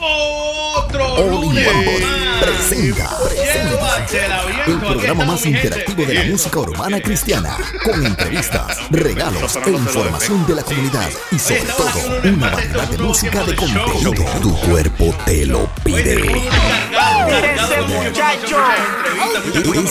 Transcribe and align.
Otro 0.00 1.14
All 1.14 1.30
lunes 1.30 1.66
más. 1.66 1.84
presenta, 2.40 3.18
presenta 3.18 4.42
el 4.66 4.78
programa 4.78 5.24
más 5.24 5.44
interactivo 5.44 6.04
de 6.04 6.14
la 6.14 6.24
música 6.24 6.58
urbana 6.60 7.00
cristiana, 7.00 7.56
con 7.84 8.06
entrevistas, 8.06 8.78
regalos 8.90 9.56
e 9.56 9.70
información 9.70 10.46
de 10.46 10.54
la 10.54 10.62
comunidad 10.62 11.10
y 11.32 11.38
sobre 11.38 11.62
todo 11.62 12.20
una 12.24 12.50
variedad 12.50 12.88
de 12.88 12.96
nuevo 12.96 13.08
música 13.08 13.42
de 13.42 13.56
contenido. 13.56 14.12
Tu 14.40 14.56
cuerpo 14.60 15.14
te 15.24 15.46
lo 15.46 15.66
pide. 15.82 16.16
muchacho. 17.88 18.58
Esto 19.46 19.58
es 19.60 19.66
un 19.66 19.86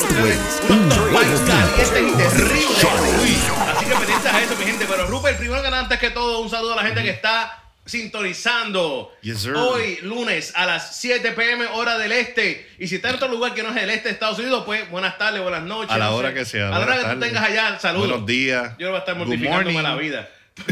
Así 3.68 3.86
que 3.86 3.96
pendientes 3.96 4.34
a 4.34 4.42
eso, 4.42 4.56
mi 4.58 4.66
gente. 4.66 4.86
Pero 4.88 5.08
Rupert, 5.08 5.38
primero 5.38 5.62
que 5.62 5.70
nada, 5.70 5.84
antes 5.84 6.00
que 6.00 6.12
todo, 6.12 6.40
un 6.40 6.50
saludo 6.50 6.74
a 6.74 6.76
la 6.78 6.84
gente 6.84 7.04
que 7.04 7.10
está 7.10 7.67
sintonizando 7.88 9.16
Yes, 9.22 9.48
hoy 9.48 9.98
lunes 10.04 10.54
a 10.56 10.66
las 10.66 10.98
7 10.98 11.32
pm 11.32 11.66
hora 11.68 11.98
del 11.98 12.12
este 12.12 12.68
y 12.78 12.88
si 12.88 12.96
está 12.96 13.10
en 13.10 13.16
otro 13.16 13.28
lugar 13.28 13.54
que 13.54 13.64
no 13.64 13.70
es 13.70 13.78
el 13.82 13.90
este 13.90 14.10
de 14.10 14.14
Estados 14.14 14.38
Unidos 14.40 14.64
pues 14.66 14.90
buenas 14.92 15.18
tardes 15.18 15.42
buenas 15.42 15.64
noches 15.64 15.92
A 15.92 15.98
la 15.98 16.06
no 16.06 16.16
hora 16.16 16.30
sé. 16.30 16.36
que 16.36 16.46
sea, 16.46 16.68
a 16.68 16.72
la 16.72 16.80
hora 16.80 17.00
que 17.00 17.16
tú 17.16 17.20
tengas 17.20 17.44
allá 17.44 17.80
saludos 17.80 18.10
Buenos 18.10 18.26
días. 18.28 18.74
yo 18.78 18.86
no 18.88 18.92
voy 18.92 18.98
a 18.98 19.00
estar 19.00 19.16
mortificándome 19.16 19.82
la 19.82 19.96
vida. 19.96 20.30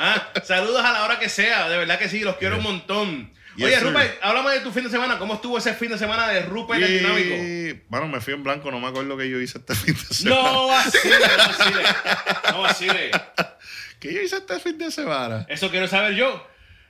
Ah, 0.00 0.28
saludos 0.44 0.84
a 0.84 0.92
la 0.92 1.04
hora 1.04 1.18
que 1.18 1.28
sea, 1.28 1.68
de 1.68 1.76
verdad 1.76 1.98
que 1.98 2.08
sí, 2.08 2.20
los 2.20 2.36
quiero 2.36 2.58
un 2.58 2.62
montón. 2.62 3.32
Yes, 3.56 3.66
Oye, 3.66 3.76
sir. 3.78 3.86
Rupert, 3.88 4.18
háblame 4.22 4.50
de 4.52 4.60
tu 4.60 4.70
fin 4.70 4.84
de 4.84 4.90
semana. 4.90 5.18
¿Cómo 5.18 5.34
estuvo 5.34 5.58
ese 5.58 5.74
fin 5.74 5.90
de 5.90 5.98
semana 5.98 6.28
de 6.28 6.42
Rupert 6.42 6.80
el 6.80 6.98
dinámico? 7.00 7.34
Y, 7.34 7.82
bueno, 7.88 8.06
me 8.06 8.20
fui 8.20 8.34
en 8.34 8.44
blanco, 8.44 8.70
no 8.70 8.78
me 8.78 8.86
acuerdo 8.86 9.16
que 9.16 9.28
yo 9.28 9.40
hice 9.40 9.58
este 9.58 9.74
fin 9.74 9.94
de 9.96 10.14
semana. 10.14 10.40
No 10.52 10.68
vacile, 10.68 11.16
no 11.18 11.48
vacile. 11.48 11.82
No 12.52 12.60
vacile. 12.62 13.10
¿Qué 14.00 14.14
yo 14.14 14.20
hice 14.20 14.36
este 14.36 14.58
fin 14.60 14.78
de 14.78 14.90
semana? 14.90 15.46
Eso 15.48 15.70
quiero 15.70 15.88
saber 15.88 16.14
yo. 16.14 16.46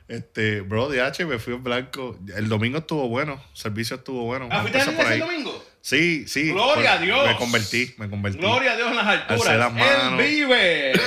Este, 0.09 0.63
bro, 0.63 0.89
de 0.89 1.03
H, 1.03 1.25
me 1.27 1.39
fui 1.39 1.55
en 1.55 1.63
blanco. 1.63 2.19
El 2.35 2.49
domingo 2.49 2.79
estuvo 2.79 3.09
bueno, 3.09 3.43
el 3.51 3.57
servicio 3.57 3.97
estuvo 3.97 4.25
bueno. 4.25 4.49
Ah, 4.51 4.61
¿fuiste 4.61 4.79
a 4.79 5.13
el 5.15 5.21
domingo? 5.21 5.65
Sí, 5.81 6.27
sí. 6.27 6.51
Gloria 6.51 6.95
a 6.95 6.99
Dios. 6.99 7.27
Me 7.27 7.37
convertí, 7.37 7.95
me 7.99 8.09
convertí. 8.09 8.39
Gloria 8.39 8.73
a 8.73 8.77
Dios 8.77 8.91
en 8.91 8.97
las 8.97 9.07
alturas. 9.07 9.59
Las 9.59 9.69
Él 9.71 9.75
manos. 9.75 10.19
vive. 10.19 10.93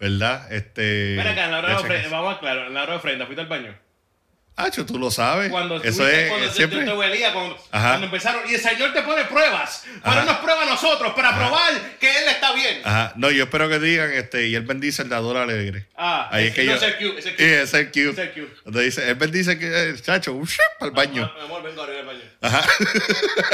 ¿Verdad? 0.00 0.52
Este. 0.52 1.14
Mira 1.16 1.32
acá, 1.32 1.44
en 1.46 1.50
la 1.50 1.58
hora 1.58 1.68
de 1.68 1.74
ofrenda, 1.76 2.08
vamos 2.10 2.34
a 2.34 2.36
aclarar, 2.36 2.66
en 2.66 2.74
la 2.74 2.82
hora 2.82 2.92
de 2.92 2.98
ofrenda, 2.98 3.26
¿fuiste 3.26 3.42
al 3.42 3.48
baño? 3.48 3.74
Hacho, 4.58 4.86
tú 4.86 4.98
lo 4.98 5.10
sabes. 5.10 5.50
Cuando 5.50 5.82
Eso 5.82 6.08
es 6.08 6.30
cuando 6.30 6.50
siempre. 6.50 6.78
te, 6.78 6.84
te 6.86 6.92
huelía, 6.94 7.32
cuando, 7.34 7.58
Ajá. 7.70 7.88
cuando 7.90 8.06
empezaron, 8.06 8.40
y 8.50 8.54
el 8.54 8.60
Señor 8.60 8.94
te 8.94 9.02
pone 9.02 9.24
pruebas, 9.26 9.84
Ajá. 10.02 10.24
nos 10.24 10.38
prueba 10.38 10.62
a 10.62 10.64
nosotros, 10.64 11.12
para 11.14 11.36
probar 11.36 11.98
que 12.00 12.08
Él 12.08 12.24
está 12.28 12.54
bien. 12.54 12.80
Ajá. 12.82 13.12
No, 13.16 13.30
yo 13.30 13.44
espero 13.44 13.68
que 13.68 13.78
digan, 13.78 14.10
este, 14.14 14.46
y 14.46 14.54
él 14.54 14.62
bendice 14.64 15.02
el 15.02 15.10
dador 15.10 15.36
alegre. 15.36 15.86
Ah, 15.94 16.28
Ahí 16.32 16.46
es 16.46 16.54
que 16.54 16.64
no, 16.64 16.74
yo. 16.74 16.86
es 16.86 16.94
cute, 16.94 17.18
ese 17.18 17.18
es 17.18 17.24
Sí, 17.24 17.30
cute. 17.32 17.62
ese 17.62 17.62
es 17.62 17.74
el 17.74 17.90
cute. 17.92 18.54
Donde 18.64 18.82
dice, 18.82 19.08
él 19.10 19.14
bendice 19.16 19.58
que, 19.58 19.90
eh, 19.90 19.94
chacho, 20.00 20.32
un 20.32 20.46
ship 20.46 20.60
al 20.80 20.90
baño. 20.92 21.30
Ah, 21.30 21.38
mi 21.38 21.44
amor, 21.44 21.62
vengo 21.62 21.82
arriba 21.82 21.98
del 21.98 22.06
baño. 22.06 22.20
Ajá. 22.40 22.64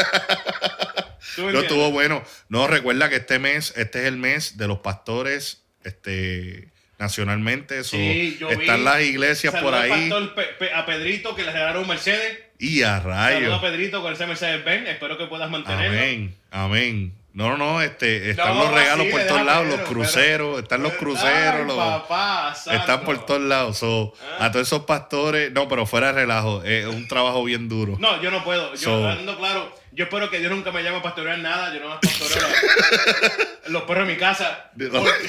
¿Tú 1.37 1.43
me 1.43 1.53
No 1.53 1.61
estuvo 1.61 1.91
bueno. 1.91 2.23
No, 2.49 2.67
recuerda 2.67 3.09
que 3.09 3.17
este 3.17 3.39
mes, 3.39 3.73
este 3.77 4.01
es 4.03 4.07
el 4.07 4.17
mes 4.19 4.57
de 4.59 4.69
los 4.69 4.79
pastores, 4.81 5.63
este, 5.83 6.69
nacionalmente. 7.03 7.85
so, 7.85 7.97
Sí, 7.97 8.37
yo 8.41 8.49
vi. 8.49 8.55
están 8.65 8.85
las 8.85 9.03
iglesias 9.03 9.55
por 9.61 9.75
ahí. 9.75 9.91
pastor 10.09 10.35
Pe- 10.35 10.43
Pe- 10.59 10.73
a 10.75 10.87
Pedrito 10.87 11.35
que 11.35 11.43
le 11.43 11.53
regalaron 11.53 11.83
un 11.83 11.89
Mercedes. 11.89 12.39
Y 12.59 12.83
a 12.83 12.99
Saludos 12.99 13.07
a 13.17 13.29
rayos. 13.31 13.61
Pedrito 13.63 14.03
con 14.03 14.13
ese 14.13 14.27
Mercedes 14.27 14.65
Benz. 14.65 14.89
Espero 14.89 15.19
que 15.19 15.27
puedas 15.27 15.51
mantenerlo. 15.51 15.99
Amén. 15.99 16.35
Amén. 16.51 17.15
No, 17.35 17.49
no, 17.49 17.57
no, 17.57 17.81
este, 17.83 18.29
están 18.31 18.55
No, 18.55 18.65
los 18.65 18.75
regalos 18.75 19.07
sí, 19.07 19.11
por 19.13 19.23
todos 19.27 19.45
lados, 19.47 19.67
los 19.67 19.77
pero- 19.77 19.89
cruceros, 19.89 20.63
están 20.63 20.83
los 20.83 20.93
Ay, 20.93 20.99
cruceros, 20.99 21.67
los, 21.67 21.77
papá, 21.79 22.55
santo. 22.55 22.79
están 22.81 23.01
por 23.05 23.25
todos 23.25 23.41
lados. 23.41 23.79
So, 23.79 24.13
Ah. 24.39 24.47
A 24.47 24.53
todos 24.53 24.67
esos 24.69 24.85
pastores, 24.85 25.51
no, 25.51 25.67
pero 25.67 25.87
fuera 25.87 26.09
de 26.09 26.13
relajo, 26.21 26.63
es 26.63 26.85
un 26.87 27.09
trabajo 27.09 27.43
bien 27.45 27.71
duro. 27.71 27.97
No, 27.99 28.21
yo 28.23 28.31
no 28.31 28.45
puedo. 28.45 28.73
Yo 28.75 28.79
So- 28.79 29.09
ando 29.09 29.39
claro. 29.39 29.75
Yo 29.95 30.05
espero 30.05 30.31
que 30.31 30.39
Dios 30.39 30.51
nunca 30.51 30.73
me 30.73 30.83
llame 30.83 30.99
a 30.99 31.03
pastorear 31.03 31.39
nada. 31.39 31.73
Yo 31.75 31.81
no 31.81 31.91
más 31.91 31.99
pastoreo 31.99 32.49
los 33.67 33.83
perros 33.83 34.07
de 34.07 34.15
mi 34.15 34.19
casa. 34.19 34.71
Porque, 34.91 35.29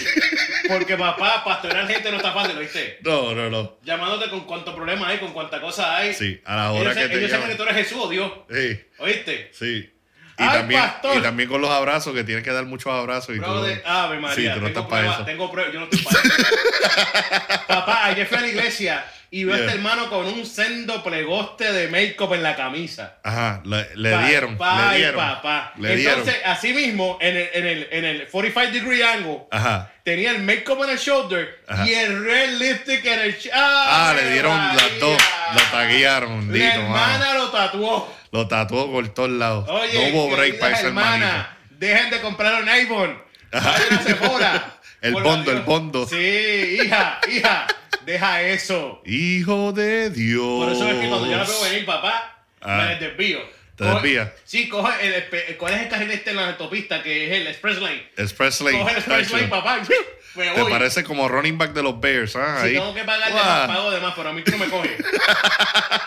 porque, 0.70 0.98
papá, 0.98 1.44
pastorear 1.44 1.86
gente 1.88 2.10
no 2.12 2.18
está 2.18 2.32
fácil, 2.32 2.58
¿viste? 2.58 3.00
No, 3.04 3.36
no, 3.36 3.50
no. 3.50 3.78
Llamándote 3.84 4.30
con 4.30 4.46
cuántos 4.46 4.74
problemas 4.74 5.10
hay, 5.10 5.18
con 5.20 5.34
cuánta 5.34 5.60
cosa 5.60 5.98
hay. 5.98 6.14
Sí, 6.14 6.42
a 6.46 6.56
la 6.56 6.72
hora 6.72 6.92
ellos 6.92 7.04
que 7.04 7.10
te 7.10 7.18
ellos 7.20 7.32
saben 7.32 7.50
que 7.50 7.56
tú 7.56 7.64
eres 7.64 7.76
Jesús 7.76 7.98
o 8.02 8.10
Dios. 8.10 8.32
Sí, 8.50 8.80
¿Oíste? 9.00 9.52
sí. 9.54 9.90
Y, 10.36 10.42
Ay, 10.42 10.50
también, 10.60 10.82
pastor. 10.82 11.18
y 11.18 11.22
también 11.22 11.48
con 11.48 11.62
los 11.62 11.70
abrazos, 11.70 12.12
que 12.16 12.24
tienes 12.24 12.44
que 12.44 12.52
dar 12.52 12.66
muchos 12.66 12.92
abrazos 12.92 13.36
y 13.36 13.40
Brother, 13.40 13.84
todo. 13.84 13.92
Ave 13.94 14.20
María, 14.20 14.36
Sí, 14.36 14.42
tú 14.46 14.50
no 14.50 14.56
tengo 14.56 14.68
estás 14.68 14.84
para 14.86 14.90
pruebas, 15.02 15.16
eso. 15.18 15.26
tengo 15.26 15.52
pruebas, 15.52 15.74
yo 15.74 15.80
no 15.82 15.86
estoy 15.86 16.02
para 16.02 16.20
eso. 16.24 17.64
Papá, 17.68 18.06
ayer 18.06 18.26
fui 18.26 18.38
a 18.38 18.42
la 18.42 18.48
iglesia 18.48 19.06
y 19.36 19.46
veo 19.46 19.56
a 19.56 19.60
este 19.60 19.72
hermano 19.74 20.10
con 20.12 20.28
un 20.28 20.46
sendo 20.46 21.02
plegoste 21.04 21.74
de 21.74 21.88
make-up 21.88 22.34
en 22.36 22.44
la 22.44 22.56
camisa. 22.56 23.16
Ajá, 23.24 23.62
le, 23.66 23.88
le 23.96 24.12
Pa- 24.12 24.28
dieron, 24.28 24.58
pa- 24.60 24.92
le 24.92 24.98
dieron. 25.00 25.16
papá. 25.16 25.74
Le 25.80 25.94
Entonces, 25.94 26.36
dieron. 26.36 26.52
así 26.52 26.72
mismo, 26.74 27.18
en 27.20 27.38
el, 27.38 27.50
en, 27.54 27.66
el, 27.66 27.88
en 27.92 28.06
el 28.06 28.28
45 28.28 28.72
degree 28.72 29.04
angle, 29.04 29.40
Ajá. 29.50 29.92
tenía 30.04 30.30
el 30.32 30.44
make-up 30.44 30.84
en 30.84 30.92
el 30.92 30.98
shoulder 31.00 31.64
Ajá. 31.68 31.88
y 31.88 31.94
el 31.96 32.24
red 32.24 32.58
lipstick 32.60 33.04
en 33.06 33.20
el... 33.22 33.36
Ah, 33.54 34.10
¡Ave 34.12 34.22
le 34.24 34.32
dieron 34.34 34.56
las 34.56 35.00
dos. 35.00 35.18
Lo 35.56 35.62
taguearon, 35.72 36.56
La 36.58 36.74
hermana 36.76 37.18
mano. 37.18 37.34
lo 37.40 37.50
tatuó. 37.50 38.16
Lo 38.32 38.48
tatuó 38.48 38.92
por 38.92 39.08
todos 39.16 39.32
lados. 39.32 39.68
Oye, 39.68 40.12
no 40.12 40.16
hubo 40.18 40.36
break 40.36 40.60
para 40.60 40.76
ese 40.78 40.88
hermanito. 40.88 41.26
hermanas, 41.26 41.48
dejen 41.72 42.10
de 42.12 42.22
comprar 42.22 42.62
un 42.62 42.70
iPhone. 42.70 43.20
Vayan 43.52 43.94
a 43.98 44.04
Sephora. 44.04 44.66
El 45.02 45.14
bondo, 45.16 45.52
el 45.52 45.62
bondo. 45.62 46.08
Sí, 46.08 46.78
hija, 46.84 47.20
hija, 47.30 47.68
deja 48.06 48.41
eso. 48.41 49.02
Hijo 49.06 49.72
de 49.72 50.09
Dios. 50.09 50.64
Por 50.66 50.72
eso 50.72 50.88
es 50.90 50.96
que 51.00 51.09
cuando 51.09 51.28
yo 51.30 51.38
la 51.38 51.44
veo 51.44 51.62
venir, 51.64 51.86
papá, 51.86 52.38
Ah. 52.62 52.86
me 52.88 52.96
desvío. 52.96 53.40
¿Te 53.75 53.86
desvías? 53.86 54.30
Sí, 54.46 54.69
coge 54.69 54.91
el, 55.02 55.58
¿cuál 55.58 55.74
es 55.74 55.81
el 55.81 55.90
carril 55.90 56.12
este 56.12 56.30
en 56.30 56.36
la 56.36 56.50
autopista? 56.50 57.02
Que 57.02 57.25
es 57.25 57.31
el 57.42 57.47
Express 57.47 57.80
Lane. 57.81 58.08
Express 58.18 58.62
Lane. 58.62 58.78
Coge 58.80 58.92
el 58.92 58.97
Express. 58.97 59.31
Lane, 59.31 59.47
papá. 59.47 59.80
Me 60.36 60.50
Te 60.50 60.66
parece 60.66 61.03
como 61.03 61.28
running 61.28 61.58
back 61.59 61.74
de 61.74 61.84
los 61.84 62.00
Bears, 62.00 62.36
¿ah? 62.36 62.62
Si 62.63 62.74
tengo 62.74 62.94
que 62.94 63.03
pagar 63.03 63.31
más, 63.34 63.68
pago 63.68 63.92
de 63.92 64.00
más, 64.00 64.13
pero 64.16 64.30
a 64.30 64.34
mí 64.34 64.42
tú 64.44 64.52
no 64.52 64.58
me 64.58 64.66
coges. 64.68 64.92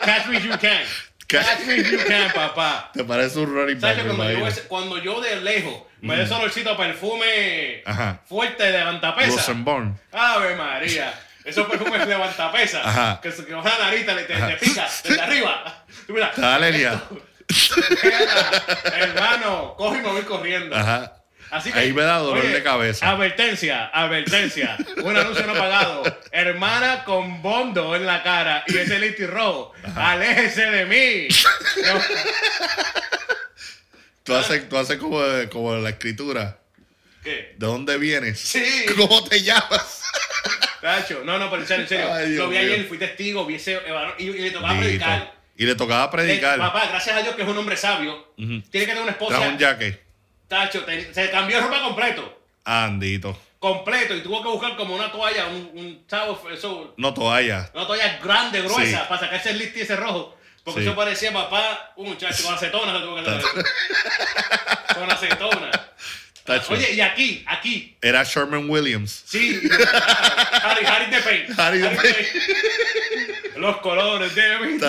Catch 0.04 0.26
me 0.26 0.36
if 0.38 0.44
you 0.44 0.50
can. 0.58 0.82
Ca- 1.28 1.42
Catch 1.42 1.66
me 1.66 1.76
if 1.76 1.90
you 1.92 1.98
can, 2.06 2.32
papá. 2.32 2.90
Te 2.92 3.04
parece 3.04 3.38
un 3.38 3.52
running 3.54 3.80
back. 3.80 3.96
¿Sabes 3.96 4.60
cuando 4.68 4.98
yo, 4.98 5.14
yo 5.16 5.20
de 5.20 5.36
lejos 5.42 5.82
me 6.00 6.16
dé 6.16 6.24
ese 6.24 6.34
olorcito 6.34 6.70
a 6.72 6.76
perfume 6.76 7.82
Ajá. 7.84 8.20
fuerte 8.28 8.62
de 8.64 8.72
levantapesa? 8.78 9.30
Rosenborn. 9.36 9.98
Ave 10.12 10.56
María. 10.56 11.12
Esos 11.46 11.66
perfumes 11.68 12.00
de 12.00 12.06
levantapesa. 12.06 12.82
Ajá. 12.88 13.20
Que, 13.22 13.30
se- 13.32 13.44
que 13.46 13.52
la 13.52 13.62
narita, 13.62 14.14
te, 14.16 14.24
te, 14.24 14.34
Ajá. 14.34 14.48
te 14.48 14.56
pica 14.56 14.88
desde 15.04 15.20
arriba. 15.20 15.84
Tú 16.06 16.12
mira, 16.12 16.32
Dale, 16.36 16.90
hermano, 18.94 19.74
coge 19.76 19.98
y 19.98 20.02
me 20.02 20.08
voy 20.12 20.22
corriendo. 20.22 20.76
Ajá. 20.76 21.12
Así 21.50 21.70
que, 21.70 21.78
Ahí 21.78 21.92
me 21.92 22.02
da 22.02 22.18
dolor 22.18 22.44
oye, 22.44 22.52
de 22.52 22.62
cabeza. 22.62 23.08
Advertencia, 23.08 23.86
advertencia. 23.86 24.76
Un 25.04 25.16
anuncio 25.16 25.46
no 25.46 25.54
pagado. 25.54 26.02
Hermana 26.32 27.04
con 27.04 27.40
bondo 27.40 27.94
en 27.94 28.04
la 28.04 28.24
cara 28.24 28.64
y 28.66 28.76
ese 28.76 28.98
listi 28.98 29.26
rojo. 29.26 29.72
Aléjese 29.94 30.62
de 30.70 30.84
mí. 30.86 31.28
No, 31.84 32.00
Tú 34.24 34.34
haces, 34.34 34.68
tú 34.68 34.76
haces 34.76 34.96
como, 34.98 35.20
como 35.52 35.76
la 35.76 35.90
escritura. 35.90 36.58
¿Qué? 37.22 37.54
¿De 37.56 37.66
dónde 37.66 37.96
vienes? 37.96 38.40
Sí. 38.40 38.84
¿Cómo 38.96 39.22
te 39.24 39.40
llamas? 39.42 40.02
Tacho, 40.86 41.22
no, 41.24 41.36
no, 41.36 41.50
pero 41.50 41.62
en 41.62 41.68
serio, 41.68 41.82
en 41.82 41.88
serio. 41.88 42.12
Ay, 42.14 42.34
Lo 42.36 42.48
vi 42.48 42.58
ayer, 42.58 42.86
fui 42.86 42.96
testigo, 42.96 43.44
vi 43.44 43.56
ese 43.56 43.76
varón 43.76 44.14
y, 44.18 44.24
y 44.28 44.38
le 44.38 44.50
tocaba 44.52 44.78
predicar. 44.78 45.34
Y 45.56 45.64
le 45.66 45.74
tocaba 45.74 46.08
predicar. 46.12 46.56
Le- 46.58 46.64
papá, 46.64 46.86
gracias 46.88 47.16
a 47.16 47.22
Dios 47.22 47.34
que 47.34 47.42
es 47.42 47.48
un 47.48 47.58
hombre 47.58 47.76
sabio. 47.76 48.12
Ujú. 48.38 48.60
Tiene 48.70 48.86
que 48.86 48.86
tener 48.86 49.02
una 49.02 49.10
esposa. 49.10 49.36
Trajo 49.38 49.50
un 49.52 49.58
jaque. 49.58 50.00
Tacho, 50.46 50.84
te- 50.84 51.12
se 51.12 51.28
cambió 51.32 51.56
de 51.56 51.62
ropa 51.64 51.80
completo. 51.82 52.40
Andito. 52.64 53.36
Completo. 53.58 54.14
Y 54.14 54.20
tuvo 54.20 54.40
que 54.44 54.48
buscar 54.48 54.76
como 54.76 54.94
una 54.94 55.10
toalla, 55.10 55.46
un, 55.48 55.70
un 55.74 56.06
chavo, 56.06 56.40
eso, 56.52 56.94
No 56.98 57.12
toalla. 57.12 57.68
una 57.74 57.84
toalla 57.88 58.18
grande, 58.22 58.60
gruesa, 58.62 59.00
Sí. 59.00 59.06
para 59.08 59.20
sacarse 59.20 59.50
el 59.50 59.58
listi 59.58 59.80
ese 59.80 59.96
rojo. 59.96 60.36
Porque 60.62 60.82
Sí. 60.82 60.86
eso 60.86 60.94
parecía 60.94 61.32
papá, 61.32 61.94
un 61.96 62.10
muchacho 62.10 62.44
con 62.44 62.54
acetona 62.54 62.92
se 62.92 63.00
tuvo 63.00 63.16
que 63.16 63.22
tener. 63.22 63.42
con 64.94 65.10
acetona. 65.10 65.70
Tacho. 66.46 66.72
Oye, 66.72 66.92
y 66.94 67.00
aquí, 67.00 67.44
aquí. 67.46 67.96
Era 68.00 68.22
Sherman 68.24 68.68
Williams. 68.70 69.24
Sí. 69.26 69.60
Harry, 70.62 70.86
Harry 70.86 71.10
de 71.10 71.20
Pain. 71.20 71.46
Harry 71.58 71.78
de 71.78 71.88
Pain. 71.90 72.14
Los 73.56 73.78
colores 73.78 74.34
de 74.34 74.58
mi. 74.60 74.78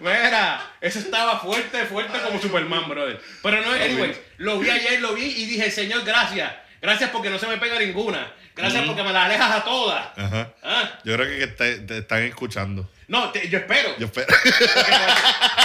Mira, 0.00 0.60
eso 0.80 0.98
estaba 0.98 1.38
fuerte, 1.38 1.84
fuerte 1.86 2.18
como 2.20 2.40
Superman, 2.40 2.88
brother. 2.88 3.20
Pero 3.42 3.60
no, 3.62 3.72
anyways, 3.72 4.16
lo 4.38 4.58
vi 4.58 4.70
ayer, 4.70 5.00
lo 5.00 5.14
vi 5.14 5.22
y 5.24 5.46
dije, 5.46 5.70
Señor, 5.70 6.04
gracias. 6.04 6.52
Gracias 6.82 7.10
porque 7.10 7.30
no 7.30 7.38
se 7.38 7.46
me 7.46 7.58
pega 7.58 7.78
ninguna. 7.78 8.32
Gracias 8.56 8.84
porque 8.84 9.02
me 9.02 9.12
las 9.12 9.26
alejas 9.26 9.50
a 9.52 9.64
todas. 9.64 10.06
Ajá. 10.18 10.52
Ah, 10.62 10.90
Yo 11.04 11.14
creo 11.16 11.38
que 11.38 11.46
te, 11.46 11.78
te 11.80 11.98
están 11.98 12.22
escuchando. 12.24 12.90
No, 13.06 13.30
te- 13.30 13.48
yo 13.48 13.58
espero. 13.58 13.94
Yo 13.98 14.06
espero. 14.06 14.26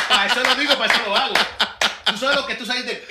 Para 0.09 0.25
eso 0.27 0.43
lo 0.43 0.55
digo, 0.55 0.77
para 0.77 0.93
eso 0.93 1.03
lo 1.05 1.15
hago. 1.15 1.33
Tú 2.05 2.17
sabes 2.17 2.35
lo 2.35 2.45
que 2.45 2.55
tú 2.55 2.65
sabes 2.65 2.85
de 2.85 3.05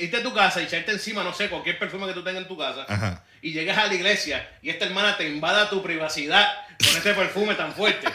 irte 0.00 0.16
a 0.18 0.22
tu 0.22 0.32
casa 0.34 0.60
y 0.60 0.64
echarte 0.64 0.92
encima, 0.92 1.22
no 1.24 1.32
sé, 1.34 1.48
cualquier 1.48 1.78
perfume 1.78 2.06
que 2.06 2.12
tú 2.14 2.22
tengas 2.24 2.42
en 2.42 2.48
tu 2.48 2.56
casa. 2.56 2.84
Ajá. 2.88 3.22
Y 3.42 3.52
llegas 3.52 3.78
a 3.78 3.86
la 3.86 3.94
iglesia 3.94 4.48
y 4.62 4.70
esta 4.70 4.84
hermana 4.86 5.16
te 5.16 5.28
invada 5.28 5.68
tu 5.70 5.82
privacidad 5.82 6.46
con 6.78 6.96
ese 6.96 7.14
perfume 7.14 7.54
tan 7.54 7.72
fuerte. 7.74 8.08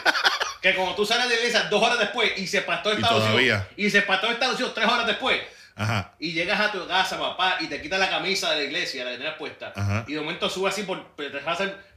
Que 0.60 0.74
como 0.74 0.94
tú 0.94 1.04
sales 1.04 1.24
de 1.28 1.34
la 1.34 1.40
iglesia 1.40 1.62
dos 1.64 1.82
horas 1.82 1.98
después 1.98 2.32
y 2.36 2.46
se 2.46 2.62
pasó 2.62 2.90
esta 2.92 3.00
Y 3.00 3.02
loción. 3.02 3.20
todavía. 3.20 3.68
Y 3.76 3.90
se 3.90 4.02
pasó 4.02 4.30
esta 4.30 4.48
loción 4.48 4.72
tres 4.74 4.86
horas 4.86 5.06
después. 5.06 5.40
Ajá. 5.74 6.12
Y 6.20 6.32
llegas 6.32 6.60
a 6.60 6.70
tu 6.70 6.86
casa, 6.86 7.18
papá, 7.18 7.56
y 7.60 7.66
te 7.66 7.80
quitas 7.80 7.98
la 7.98 8.10
camisa 8.10 8.50
de 8.50 8.56
la 8.58 8.62
iglesia, 8.64 9.04
la 9.04 9.12
que 9.12 9.16
tenías 9.16 9.36
puesta. 9.36 9.72
Ajá. 9.74 10.04
Y 10.06 10.12
de 10.14 10.20
momento 10.20 10.48
sube 10.50 10.68
así 10.68 10.82
por, 10.82 11.16
te 11.16 11.30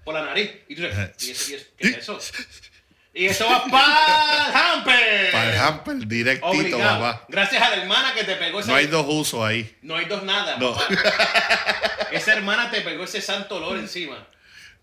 por 0.03 0.13
la 0.15 0.21
nariz. 0.23 0.49
Y 0.69 0.75
tú 0.75 0.81
dices, 0.83 1.11
¿y 1.27 1.31
eso, 1.31 1.51
y 1.51 1.55
eso- 1.55 1.65
¿qué 1.77 1.87
es 1.89 1.97
eso? 1.97 2.19
Y 3.17 3.27
eso 3.27 3.47
va 3.49 3.63
para 3.65 4.47
el 4.49 4.53
hamper. 4.55 5.31
Para 5.31 5.53
el 5.53 5.57
hamper, 5.59 6.05
directito, 6.05 6.47
Obligado. 6.47 6.99
papá. 6.99 7.25
Gracias 7.29 7.61
a 7.61 7.69
la 7.69 7.75
hermana 7.77 8.13
que 8.13 8.25
te 8.25 8.35
pegó 8.35 8.59
ese. 8.59 8.69
No 8.69 8.75
hay 8.75 8.87
dos 8.87 9.05
usos 9.07 9.41
ahí. 9.41 9.73
No 9.81 9.95
hay 9.95 10.03
dos 10.05 10.23
nada. 10.23 10.57
No. 10.57 10.73
papá. 10.75 10.85
Esa 12.11 12.33
hermana 12.33 12.69
te 12.69 12.81
pegó 12.81 13.03
ese 13.05 13.21
santo 13.21 13.55
olor 13.55 13.77
encima. 13.77 14.27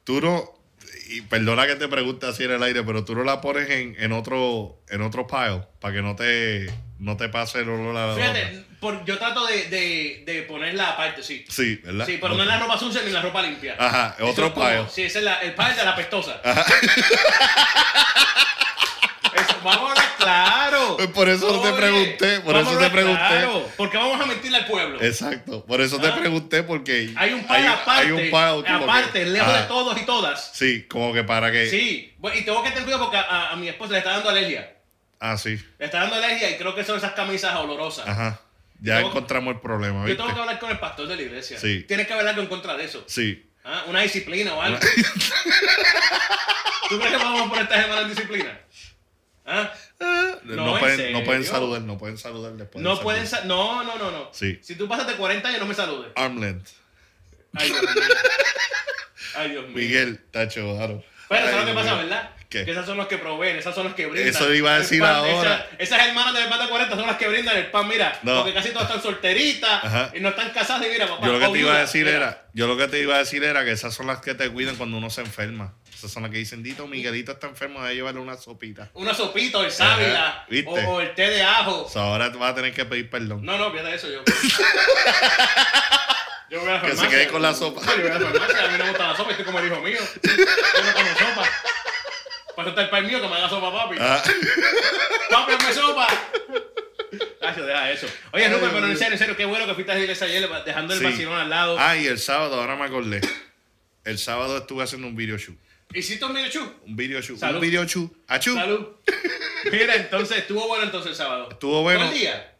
Tú 0.04 0.20
no, 0.20 0.50
y 1.08 1.20
perdona 1.22 1.66
que 1.66 1.76
te 1.76 1.88
pregunte 1.88 2.26
así 2.26 2.44
en 2.44 2.52
el 2.52 2.62
aire, 2.62 2.82
pero 2.82 3.04
tú 3.04 3.14
no 3.14 3.22
la 3.22 3.40
pones 3.40 3.68
en, 3.70 3.96
en 3.98 4.12
otro 4.12 4.80
en 4.88 5.02
otro 5.02 5.26
pile 5.26 5.62
para 5.80 5.94
que 5.94 6.02
no 6.02 6.16
te 6.16 6.72
no 6.98 7.16
te 7.16 7.28
pase 7.28 7.60
el 7.60 7.68
olor 7.68 7.96
a 7.96 8.06
la. 8.08 8.14
Fíjate, 8.14 8.64
por- 8.82 9.04
yo 9.06 9.16
trato 9.16 9.46
de, 9.46 9.68
de, 9.68 10.22
de 10.26 10.42
ponerla 10.42 10.88
aparte, 10.90 11.22
sí. 11.22 11.44
Sí, 11.48 11.76
¿verdad? 11.82 12.04
Sí, 12.04 12.18
pero 12.20 12.34
no 12.34 12.42
en 12.42 12.48
la 12.48 12.58
ropa 12.58 12.76
sucia 12.78 13.00
ni 13.00 13.06
en 13.06 13.14
la 13.14 13.22
ropa 13.22 13.40
limpia. 13.40 13.76
Ajá, 13.78 14.14
Eso 14.18 14.26
otro 14.26 14.46
es 14.48 14.52
como- 14.52 14.66
pile. 14.68 14.84
Sí, 14.92 15.02
ese 15.04 15.18
es 15.20 15.24
la- 15.24 15.40
el 15.40 15.54
pile 15.54 15.74
de 15.74 15.84
la 15.84 15.96
pestosa. 15.96 16.42
Eso, 19.34 19.54
vamos 19.64 19.86
a 19.88 19.90
hablar 19.92 20.16
claro. 20.18 20.96
Pues 20.98 21.08
por 21.08 21.28
eso 21.28 21.60
te 21.62 21.72
pregunté, 21.72 22.40
por 22.40 22.52
vamos 22.54 22.70
eso 22.72 22.80
a 22.80 22.82
te 22.84 22.90
pregunté. 22.90 23.18
Claro, 23.18 23.68
porque 23.78 23.96
vamos 23.96 24.20
a 24.20 24.26
mentirle 24.26 24.58
al 24.58 24.66
pueblo. 24.66 25.00
Exacto, 25.02 25.64
por 25.64 25.80
eso 25.80 25.98
te 25.98 26.08
Ah. 26.08 26.14
pregunté 26.16 26.62
porque 26.64 27.12
Hay 27.16 27.32
un 27.32 27.42
pile 27.44 27.66
aparte, 27.66 28.02
hay 28.02 28.10
un 28.10 28.18
pile 28.18 28.30
como 28.30 28.62
que- 28.62 28.70
aparte, 28.72 29.24
lejos 29.24 29.48
Ajá. 29.48 29.60
de 29.62 29.66
todos 29.68 29.98
y 29.98 30.04
todas. 30.04 30.50
Sí, 30.52 30.82
como 30.88 31.14
que 31.14 31.24
para 31.24 31.50
que 31.50 31.66
Sí, 31.70 32.12
bueno, 32.18 32.36
y 32.38 32.42
tengo 32.44 32.62
que 32.62 32.70
tener 32.70 32.84
cuidado 32.84 33.04
porque 33.04 33.16
a, 33.18 33.50
a 33.52 33.56
mi 33.56 33.68
esposa 33.68 33.92
le 33.92 33.98
está 33.98 34.10
dando 34.10 34.28
alergia. 34.28 34.70
Ah, 35.18 35.38
sí. 35.38 35.58
Le 35.78 35.86
está 35.86 36.00
dando 36.00 36.16
alergia 36.16 36.50
y 36.50 36.56
creo 36.58 36.74
que 36.74 36.84
son 36.84 36.98
esas 36.98 37.12
camisas 37.12 37.54
olorosas. 37.56 38.06
Ajá. 38.06 38.38
Ya 38.82 38.96
Tengo- 38.96 39.10
encontramos 39.10 39.54
el 39.54 39.60
problema, 39.60 40.00
Yo 40.00 40.06
¿viste? 40.06 40.16
tengo 40.22 40.34
que 40.34 40.40
hablar 40.40 40.58
con 40.58 40.70
el 40.70 40.78
pastor 40.80 41.06
de 41.06 41.16
la 41.16 41.22
iglesia. 41.22 41.58
Sí. 41.58 41.84
Tienes 41.86 42.06
que 42.06 42.12
hablar 42.12 42.28
algo 42.28 42.42
en 42.42 42.48
contra 42.48 42.76
de 42.76 42.84
eso. 42.84 43.04
Sí. 43.06 43.48
¿Ah? 43.64 43.84
Una 43.86 44.00
disciplina 44.00 44.54
o 44.54 44.60
algo. 44.60 44.78
¿Tú 46.88 46.98
crees 46.98 47.12
que 47.12 47.16
vamos 47.18 47.42
a 47.42 47.48
poner 47.48 47.62
esta 47.62 47.80
semana 47.80 48.00
en 48.02 48.08
disciplina? 48.08 48.60
¿Ah? 49.46 49.72
No, 50.42 50.56
No, 50.56 50.74
¿en 50.74 50.80
pueden, 50.80 51.12
no 51.12 51.24
pueden 51.24 51.44
saludar, 51.44 51.82
no 51.82 51.96
pueden 51.98 52.18
saludar 52.18 52.52
después. 52.54 52.82
No 52.82 52.96
de 52.96 53.02
pueden 53.02 53.24
No, 53.46 53.84
no, 53.84 53.96
no, 53.98 54.10
no. 54.10 54.30
Sí. 54.32 54.58
Si 54.62 54.74
tú 54.74 54.88
pasas 54.88 55.06
de 55.06 55.14
40 55.14 55.48
años, 55.48 55.60
no 55.60 55.66
me 55.66 55.74
saludes. 55.74 56.10
Arm 56.16 56.40
length. 56.40 56.68
Ay, 57.54 57.68
Dios 57.70 57.82
mío. 57.82 57.90
Ay, 59.36 59.50
Dios 59.50 59.64
mío. 59.68 59.76
Miguel, 59.76 60.20
tacho, 60.30 60.74
claro. 60.76 61.04
Pero 61.28 61.46
eso 61.46 61.58
es 61.60 61.60
lo 61.60 61.66
que 61.66 61.74
pasa. 61.74 61.94
¿verdad? 61.94 62.30
¿Qué? 62.52 62.64
Que 62.66 62.70
esas 62.72 62.84
son 62.86 62.98
los 62.98 63.06
que 63.08 63.16
proveen, 63.18 63.56
esas 63.56 63.74
son 63.74 63.84
los 63.84 63.94
que 63.94 64.06
brindan. 64.06 64.28
Eso 64.28 64.52
iba 64.52 64.74
a 64.74 64.78
decir 64.80 65.00
pan- 65.00 65.14
ahora. 65.14 65.66
Esas, 65.78 65.94
esas 65.94 66.06
hermanas 66.08 66.34
del 66.34 66.44
de 66.48 66.68
40 66.68 66.96
son 66.96 67.06
las 67.06 67.16
que 67.16 67.28
brindan 67.28 67.56
el 67.56 67.66
pan, 67.70 67.88
mira. 67.88 68.18
No. 68.22 68.36
Porque 68.40 68.52
casi 68.54 68.68
todas 68.70 68.88
están 68.88 69.02
solteritas 69.02 69.84
Ajá. 69.84 70.10
y 70.14 70.20
no 70.20 70.28
están 70.28 70.50
casadas 70.50 70.86
y 70.86 70.90
mira, 70.90 71.06
papá. 71.08 71.26
Yo 71.26 71.32
lo 71.32 71.40
que 71.40 71.48
te 71.52 71.58
iba 71.60 71.74
a 71.74 71.80
decir 71.80 72.04
mira. 72.04 72.16
era, 72.16 72.46
yo 72.52 72.66
lo 72.66 72.76
que 72.76 72.86
te 72.88 73.00
iba 73.00 73.14
a 73.14 73.18
decir 73.18 73.42
era 73.42 73.64
que 73.64 73.72
esas 73.72 73.94
son 73.94 74.06
las 74.06 74.20
que 74.20 74.34
te 74.34 74.50
cuidan 74.50 74.76
cuando 74.76 74.98
uno 74.98 75.08
se 75.10 75.22
enferma. 75.22 75.74
Esas 75.94 76.10
son 76.12 76.22
las 76.24 76.32
que 76.32 76.38
dicen, 76.38 76.62
Dito, 76.62 76.86
Miguelito 76.88 77.32
está 77.32 77.46
enfermo, 77.46 77.80
debe 77.82 77.94
llevarle 77.94 78.20
una 78.20 78.36
sopita. 78.36 78.90
Una 78.94 79.14
sopita 79.14 79.58
o 79.58 79.64
el 79.64 79.70
sábila 79.70 80.44
¿viste? 80.50 80.68
o, 80.68 80.74
o 80.74 81.00
el 81.00 81.14
té 81.14 81.30
de 81.30 81.42
ajo. 81.42 81.84
O 81.84 81.88
sea, 81.88 82.02
ahora 82.02 82.30
te 82.30 82.36
vas 82.38 82.50
a 82.52 82.54
tener 82.56 82.74
que 82.74 82.84
pedir 82.84 83.08
perdón. 83.08 83.44
No, 83.44 83.56
no, 83.56 83.70
fíjate 83.70 83.94
eso 83.94 84.08
yo. 84.10 84.22
Yo 86.50 86.60
voy 86.60 86.68
a 86.68 86.72
la 86.74 86.80
Que 86.82 86.88
se 86.90 86.96
farmacia. 86.96 87.18
quede 87.18 87.28
con 87.28 87.40
la 87.40 87.54
sopa. 87.54 87.80
Yo 87.80 88.02
voy 88.02 88.10
a 88.10 88.18
la 88.18 88.20
farmacia, 88.30 88.64
a 88.64 88.68
mí 88.68 88.72
no 88.78 88.84
me 88.84 88.90
gusta 88.90 89.08
la 89.08 89.16
sopa, 89.16 89.30
estoy 89.30 89.44
como 89.46 89.58
el 89.58 89.66
hijo 89.68 89.80
mío. 89.80 89.96
Yo 90.22 90.32
no 90.84 90.92
como 90.92 91.08
sopa. 91.18 91.48
Para 92.56 92.70
eso 92.70 92.80
está 92.80 92.98
el 92.98 93.06
mío 93.06 93.20
que 93.20 93.28
me 93.28 93.34
haga 93.34 93.48
sopa, 93.48 93.72
papi. 93.72 93.96
Ah, 94.00 94.22
Papi, 95.30 95.52
hazme 95.52 95.72
sopa. 95.72 96.06
Cacho, 97.40 97.64
deja 97.64 97.90
eso. 97.90 98.06
Oye, 98.32 98.48
Rupert, 98.48 98.72
pero 98.72 98.86
en 98.86 98.96
serio, 98.96 99.12
en 99.12 99.18
serio, 99.18 99.36
qué 99.36 99.44
bueno 99.44 99.66
que 99.66 99.74
fuiste 99.74 99.92
a 99.92 99.94
la 99.94 100.00
iglesia 100.00 100.26
ayer 100.26 100.48
dejando 100.64 100.94
el 100.94 101.00
sí. 101.00 101.04
vacilón 101.04 101.38
al 101.38 101.50
lado. 101.50 101.76
Ah, 101.78 101.96
y 101.96 102.06
el 102.06 102.18
sábado, 102.18 102.60
ahora 102.60 102.76
me 102.76 102.84
acordé. 102.84 103.20
El 104.04 104.18
sábado 104.18 104.58
estuve 104.58 104.82
haciendo 104.82 105.06
un 105.06 105.16
video 105.16 105.36
shoot. 105.36 105.56
¿Hiciste 105.94 106.24
un 106.24 106.34
video 106.34 106.48
shoot? 106.48 106.82
Un 106.86 106.96
video 106.96 107.20
shoot. 107.20 107.38
Salud. 107.38 107.56
Un 107.56 107.60
video 107.60 107.84
shoot. 107.84 108.12
Achú. 108.28 108.54
Salud. 108.54 108.86
Mira, 109.72 109.94
entonces, 109.96 110.38
estuvo 110.38 110.66
bueno 110.66 110.84
entonces 110.84 111.10
el 111.10 111.16
sábado. 111.16 111.48
Estuvo 111.50 111.82
bueno. 111.82 112.00
¿Todo 112.00 112.12
el 112.12 112.18
día? 112.18 112.54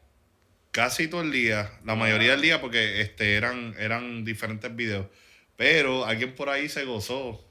Casi 0.71 1.09
todo 1.09 1.23
el 1.23 1.33
día. 1.33 1.71
La 1.85 1.95
mayoría 1.95 2.33
del 2.33 2.41
día 2.41 2.61
porque 2.61 3.01
este, 3.01 3.35
eran, 3.37 3.75
eran 3.79 4.25
diferentes 4.25 4.75
videos. 4.75 5.07
Pero 5.57 6.05
alguien 6.05 6.35
por 6.35 6.49
ahí 6.49 6.69
se 6.69 6.85
gozó. 6.85 7.45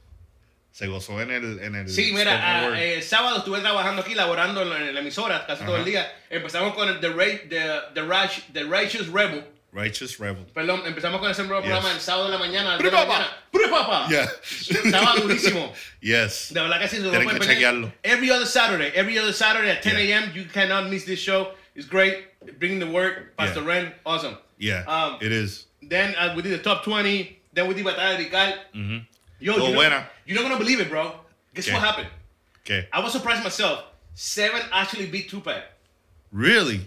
Se 0.71 0.88
gozó 0.88 1.21
en 1.21 1.31
el. 1.31 1.59
En 1.59 1.75
el 1.75 1.89
Sí, 1.89 2.12
mira, 2.13 2.39
ah, 2.41 2.81
el 2.81 3.03
sábado 3.03 3.38
estuve 3.39 3.59
trabajando 3.59 4.01
aquí, 4.01 4.15
laborando 4.15 4.62
en 4.62 4.69
la, 4.69 4.77
en 4.88 4.94
la 4.94 5.00
emisora 5.01 5.45
casi 5.45 5.63
todo 5.65 5.77
el 5.77 5.85
día. 5.85 6.09
Empezamos 6.29 6.73
con 6.73 6.88
el 6.88 7.00
The, 7.00 7.09
Ra 7.09 7.25
the, 7.50 7.71
the, 7.94 8.01
Raj- 8.01 8.44
the 8.53 8.63
Righteous 8.63 9.07
Rebel. 9.07 9.44
Righteous 9.73 10.18
Rebel. 10.19 10.45
Perdón, 10.53 10.83
empezamos 10.85 11.19
con 11.21 11.29
ese 11.31 11.44
nuevo 11.44 11.62
Yes. 11.62 11.69
programa 11.71 11.94
el 11.94 12.01
sábado 12.01 12.25
de 12.25 12.31
la 12.31 12.38
mañana. 12.39 12.77
¡Pre, 12.77 12.89
diez 12.89 13.00
de 13.01 13.07
la 13.07 13.13
papá! 13.19 13.38
¡Pre, 13.51 13.68
papá! 13.69 14.07
Yeah. 14.09 14.29
Estaba 14.69 15.15
durísimo. 15.15 15.73
Yes. 16.01 16.53
De 16.53 16.62
verdad 16.62 16.79
que 16.81 16.88
sí. 16.88 16.97
Tienen 16.97 17.27
que 17.29 17.39
chequearlo. 17.39 17.94
Every 18.03 18.31
other 18.31 18.45
Saturday, 18.45 18.91
every 18.95 19.18
other 19.18 19.33
Saturday 19.33 19.71
at 19.71 19.81
10 19.81 19.95
Yeah. 19.97 20.19
a.m. 20.19 20.31
You 20.35 20.45
cannot 20.45 20.89
miss 20.89 21.06
this 21.06 21.19
show. 21.19 21.53
It's 21.75 21.88
great. 21.88 22.27
Bringing 22.59 22.79
the 22.79 22.88
word. 22.91 23.33
Pastor 23.38 23.62
Yeah. 23.62 23.68
Ren, 23.68 23.94
awesome. 24.06 24.38
Yeah. 24.57 24.83
Um, 24.88 25.18
it 25.21 25.31
is. 25.31 25.68
Then 25.81 26.15
uh, 26.15 26.33
we 26.35 26.41
did 26.41 26.51
the 26.51 26.63
top 26.63 26.83
20. 26.83 27.39
Then 27.53 27.68
we 27.68 27.73
did 27.73 27.85
Batalla 27.85 28.18
de 28.18 28.25
Rical. 28.29 28.53
Ujú. 28.75 29.06
Yo, 29.39 29.53
Estuvo 29.53 29.69
you 29.69 29.73
buena. 29.75 30.09
You're 30.31 30.42
not 30.42 30.50
gonna 30.50 30.60
believe 30.63 30.80
it, 30.80 30.89
bro. 30.89 31.13
Guess 31.54 31.68
¿Qué? 31.68 31.74
what 31.74 31.81
happened? 31.81 32.07
Okay. 32.66 32.88
I 32.94 33.00
was 33.01 33.12
surprised 33.12 33.44
myself. 33.44 33.83
Seven 34.13 34.62
actually 34.72 35.07
beat 35.07 35.30
Tupac. 35.30 35.63
Really? 36.31 36.81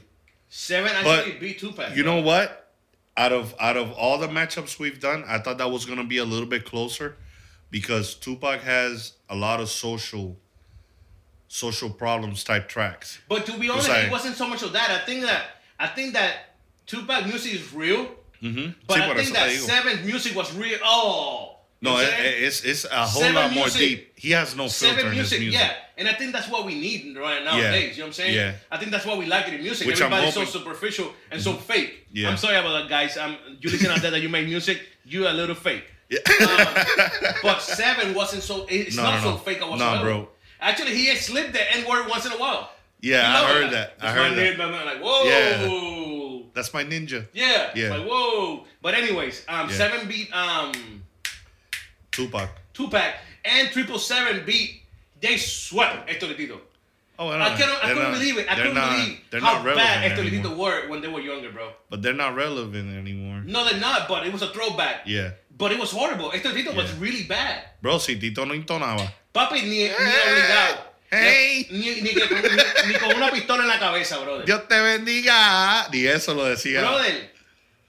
Seven 0.49 0.93
But 1.03 1.19
actually 1.21 1.39
beat 1.39 1.59
Tupac. 1.59 1.97
You 1.97 2.05
know 2.05 2.21
what? 2.21 2.73
Out 3.17 3.33
of 3.33 3.55
out 3.61 3.77
of 3.77 3.93
all 3.93 4.19
the 4.19 4.29
matchups 4.29 4.79
we've 4.79 5.01
done, 5.01 5.25
I 5.27 5.39
thought 5.39 5.59
that 5.59 5.71
was 5.71 5.85
gonna 5.85 6.05
be 6.05 6.19
a 6.19 6.25
little 6.25 6.49
bit 6.49 6.65
closer 6.65 7.17
because 7.71 8.15
Tupac 8.15 8.61
has 8.63 9.13
a 9.29 9.37
lot 9.37 9.61
of 9.61 9.69
social 9.69 10.37
social 11.49 11.91
problems 11.91 12.43
type 12.45 12.69
tracks. 12.69 13.19
But 13.29 13.47
to 13.47 13.59
be 13.59 13.69
honest, 13.71 13.89
it 13.89 14.11
wasn't 14.11 14.37
so 14.37 14.49
much 14.49 14.63
of 14.63 14.73
that. 14.73 14.91
I 14.91 15.05
think 15.05 15.23
that 15.23 15.43
I 15.79 15.87
think 15.89 16.15
that 16.15 16.57
Tupac 16.87 17.27
music 17.27 17.55
is 17.55 17.73
real, 17.73 18.15
Ujú. 18.43 18.75
but 18.87 18.97
Sí, 18.99 19.03
I 19.03 19.15
think 19.15 19.33
that. 19.35 19.51
Seven's 19.53 20.05
music 20.05 20.35
was 20.35 20.55
real. 20.55 20.79
Oh, 20.85 21.54
No, 21.85 21.99
it, 21.99 22.09
it's 22.19 22.65
it's 22.65 22.85
a 22.85 23.07
whole 23.07 23.23
Seven 23.23 23.35
lot 23.37 23.53
more 23.53 23.65
music- 23.65 23.81
deep. 23.81 24.13
He 24.19 24.31
has 24.33 24.57
no 24.57 24.65
filter 24.69 24.97
Seven 24.97 25.07
in 25.07 25.13
his 25.13 25.31
music, 25.31 25.41
music. 25.41 25.61
yeah, 25.61 25.73
and 25.99 26.09
I 26.09 26.13
think 26.15 26.33
that's 26.33 26.49
what 26.49 26.65
we 26.65 26.75
need 26.75 27.17
right 27.17 27.45
nowadays. 27.45 27.97
You 27.97 28.03
know 28.03 28.07
what 28.07 28.07
I'm 28.09 28.13
saying? 28.15 28.35
Yeah. 28.35 28.53
I 28.71 28.79
think 28.79 28.91
that's 28.91 29.05
what 29.07 29.19
we 29.19 29.27
like 29.27 29.49
in 29.49 29.61
music. 29.63 29.87
Which 29.87 30.01
I'm 30.01 30.13
Everybody's 30.13 30.35
so 30.35 30.45
superficial 30.59 31.13
and 31.31 31.41
so 31.41 31.53
fake. 31.55 32.07
Yeah. 32.13 32.31
I'm 32.31 32.37
sorry 32.39 32.57
about 32.57 32.73
that, 32.73 32.89
guys. 32.89 33.17
Um, 33.19 33.37
you 33.61 33.71
listen 33.71 33.91
out 33.91 34.01
there 34.03 34.11
that 34.13 34.21
you 34.23 34.29
make 34.31 34.47
music, 34.47 34.81
you 35.05 35.27
are 35.27 35.31
a 35.31 35.35
little 35.35 35.55
fake. 35.55 35.85
Yeah. 36.09 36.19
Um, 36.41 37.37
but 37.43 37.61
Seven 37.61 38.15
wasn't 38.15 38.43
so. 38.43 38.67
It's 38.69 38.97
No, 38.97 39.03
not 39.05 39.15
no, 39.17 39.21
so 39.23 39.31
no. 39.33 39.37
fake 39.39 39.61
No, 39.61 39.71
whatsoever. 39.71 40.03
bro. 40.05 40.29
Actually, 40.61 40.95
he 40.97 41.15
slipped 41.17 41.53
the 41.53 41.73
N 41.77 41.87
word 41.89 42.09
once 42.09 42.25
in 42.25 42.33
a 42.33 42.37
while. 42.39 42.71
Yeah, 43.01 43.21
You 43.21 43.45
I 43.47 43.53
heard 43.53 43.71
that. 43.73 43.95
I 44.01 44.03
That's 44.07 44.17
heard 44.19 44.31
my 44.31 44.35
that. 44.37 44.59
name, 44.59 44.61
I'm 44.61 44.87
like, 44.87 45.01
whoa. 45.03 46.45
That's 46.55 46.73
my 46.73 46.85
ninja. 46.85 47.27
Yeah. 47.35 47.71
Yeah. 47.75 47.91
Like, 47.97 48.07
whoa. 48.09 48.65
But 48.81 48.95
anyways, 48.95 49.45
um, 49.49 49.69
Yeah. 49.69 49.77
Seven 49.77 50.09
beat 50.09 50.35
um 50.35 50.73
Tupac. 52.15 52.49
Tupac 52.73 53.15
and 53.45 53.71
Triple 53.71 53.99
Seven 53.99 54.45
beat. 54.45 54.83
They 55.21 55.37
swept 55.39 56.09
Esto 56.11 56.27
Litito. 56.27 56.61
Oh, 57.17 57.31
I 57.31 57.51
couldn't, 57.57 57.79
I 57.85 57.89
couldn't 57.95 58.03
not- 58.11 58.13
believe 58.13 58.39
it. 58.39 58.47
I 58.51 58.55
couldn't 58.57 58.75
not- 58.75 58.91
believe 58.91 59.21
how 59.41 59.63
not 59.63 59.77
bad 59.77 60.05
anymore. 60.13 60.25
Litito 60.25 60.57
were 60.57 60.89
when 60.89 61.01
they 61.01 61.09
were 61.09 61.21
younger, 61.21 61.51
bro. 61.53 61.71
But 61.89 62.03
they're 62.03 62.13
not 62.13 62.35
relevant 62.35 62.91
anymore. 62.99 63.43
No, 63.47 63.65
they're 63.65 63.79
not. 63.81 64.09
But 64.09 64.27
it 64.27 64.33
was 64.33 64.43
a 64.43 64.49
throwback. 64.53 65.03
Yeah. 65.07 65.31
But 65.57 65.71
it 65.71 65.79
was 65.79 65.93
horrible. 65.93 66.31
Litito 66.33 66.75
was 66.75 66.91
Yeah. 66.91 66.99
really 67.01 67.23
bad. 67.23 67.63
Bro, 67.81 67.99
si 67.99 68.19
Tito 68.19 68.45
no 68.45 68.55
entonaba. 68.55 69.07
Papi, 69.33 69.63
ni, 69.63 69.85
ni 69.85 69.91
obligado. 69.91 70.79
Hey. 71.11 71.67
Ni, 71.71 71.79
ni, 71.79 72.01
ni- 72.03 72.89
ni 72.89 72.95
con 72.99 73.15
una 73.15 73.31
pistola 73.31 73.63
en 73.63 73.69
la 73.69 73.79
cabeza, 73.79 74.19
brother. 74.19 74.45
Dios 74.45 74.67
te 74.69 74.81
bendiga. 74.81 75.89
Ni 75.93 76.07
eso 76.07 76.35
lo 76.35 76.45
decía. 76.47 76.81
Brother. 76.81 77.31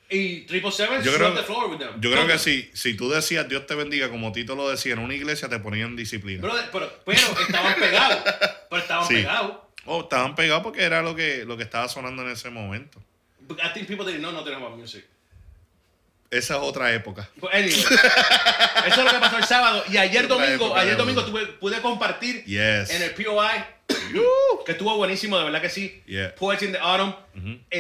Y 0.10 0.42
Triple 0.42 0.72
Seven 0.72 1.02
Yo 1.04 1.14
creo- 1.16 1.34
the 1.34 1.44
floor 1.44 1.70
with 1.70 1.80
them. 1.80 2.00
Yo 2.00 2.12
creo 2.12 2.28
que 2.28 2.38
si, 2.38 2.70
si 2.74 2.94
tú 2.96 3.10
decías 3.10 3.48
Dios 3.50 3.66
te 3.66 3.74
bendiga, 3.76 4.10
como 4.10 4.32
Tito 4.32 4.56
lo 4.56 4.70
decía 4.70 4.94
en 4.94 5.00
una 5.00 5.14
iglesia, 5.16 5.50
te 5.50 5.58
ponían 5.60 5.96
disciplina. 5.96 6.42
Pero, 6.72 6.90
pero 7.06 7.18
estaban 7.42 7.76
pegados. 7.80 8.20
Pero 8.70 8.82
estaban 8.82 9.08
Sí. 9.08 9.14
pegados. 9.16 9.58
Oh, 9.86 10.02
estaban 10.02 10.36
pegados 10.36 10.64
porque 10.64 10.84
era 10.84 11.02
lo 11.02 11.16
que, 11.16 11.44
lo 11.46 11.58
que 11.58 11.64
estaba 11.64 11.88
sonando 11.88 12.22
en 12.24 12.30
ese 12.30 12.50
momento. 12.50 13.02
But 13.42 13.60
I 13.64 13.70
think 13.74 13.88
people 13.88 14.06
didn't 14.06 14.22
know 14.22 14.32
nothing 14.32 14.54
about 14.56 14.76
music. 14.78 15.06
Esa 16.32 16.56
es 16.56 16.60
otra 16.62 16.92
época. 16.94 17.30
But 17.38 17.54
anyway, 17.54 17.70
eso 18.88 19.00
es 19.00 19.06
lo 19.06 19.12
que 19.12 19.20
pasó 19.20 19.38
el 19.38 19.44
sábado. 19.44 19.84
Y 19.92 19.98
ayer 19.98 20.26
Otra 20.26 20.36
domingo, 20.38 20.76
ayer 20.76 20.98
domingo 20.98 21.24
tuve, 21.24 21.46
pude 21.48 21.80
compartir 21.82 22.44
Yes. 22.46 22.90
en 22.90 23.04
el 23.04 23.12
POI 23.12 23.64
que 24.66 24.72
estuvo 24.72 24.96
buenísimo, 24.98 25.38
de 25.38 25.46
verdad 25.46 25.62
que 25.62 25.70
sí. 25.70 26.02
Yeah. 26.08 26.34
Poets 26.36 26.64
in 26.64 26.72
the 26.74 26.80
Autumn. 26.80 27.14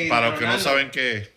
Para 0.10 0.30
los 0.30 0.40
que 0.40 0.46
no 0.46 0.60
saben 0.60 0.92
qué. 0.92 1.35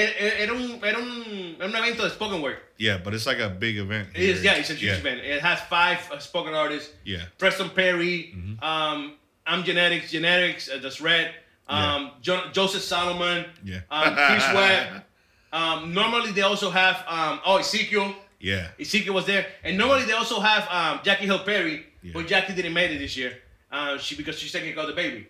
Era 0.00 0.52
un, 0.54 0.80
era, 0.84 0.98
un, 0.98 1.56
era 1.58 1.66
un 1.68 1.74
evento 1.76 2.02
de 2.02 2.10
spoken 2.10 2.40
word. 2.40 2.56
Yeah, 2.78 2.98
but 2.98 3.12
it's 3.14 3.26
like 3.26 3.38
a 3.40 3.48
big 3.50 3.76
event. 3.78 4.08
It 4.14 4.22
is, 4.22 4.42
yeah, 4.42 4.54
it's 4.54 4.70
a 4.70 4.74
huge 4.74 4.90
Yeah. 4.92 4.96
event. 4.98 5.20
It 5.20 5.40
has 5.42 5.60
five 5.62 5.98
uh, 6.10 6.18
spoken 6.18 6.54
artists. 6.54 6.90
Yeah. 7.04 7.22
Preston 7.38 7.70
Perry, 7.70 8.34
um, 8.62 9.14
I'm 9.46 9.62
Genetics, 9.64 10.10
Genetics, 10.10 10.68
uh, 10.70 10.78
that's 10.82 11.00
Red, 11.00 11.32
um, 11.68 12.12
jo- 12.22 12.48
Joseph 12.52 12.82
Solomon, 12.82 13.44
Yeah. 13.64 13.80
um, 13.90 14.14
Chris 14.14 14.44
Webb. 14.54 15.02
Um, 15.52 15.92
normally 15.92 16.32
they 16.32 16.42
also 16.42 16.70
have, 16.70 17.04
um, 17.06 17.40
oh, 17.44 17.58
Ezekiel. 17.58 18.14
Yeah. 18.40 18.68
Ezekiel 18.80 19.14
was 19.14 19.26
there. 19.26 19.46
And 19.62 19.76
normally 19.76 20.04
they 20.04 20.12
also 20.14 20.40
have 20.40 20.66
um, 20.70 21.00
Jackie 21.04 21.26
Hill 21.26 21.40
Perry, 21.40 21.84
Yeah. 22.02 22.12
but 22.14 22.26
Jackie 22.26 22.54
didn't 22.54 22.72
make 22.72 22.90
it 22.90 22.98
this 22.98 23.16
year 23.16 23.38
uh, 23.70 23.98
she 23.98 24.16
because 24.16 24.38
she's 24.38 24.50
taking 24.52 24.72
care 24.72 24.82
of 24.82 24.88
the 24.88 24.94
baby. 24.94 25.28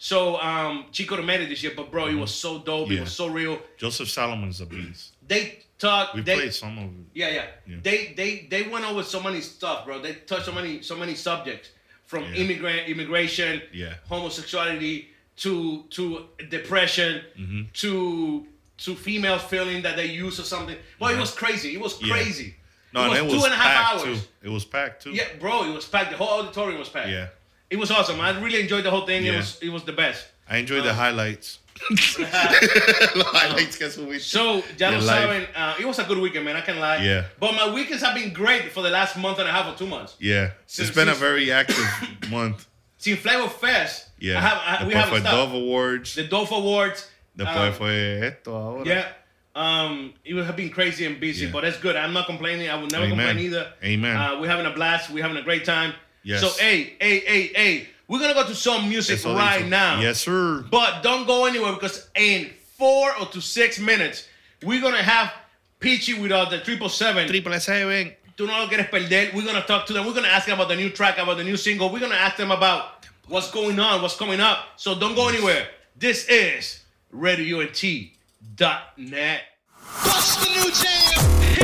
So 0.00 0.40
um, 0.40 0.86
she 0.92 1.04
could 1.06 1.18
have 1.18 1.26
made 1.26 1.40
it 1.40 1.48
this 1.48 1.62
year, 1.62 1.72
but 1.76 1.90
bro, 1.90 2.06
it 2.06 2.14
was 2.14 2.32
so 2.32 2.58
dope. 2.60 2.90
It 2.90 2.94
Yeah. 2.94 3.00
was 3.00 3.12
so 3.14 3.26
real. 3.28 3.60
Joseph 3.76 4.08
Solomon's 4.08 4.60
a 4.60 4.66
beast. 4.66 5.12
They 5.26 5.58
talk. 5.78 6.14
We 6.14 6.20
they, 6.22 6.36
played 6.36 6.54
some 6.54 6.78
of 6.78 6.84
it. 6.84 6.90
yeah, 7.14 7.28
yeah, 7.30 7.46
Yeah. 7.66 7.76
They 7.82 8.12
they 8.16 8.46
they 8.48 8.62
went 8.68 8.84
over 8.84 9.02
so 9.02 9.20
many 9.22 9.40
stuff, 9.40 9.84
bro. 9.84 10.00
They 10.00 10.14
touched 10.14 10.46
so 10.46 10.52
many 10.52 10.82
so 10.82 10.96
many 10.96 11.14
subjects 11.16 11.70
from 12.06 12.22
Yeah. 12.24 12.40
immigrant 12.42 12.88
immigration, 12.88 13.60
Yeah. 13.72 13.94
homosexuality 14.08 15.08
to 15.38 15.84
to 15.90 16.26
depression 16.48 17.22
Mm-hmm. 17.38 17.62
to 17.74 18.46
to 18.84 18.94
females 18.94 19.42
feeling 19.42 19.82
that 19.82 19.96
they 19.96 20.06
use 20.06 20.38
or 20.38 20.44
something. 20.44 20.76
Well, 21.00 21.12
it 21.12 21.18
was 21.18 21.32
crazy. 21.34 21.74
It 21.74 21.80
was 21.80 21.94
crazy. 21.94 22.54
No, 22.92 23.04
it 23.06 23.08
was 23.08 23.18
it 23.18 23.24
was 23.24 23.32
two 23.34 23.44
and 23.46 23.52
a 23.52 23.56
half 23.56 23.92
hours. 23.94 24.02
too. 24.04 24.28
It 24.42 24.48
was 24.48 24.64
packed 24.64 25.02
too. 25.02 25.10
Yeah, 25.10 25.24
bro, 25.40 25.64
it 25.64 25.74
was 25.74 25.84
packed. 25.86 26.10
The 26.12 26.16
whole 26.16 26.40
auditorium 26.40 26.78
was 26.78 26.88
packed. 26.88 27.08
Yeah. 27.10 27.28
It 27.70 27.78
was 27.78 27.90
awesome. 27.90 28.20
I 28.20 28.30
really 28.40 28.60
enjoyed 28.60 28.84
the 28.84 28.90
whole 28.90 29.06
thing. 29.06 29.24
It 29.26 29.34
was 29.36 29.58
it 29.62 29.68
was 29.70 29.84
the 29.84 29.92
best. 29.92 30.26
I 30.48 30.56
enjoyed 30.58 30.84
the 30.84 30.90
Um, 30.90 30.96
highlights. 30.96 31.58
Los 31.90 33.26
highlights 33.32 33.76
que 33.76 33.88
subiste. 33.88 34.30
So, 34.30 34.62
ya 34.78 34.90
lo 34.90 35.00
saben, 35.00 35.46
uh, 35.54 35.74
it 35.78 35.84
was 35.86 35.98
a 35.98 36.04
good 36.04 36.18
weekend, 36.18 36.44
man. 36.44 36.56
I 36.56 36.60
can 36.62 36.78
lie. 36.80 36.96
Yeah. 37.04 37.24
But 37.38 37.52
my 37.54 37.72
weekends 37.72 38.02
have 38.02 38.14
been 38.14 38.32
great 38.32 38.72
for 38.72 38.82
the 38.82 38.90
last 38.90 39.16
month 39.16 39.38
and 39.38 39.48
a 39.48 39.52
half 39.52 39.72
or 39.72 39.76
two 39.78 39.86
months. 39.86 40.16
Yeah. 40.18 40.50
Since- 40.66 40.88
it's 40.88 40.96
been 40.96 41.08
a 41.08 41.14
very 41.14 41.52
active 41.52 41.76
month. 42.30 42.66
Sin 42.96 43.16
Flavor 43.16 43.48
Fest. 43.48 44.08
Yeah. 44.18 44.38
I 44.38 44.40
have, 44.40 44.58
I, 44.82 44.86
we 44.86 44.92
stopped. 44.92 45.22
Dove 45.24 45.52
Awards. 45.54 46.14
The 46.16 46.24
Dove 46.24 46.50
Awards. 46.50 47.08
Después 47.36 47.68
um, 47.68 47.72
fue 47.74 48.20
esto 48.24 48.56
ahora. 48.56 48.84
Yeah. 48.84 49.06
Um, 49.54 50.14
it 50.24 50.34
would 50.34 50.46
have 50.46 50.56
been 50.56 50.70
crazy 50.70 51.04
and 51.06 51.20
busy, 51.20 51.46
Yeah. 51.46 51.52
but 51.52 51.62
that's 51.62 51.78
good. 51.78 51.94
I'm 51.94 52.12
not 52.12 52.26
complaining. 52.26 52.68
I 52.68 52.74
will 52.74 52.88
never 52.88 53.04
Amen. 53.04 53.16
complain 53.18 53.38
either. 53.38 53.72
Amen. 53.84 54.16
Uh, 54.16 54.40
we're 54.40 54.48
having 54.48 54.66
a 54.66 54.70
blast. 54.74 55.10
We're 55.10 55.22
having 55.22 55.36
a 55.36 55.42
great 55.42 55.64
time. 55.64 55.94
Yes. 56.22 56.40
So, 56.40 56.48
hey, 56.62 56.94
hey, 57.00 57.20
hey, 57.20 57.46
hey, 57.54 57.88
we're 58.06 58.20
gonna 58.20 58.34
go 58.34 58.46
to 58.46 58.54
some 58.54 58.88
music 58.88 59.18
Eso 59.18 59.34
right 59.34 59.58
dicho. 59.58 59.68
now. 59.68 60.00
Yes, 60.00 60.20
sir. 60.20 60.64
But 60.70 61.02
don't 61.02 61.26
go 61.26 61.46
anywhere 61.46 61.72
because 61.74 62.08
in 62.14 62.50
four 62.76 63.10
or 63.18 63.26
to 63.26 63.40
six 63.40 63.78
minutes, 63.78 64.28
we're 64.62 64.80
gonna 64.80 65.02
have 65.02 65.32
Peachy 65.80 66.14
with 66.14 66.32
us, 66.32 66.50
the 66.50 66.60
triple 66.60 66.88
seven. 66.88 67.28
Triple 67.28 67.58
seven. 67.60 68.12
Tú 68.36 68.46
no 68.46 68.62
lo 68.62 68.68
quieres 68.68 68.88
perder. 68.90 69.30
We're 69.34 69.44
gonna 69.44 69.62
talk 69.62 69.86
to 69.86 69.92
them. 69.92 70.06
We're 70.06 70.14
gonna 70.14 70.28
ask 70.28 70.46
them 70.46 70.54
about 70.54 70.68
the 70.68 70.76
new 70.76 70.90
track, 70.90 71.18
about 71.18 71.36
the 71.38 71.44
new 71.44 71.56
single. 71.56 71.90
We're 71.90 72.00
gonna 72.00 72.14
ask 72.14 72.36
them 72.36 72.50
about 72.50 73.04
what's 73.26 73.50
going 73.50 73.78
on, 73.80 74.00
what's 74.02 74.16
coming 74.16 74.40
up. 74.40 74.66
So 74.76 74.98
don't 74.98 75.14
go 75.14 75.28
anywhere. 75.28 75.68
This 75.96 76.24
is 76.28 76.82
RadioUNT.net. 77.14 79.42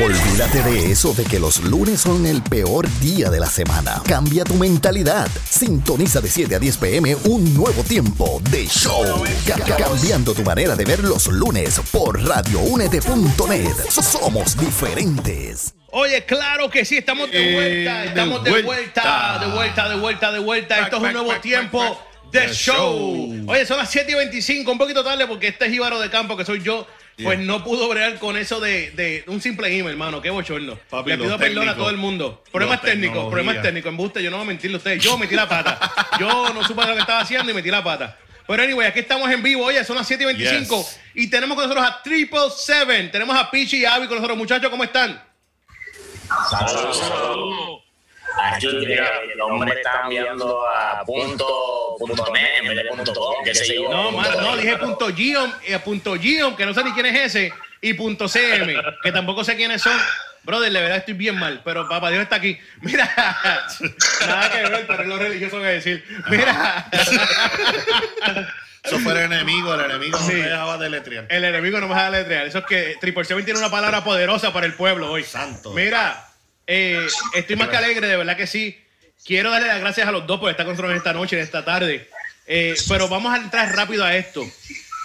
Olvídate 0.03 0.63
de 0.63 0.91
eso 0.91 1.15
de 1.15 1.25
que 1.25 1.39
los 1.39 1.63
lunes 1.63 2.01
son 2.01 2.27
el 2.27 2.43
peor 2.43 2.87
día 3.01 3.31
de 3.31 3.39
la 3.39 3.47
semana. 3.47 4.03
Cambia 4.07 4.45
tu 4.45 4.55
mentalidad. 4.55 5.29
Sintoniza 5.49 6.21
de 6.21 6.29
7 6.29 6.55
a 6.57 6.59
10 6.59 6.77
pm 6.79 7.15
un 7.25 7.55
nuevo 7.55 7.83
tiempo 7.85 8.41
de 8.51 8.67
show. 8.67 9.23
Ca- 9.47 9.55
ca- 9.65 9.77
cambiando 9.77 10.35
tu 10.35 10.43
manera 10.43 10.75
de 10.75 10.85
ver 10.85 11.05
los 11.05 11.29
lunes 11.29 11.81
por 11.93 12.21
radioúnete.net. 12.23 13.73
So- 13.89 14.03
Somos 14.03 14.57
diferentes. 14.57 15.75
Oye, 15.93 16.25
claro 16.27 16.69
que 16.69 16.85
sí, 16.85 16.97
estamos 16.99 17.31
de 17.31 17.51
Eh, 17.51 17.55
vuelta, 17.55 18.01
de 18.01 18.07
estamos 18.09 18.45
de 18.45 18.51
vuelta, 18.51 19.39
de 19.41 19.47
vuelta, 19.55 19.89
de 19.89 19.97
vuelta, 19.97 20.33
de 20.33 20.39
vuelta. 20.41 20.81
Esto 20.81 20.97
es 20.97 21.03
un 21.05 21.13
nuevo 21.13 21.33
tiempo 21.41 22.01
de 22.33 22.41
The 22.41 22.53
show. 22.53 22.75
show. 22.77 23.45
Oye, 23.49 23.65
son 23.65 23.79
las 23.79 23.91
7 23.91 24.11
y 24.11 24.15
25, 24.15 24.73
un 24.73 24.79
poquito 24.79 25.05
tarde 25.05 25.27
porque 25.29 25.47
este 25.49 25.71
jíbaro 25.71 26.01
de 26.01 26.11
campo 26.11 26.37
que 26.37 26.45
soy 26.45 26.61
yo, 26.63 26.85
pues 27.23 27.39
no 27.39 27.63
pudo 27.63 27.89
bregar 27.89 28.19
con 28.19 28.37
eso 28.37 28.61
de, 28.61 28.91
de 28.93 29.25
un 29.29 29.41
simple 29.41 29.69
email, 29.69 29.93
hermano. 29.93 30.21
Qué 30.21 30.31
bochorno. 30.31 30.79
Papi, 30.91 31.11
Le 31.11 31.19
pido 31.19 31.39
perdón 31.39 31.69
a 31.69 31.77
todo 31.77 31.91
el 31.91 31.97
mundo. 31.97 32.43
Problemas 32.51 32.83
técnicos, 32.83 33.29
problemas 33.31 33.63
técnicos. 33.63 33.91
Embuste, 33.91 34.23
yo 34.23 34.31
no 34.31 34.39
voy 34.39 34.45
a 34.45 34.49
mentirle 34.49 34.77
a 34.77 34.79
ustedes. 34.79 35.03
Yo 35.03 35.17
metí 35.19 35.35
la 35.35 35.49
pata. 35.49 35.79
Yo 36.21 36.53
no 36.53 36.65
supe 36.65 36.87
lo 36.87 36.95
que 36.95 37.01
estaba 37.01 37.21
haciendo 37.21 37.51
y 37.51 37.55
metí 37.55 37.71
la 37.71 37.83
pata. 37.85 38.19
Pero 38.47 38.63
anyway, 38.63 38.87
aquí 38.89 39.01
estamos 39.01 39.31
en 39.31 39.43
vivo. 39.43 39.65
Oye, 39.65 39.83
son 39.85 39.97
las 39.97 40.07
7 40.07 40.23
y 40.23 40.27
25 40.27 40.77
Yes. 40.77 41.01
y 41.15 41.31
tenemos 41.31 41.57
con 41.57 41.65
nosotros 41.69 41.89
a 41.91 42.03
Triple 42.03 42.51
Seven. 42.57 43.11
Tenemos 43.11 43.35
a 43.37 43.51
Pichi 43.51 43.79
y 43.79 43.85
a 43.85 43.95
Abby 43.95 44.07
con 44.07 44.17
nosotros. 44.17 44.37
Muchachos, 44.37 44.71
¿cómo 44.71 44.85
están? 44.85 45.23
Aquí 48.37 48.67
el 48.67 49.41
hombre 49.41 49.75
está 49.75 50.03
enviando 50.05 50.67
a 50.69 51.05
punto, 51.05 51.97
punto 51.99 52.33
net 52.33 52.59
en 52.63 52.69
vez 52.69 52.77
de 52.77 52.85
punto 52.85 53.15
com, 53.15 53.45
qué 53.45 53.55
sé 53.55 53.75
yo. 53.75 53.89
No, 53.89 54.11
más, 54.11 54.37
no, 54.37 54.57
dije 54.57 54.77
punto 54.77 55.15
Gion, 55.15 55.53
eh, 55.67 55.79
punto 55.79 56.17
Gion, 56.17 56.57
que 56.57 56.67
no 56.67 56.75
sé 56.75 56.83
ni 56.85 56.93
quién 56.93 57.07
es 57.07 57.37
ese, 57.37 57.53
y 57.81 57.95
punto 57.95 58.29
CM, 58.29 58.75
que 59.03 59.13
tampoco 59.13 59.45
sé 59.45 59.57
quiénes 59.57 59.83
son. 59.83 59.99
Brother, 60.43 60.71
de 60.73 60.81
verdad 60.81 60.99
estoy 60.99 61.15
bien 61.15 61.39
mal, 61.39 61.63
pero 61.65 61.89
papá 61.89 62.11
Dios 62.11 62.23
está 62.23 62.37
aquí. 62.37 62.59
Mira, 62.83 63.09
nada 64.27 64.51
que 64.51 64.63
ver, 64.69 64.87
pero 64.87 65.03
es 65.03 65.09
lo 65.09 65.17
religioso 65.17 65.59
que 65.59 65.67
decir. 65.67 66.05
Mira, 66.29 66.87
Eso 68.85 68.99
fue 68.99 69.13
el 69.13 69.33
enemigo. 69.33 69.75
El 69.75 69.81
enemigo 69.91 70.19
no 70.19 70.27
me 70.27 70.35
dejaba 70.35 70.77
deletrear. 70.77 71.27
el 71.31 71.45
enemigo 71.45 71.81
no 71.81 71.89
me 71.89 71.95
deja 71.95 72.11
letrear. 72.11 72.47
Eso 72.47 72.59
es 72.59 72.67
que 72.67 72.97
Triple 73.01 73.25
Seven 73.25 73.45
tiene 73.45 73.59
una 73.59 73.71
palabra 73.71 74.05
poderosa 74.05 74.53
para 74.53 74.67
el 74.67 74.75
pueblo 74.75 75.11
hoy. 75.11 75.25
Santo. 75.25 75.73
Mira, 75.73 76.29
eh, 76.67 77.07
estoy 77.35 77.57
más 77.57 77.69
que 77.69 77.77
alegre, 77.77 78.07
de 78.07 78.17
verdad 78.17 78.37
que 78.37 78.47
sí. 78.47 78.79
Quiero 79.25 79.51
darle 79.51 79.69
las 79.69 79.81
gracias 79.81 80.07
a 80.07 80.13
los 80.13 80.27
dos 80.27 80.39
por 80.39 80.51
estar 80.51 80.67
con 80.67 80.75
nosotros 80.75 80.97
esta 80.97 81.13
noche, 81.13 81.41
esta 81.41 81.65
tarde. 81.65 82.09
Eh, 82.47 82.75
pero 82.89 83.09
vamos 83.09 83.33
a 83.33 83.39
entrar 83.39 83.75
rápido 83.75 84.05
a 84.05 84.15
esto. 84.15 84.45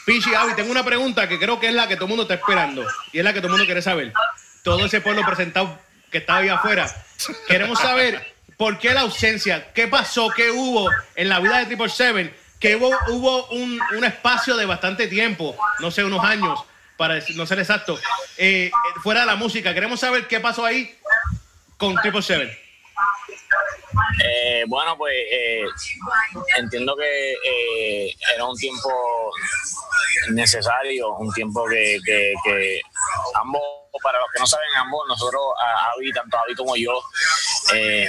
Pichi, 0.05 0.33
Avi, 0.33 0.55
tengo 0.55 0.71
una 0.71 0.83
pregunta 0.83 1.29
que 1.29 1.39
creo 1.39 1.59
que 1.59 1.67
es 1.67 1.73
la 1.73 1.87
que 1.87 1.95
todo 1.95 2.05
el 2.05 2.09
mundo 2.09 2.23
está 2.23 2.33
esperando. 2.33 2.85
Y 3.13 3.19
es 3.19 3.23
la 3.23 3.31
que 3.31 3.39
todo 3.39 3.47
el 3.47 3.51
mundo 3.51 3.65
quiere 3.65 3.81
saber. 3.81 4.11
Todo 4.63 4.85
ese 4.85 5.01
pueblo 5.01 5.25
presentado 5.25 5.79
que 6.11 6.17
está 6.17 6.37
ahí 6.37 6.49
afuera. 6.49 6.89
Queremos 7.47 7.79
saber 7.79 8.33
por 8.57 8.77
qué 8.77 8.93
la 8.93 9.01
ausencia, 9.01 9.71
qué 9.73 9.87
pasó, 9.87 10.29
qué 10.35 10.51
hubo 10.51 10.89
en 11.15 11.29
la 11.29 11.39
vida 11.39 11.59
de 11.59 11.67
Triple 11.67 11.89
Seven, 11.89 12.33
que 12.59 12.75
hubo, 12.75 13.47
un, 13.51 13.79
espacio 14.03 14.57
de 14.57 14.65
bastante 14.65 15.07
tiempo, 15.07 15.55
no 15.79 15.91
sé, 15.91 16.03
unos 16.03 16.23
años, 16.25 16.59
para 16.97 17.19
no 17.35 17.45
ser 17.45 17.59
exacto, 17.59 17.97
eh, 18.37 18.69
fuera 19.01 19.21
de 19.21 19.27
la 19.27 19.35
música. 19.37 19.73
Queremos 19.73 20.01
saber 20.01 20.27
qué 20.27 20.41
pasó 20.41 20.65
ahí 20.65 20.93
con 21.79 21.95
Triple 21.95 22.21
Seven. 22.21 22.51
Eh, 24.23 24.63
bueno, 24.67 24.95
pues 24.97 25.13
eh, 25.31 25.63
entiendo 26.57 26.95
que 26.95 27.33
eh, 27.33 28.15
era 28.35 28.45
un 28.45 28.55
tiempo 28.57 29.31
necesario, 30.31 31.09
un 31.15 31.31
tiempo 31.33 31.65
que, 31.65 31.97
que- 32.05 32.33
que 32.43 32.81
ambos, 33.35 33.61
para 34.03 34.19
los 34.19 34.27
que 34.33 34.39
no 34.39 34.45
saben, 34.47 34.67
ambos, 34.77 35.07
nosotros, 35.07 35.41
Avi, 35.95 36.11
tanto 36.11 36.37
Avi 36.37 36.53
como 36.55 36.75
yo, 36.75 37.01
eh, 37.73 38.07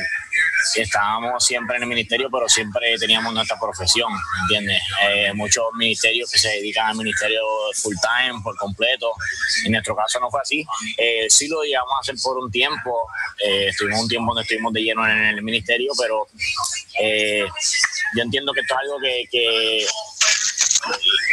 estábamos 0.76 1.44
siempre 1.44 1.76
en 1.76 1.82
el 1.82 1.88
ministerio, 1.88 2.28
pero 2.30 2.48
siempre 2.48 2.96
teníamos 2.98 3.32
nuestra 3.34 3.58
profesión, 3.58 4.12
¿entiendes? 4.42 4.82
Eh, 5.02 5.32
muchos 5.34 5.64
ministerios 5.74 6.30
que 6.30 6.38
se 6.38 6.48
dedican 6.48 6.88
al 6.88 6.96
ministerio 6.96 7.40
full 7.74 7.94
time, 8.00 8.40
por 8.42 8.56
completo. 8.56 9.12
En 9.64 9.72
nuestro 9.72 9.96
caso 9.96 10.20
no 10.20 10.30
fue 10.30 10.40
así. 10.40 10.64
Eh, 10.96 11.26
sí 11.28 11.48
lo 11.48 11.62
llegamos 11.62 11.92
a 11.96 12.00
hacer 12.00 12.14
por 12.22 12.38
un 12.38 12.50
tiempo. 12.50 13.08
Eh, 13.38 13.68
estuvimos 13.68 14.02
un 14.02 14.08
tiempo 14.08 14.26
donde 14.32 14.42
estuvimos 14.42 14.72
de 14.72 14.82
lleno 14.82 15.08
en 15.08 15.18
el 15.18 15.42
ministerio, 15.42 15.92
pero 15.98 16.26
yo 18.14 18.22
entiendo 18.22 18.52
que 18.52 18.60
esto 18.60 18.74
es 18.74 18.80
algo 18.80 18.98
que 19.00 19.86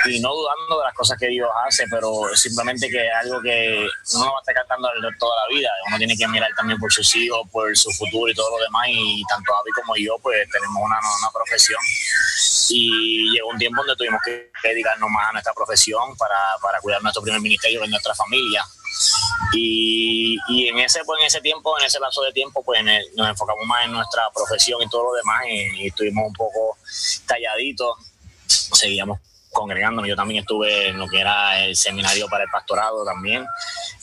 y 0.06 0.20
no 0.20 0.34
dudando 0.34 0.80
de 0.80 0.86
las 0.86 0.94
cosas 0.94 1.18
que 1.18 1.27
Dios 1.27 1.50
hace, 1.66 1.86
pero 1.89 2.24
simplemente 2.36 2.89
que 2.89 3.06
es 3.06 3.13
algo 3.22 3.42
que 3.42 3.88
uno 4.16 4.25
no 4.25 4.32
va 4.32 4.39
a 4.39 4.42
estar 4.42 4.56
cantando 4.56 4.89
toda 5.20 5.36
la 5.36 5.56
vida. 5.56 5.70
Uno 5.88 5.98
tiene 5.98 6.16
que 6.16 6.27
mirar 6.27 6.51
también 6.56 6.80
por 6.80 6.92
sus 6.92 7.16
hijos, 7.16 7.48
por 7.51 7.75
su 7.75 7.92
futuro 7.92 8.32
y 8.32 8.36
todo 8.36 8.58
lo 8.58 8.63
demás. 8.63 8.88
Y 8.89 9.24
tanto 9.27 9.51
David 9.51 9.72
como 9.75 9.96
yo, 9.98 10.18
pues 10.22 10.48
tenemos 10.51 10.77
una, 10.77 10.98
una 10.98 11.32
profesión. 11.34 11.80
Y 12.70 13.32
llegó 13.32 13.50
un 13.50 13.58
tiempo 13.58 13.82
donde 13.82 13.96
tuvimos 13.96 14.22
que 14.24 14.51
dedicarnos 14.63 15.10
más 15.10 15.30
a 15.30 15.34
nuestra 15.34 15.54
profesión 15.54 16.16
para, 16.18 16.56
para 16.62 16.80
cuidar 16.80 17.01
nuestro 17.01 17.24
primer 17.24 17.42
ministerio, 17.42 17.84
es 17.84 17.89
nuestra 17.89 18.13
familia. 18.16 18.63
Y, 19.54 20.38
y 20.50 20.68
en 20.68 20.80
ese 20.80 21.04
pues 21.06 21.20
en 21.22 21.27
ese 21.27 21.42
tiempo, 21.42 21.77
en 21.80 21.86
ese 21.86 22.00
lapso 22.00 22.22
de 22.22 22.32
tiempo, 22.32 22.63
pues 22.63 22.82
nos 23.16 23.30
enfocamos 23.30 23.66
más 23.66 23.86
en 23.86 23.92
nuestra 23.92 24.30
profesión 24.34 24.82
y 24.82 24.89
todo 24.89 25.04
lo 25.04 25.13
demás. 25.13 25.44
Y, 25.48 25.84
y 25.84 25.88
estuvimos 25.88 26.27
un 26.27 26.34
poco 26.34 26.77
calladitos 27.25 27.98
seguíamos 28.48 29.20
congregándome. 29.57 30.07
Yo 30.07 30.15
también 30.15 30.41
estuve 30.41 30.89
en 30.89 30.99
lo 30.99 31.07
que 31.07 31.19
era 31.19 31.65
el 31.65 31.75
seminario 31.75 32.27
para 32.27 32.43
el 32.43 32.49
pastorado 32.49 33.03
también. 33.03 33.45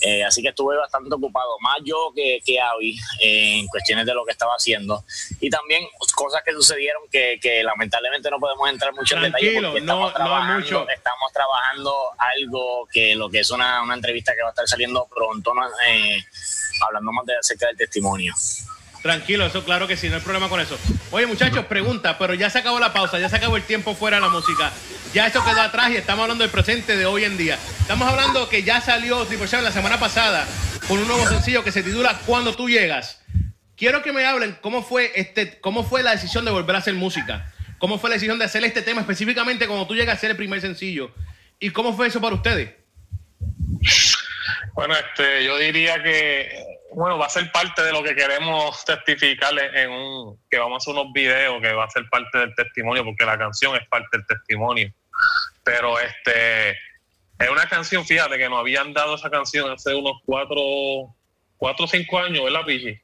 Eh, 0.01 0.25
así 0.25 0.43
que 0.43 0.49
estuve 0.49 0.77
bastante 0.77 1.15
ocupado, 1.15 1.57
más 1.61 1.79
yo 1.85 2.13
que, 2.15 2.41
que 2.45 2.61
Avi, 2.61 2.99
eh, 3.21 3.61
en 3.61 3.67
cuestiones 3.69 4.05
de 4.05 4.15
lo 4.15 4.25
que 4.25 4.33
estaba 4.33 4.55
haciendo. 4.55 5.05
Y 5.41 5.49
también 5.49 5.85
cosas 6.15 6.43
que 6.45 6.53
sucedieron 6.53 7.03
que, 7.11 7.39
que 7.41 7.63
lamentablemente 7.63 8.31
no 8.31 8.39
podemos 8.39 8.69
entrar 8.69 8.93
mucho 8.93 9.17
en 9.17 9.23
detalle 9.23 9.61
porque 9.63 9.79
estamos, 9.79 10.11
no, 10.11 10.15
trabajando, 10.15 10.61
mucho. 10.61 10.89
estamos 10.89 11.33
trabajando 11.33 11.95
algo 12.19 12.89
que 12.93 13.15
lo 13.15 13.31
que 13.31 13.41
es 13.41 13.51
una, 13.51 13.83
una 13.83 13.95
entrevista 13.95 14.35
que 14.35 14.43
va 14.43 14.49
a 14.49 14.51
estar 14.51 14.67
saliendo 14.67 15.07
pronto, 15.15 15.53
eh, 15.89 16.19
hablando 16.87 17.13
más 17.13 17.27
de 17.27 17.37
acerca 17.37 17.67
del 17.69 17.77
testimonio. 17.77 18.35
Tranquilo, 19.05 19.45
eso 19.45 19.63
claro 19.65 19.87
que 19.87 19.99
sí, 19.99 20.09
no 20.09 20.15
hay 20.15 20.23
problema 20.23 20.49
con 20.49 20.61
eso. 20.61 20.79
Oye, 21.11 21.27
muchachos, 21.27 21.67
pregunta, 21.67 22.17
pero 22.17 22.33
ya 22.33 22.49
se 22.49 22.61
acabó 22.61 22.81
la 22.81 22.95
pausa, 22.95 23.19
ya 23.19 23.29
se 23.29 23.37
acabó 23.37 23.57
el 23.57 23.63
tiempo 23.63 23.95
fuera 23.95 24.17
de 24.17 24.23
la 24.23 24.31
música. 24.31 24.73
Ya 25.15 25.29
eso 25.29 25.45
quedó 25.45 25.61
atrás 25.61 25.91
y 25.91 25.97
estamos 25.97 26.25
hablando 26.25 26.43
del 26.43 26.51
presente 26.51 26.97
de 26.97 27.07
hoy 27.07 27.23
en 27.23 27.37
día. 27.37 27.57
Estamos 27.81 28.09
hablando 28.09 28.49
que 28.49 28.65
ya 28.65 28.81
salió 28.81 29.25
Triple 29.27 29.63
la 29.63 29.71
semana 29.71 30.01
pasada 30.01 30.45
con 30.89 30.99
un 30.99 31.07
nuevo 31.07 31.25
sencillo 31.29 31.63
que 31.63 31.71
se 31.71 31.85
titula 31.85 32.19
Cuando 32.27 32.57
tú 32.57 32.69
llegas. 32.69 33.23
Quiero 33.77 34.03
que 34.03 34.13
me 34.13 34.27
hablen 34.27 34.59
cómo 34.61 34.83
fue 34.83 35.13
este, 35.15 35.61
cómo 35.61 35.85
fue 35.85 36.03
la 36.03 36.11
decisión 36.11 36.45
de 36.45 36.51
volver 36.51 36.75
a 36.75 36.81
hacer 36.81 36.95
música. 36.95 37.49
¿Cómo 37.79 38.01
fue 38.01 38.11
la 38.11 38.15
decisión 38.15 38.41
de 38.41 38.47
hacer 38.47 38.65
este 38.65 38.83
tema 38.83 39.03
específicamente 39.03 39.69
cuando 39.69 39.87
tú 39.87 39.95
llegas 39.95 40.15
a 40.15 40.17
hacer 40.17 40.33
el 40.33 40.37
primer 40.37 40.61
sencillo? 40.61 41.15
¿Y 41.61 41.71
cómo 41.71 41.95
fue 41.95 42.09
eso 42.09 42.21
para 42.21 42.35
ustedes? 42.35 42.75
Bueno, 44.73 44.97
este, 44.97 45.45
yo 45.45 45.57
diría 45.59 46.03
que 46.03 46.75
bueno, 46.93 47.19
va 47.19 47.27
a 47.27 47.31
ser 47.31 47.53
parte 47.53 47.83
de 47.83 47.93
lo 47.93 48.03
que 48.03 48.17
queremos 48.17 48.85
testificar 48.85 49.53
en 49.75 49.91
un, 49.91 50.41
que 50.51 50.59
vamos 50.59 50.75
a 50.75 50.79
hacer 50.79 51.01
unos 51.01 51.13
videos 51.13 51.63
que 51.63 51.73
va 51.73 51.85
a 51.85 51.91
ser 51.91 52.09
parte 52.09 52.39
del 52.39 52.53
testimonio, 52.57 53.05
porque 53.05 53.25
la 53.25 53.39
canción 53.39 53.77
es 53.77 53.87
parte 53.89 54.17
del 54.17 54.27
testimonio. 54.27 54.93
Pero 55.63 55.99
este 55.99 56.71
es 56.71 57.51
una 57.51 57.67
canción, 57.69 58.05
fíjate, 58.05 58.39
que 58.39 58.49
nos 58.49 58.61
habían 58.61 58.93
dado 58.93 59.15
esa 59.15 59.31
canción 59.31 59.71
hace 59.71 59.95
unos 59.95 60.21
cuatro, 60.25 61.15
cuatro 61.57 61.85
o 61.85 61.89
cinco 61.89 62.19
años, 62.19 62.45
¿verdad, 62.45 62.65
Pichi? 62.65 62.99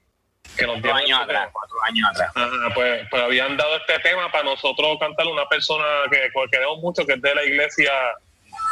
Que 0.56 0.66
nos 0.66 0.80
cuatro 0.80 0.94
años 0.94 1.20
atrás, 1.20 1.48
cuatro 1.52 1.76
años 1.84 2.08
atrás. 2.10 2.32
pues, 2.74 3.06
pues 3.10 3.22
habían 3.22 3.56
dado 3.56 3.76
este 3.76 3.98
tema 4.00 4.30
para 4.30 4.44
nosotros 4.44 4.98
cantarle 4.98 5.32
a 5.32 5.34
una 5.34 5.48
persona 5.48 5.84
que 6.10 6.28
queremos 6.50 6.78
mucho, 6.78 7.06
que 7.06 7.14
es 7.14 7.22
de 7.22 7.34
la 7.34 7.44
iglesia 7.44 7.92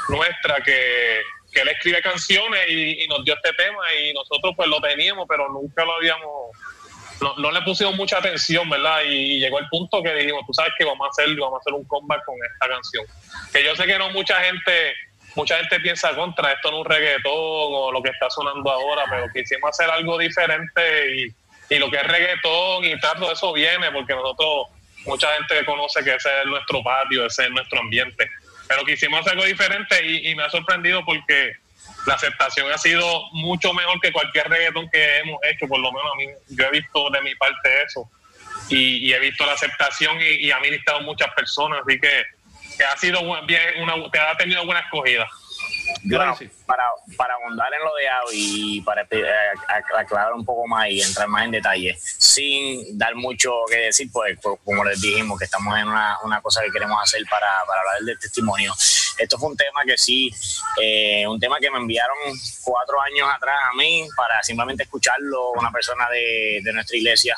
nuestra, 0.08 0.60
que 0.62 1.22
que 1.52 1.60
él 1.60 1.68
escribe 1.68 2.02
canciones 2.02 2.60
y, 2.68 3.06
nos 3.08 3.24
dio 3.24 3.34
este 3.34 3.52
tema 3.54 3.82
y 3.94 4.12
nosotros 4.12 4.54
pues 4.56 4.68
lo 4.68 4.80
teníamos, 4.80 5.26
pero 5.28 5.48
nunca 5.48 5.84
lo 5.84 5.94
habíamos, 5.94 6.56
no, 7.20 7.50
le 7.50 7.62
pusimos 7.62 7.96
mucha 7.96 8.18
atención, 8.18 8.68
¿verdad? 8.68 9.02
Y, 9.06 9.38
llegó 9.38 9.58
el 9.58 9.68
punto 9.68 10.02
que 10.02 10.14
dijimos, 10.14 10.44
tú 10.46 10.54
sabes 10.54 10.72
que 10.78 10.84
vamos 10.84 11.06
a 11.06 11.10
hacer, 11.10 11.34
vamos 11.36 11.58
a 11.58 11.60
hacer 11.60 11.72
un 11.72 11.84
comeback 11.84 12.24
con 12.24 12.36
esta 12.52 12.68
canción. 12.68 13.04
Que 13.52 13.64
yo 13.64 13.74
sé 13.76 13.86
que 13.86 13.98
no 13.98 14.10
mucha 14.10 14.40
gente, 14.42 14.94
mucha 15.34 15.58
gente 15.58 15.80
piensa 15.80 16.14
contra 16.14 16.52
esto 16.52 16.68
en 16.68 16.74
un 16.76 16.84
reggaetón 16.84 17.32
o 17.34 17.92
lo 17.92 18.02
que 18.02 18.10
está 18.10 18.30
sonando 18.30 18.70
ahora, 18.70 19.04
pero 19.08 19.26
quisimos 19.32 19.70
hacer 19.70 19.90
algo 19.90 20.18
diferente 20.18 21.16
y, 21.16 21.74
y 21.74 21.78
lo 21.78 21.90
que 21.90 21.96
es 21.96 22.06
reggaetón 22.06 22.84
y 22.84 22.98
tal, 23.00 23.18
todo 23.18 23.32
eso 23.32 23.52
viene 23.52 23.90
porque 23.90 24.14
nosotros, 24.14 24.66
mucha 25.06 25.32
gente 25.34 25.64
conoce 25.64 26.02
que 26.04 26.14
ese 26.14 26.28
es 26.40 26.46
nuestro 26.46 26.82
patio, 26.82 27.26
ese 27.26 27.44
es 27.44 27.50
nuestro 27.50 27.80
ambiente 27.80 28.28
pero 28.68 28.84
quisimos 28.84 29.20
hacer 29.20 29.32
algo 29.32 29.46
diferente 29.46 30.06
y, 30.06 30.34
me 30.34 30.44
ha 30.44 30.50
sorprendido 30.50 31.04
porque 31.04 31.52
la 32.08 32.14
aceptación 32.14 32.72
ha 32.72 32.78
sido 32.78 33.28
mucho 33.32 33.72
mejor 33.74 34.00
que 34.00 34.10
cualquier 34.10 34.48
reggaetón 34.48 34.88
que 34.90 35.18
hemos 35.18 35.38
hecho, 35.44 35.68
por 35.68 35.78
lo 35.78 35.92
menos 35.92 36.10
a 36.12 36.16
mí, 36.16 36.26
yo 36.48 36.64
he 36.64 36.70
visto 36.70 37.10
de 37.10 37.20
mi 37.20 37.34
parte 37.34 37.82
eso. 37.86 38.10
Y, 38.70 39.12
he 39.12 39.18
visto 39.20 39.46
la 39.46 39.52
aceptación 39.52 40.18
y, 40.20 40.46
y 40.46 40.50
ha 40.50 40.58
ministrado 40.58 41.00
muchas 41.02 41.32
personas, 41.34 41.80
así 41.86 42.00
que, 42.00 42.24
ha 42.84 42.96
sido 42.96 43.20
bien, 43.46 43.62
una, 43.82 43.94
que 44.10 44.18
ha 44.18 44.36
tenido 44.36 44.64
buena 44.64 44.80
escogida 44.80 45.28
para, 46.66 46.90
para 47.16 47.34
abundar 47.34 47.68
en 47.72 47.80
lo 47.80 47.94
de 47.94 48.08
Avi 48.08 48.76
y 48.76 48.80
para 48.82 49.02
eh, 49.10 49.26
aclarar 49.96 50.32
un 50.32 50.44
poco 50.44 50.66
más 50.66 50.88
y 50.90 51.00
entrar 51.00 51.28
más 51.28 51.44
en 51.44 51.52
detalle, 51.52 51.96
sin 52.00 52.98
dar 52.98 53.14
mucho 53.14 53.52
que 53.68 53.76
decir, 53.76 54.08
pues, 54.12 54.38
pues 54.42 54.58
como 54.64 54.84
les 54.84 55.00
dijimos, 55.00 55.38
que 55.38 55.44
estamos 55.44 55.76
en 55.78 55.88
una, 55.88 56.18
una 56.24 56.40
cosa 56.40 56.62
que 56.62 56.70
queremos 56.70 56.98
hacer 57.02 57.22
para, 57.28 57.46
para, 57.66 57.80
hablar 57.80 58.02
del 58.02 58.18
testimonio. 58.18 58.72
Esto 59.18 59.36
fue 59.36 59.50
un 59.50 59.56
tema 59.56 59.82
que 59.84 59.98
sí, 59.98 60.30
eh, 60.80 61.26
un 61.26 61.40
tema 61.40 61.58
que 61.60 61.70
me 61.70 61.78
enviaron 61.78 62.16
cuatro 62.62 63.00
años 63.00 63.28
atrás 63.34 63.56
a 63.72 63.76
mí 63.76 64.06
para 64.16 64.40
simplemente 64.42 64.84
escucharlo, 64.84 65.50
una 65.52 65.72
persona 65.72 66.08
de, 66.08 66.60
nuestra 66.72 66.96
iglesia 66.96 67.36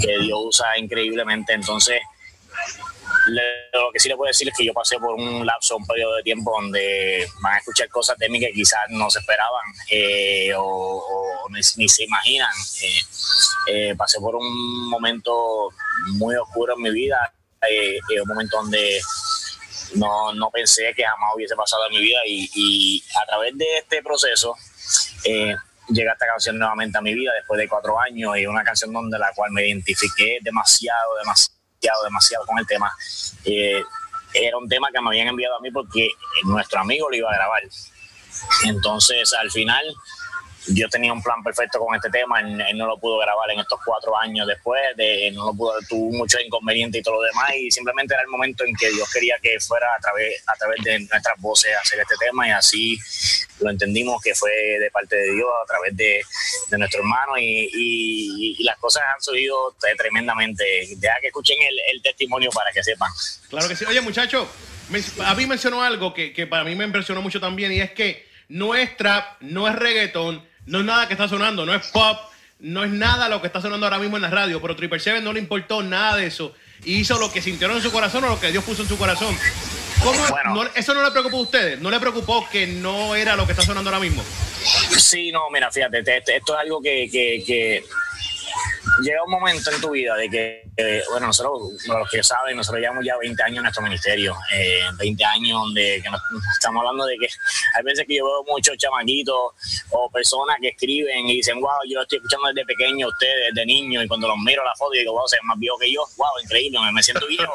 que 0.00 0.18
Dios 0.18 0.38
usa 0.42 0.76
increíblemente. 0.76 1.52
Entonces, 1.52 2.00
lo 3.72 3.92
que 3.92 4.00
sí 4.00 4.08
le 4.08 4.16
puedo 4.16 4.28
decir 4.28 4.48
es 4.48 4.54
que 4.56 4.64
yo 4.64 4.72
pasé 4.72 4.98
por 4.98 5.14
un 5.14 5.46
lapso, 5.46 5.76
un 5.76 5.86
periodo 5.86 6.16
de 6.16 6.22
tiempo 6.24 6.50
donde 6.60 7.28
van 7.42 7.54
a 7.54 7.58
escuchar 7.58 7.88
cosas 7.88 8.18
de 8.18 8.28
mí 8.28 8.40
que 8.40 8.50
quizás 8.50 8.80
no 8.90 9.08
se 9.08 9.20
esperaban 9.20 9.64
eh, 9.90 10.52
o, 10.56 11.46
ni, 11.50 11.88
se 11.88 12.04
imaginan. 12.04 12.52
Eh, 13.68 13.94
pasé 13.96 14.18
por 14.18 14.34
un 14.34 14.88
momento 14.88 15.68
muy 16.14 16.34
oscuro 16.34 16.74
en 16.74 16.82
mi 16.82 16.90
vida, 16.90 17.32
un 18.22 18.28
momento 18.28 18.56
donde 18.56 19.00
no, 19.94 20.32
no, 20.34 20.50
pensé 20.50 20.92
que 20.94 21.04
jamás 21.04 21.32
hubiese 21.34 21.56
pasado 21.56 21.86
en 21.86 21.92
mi 21.92 22.00
vida 22.00 22.20
y, 22.26 22.50
y 22.54 23.04
a 23.22 23.26
través 23.26 23.56
de 23.56 23.78
este 23.78 24.02
proceso 24.02 24.54
llega 25.88 26.12
esta 26.12 26.26
canción 26.26 26.58
nuevamente 26.58 26.98
a 26.98 27.00
mi 27.00 27.14
vida 27.14 27.32
después 27.34 27.58
de 27.58 27.68
cuatro 27.68 27.98
años 27.98 28.36
y 28.36 28.46
una 28.46 28.62
canción 28.62 28.92
donde 28.92 29.18
la 29.18 29.32
cual 29.34 29.50
me 29.52 29.66
identifiqué 29.66 30.38
demasiado, 30.42 31.16
demasiado 31.16 31.58
demasiado 32.04 32.44
con 32.46 32.58
el 32.58 32.66
tema. 32.66 32.92
Eh, 33.44 33.82
era 34.34 34.58
un 34.58 34.68
tema 34.68 34.88
que 34.92 35.00
me 35.00 35.08
habían 35.08 35.28
enviado 35.28 35.56
a 35.56 35.60
mí 35.60 35.70
porque 35.70 36.08
nuestro 36.44 36.80
amigo 36.80 37.08
lo 37.08 37.16
iba 37.16 37.30
a 37.30 37.34
grabar. 37.34 37.62
Entonces, 38.66 39.32
al 39.34 39.50
final, 39.50 39.84
yo 40.74 40.88
tenía 40.88 41.12
un 41.12 41.22
plan 41.22 41.42
perfecto 41.42 41.78
con 41.78 41.94
este 41.94 42.10
tema, 42.10 42.40
él, 42.40 42.76
no 42.76 42.86
lo 42.86 42.98
pudo 42.98 43.18
grabar 43.18 43.50
en 43.50 43.60
estos 43.60 43.80
cuatro 43.84 44.16
años 44.16 44.46
después, 44.46 44.80
de, 44.96 45.30
no 45.32 45.46
lo 45.46 45.54
pudo, 45.54 45.74
tuvo 45.88 46.10
muchos 46.16 46.40
inconvenientes 46.44 47.00
y 47.00 47.02
todo 47.02 47.14
lo 47.14 47.22
demás, 47.22 47.52
y 47.56 47.70
simplemente 47.70 48.14
era 48.14 48.22
el 48.22 48.28
momento 48.28 48.64
en 48.64 48.74
que 48.74 48.90
Dios 48.90 49.10
quería 49.12 49.36
que 49.42 49.58
fuera 49.60 49.86
a 49.96 50.00
través, 50.00 50.42
a 50.46 50.54
través 50.54 50.82
de 50.84 51.00
nuestras 51.00 51.40
voces 51.40 51.70
hacer 51.82 52.00
este 52.00 52.14
tema, 52.18 52.48
y 52.48 52.50
así 52.50 52.98
lo 53.60 53.70
entendimos 53.70 54.20
que 54.22 54.34
fue 54.34 54.50
de 54.50 54.90
parte 54.90 55.16
de 55.16 55.32
Dios, 55.32 55.48
a 55.62 55.66
través 55.66 55.96
de, 55.96 56.22
nuestro 56.76 57.00
hermano, 57.00 57.32
y, 57.38 58.56
las 58.64 58.76
cosas 58.78 59.02
han 59.14 59.22
subido 59.22 59.74
tremendamente. 59.96 60.64
Deja 60.96 61.14
que 61.20 61.28
escuchen 61.28 61.56
el, 61.92 62.02
testimonio 62.02 62.50
para 62.50 62.70
que 62.72 62.82
sepan. 62.82 63.10
Claro 63.48 63.68
que 63.68 63.76
sí. 63.76 63.84
Oye, 63.84 64.00
muchachos, 64.00 64.48
a 65.24 65.34
mí 65.34 65.46
mencionó 65.46 65.82
algo 65.82 66.12
que, 66.12 66.32
que 66.32 66.46
para 66.46 66.64
mí 66.64 66.74
me 66.74 66.84
impresionó 66.84 67.22
mucho 67.22 67.40
también, 67.40 67.72
y 67.72 67.80
es 67.80 67.92
que 67.92 68.28
no 68.48 68.74
es 68.74 68.96
trap, 68.96 69.40
no 69.40 69.68
es 69.68 69.74
reggaetón, 69.74 70.47
no 70.68 70.80
es 70.80 70.84
nada 70.84 71.08
que 71.08 71.14
está 71.14 71.28
sonando, 71.28 71.66
no 71.66 71.74
es 71.74 71.86
pop, 71.88 72.18
no 72.60 72.84
es 72.84 72.90
nada 72.90 73.28
lo 73.28 73.40
que 73.40 73.46
está 73.46 73.60
sonando 73.60 73.86
ahora 73.86 73.98
mismo 73.98 74.16
en 74.16 74.22
la 74.22 74.30
radio, 74.30 74.60
pero 74.60 74.76
Triple 74.76 75.00
Seven 75.00 75.24
no 75.24 75.32
le 75.32 75.40
importó 75.40 75.82
nada 75.82 76.16
de 76.16 76.26
eso 76.26 76.54
y 76.84 76.96
hizo 76.96 77.18
lo 77.18 77.32
que 77.32 77.42
sintieron 77.42 77.76
en 77.76 77.82
su 77.82 77.90
corazón 77.90 78.24
o 78.24 78.28
lo 78.28 78.40
que 78.40 78.52
Dios 78.52 78.64
puso 78.64 78.82
en 78.82 78.88
su 78.88 78.98
corazón. 78.98 79.36
¿Cómo, 80.02 80.64
¿Eso 80.76 80.94
no 80.94 81.02
le 81.02 81.10
preocupó 81.10 81.38
a 81.38 81.40
ustedes? 81.40 81.80
¿No 81.80 81.90
le 81.90 81.98
preocupó 81.98 82.48
que 82.50 82.66
no 82.66 83.16
era 83.16 83.34
lo 83.34 83.46
que 83.46 83.52
está 83.52 83.64
sonando 83.64 83.90
ahora 83.90 84.00
mismo? 84.00 84.22
Sí, 84.96 85.32
no, 85.32 85.50
mira, 85.50 85.72
fíjate, 85.72 86.00
esto 86.00 86.54
es 86.54 86.60
algo 86.60 86.80
que, 86.80 87.08
que 87.10 87.84
llega 89.02 89.22
un 89.24 89.30
momento 89.30 89.70
en 89.70 89.80
tu 89.80 89.90
vida 89.90 90.16
de 90.16 90.28
que, 90.28 90.62
eh, 90.76 91.02
bueno, 91.10 91.28
nosotros, 91.28 91.72
los 91.86 92.10
que 92.10 92.22
saben, 92.22 92.56
nosotros 92.56 92.80
llevamos 92.80 93.04
ya 93.04 93.16
20 93.16 93.42
años 93.42 93.56
en 93.58 93.62
nuestro 93.62 93.82
ministerio, 93.82 94.36
20 94.96 95.22
eh, 95.22 95.26
años 95.26 95.60
donde 95.60 96.02
estamos 96.54 96.80
hablando 96.80 97.06
de 97.06 97.16
que 97.18 97.28
hay 97.74 97.82
veces 97.84 98.06
que 98.06 98.16
yo 98.16 98.24
veo 98.24 98.44
muchos 98.48 98.76
chamaquitos 98.76 99.36
o 99.90 100.10
personas 100.10 100.56
que 100.60 100.68
escriben 100.68 101.26
y 101.26 101.36
dicen, 101.36 101.60
wow, 101.60 101.80
yo 101.88 101.96
lo 101.96 102.02
estoy 102.02 102.18
escuchando 102.18 102.48
desde 102.48 102.64
pequeño 102.64 103.08
ustedes, 103.08 103.54
desde 103.54 103.66
niño, 103.66 104.02
y 104.02 104.08
cuando 104.08 104.28
los 104.28 104.36
miro 104.38 104.64
la 104.64 104.74
foto 104.76 104.94
y 104.94 105.00
digo, 105.00 105.12
wow, 105.12 105.28
se 105.28 105.36
más 105.44 105.58
viejo 105.58 105.78
que 105.78 105.92
yo, 105.92 106.04
wow, 106.16 106.28
increíble, 106.42 106.78
me, 106.80 106.92
me 106.92 107.02
siento 107.02 107.26
viejo. 107.26 107.52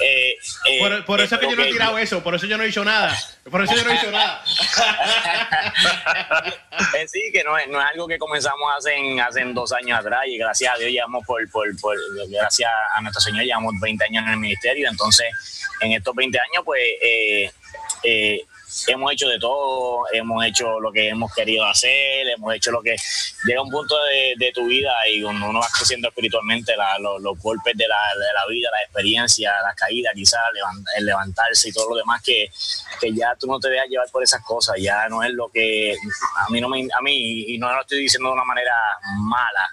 Eh, 0.00 0.36
eh, 0.70 1.02
por, 1.06 1.20
eso 1.20 1.34
es 1.34 1.40
que 1.40 1.50
yo 1.50 1.56
no 1.56 1.62
he 1.62 1.70
tirado 1.70 1.98
eso, 1.98 2.22
por 2.22 2.34
eso 2.34 2.46
yo 2.46 2.56
no 2.56 2.64
he 2.64 2.66
dicho 2.66 2.84
nada. 2.84 3.16
Por 3.50 3.62
eso 3.62 3.74
yo 3.74 3.84
no 3.84 3.90
he 3.90 3.94
dicho 3.94 4.10
nada. 4.10 4.42
Eh, 6.94 7.08
sí, 7.08 7.20
que 7.32 7.42
no 7.42 7.56
es, 7.56 7.68
no 7.68 7.80
es 7.80 7.86
algo 7.92 8.06
que 8.06 8.18
comenzamos 8.18 8.70
hace, 8.76 8.94
hace 9.20 9.44
dos 9.46 9.72
años 9.72 9.98
atrás 9.98 10.24
y 10.26 10.36
gracias 10.36 10.74
a 10.74 10.78
Dios 10.78 10.90
llevamos 10.90 11.24
por, 11.26 11.48
por, 11.50 11.64
por, 11.80 11.96
gracias 12.28 12.70
a 12.94 13.00
nuestro 13.00 13.20
Señor 13.20 13.44
llevamos 13.44 13.72
20 13.80 14.04
años 14.04 14.24
en 14.26 14.32
el 14.32 14.38
ministerio, 14.38 14.88
entonces 14.88 15.26
en 15.80 15.92
estos 15.92 16.14
20 16.14 16.38
años 16.38 16.62
pues 16.64 16.82
eh, 17.00 17.50
hemos 18.86 19.12
hecho 19.12 19.28
de 19.28 19.38
todo, 19.38 20.04
hemos 20.12 20.44
hecho 20.44 20.80
lo 20.80 20.92
que 20.92 21.08
hemos 21.08 21.32
querido 21.34 21.64
hacer, 21.64 22.28
hemos 22.28 22.54
hecho 22.54 22.70
lo 22.70 22.82
que 22.82 22.96
llega 23.44 23.62
un 23.62 23.70
punto 23.70 23.96
de, 24.04 24.52
tu 24.54 24.64
vida 24.66 24.92
y 25.08 25.22
cuando 25.22 25.50
uno 25.50 25.60
va 25.60 25.68
creciendo 25.76 26.08
espiritualmente, 26.08 26.74
los, 27.00 27.38
golpes 27.38 27.76
de 27.76 27.86
la, 27.88 27.96
vida, 28.48 28.70
la 28.72 28.82
experiencia, 28.82 29.52
las 29.62 29.74
caídas, 29.74 30.12
quizás 30.14 30.40
el 30.96 31.06
levantarse 31.06 31.68
y 31.68 31.72
todo 31.72 31.90
lo 31.90 31.96
demás, 31.96 32.22
que, 32.22 32.50
ya 33.12 33.34
tú 33.38 33.46
no 33.46 33.58
te 33.58 33.68
dejas 33.68 33.88
llevar 33.88 34.08
por 34.10 34.22
esas 34.22 34.42
cosas, 34.42 34.76
ya 34.78 35.08
no 35.08 35.22
es 35.22 35.32
lo 35.32 35.48
que 35.48 35.96
a 36.36 36.50
mí 36.50 36.60
no 36.60 36.68
me, 36.68 36.88
a 36.96 37.02
mí, 37.02 37.44
y 37.48 37.58
no 37.58 37.72
lo 37.72 37.80
estoy 37.80 38.00
diciendo 38.00 38.28
de 38.28 38.34
una 38.34 38.44
manera 38.44 38.74
mala, 39.18 39.68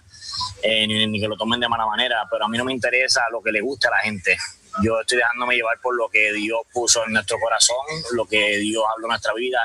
eh, 0.61 0.87
ni, 0.87 1.19
que 1.19 1.27
lo 1.27 1.35
tomen 1.35 1.59
de 1.59 1.67
mala 1.67 1.85
manera, 1.85 2.27
pero 2.29 2.45
a 2.45 2.47
mí 2.47 2.57
no 2.57 2.65
me 2.65 2.73
interesa 2.73 3.21
lo 3.31 3.41
que 3.41 3.51
le 3.51 3.61
guste 3.61 3.87
a 3.87 3.91
la 3.91 3.99
gente. 3.99 4.37
Yo 4.81 4.99
estoy 4.99 5.17
dejándome 5.17 5.55
llevar 5.55 5.79
por 5.81 5.95
lo 5.95 6.09
que 6.09 6.33
Dios 6.33 6.61
puso 6.71 7.05
en 7.05 7.13
nuestro 7.13 7.39
corazón, 7.39 7.85
lo 8.13 8.25
que 8.25 8.57
Dios 8.57 8.83
habló 8.91 9.07
en 9.07 9.09
nuestra 9.09 9.33
vida. 9.33 9.59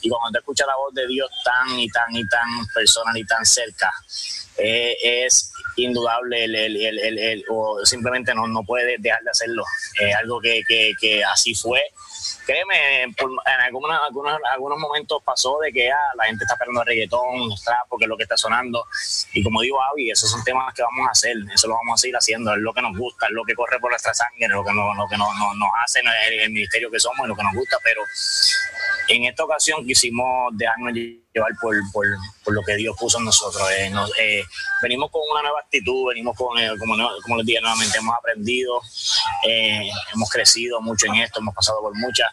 Y 0.00 0.08
cuando 0.08 0.32
te 0.32 0.38
escuchas 0.38 0.66
la 0.66 0.76
voz 0.76 0.94
de 0.94 1.06
Dios 1.06 1.30
tan 1.44 1.78
y 1.78 1.88
tan 1.88 2.14
y 2.14 2.26
tan 2.26 2.48
personal 2.74 3.16
y 3.16 3.24
tan 3.24 3.44
cerca, 3.44 3.92
eh, 4.58 4.96
es 5.02 5.52
indudable 5.76 6.44
el, 6.44 6.54
el, 6.54 7.18
el, 7.18 7.44
o 7.50 7.84
simplemente 7.84 8.34
no, 8.34 8.46
no 8.46 8.62
puede 8.62 8.96
dejar 8.98 9.22
de 9.22 9.30
hacerlo. 9.30 9.64
Es 10.00 10.14
algo 10.14 10.40
que, 10.40 10.62
que, 10.68 10.92
que 11.00 11.24
así 11.24 11.54
fue 11.54 11.82
créeme, 12.44 13.02
en 13.02 13.14
algunos, 13.64 14.00
algunos, 14.02 14.38
algunos 14.52 14.78
momentos 14.78 15.22
pasó 15.24 15.58
de 15.60 15.72
que 15.72 15.90
ah, 15.90 15.96
la 16.16 16.24
gente 16.24 16.44
está 16.44 16.56
el 16.64 16.86
reggaetón, 16.86 17.50
porque 17.88 18.04
es 18.04 18.08
lo 18.08 18.16
que 18.16 18.24
está 18.24 18.36
sonando. 18.36 18.86
Y 19.32 19.42
como 19.42 19.62
digo, 19.62 19.82
Avi, 19.82 20.10
esos 20.10 20.30
son 20.30 20.42
temas 20.44 20.72
que 20.74 20.82
vamos 20.82 21.08
a 21.08 21.10
hacer, 21.10 21.36
eso 21.52 21.68
lo 21.68 21.74
vamos 21.74 21.94
a 21.94 22.02
seguir 22.02 22.16
haciendo, 22.16 22.52
es 22.52 22.60
lo 22.60 22.72
que 22.72 22.82
nos 22.82 22.96
gusta, 22.96 23.26
es 23.26 23.32
lo 23.32 23.44
que 23.44 23.54
corre 23.54 23.78
por 23.80 23.90
nuestra 23.90 24.14
sangre, 24.14 24.48
lo 24.48 24.64
que, 24.64 24.72
no, 24.72 24.94
lo 24.94 25.08
que 25.08 25.16
nos, 25.16 25.28
nos, 25.56 25.68
hace 25.82 26.00
el, 26.00 26.40
el 26.40 26.50
ministerio 26.50 26.90
que 26.90 27.00
somos, 27.00 27.26
lo 27.28 27.36
que 27.36 27.42
nos 27.42 27.54
gusta, 27.54 27.76
pero 27.82 28.02
en 29.08 29.24
esta 29.24 29.44
ocasión 29.44 29.84
quisimos 29.86 30.56
dejarnos 30.56 30.92
llevar 30.94 31.52
por, 31.60 31.76
por, 31.92 32.06
por 32.44 32.54
lo 32.54 32.62
que 32.62 32.76
Dios 32.76 32.96
puso 32.98 33.18
en 33.18 33.24
nosotros. 33.24 33.62
Eh, 33.72 33.92
eh, 34.20 34.44
venimos 34.82 35.10
con 35.10 35.22
una 35.30 35.42
nueva 35.42 35.60
actitud, 35.60 36.08
venimos 36.08 36.36
con, 36.36 36.58
eh, 36.58 36.70
como, 36.78 36.96
como 37.22 37.36
les 37.36 37.46
dije 37.46 37.60
nuevamente, 37.60 37.98
hemos 37.98 38.16
aprendido, 38.16 38.80
hemos 40.12 40.30
crecido 40.30 40.80
mucho 40.80 41.06
en 41.06 41.16
esto, 41.16 41.40
hemos 41.40 41.54
pasado 41.54 41.80
por 41.80 41.94
muchas. 41.96 42.30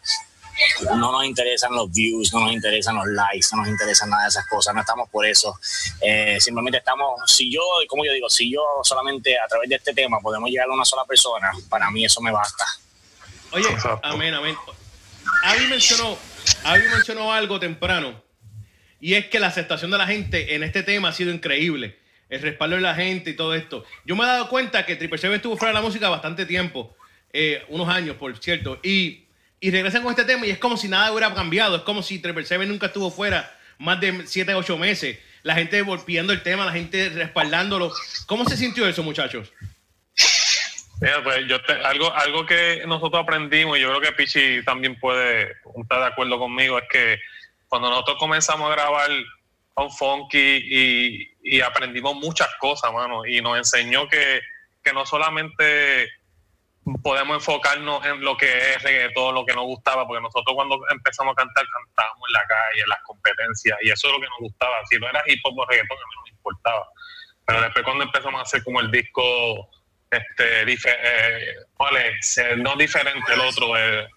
No 0.95 1.12
nos 1.12 1.25
interesan 1.25 1.73
los 1.73 1.91
views, 1.91 2.31
no 2.34 2.41
nos 2.41 2.51
interesan 2.51 2.95
los 2.95 3.07
likes, 3.07 3.47
no 3.53 3.62
nos 3.62 3.69
interesan 3.69 4.10
nada 4.10 4.23
de 4.23 4.29
esas 4.29 4.45
cosas, 4.47 4.75
no 4.75 4.81
estamos 4.81 5.10
por 5.10 5.25
eso. 5.25 5.57
simplemente 6.39 6.77
estamos, 6.77 7.19
si 7.25 7.51
yo, 7.51 7.62
como 7.88 8.05
yo 8.05 8.13
digo, 8.13 8.29
si 8.29 8.51
yo 8.51 8.62
solamente 8.84 9.39
a 9.39 9.47
través 9.47 9.69
de 9.69 9.75
este 9.77 9.93
tema 9.93 10.19
podemos 10.19 10.49
llegar 10.49 10.69
a 10.69 10.73
una 10.73 10.86
sola 10.86 11.03
persona, 11.05 11.51
para 11.69 11.89
mí 11.89 12.05
eso 12.05 12.21
me 12.21 12.31
basta. 12.31 12.65
Oye, 13.53 13.67
amén, 14.03 14.34
amén. 14.34 14.55
Avi 15.43 15.65
mencionó, 15.67 16.17
Avi 16.63 16.84
mencionó 16.93 17.34
algo 17.34 17.60
temprano 17.60 18.21
y 18.99 19.15
es 19.15 19.25
que 19.25 19.39
la 19.39 19.47
aceptación 19.47 19.91
de 19.91 19.97
la 19.97 20.08
gente 20.08 20.56
en 20.56 20.63
este 20.63 20.84
tema 20.84 21.10
ha 21.10 21.13
sido 21.13 21.32
increíble. 21.32 21.97
El 22.30 22.41
respaldo 22.41 22.77
de 22.77 22.82
la 22.82 22.95
gente 22.95 23.32
y 23.32 23.34
todo 23.34 23.54
esto. 23.56 23.84
Yo 24.06 24.15
me 24.15 24.23
he 24.23 24.27
dado 24.27 24.47
cuenta 24.47 24.86
que 24.86 24.95
Triple 24.95 25.17
Seven 25.17 25.36
estuvo 25.36 25.58
fuera 25.58 25.73
de 25.73 25.80
la 25.80 25.86
música 25.86 26.08
bastante 26.08 26.45
tiempo, 26.45 26.95
eh, 27.34 27.63
unos 27.67 27.89
años, 27.89 28.15
por 28.15 28.38
cierto, 28.38 28.80
y, 28.84 29.25
y 29.60 29.69
regresan 29.69 30.01
con 30.01 30.12
este 30.12 30.23
tema 30.23 30.45
y 30.45 30.51
es 30.51 30.58
como 30.58 30.77
si 30.77 30.88
nada 30.88 31.12
hubiera 31.12 31.34
cambiado. 31.34 31.75
Es 31.75 31.82
como 31.82 32.01
si 32.04 32.19
Triple 32.19 32.45
Seven 32.45 32.69
nunca 32.69 32.86
estuvo 32.86 33.12
fuera 33.12 33.54
más 33.80 33.99
de 33.99 34.25
7, 34.25 34.54
8 34.54 34.77
meses. 34.77 35.17
La 35.43 35.56
gente 35.56 35.82
volviendo 35.82 36.32
el 36.32 36.43
tema, 36.43 36.65
la 36.65 36.71
gente 36.71 37.10
respaldándolo. 37.10 37.91
¿Cómo 38.27 38.45
se 38.45 38.56
sintió 38.56 38.88
eso, 38.88 39.04
muchachos? 39.04 39.51
Mira, 41.01 41.23
pues 41.23 41.47
yo 41.47 41.57
algo, 41.83 42.13
algo 42.13 42.45
que 42.45 42.83
nosotros 42.85 43.23
aprendimos, 43.23 43.75
y 43.75 43.81
yo 43.81 43.89
creo 43.89 44.01
que 44.01 44.11
Pichi 44.11 44.63
también 44.63 44.99
puede 44.99 45.53
estar 45.81 45.99
de 45.99 46.05
acuerdo 46.05 46.37
conmigo, 46.37 46.77
es 46.77 46.87
que 46.89 47.19
cuando 47.67 47.89
nosotros 47.89 48.17
comenzamos 48.19 48.69
a 48.69 48.75
grabar 48.75 49.09
con 49.73 49.89
Funky 49.89 51.27
y, 51.41 51.61
aprendimos 51.61 52.13
muchas 52.15 52.49
cosas, 52.59 52.93
mano, 52.93 53.25
y 53.25 53.41
nos 53.41 53.57
enseñó 53.57 54.07
que, 54.07 54.41
no 54.93 55.03
solamente 55.05 56.07
podemos 57.01 57.37
enfocarnos 57.37 58.05
en 58.05 58.21
lo 58.21 58.37
que 58.37 58.45
es 58.45 58.83
reggaetón, 58.83 59.33
lo 59.33 59.45
que 59.45 59.55
nos 59.55 59.65
gustaba, 59.65 60.05
porque 60.05 60.21
nosotros 60.21 60.55
cuando 60.55 60.79
empezamos 60.91 61.31
a 61.31 61.35
cantar, 61.35 61.65
cantábamos 61.65 62.29
en 62.29 62.33
la 62.33 62.45
calle, 62.45 62.81
en 62.81 62.89
las 62.89 63.01
competencias, 63.03 63.77
y 63.81 63.89
eso 63.89 64.07
es 64.07 64.13
lo 64.13 64.19
que 64.19 64.27
nos 64.27 64.39
gustaba. 64.39 64.75
Si 64.87 64.99
no 64.99 65.09
era 65.09 65.23
hip 65.25 65.39
hop 65.45 65.57
o 65.57 65.65
reggaetón, 65.65 65.97
a 65.97 66.01
mí 66.01 66.15
no 66.15 66.23
me 66.25 66.29
importaba. 66.29 66.87
Pero 67.47 67.61
después 67.61 67.85
cuando 67.85 68.03
empezamos 68.03 68.39
a 68.39 68.43
hacer 68.43 68.63
como 68.63 68.81
el 68.81 68.91
disco, 68.91 69.67
este, 70.12 70.62
eh, 70.63 72.56
No 72.58 72.76
diferente 72.76 73.34
el 73.34 73.41
otro, 73.41 73.78
eh, 73.78 74.08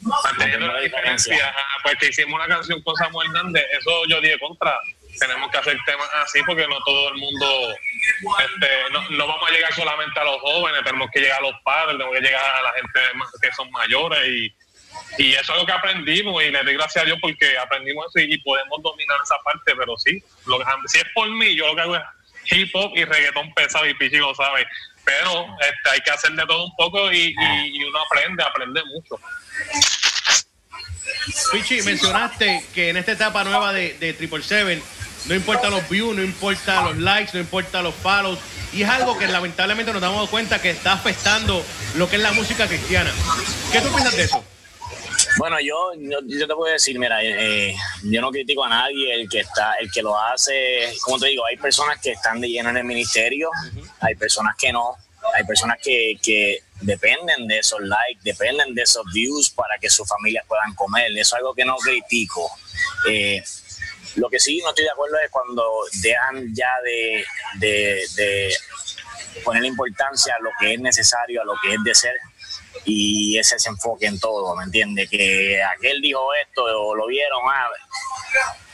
Manteniendo 0.00 0.68
la 0.68 0.80
diferencia, 0.80 1.54
pues 1.82 1.96
hicimos 2.02 2.34
una 2.34 2.46
canción 2.46 2.80
con 2.82 2.94
Samuel 2.96 3.28
Hernández, 3.28 3.64
eso 3.72 4.04
yo 4.08 4.20
dije 4.20 4.38
contra, 4.38 4.78
tenemos 5.18 5.50
que 5.50 5.58
hacer 5.58 5.76
temas 5.84 6.08
así 6.22 6.40
porque 6.46 6.66
no 6.68 6.78
todo 6.84 7.08
el 7.08 7.14
mundo, 7.16 7.74
este, 8.38 8.68
no, 8.92 9.26
vamos 9.26 9.48
a 9.48 9.52
llegar 9.52 9.72
solamente 9.72 10.20
a 10.20 10.24
los 10.24 10.40
jóvenes, 10.40 10.84
tenemos 10.84 11.08
que 11.12 11.20
llegar 11.20 11.38
a 11.38 11.42
los 11.42 11.54
padres, 11.64 11.96
tenemos 11.96 12.14
que 12.14 12.20
llegar 12.20 12.44
a 12.44 12.62
la 12.62 12.72
gente 12.72 13.00
que 13.40 13.52
son 13.52 13.70
mayores 13.72 14.28
y, 14.28 14.54
y 15.18 15.32
eso 15.32 15.54
es 15.54 15.60
lo 15.60 15.66
que 15.66 15.72
aprendimos 15.72 16.42
y 16.44 16.50
le 16.50 16.62
doy 16.62 16.74
gracias 16.74 17.02
a 17.02 17.06
Dios 17.06 17.18
porque 17.20 17.58
aprendimos 17.58 18.06
eso 18.14 18.24
y, 18.24 18.38
podemos 18.38 18.82
dominar 18.82 19.18
esa 19.24 19.36
parte, 19.38 19.74
pero 19.76 19.96
sí, 19.96 20.22
lo 20.44 20.58
si 20.86 20.98
es 20.98 21.06
por 21.14 21.28
mí, 21.30 21.56
yo 21.56 21.66
lo 21.66 21.74
que 21.74 21.80
hago 21.80 21.96
es 21.96 22.02
hip 22.52 22.70
hop 22.74 22.92
y 22.94 23.04
reggaetón 23.04 23.52
pesado 23.54 23.86
y 23.86 23.94
Pichi 23.94 24.18
lo 24.18 24.34
sabe, 24.34 24.66
pero 25.06 25.46
este, 25.60 25.90
hay 25.90 26.00
que 26.00 26.10
hacer 26.10 26.32
de 26.32 26.44
todo 26.46 26.64
un 26.64 26.76
poco 26.76 27.12
y, 27.12 27.32
uno 27.88 27.98
aprende, 28.00 28.42
aprende 28.42 28.82
mucho. 28.84 29.20
Pichi, 31.52 31.80
mencionaste 31.82 32.64
que 32.74 32.90
en 32.90 32.96
esta 32.96 33.12
etapa 33.12 33.44
nueva 33.44 33.72
de, 33.72 33.94
de 33.98 34.12
Triple 34.14 34.42
Seven 34.42 34.82
no 35.26 35.34
importa 35.34 35.70
los 35.70 35.88
views, 35.88 36.14
no 36.14 36.22
importa 36.22 36.82
los 36.82 36.98
likes, 36.98 37.30
no 37.34 37.40
importa 37.40 37.82
los 37.82 37.94
follows. 37.94 38.38
Y 38.72 38.82
es 38.82 38.88
algo 38.88 39.16
que 39.16 39.28
lamentablemente 39.28 39.92
nos 39.92 40.02
damos 40.02 40.28
cuenta 40.28 40.60
que 40.60 40.70
está 40.70 40.92
afectando 40.92 41.64
lo 41.94 42.08
que 42.10 42.16
es 42.16 42.22
la 42.22 42.32
música 42.32 42.66
cristiana. 42.66 43.12
¿Qué 43.70 43.80
tú 43.80 43.88
piensas 43.90 44.16
de 44.16 44.24
eso? 44.24 44.44
Bueno, 45.38 45.58
yo, 45.60 45.92
yo, 45.98 46.46
te 46.46 46.54
puedo 46.54 46.72
decir, 46.72 46.98
mira, 46.98 47.22
eh, 47.22 47.74
yo 48.04 48.20
no 48.20 48.30
critico 48.30 48.64
a 48.64 48.68
nadie, 48.68 49.14
el 49.14 49.28
que 49.28 49.40
está, 49.40 49.74
el 49.74 49.90
que 49.90 50.02
lo 50.02 50.18
hace, 50.18 50.94
como 51.02 51.18
te 51.18 51.26
digo, 51.26 51.44
hay 51.44 51.56
personas 51.56 52.00
que 52.00 52.12
están 52.12 52.40
de 52.40 52.48
lleno 52.48 52.70
en 52.70 52.78
el 52.78 52.84
ministerio, 52.84 53.50
hay 54.00 54.14
personas 54.14 54.56
que 54.56 54.72
no, 54.72 54.96
hay 55.34 55.44
personas 55.44 55.78
que, 55.82 56.14
que 56.22 56.62
dependen 56.80 57.46
de 57.46 57.58
esos 57.58 57.80
likes, 57.80 58.20
dependen 58.22 58.74
de 58.74 58.82
esos 58.82 59.04
views 59.12 59.50
para 59.50 59.76
que 59.78 59.90
sus 59.90 60.08
familias 60.08 60.44
puedan 60.46 60.74
comer. 60.74 61.10
Eso 61.12 61.20
es 61.20 61.32
algo 61.34 61.54
que 61.54 61.64
no 61.64 61.76
critico. 61.76 62.50
Eh, 63.08 63.42
lo 64.16 64.30
que 64.30 64.38
sí 64.38 64.60
no 64.62 64.70
estoy 64.70 64.84
de 64.84 64.90
acuerdo 64.90 65.16
es 65.22 65.30
cuando 65.30 65.70
dejan 66.00 66.54
ya 66.54 66.72
de, 66.82 67.24
de, 67.58 68.04
de 68.16 68.54
poner 69.44 69.64
importancia 69.64 70.34
a 70.34 70.42
lo 70.42 70.50
que 70.58 70.74
es 70.74 70.80
necesario, 70.80 71.42
a 71.42 71.44
lo 71.44 71.54
que 71.62 71.74
es 71.74 71.84
de 71.84 71.94
ser 71.94 72.14
y 72.84 73.38
ese 73.38 73.58
se 73.58 73.68
enfoque 73.68 74.06
en 74.06 74.18
todo, 74.18 74.54
¿me 74.56 74.64
entiende? 74.64 75.06
Que 75.08 75.62
aquel 75.62 76.00
dijo 76.00 76.34
esto 76.34 76.64
o 76.64 76.94
lo 76.94 77.06
vieron, 77.06 77.40
ah, 77.48 77.68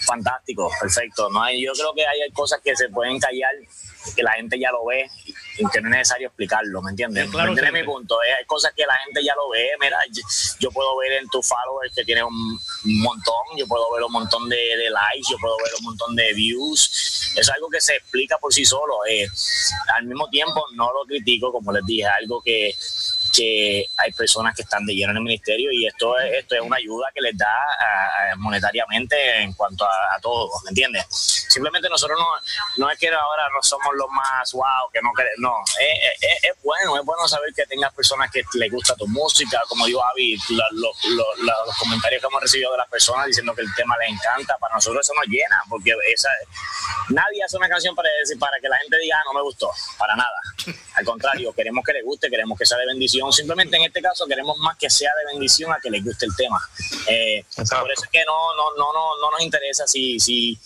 fantástico, 0.01 0.71
perfecto. 0.81 1.29
No 1.31 1.43
hay, 1.43 1.65
yo 1.65 1.73
creo 1.73 1.95
que 1.95 2.07
hay 2.07 2.31
cosas 2.33 2.61
que 2.63 2.77
se 2.77 2.89
pueden 2.89 3.19
callar, 3.19 3.53
que 4.15 4.23
la 4.23 4.33
gente 4.33 4.59
ya 4.59 4.71
lo 4.71 4.85
ve 4.87 5.09
que 5.57 5.81
no 5.81 5.89
es 5.89 5.93
necesario 5.93 6.29
explicarlo, 6.29 6.83
¿me 6.83 6.91
entiendes? 6.91 7.31
Claro, 7.31 7.53
mi 7.53 7.83
punto? 7.85 8.19
Hay 8.21 8.45
cosas 8.47 8.73
que 8.75 8.87
la 8.87 8.95
gente 9.05 9.23
ya 9.23 9.35
lo 9.35 9.49
ve, 9.51 9.71
mira, 9.81 9.99
yo, 10.59 10.71
puedo 10.71 10.97
ver 10.99 11.13
en 11.13 11.29
tu 11.29 11.43
followers 11.43 11.95
que 11.95 12.05
tiene 12.05 12.23
un, 12.23 12.61
montón, 12.85 13.45
yo 13.57 13.67
puedo 13.67 13.93
ver 13.93 14.03
un 14.05 14.13
montón 14.13 14.49
de, 14.49 14.57
likes, 14.91 15.29
yo 15.31 15.37
puedo 15.39 15.57
ver 15.59 15.73
un 15.79 15.85
montón 15.85 16.17
de 16.17 16.33
views, 16.33 17.33
es 17.37 17.49
algo 17.51 17.69
que 17.69 17.81
se 17.81 17.97
explica 17.97 18.39
por 18.39 18.53
sí 18.53 18.65
solo. 18.65 19.05
Eh, 19.09 19.27
al 19.97 20.05
mismo 20.05 20.29
tiempo 20.29 20.65
no 20.75 20.93
lo 20.93 21.05
critico, 21.07 21.53
como 21.53 21.73
les 21.73 21.85
dije, 21.85 22.07
algo 22.07 22.43
que 22.43 22.75
que 23.33 23.87
hay 23.97 24.13
personas 24.13 24.55
que 24.55 24.63
están 24.63 24.85
de 24.85 24.95
lleno 24.95 25.11
en 25.13 25.17
el 25.17 25.23
ministerio 25.23 25.73
y 25.73 25.87
esto 25.87 26.19
es, 26.19 26.41
esto 26.41 26.55
es 26.55 26.61
una 26.61 26.77
ayuda 26.77 27.09
que 27.15 27.23
les 27.23 27.37
da 27.37 27.49
monetariamente 28.37 29.43
en 29.43 29.53
cuanto 29.55 29.85
a, 29.85 30.19
todo, 30.21 30.51
¿me 30.65 30.71
entiendes? 30.71 31.07
Simplemente 31.49 31.89
nosotros 31.89 32.19
no, 32.19 32.85
no 32.85 32.91
es 32.91 32.99
que 32.99 33.09
ahora 33.09 33.45
no 33.55 33.63
somos 33.63 33.95
los 33.95 34.09
más 34.11 34.53
wow, 34.53 34.91
que 34.93 35.01
no 35.39 35.42
no, 35.43 35.53
es, 35.81 36.39
es, 36.45 36.63
bueno, 36.63 36.97
es 36.97 37.05
bueno 37.05 37.27
saber 37.27 37.53
que 37.53 37.67
tengas 37.67 37.93
personas 37.93 38.31
que 38.31 38.45
les 38.55 38.71
gusta 38.71 38.95
tu 38.95 39.09
música, 39.09 39.61
como 39.69 39.87
digo 39.87 40.01
Avi, 40.05 40.39
los 40.51 41.77
comentarios 41.81 42.21
que 42.21 42.29
hemos 42.29 42.41
recibido 42.41 42.71
de 42.71 42.79
las 42.79 42.89
personas 42.89 43.27
diciendo 43.27 43.53
que 43.53 43.63
el 43.63 43.75
tema 43.75 43.97
les 43.99 44.11
encanta, 44.11 44.57
para 44.61 44.77
nosotros 44.77 45.05
eso 45.05 45.13
nos 45.15 45.27
llena, 45.27 45.61
porque 45.69 45.93
esa, 46.15 46.29
nadie 47.09 47.43
hace 47.43 47.57
una 47.57 47.69
canción 47.69 47.93
para, 47.97 48.09
decir, 48.21 48.39
para 48.39 48.57
que 48.61 48.69
la 48.69 48.79
gente 48.79 48.97
diga, 48.99 49.17
ah, 49.19 49.23
no 49.27 49.33
me 49.33 49.43
gustó, 49.43 49.69
para 49.99 50.15
nada. 50.15 50.77
Al 50.95 51.05
contrario, 51.05 51.53
queremos 51.57 51.85
que 51.85 51.93
les 51.93 52.05
guste, 52.05 52.31
queremos 52.31 52.57
que 52.57 52.65
sea 52.65 52.79
de 52.79 52.87
bendición 52.87 53.33
Simplemente 53.33 53.77
en 53.77 53.83
este 53.83 54.01
caso 54.01 54.27
queremos 54.29 54.57
más 54.59 54.77
que 54.77 54.89
sea 54.89 55.11
de 55.19 55.33
bendición 55.33 55.73
a 55.73 55.81
que 55.81 55.91
les 55.91 56.05
guste 56.05 56.27
el 56.27 56.37
tema. 56.37 56.61
Eh, 57.09 57.45
por 57.57 57.91
eso 57.91 58.05
es 58.05 58.11
que 58.13 58.25
no, 58.25 58.55
no, 58.55 58.77
no, 58.77 58.93
no, 58.93 59.19
no 59.21 59.31
nos 59.33 59.41
interesa 59.43 59.89
si, 59.89 60.21
si, 60.21 60.57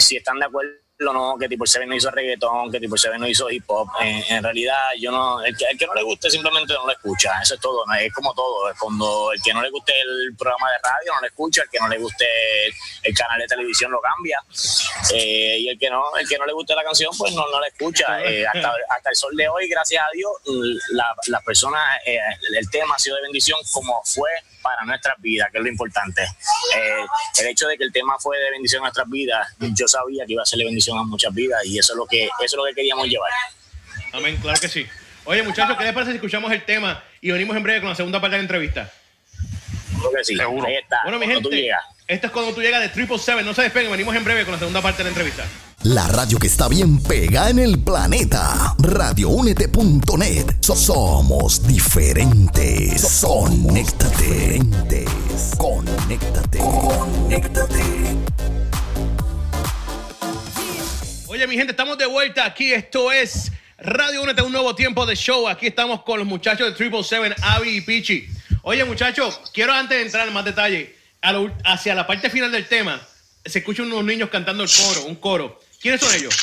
si 0.00 0.16
están 0.16 0.40
de 0.40 0.46
acuerdo 0.46 0.83
no, 0.98 1.36
que 1.38 1.48
Tipo 1.48 1.66
7 1.66 1.86
no 1.86 1.94
hizo 1.94 2.10
reggaetón, 2.10 2.70
que 2.70 2.78
Tipo 2.78 2.96
7 2.96 3.18
no 3.18 3.26
hizo 3.26 3.50
hip 3.50 3.64
hop. 3.66 3.88
En, 4.00 4.42
realidad, 4.42 4.90
yo 4.98 5.10
no, 5.10 5.42
el 5.42 5.56
que, 5.56 5.64
el 5.66 5.78
que, 5.78 5.86
no 5.86 5.94
le 5.94 6.02
guste 6.02 6.30
simplemente 6.30 6.72
no 6.74 6.86
lo 6.86 6.92
escucha. 6.92 7.32
Eso 7.42 7.54
es 7.54 7.60
todo, 7.60 7.84
es 7.98 8.12
como 8.12 8.32
todo. 8.34 8.70
Es 8.70 8.78
cuando 8.78 9.32
el 9.32 9.42
que 9.42 9.52
no 9.52 9.62
le 9.62 9.70
guste 9.70 9.92
el 10.00 10.36
programa 10.36 10.70
de 10.70 10.78
radio 10.82 11.12
no 11.14 11.20
lo 11.20 11.26
escucha, 11.26 11.62
el 11.62 11.68
que 11.68 11.78
no 11.78 11.88
le 11.88 11.98
guste 11.98 12.26
el, 13.02 13.14
canal 13.14 13.38
de 13.38 13.46
televisión 13.46 13.90
lo 13.90 14.00
cambia. 14.00 14.40
Eh, 15.12 15.58
y 15.60 15.68
el 15.68 15.78
que 15.78 15.90
no, 15.90 16.16
el 16.16 16.28
que 16.28 16.38
no 16.38 16.46
le 16.46 16.52
guste 16.52 16.74
la 16.74 16.84
canción, 16.84 17.10
pues 17.16 17.32
no, 17.34 17.48
no 17.48 17.60
la 17.60 17.66
escucha. 17.68 18.22
Eh, 18.24 18.46
hasta, 18.46 18.72
hasta, 18.88 19.10
el 19.10 19.16
sol 19.16 19.34
de 19.36 19.48
hoy, 19.48 19.68
gracias 19.68 20.02
a 20.02 20.08
Dios, 20.12 20.32
la, 20.92 21.14
la 21.28 21.40
persona, 21.40 21.78
eh, 22.06 22.18
el 22.56 22.70
tema 22.70 22.94
ha 22.94 22.98
sido 22.98 23.16
de 23.16 23.22
bendición 23.22 23.58
como 23.72 24.00
fue 24.04 24.30
para 24.64 24.82
nuestras 24.84 25.14
vidas, 25.20 25.48
que 25.52 25.58
es 25.58 25.64
lo 25.64 25.70
importante. 25.70 26.22
Eh, 26.22 27.04
el 27.40 27.46
hecho 27.48 27.68
de 27.68 27.76
que 27.76 27.84
el 27.84 27.92
tema 27.92 28.18
fue 28.18 28.38
de 28.38 28.50
bendición 28.50 28.80
a 28.80 28.84
nuestras 28.86 29.08
vidas, 29.08 29.46
yo 29.60 29.86
sabía 29.86 30.24
que 30.26 30.32
iba 30.32 30.42
a 30.42 30.46
ser 30.46 30.58
de 30.58 30.64
bendición 30.64 30.98
a 30.98 31.02
muchas 31.04 31.32
vidas 31.34 31.60
y 31.66 31.78
eso 31.78 31.92
es 31.92 31.96
lo 31.98 32.06
que, 32.06 32.24
eso 32.24 32.32
es 32.40 32.54
lo 32.54 32.64
que 32.64 32.74
queríamos 32.74 33.06
llevar. 33.06 33.30
Amén, 34.12 34.38
claro 34.40 34.58
que 34.60 34.68
sí. 34.68 34.86
Oye, 35.26 35.42
muchachos, 35.42 35.76
¿qué 35.76 35.84
les 35.84 35.92
parece 35.92 36.12
si 36.12 36.16
escuchamos 36.16 36.50
el 36.52 36.64
tema 36.64 37.02
y 37.20 37.30
venimos 37.30 37.56
en 37.56 37.62
breve 37.62 37.80
con 37.80 37.90
la 37.90 37.94
segunda 37.96 38.20
parte 38.20 38.36
de 38.36 38.38
la 38.38 38.44
entrevista? 38.44 38.90
Creo 39.98 40.12
que 40.12 40.24
sí. 40.24 40.36
Seguro. 40.36 40.66
Ahí 40.66 40.76
está. 40.76 41.00
Bueno, 41.04 41.18
mi 41.18 41.26
Cuando 41.26 41.42
tú 41.42 41.48
gente, 41.50 41.62
llegas. 41.62 41.82
esto 42.06 42.26
es 42.26 42.32
cuando 42.32 42.54
tú 42.54 42.60
llegas 42.60 42.80
de 42.80 42.88
Triple 42.88 43.18
Seven. 43.18 43.44
No 43.44 43.54
se 43.54 43.62
despeguen, 43.62 43.90
venimos 43.90 44.14
en 44.14 44.24
breve 44.24 44.44
con 44.44 44.52
la 44.52 44.58
segunda 44.58 44.82
parte 44.82 44.98
de 44.98 45.04
la 45.04 45.08
entrevista. 45.10 45.44
La 45.84 46.06
radio 46.08 46.38
que 46.38 46.46
está 46.46 46.66
bien 46.68 46.98
pega 47.02 47.50
en 47.50 47.58
el 47.58 47.78
planeta. 47.82 48.74
Radioúnete.net. 48.78 50.46
So- 50.60 50.74
somos 50.76 51.66
diferentes. 51.66 53.20
Conéctate. 53.20 54.60
Conéctate. 55.58 56.58
Conéctate. 56.58 57.82
Oye, 61.26 61.46
mi 61.46 61.56
gente, 61.56 61.72
estamos 61.72 61.98
de 61.98 62.06
vuelta 62.06 62.46
aquí. 62.46 62.72
Esto 62.72 63.12
es 63.12 63.52
Radio 63.78 64.22
Únete, 64.22 64.40
un 64.40 64.52
nuevo 64.52 64.74
tiempo 64.74 65.04
de 65.04 65.14
show. 65.14 65.46
Aquí 65.48 65.66
estamos 65.66 66.02
con 66.02 66.18
los 66.18 66.26
muchachos 66.26 66.66
de 66.68 66.72
Triple 66.74 67.04
Seven, 67.04 67.34
Avi 67.42 67.76
y 67.76 67.80
Pichi. 67.82 68.26
Oye, 68.62 68.84
muchachos, 68.86 69.38
quiero 69.52 69.74
antes 69.74 69.98
de 69.98 70.04
entrar 70.04 70.26
en 70.26 70.32
más 70.32 70.46
detalle, 70.46 70.96
hacia 71.64 71.94
la 71.94 72.06
parte 72.06 72.30
final 72.30 72.50
del 72.50 72.66
tema, 72.66 72.98
se 73.44 73.58
escuchan 73.58 73.86
unos 73.86 74.04
niños 74.04 74.30
cantando 74.30 74.62
el 74.62 74.70
coro, 74.70 75.04
un 75.06 75.16
coro. 75.16 75.60
¿Quiénes 75.84 76.00
son 76.00 76.14
ellos? 76.14 76.34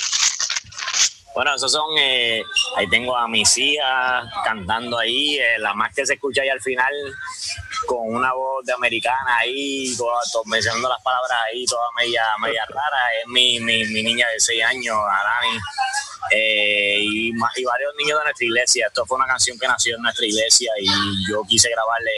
Bueno, 1.34 1.56
esos 1.56 1.72
son, 1.72 1.98
eh, 1.98 2.44
ahí 2.78 2.88
tengo 2.90 3.18
a 3.18 3.28
mis 3.28 3.58
hijas 3.58 4.26
cantando 4.46 5.00
ahí, 5.00 5.40
eh, 5.40 5.58
la 5.58 5.74
más 5.74 5.92
que 5.96 6.06
se 6.06 6.14
escucha 6.14 6.44
ahí 6.44 6.50
al 6.50 6.62
final 6.62 6.94
con 7.88 8.14
una 8.14 8.34
voz 8.34 8.64
de 8.66 8.74
americana 8.74 9.38
ahí, 9.40 9.96
toda- 9.98 10.22
to- 10.32 10.44
mencionando 10.46 10.88
las 10.90 11.02
palabras 11.02 11.40
ahí, 11.48 11.66
toda 11.66 11.88
media, 11.98 12.24
media 12.40 12.64
rara, 12.70 13.04
es 13.20 13.28
mi, 13.28 13.60
mi, 13.62 13.84
mi 13.86 14.04
niña 14.04 14.28
de 14.28 14.40
6 14.40 14.64
años, 14.64 14.96
Arani, 14.96 15.58
eh, 16.30 17.00
y, 17.02 17.30
y 17.30 17.64
varios 17.64 17.94
niños 17.98 18.20
de 18.20 18.24
nuestra 18.26 18.46
iglesia. 18.46 18.88
Esto 18.88 19.06
fue 19.06 19.18
una 19.18 19.28
canción 19.28 19.58
que 19.58 19.68
nació 19.68 19.96
en 19.96 20.04
nuestra 20.04 20.26
iglesia 20.26 20.72
y 20.80 20.88
yo 21.30 21.44
quise 21.48 21.70
grabarle 21.70 22.12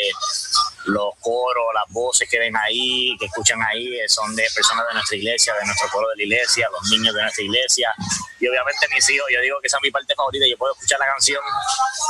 los 0.86 1.13
coros, 1.22 1.63
las 1.74 1.86
voces 1.89 2.30
que 2.30 2.39
ven 2.39 2.56
ahí, 2.58 3.16
que 3.18 3.26
escuchan 3.26 3.60
ahí, 3.63 4.00
eh, 4.00 4.10
son 4.10 4.36
de 4.36 4.46
personas 4.54 4.86
de 4.88 4.94
nuestra 4.96 5.18
iglesia, 5.18 5.54
de 5.54 5.66
nuestro 5.66 5.88
coro 5.89 6.10
de 6.10 6.18
la 6.18 6.24
iglesia, 6.24 6.68
los 6.72 6.92
niños 6.92 7.16
de 7.16 7.22
nuestra 7.22 7.44
iglesia. 7.44 7.94
Y 8.39 8.48
obviamente 8.48 8.88
mis 8.94 9.10
hijos, 9.10 9.26
yo 9.32 9.42
digo 9.42 9.62
que 9.62 9.68
esa 9.68 9.78
es 9.78 9.84
mi 9.84 9.92
parte 9.92 10.13
favorita. 10.16 10.46
Yo 10.46 10.58
puedo 10.58 10.74
escuchar 10.74 11.00
la 11.00 11.08
canción 11.08 11.42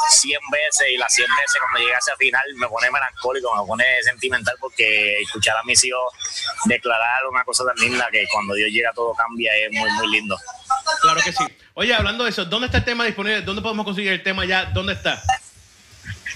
100 0.09 0.39
veces 0.51 0.87
y 0.89 0.97
las 0.97 1.13
100 1.13 1.27
veces 1.27 1.61
cuando 1.61 1.79
llegue 1.79 1.93
a 1.93 1.99
ese 1.99 2.15
final 2.17 2.43
me 2.55 2.67
pone 2.67 2.89
melancólico, 2.89 3.55
me 3.55 3.67
pone 3.67 3.85
sentimental 4.03 4.55
porque 4.59 5.21
escuchar 5.21 5.55
a 5.57 5.63
mis 5.63 5.83
hijos 5.83 6.13
declarar 6.65 7.27
una 7.27 7.43
cosa 7.43 7.63
tan 7.65 7.75
linda 7.75 8.07
que 8.11 8.25
cuando 8.31 8.55
Dios 8.55 8.69
llega 8.71 8.91
todo 8.93 9.13
cambia 9.13 9.55
es 9.55 9.71
muy, 9.71 9.89
muy 9.91 10.07
lindo. 10.11 10.35
Claro 11.01 11.21
que 11.23 11.31
sí. 11.31 11.43
Oye, 11.73 11.93
hablando 11.93 12.23
de 12.23 12.29
eso, 12.29 12.45
¿dónde 12.45 12.67
está 12.67 12.79
el 12.79 12.85
tema 12.85 13.05
disponible? 13.05 13.41
¿Dónde 13.41 13.61
podemos 13.61 13.85
conseguir 13.85 14.11
el 14.11 14.23
tema 14.23 14.45
ya? 14.45 14.65
¿Dónde 14.65 14.93
está? 14.93 15.21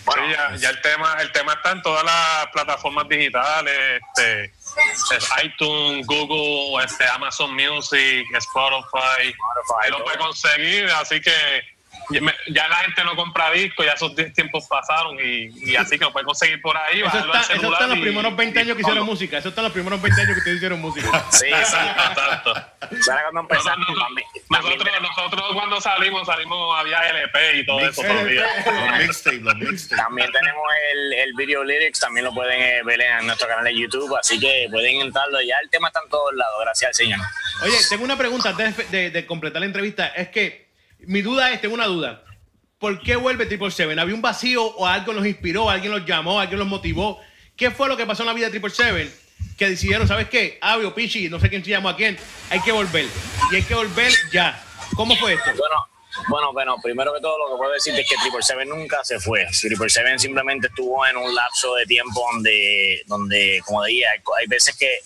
Bueno, 0.05 0.23
Sí, 0.25 0.61
ya, 0.61 0.69
el 0.69 0.81
tema 0.81 1.17
el 1.19 1.31
tema 1.33 1.53
está 1.53 1.71
en 1.71 1.81
todas 1.81 2.03
las 2.05 2.47
plataformas 2.53 3.09
digitales, 3.09 4.01
este, 4.01 4.45
es 4.45 5.29
iTunes, 5.43 6.07
Google, 6.07 6.81
este, 6.85 7.05
Amazon 7.09 7.53
Music, 7.53 8.25
Spotify, 8.35 9.35
ahí 9.83 9.91
lo 9.91 10.01
puede 10.05 10.17
conseguir, 10.17 10.85
así 10.91 11.19
que 11.19 11.33
ya 12.09 12.67
la 12.67 12.75
gente 12.77 13.03
no 13.03 13.15
compra 13.15 13.51
discos, 13.51 13.85
ya 13.85 13.93
esos 13.93 14.13
tiempos 14.33 14.65
pasaron 14.69 15.17
y, 15.19 15.49
y 15.71 15.75
así 15.75 15.97
que 15.97 16.05
lo 16.05 16.11
puede 16.13 16.25
conseguir 16.25 16.61
por 16.61 16.75
ahí. 16.77 16.97
Eso 16.99 17.05
bajarlo 17.05 17.33
está, 17.33 17.37
al 17.39 17.43
eso 17.43 17.53
celular 17.61 17.73
está 17.73 17.83
en 17.83 17.89
los 17.89 17.97
y- 17.99 18.01
primeros 18.01 18.35
20 18.35 18.59
y 18.59 18.61
años 18.61 18.75
que 18.75 18.81
hicieron 18.81 19.03
todo. 19.03 19.11
música. 19.13 19.37
Eso 19.37 19.49
está 19.49 19.61
en 19.61 19.65
los 19.65 19.73
primeros 19.73 20.01
20 20.01 20.21
años 20.21 20.33
que 20.33 20.39
ustedes 20.39 20.57
hicieron 20.57 20.79
música. 20.81 21.25
sí. 21.31 21.45
Exacto. 21.47 22.53
Empezamos, 23.39 23.87
Nosotros, 23.87 24.23
nosotros, 24.49 24.93
nosotros 25.01 25.43
cuando 25.53 25.81
salimos, 25.81 26.25
salimos, 26.25 26.79
había 26.79 26.99
LP 27.09 27.57
y 27.59 27.65
todo 27.65 27.79
eso 27.81 28.01
todavía. 28.01 28.45
Los 28.65 28.99
mixtape, 28.99 29.37
los 29.37 29.55
mixtape. 29.57 30.01
También 30.01 30.31
tenemos 30.31 30.63
el, 30.93 31.13
el 31.13 31.33
video 31.35 31.63
lyrics, 31.63 31.99
también 31.99 32.25
lo 32.25 32.33
pueden 32.33 32.61
eh, 32.61 32.81
ver 32.83 33.01
en 33.01 33.25
nuestro 33.25 33.47
canal 33.47 33.63
de 33.65 33.75
YouTube, 33.77 34.15
así 34.17 34.39
que 34.39 34.67
pueden 34.71 35.01
entrarlo. 35.01 35.41
Ya 35.41 35.55
el 35.63 35.69
tema 35.69 35.87
está 35.87 35.99
en 36.03 36.09
todos 36.09 36.33
lados, 36.35 36.55
gracias 36.61 36.89
al 36.89 36.95
Señor. 36.95 37.19
Oye, 37.63 37.77
tengo 37.89 38.03
una 38.03 38.17
pregunta 38.17 38.49
antes 38.49 38.77
de, 38.77 38.97
de- 38.97 39.09
de 39.11 39.25
completar 39.25 39.59
la 39.59 39.65
entrevista. 39.65 40.07
Es 40.07 40.29
que 40.29 40.66
mi 40.99 41.21
duda 41.21 41.51
es, 41.51 41.61
tengo 41.61 41.75
una 41.75 41.85
duda. 41.85 42.23
¿Por 42.79 43.01
qué 43.01 43.15
vuelve 43.15 43.45
Triple 43.45 43.71
Seven? 43.71 43.97
¿Había 43.97 44.13
un 44.13 44.21
vacío 44.21 44.63
o 44.63 44.85
algo 44.85 45.13
los 45.13 45.25
inspiró, 45.25 45.69
alguien 45.69 45.91
los 45.91 46.05
llamó, 46.05 46.39
alguien 46.39 46.59
los 46.59 46.67
motivó? 46.67 47.19
¿Qué 47.55 47.71
fue 47.71 47.87
lo 47.87 47.97
que 47.97 48.05
pasó 48.05 48.23
en 48.23 48.27
la 48.27 48.33
vida 48.33 48.45
de 48.47 48.51
Triple 48.51 48.69
Seven? 48.69 49.11
Que 49.57 49.69
decidieron, 49.69 50.07
¿sabes 50.07 50.29
qué? 50.29 50.59
Avi 50.61 50.85
o 50.85 50.93
Pichi, 50.93 51.27
no 51.29 51.39
sé 51.39 51.49
quién 51.49 51.63
se 51.63 51.71
llamó 51.71 51.89
a 51.89 51.95
quién, 51.95 52.17
hay 52.49 52.59
que 52.61 52.71
volver. 52.71 53.07
Y 53.51 53.55
hay 53.55 53.63
que 53.63 53.73
volver 53.73 54.11
ya. 54.31 54.63
¿Cómo 54.95 55.15
fue 55.15 55.33
esto? 55.33 55.49
Bueno, 55.49 55.75
bueno, 56.29 56.53
bueno, 56.53 56.75
primero 56.83 57.13
que 57.13 57.21
todo 57.21 57.37
lo 57.37 57.53
que 57.53 57.57
puedo 57.57 57.71
decir 57.71 57.95
es 57.95 58.07
que 58.07 58.15
Triple 58.21 58.43
Seven 58.43 58.69
nunca 58.69 59.03
se 59.03 59.19
fue. 59.19 59.47
Triple 59.59 59.89
Seven 59.89 60.19
simplemente 60.19 60.67
estuvo 60.67 61.05
en 61.07 61.17
un 61.17 61.33
lapso 61.33 61.73
de 61.75 61.85
tiempo 61.85 62.27
donde, 62.31 63.01
donde 63.07 63.61
como 63.65 63.83
decía, 63.83 64.09
hay 64.11 64.47
veces 64.47 64.75
que, 64.77 64.99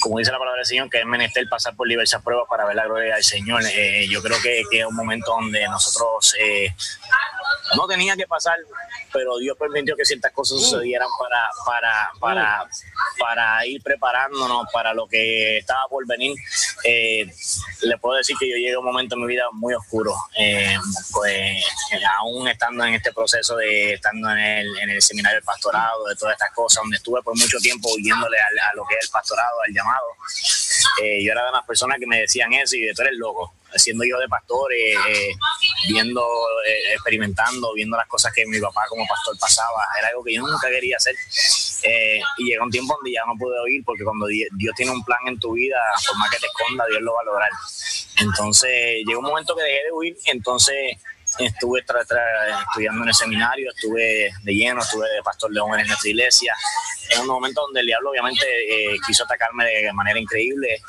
como 0.00 0.18
dice 0.18 0.32
la 0.32 0.38
palabra 0.38 0.58
del 0.58 0.66
Señor, 0.66 0.90
que 0.90 1.00
es 1.00 1.06
menester 1.06 1.48
pasar 1.48 1.74
por 1.74 1.88
diversas 1.88 2.22
pruebas 2.22 2.46
para 2.48 2.64
ver 2.66 2.76
la 2.76 2.86
gloria 2.86 3.14
del 3.14 3.24
Señor. 3.24 3.62
Eh, 3.72 4.06
yo 4.08 4.22
creo 4.22 4.36
que, 4.42 4.62
que 4.70 4.80
es 4.80 4.86
un 4.86 4.94
momento 4.94 5.32
donde 5.32 5.66
nosotros 5.68 6.34
eh, 6.40 6.74
no 7.76 7.86
tenía 7.86 8.16
que 8.16 8.26
pasar, 8.26 8.56
pero 9.12 9.36
Dios 9.38 9.56
permitió 9.58 9.96
que 9.96 10.04
ciertas 10.04 10.32
cosas 10.32 10.60
sucedieran 10.60 11.08
para, 11.18 11.48
para, 11.66 12.10
para, 12.20 12.68
para 13.18 13.66
ir 13.66 13.82
preparándonos 13.82 14.66
para 14.72 14.92
lo 14.94 15.06
que 15.06 15.58
estaba 15.58 15.86
por 15.88 16.06
venir. 16.06 16.34
Eh, 16.84 17.26
le 17.82 17.98
puedo 17.98 18.16
decir 18.16 18.36
que 18.38 18.48
yo 18.48 18.56
llegué 18.56 18.74
a 18.74 18.78
un 18.78 18.84
momento 18.84 19.14
en 19.14 19.22
mi 19.22 19.26
vida 19.28 19.44
muy 19.52 19.74
oscuro, 19.74 20.14
eh, 20.38 20.76
pues 21.12 21.32
eh, 21.92 22.00
aún 22.18 22.48
estando 22.48 22.84
en 22.84 22.94
este 22.94 23.12
proceso 23.12 23.56
de 23.56 23.94
estando 23.94 24.30
en 24.30 24.38
el, 24.38 24.78
en 24.78 24.90
el 24.90 25.02
seminario 25.02 25.36
del 25.36 25.44
pastorado, 25.44 26.04
de 26.06 26.16
todas 26.16 26.34
estas 26.34 26.52
cosas, 26.52 26.82
donde 26.82 26.96
estuve 26.96 27.22
por 27.22 27.36
mucho 27.36 27.58
tiempo 27.58 27.88
huyéndole 27.94 28.38
al- 28.38 28.58
a, 28.70 28.74
lo 28.74 28.84
que 28.86 28.96
es 28.96 29.04
el 29.04 29.10
pastorado, 29.10 29.60
al 29.66 29.72
llamado. 29.74 30.06
Eh, 31.02 31.24
yo 31.24 31.32
era 31.32 31.44
de 31.46 31.52
las 31.52 31.64
personas 31.64 31.98
que 31.98 32.06
me 32.06 32.20
decían 32.20 32.52
eso 32.52 32.76
y 32.76 32.80
de 32.86 32.94
tú 32.94 33.02
eres 33.02 33.14
loco, 33.16 33.54
siendo 33.76 34.04
hijo 34.04 34.18
de 34.18 34.28
pastor, 34.28 34.72
eh, 34.72 35.30
viendo, 35.88 36.22
eh, 36.66 36.94
experimentando, 36.94 37.72
viendo 37.74 37.96
las 37.96 38.06
cosas 38.08 38.32
que 38.32 38.46
mi 38.46 38.60
papá 38.60 38.82
como 38.88 39.06
pastor 39.06 39.36
pasaba, 39.38 39.86
era 39.98 40.08
algo 40.08 40.24
que 40.24 40.34
yo 40.34 40.42
nunca 40.46 40.68
quería 40.68 40.96
hacer. 40.96 41.14
Eh, 41.84 42.20
y 42.38 42.44
llega 42.44 42.64
un 42.64 42.70
tiempo 42.70 42.94
donde 42.94 43.12
ya 43.12 43.20
no 43.26 43.34
pude 43.38 43.58
oír, 43.60 43.82
porque 43.84 44.04
cuando 44.04 44.26
Di- 44.26 44.48
Dios 44.56 44.74
tiene 44.76 44.92
un 44.92 45.04
plan 45.04 45.18
en 45.26 45.38
tu 45.38 45.52
vida, 45.52 45.76
por 46.06 46.16
más 46.18 46.30
que 46.30 46.38
te 46.38 46.46
esconda, 46.46 46.84
Dios 46.88 47.02
lo 47.02 47.12
va 47.14 47.20
a 47.20 47.24
lograr. 47.24 47.50
Entonces 48.20 48.70
llegó 49.06 49.20
un 49.20 49.26
momento 49.26 49.54
que 49.54 49.62
dejé 49.62 49.84
de 49.84 49.92
huir, 49.92 50.16
entonces 50.26 50.96
estuve 51.38 51.84
tra- 51.84 52.04
tra- 52.06 52.62
estudiando 52.68 53.02
en 53.02 53.08
el 53.08 53.14
seminario, 53.14 53.70
estuve 53.74 54.30
de 54.42 54.52
lleno, 54.54 54.80
estuve 54.80 55.08
de 55.10 55.22
pastor 55.22 55.50
de 55.52 55.60
jóvenes 55.60 55.84
en 55.84 55.88
nuestra 55.88 56.10
iglesia. 56.10 56.54
Es 57.10 57.18
un 57.18 57.26
momento 57.26 57.62
donde 57.62 57.80
el 57.80 57.86
diablo 57.86 58.10
obviamente 58.10 58.44
eh, 58.44 58.96
quiso 59.06 59.24
atacarme 59.24 59.64
de 59.64 59.92
manera 59.94 60.18
increíble 60.18 60.80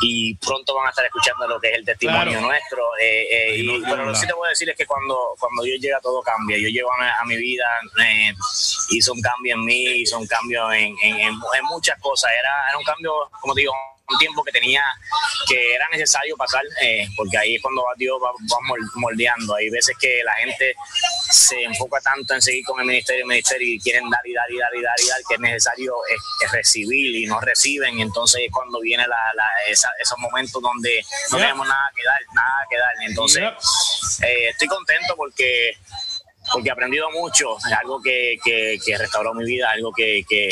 y 0.00 0.34
pronto 0.36 0.74
van 0.74 0.86
a 0.86 0.90
estar 0.90 1.04
escuchando 1.04 1.46
lo 1.46 1.60
que 1.60 1.68
es 1.70 1.74
el 1.78 1.84
testimonio 1.84 2.24
Claro. 2.32 2.40
nuestro. 2.46 2.82
eh, 3.00 3.26
eh, 3.30 3.56
y- 3.58 3.82
pero 3.82 4.04
lo 4.04 4.12
que 4.12 4.18
sí 4.18 4.26
te 4.26 4.32
a 4.32 4.48
decir 4.48 4.68
es 4.70 4.76
que 4.76 4.86
cuando, 4.86 5.34
cuando 5.38 5.62
Dios 5.62 5.80
llega 5.80 6.00
todo 6.00 6.20
cambia. 6.22 6.56
Yo 6.58 6.68
llego 6.68 6.92
a, 6.92 6.98
mi- 6.98 7.10
a 7.20 7.24
mi 7.26 7.36
vida, 7.36 7.64
eh, 8.04 8.32
hizo 8.90 9.12
un 9.12 9.20
cambio 9.20 9.54
en 9.54 9.64
mí, 9.64 9.84
hizo 10.02 10.18
un 10.18 10.26
cambio 10.26 10.72
en, 10.72 10.96
en- 11.02 11.16
en- 11.20 11.34
en 11.34 11.64
muchas 11.68 11.98
cosas. 12.00 12.30
Era, 12.32 12.68
era 12.70 12.78
un 12.78 12.84
cambio, 12.84 13.12
como 13.40 13.54
te 13.54 13.60
digo, 13.60 13.72
un 14.10 14.18
tiempo 14.18 14.42
que 14.42 14.52
tenía, 14.52 14.82
que 15.46 15.74
era 15.74 15.86
necesario 15.90 16.34
pasar, 16.36 16.62
eh, 16.80 17.06
porque 17.16 17.36
ahí 17.36 17.56
es 17.56 17.62
cuando 17.62 17.84
Dios 17.96 18.18
va, 18.22 18.30
va 18.30 18.58
mol- 18.66 18.90
moldeando. 18.94 19.54
Hay 19.54 19.68
veces 19.68 19.94
que 20.00 20.22
la 20.24 20.32
gente 20.34 20.74
se 21.30 21.62
enfoca 21.64 22.00
tanto 22.00 22.32
en 22.34 22.40
seguir 22.40 22.64
con 22.64 22.80
el 22.80 22.86
ministerio, 22.86 23.22
el 23.24 23.28
ministerio 23.28 23.68
y 23.74 23.78
quieren 23.78 24.08
dar 24.08 24.26
y 24.26 24.32
dar 24.32 24.50
y 24.50 24.58
dar 24.58 24.74
y 24.74 24.82
dar 24.82 24.94
y 25.04 25.08
dar, 25.08 25.18
que 25.28 25.34
es 25.34 25.40
necesario 25.40 25.92
es, 26.10 26.18
es 26.46 26.52
recibir 26.52 27.16
y 27.16 27.26
no 27.26 27.38
reciben. 27.40 27.98
Y 27.98 28.02
entonces 28.02 28.42
es 28.46 28.50
cuando 28.52 28.80
viene 28.80 29.06
la, 29.06 29.16
la- 29.34 29.70
esa- 29.70 29.92
esos 30.00 30.18
momentos 30.18 30.60
donde 30.62 31.04
no 31.30 31.38
Yeah. 31.38 31.46
tenemos 31.48 31.68
nada 31.68 31.90
que 31.94 32.02
dar, 32.04 32.20
nada 32.34 32.66
que 32.70 32.76
dar. 32.78 33.08
Entonces, 33.10 33.42
Yeah. 33.42 34.28
eh, 34.28 34.48
estoy 34.50 34.68
contento 34.68 35.14
porque 35.16 35.76
porque 36.50 36.70
he 36.70 36.72
aprendido 36.72 37.10
mucho, 37.10 37.58
es 37.58 37.72
algo 37.74 38.00
que, 38.00 38.38
que, 38.42 38.78
que 38.82 38.96
restauró 38.96 39.34
mi 39.34 39.44
vida, 39.44 39.70
algo 39.70 39.92
que, 39.92 40.24
que 40.26 40.48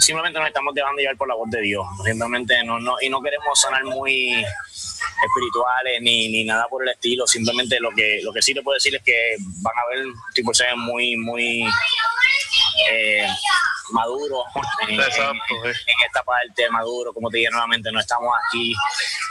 simplemente 0.00 0.38
nos 0.38 0.48
estamos 0.48 0.74
dejando 0.74 1.00
llevar 1.00 1.16
por 1.16 1.28
la 1.28 1.34
voz 1.34 1.50
de 1.50 1.60
Dios, 1.62 1.86
simplemente 2.04 2.62
no, 2.64 2.78
no, 2.78 2.96
y 3.00 3.08
no 3.08 3.20
queremos 3.22 3.58
sonar 3.60 3.84
muy 3.84 4.44
espirituales 5.24 6.00
ni, 6.02 6.28
ni 6.28 6.44
nada 6.44 6.66
por 6.68 6.82
el 6.82 6.88
estilo, 6.90 7.26
simplemente 7.26 7.78
lo 7.80 7.90
que 7.90 8.20
lo 8.22 8.32
que 8.32 8.42
sí 8.42 8.52
te 8.54 8.62
puedo 8.62 8.74
decir 8.74 8.94
es 8.94 9.02
que 9.02 9.36
van 9.62 9.74
a 9.78 9.86
ver 9.94 10.06
tipo 10.34 10.52
ser 10.54 10.76
muy 10.76 11.16
muy 11.16 11.64
eh, 12.90 13.26
maduro 13.92 14.44
en, 14.88 14.94
en- 14.94 15.00
Exacto, 15.00 15.34
en- 15.64 15.70
esta 16.06 16.22
parte 16.24 16.68
maduro, 16.70 17.12
como 17.12 17.30
te 17.30 17.38
dije 17.38 17.50
nuevamente, 17.50 17.90
no 17.92 18.00
estamos 18.00 18.32
aquí 18.48 18.74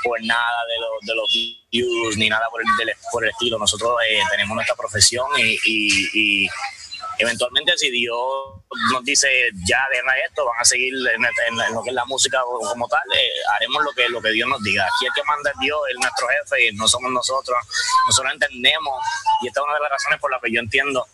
por 0.04 0.22
nada 0.24 0.66
de 0.68 0.80
los 0.80 0.90
de 1.02 1.16
los 1.16 1.60
views 1.72 2.18
ni 2.18 2.30
nada 2.30 2.48
por 2.50 2.62
el, 2.62 2.68
del- 2.78 2.96
por 3.12 3.24
el 3.24 3.32
estilo. 3.32 3.58
Nosotros 3.58 3.96
eh, 4.10 4.20
tenemos 4.32 4.56
nuestra 4.56 4.76
profesión 4.76 5.26
y, 5.38 5.58
y- 5.66 6.10
y 6.46 6.50
eventualmente 7.20 7.78
si 7.78 7.90
Dios 7.92 8.20
nos 8.92 9.04
dice 9.04 9.28
ya 9.68 9.80
deja 9.92 10.18
esto, 10.28 10.46
van 10.46 10.60
a 10.60 10.66
seguir 10.66 10.94
en, 10.94 11.74
lo 11.74 11.84
que 11.84 11.90
es 11.90 11.96
la 11.96 12.06
música 12.06 12.42
como 12.42 12.88
tal, 12.88 13.02
eh, 13.16 13.30
haremos 13.56 13.84
lo 13.84 13.92
que, 13.92 14.10
lo 14.10 14.22
que 14.22 14.32
Dios 14.32 14.50
nos 14.50 14.62
diga. 14.64 14.84
Aquí 14.84 15.06
el 15.06 15.14
que 15.14 15.24
manda 15.24 15.52
es 15.52 15.60
Dios, 15.60 15.80
es 15.92 15.98
nuestro 16.00 16.28
jefe 16.28 16.68
y 16.68 16.76
no 16.76 16.88
somos 16.88 17.12
nosotros. 17.12 17.58
Nosotros 18.08 18.34
entendemos 18.34 19.00
y 19.42 19.48
esta 19.48 19.60
es 19.60 19.64
una 19.66 19.76
de 19.76 19.82
las 19.82 19.92
razones 19.92 20.20
por 20.20 20.32
las 20.32 20.42
que 20.42 20.52
yo 20.52 20.60
entiendo 20.60 21.06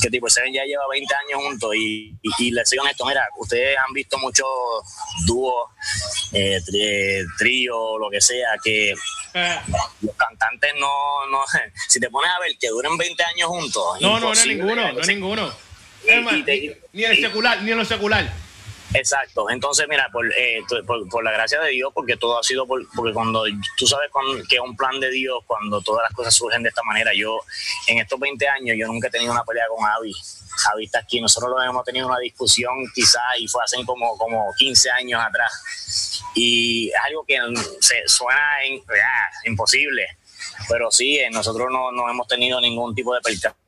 que 0.00 0.10
tipo 0.10 0.28
Seven 0.28 0.52
ya 0.52 0.64
lleva 0.64 0.84
20 0.90 1.14
años 1.14 1.40
juntos 1.44 1.74
y, 1.74 2.14
y, 2.38 2.50
les 2.50 2.68
soy 2.68 2.78
honesto, 2.78 3.04
mira, 3.06 3.26
ustedes 3.38 3.76
han 3.78 3.92
visto 3.92 4.18
muchos 4.18 4.46
dúos, 5.26 5.70
eh, 6.32 6.60
trío, 7.38 7.98
lo 7.98 8.10
que 8.10 8.20
sea, 8.20 8.56
que 8.62 8.94
los 10.02 10.16
cantantes 10.16 10.72
no, 10.78 11.26
no, 11.30 11.40
si 11.88 12.00
te 12.00 12.10
pones 12.10 12.30
a 12.30 12.40
ver 12.40 12.52
que 12.58 12.68
duren 12.68 12.96
20 12.96 13.22
años 13.24 13.48
juntos. 13.48 13.84
No, 14.00 14.20
no, 14.20 14.26
no 14.28 14.32
es 14.32 14.46
ninguno, 14.46 14.92
es 15.12 15.18
ninguno. 15.18 15.52
ni 16.92 17.04
en 17.04 17.10
el 17.10 17.20
secular, 17.20 17.62
ni 17.62 17.70
en 17.72 17.78
lo 17.78 17.84
secular. 17.84 18.32
Exacto. 18.94 19.48
Entonces, 19.50 19.86
mira, 19.88 20.10
eh, 20.36 20.60
por, 20.86 21.08
por, 21.08 21.24
la 21.24 21.32
gracia 21.32 21.60
de 21.60 21.70
Dios, 21.70 21.90
porque 21.94 22.16
todo 22.16 22.38
ha 22.38 22.42
sido 22.42 22.66
porque 22.66 23.12
cuando 23.12 23.44
tú 23.76 23.86
sabes 23.86 24.10
que 24.48 24.56
es 24.56 24.60
un 24.60 24.76
plan 24.76 25.00
de 25.00 25.10
Dios, 25.10 25.42
cuando 25.46 25.80
todas 25.80 26.04
las 26.04 26.12
cosas 26.12 26.34
surgen 26.34 26.62
de 26.62 26.68
esta 26.68 26.82
manera, 26.82 27.12
yo 27.14 27.38
en 27.86 27.98
estos 27.98 28.20
20 28.20 28.46
años 28.48 28.76
yo 28.78 28.86
nunca 28.86 29.08
he 29.08 29.10
tenido 29.10 29.32
una 29.32 29.44
pelea 29.44 29.64
con 29.74 29.84
Avi. 29.86 30.12
Avi 30.72 30.84
está 30.84 30.98
aquí, 30.98 31.20
nosotros 31.20 31.50
lo 31.50 31.62
hemos 31.62 31.84
tenido 31.84 32.06
una 32.06 32.18
discusión 32.18 32.74
quizás 32.94 33.22
y 33.38 33.48
fue 33.48 33.62
hace 33.64 33.82
como, 33.84 34.16
como 34.18 34.52
15 34.58 34.90
años 34.90 35.22
atrás. 35.24 36.22
Y 36.34 36.88
es 36.88 37.00
algo 37.06 37.24
que 37.26 37.38
se 37.80 38.02
suena 38.06 38.40
ah, 38.40 39.30
imposible, 39.46 40.06
pero 40.68 40.90
sí, 40.90 41.18
eh, 41.18 41.30
nosotros 41.30 41.68
no, 41.70 41.92
no 41.92 42.10
hemos 42.10 42.26
tenido 42.28 42.60
ningún 42.60 42.94
tipo 42.94 43.14
de 43.14 43.20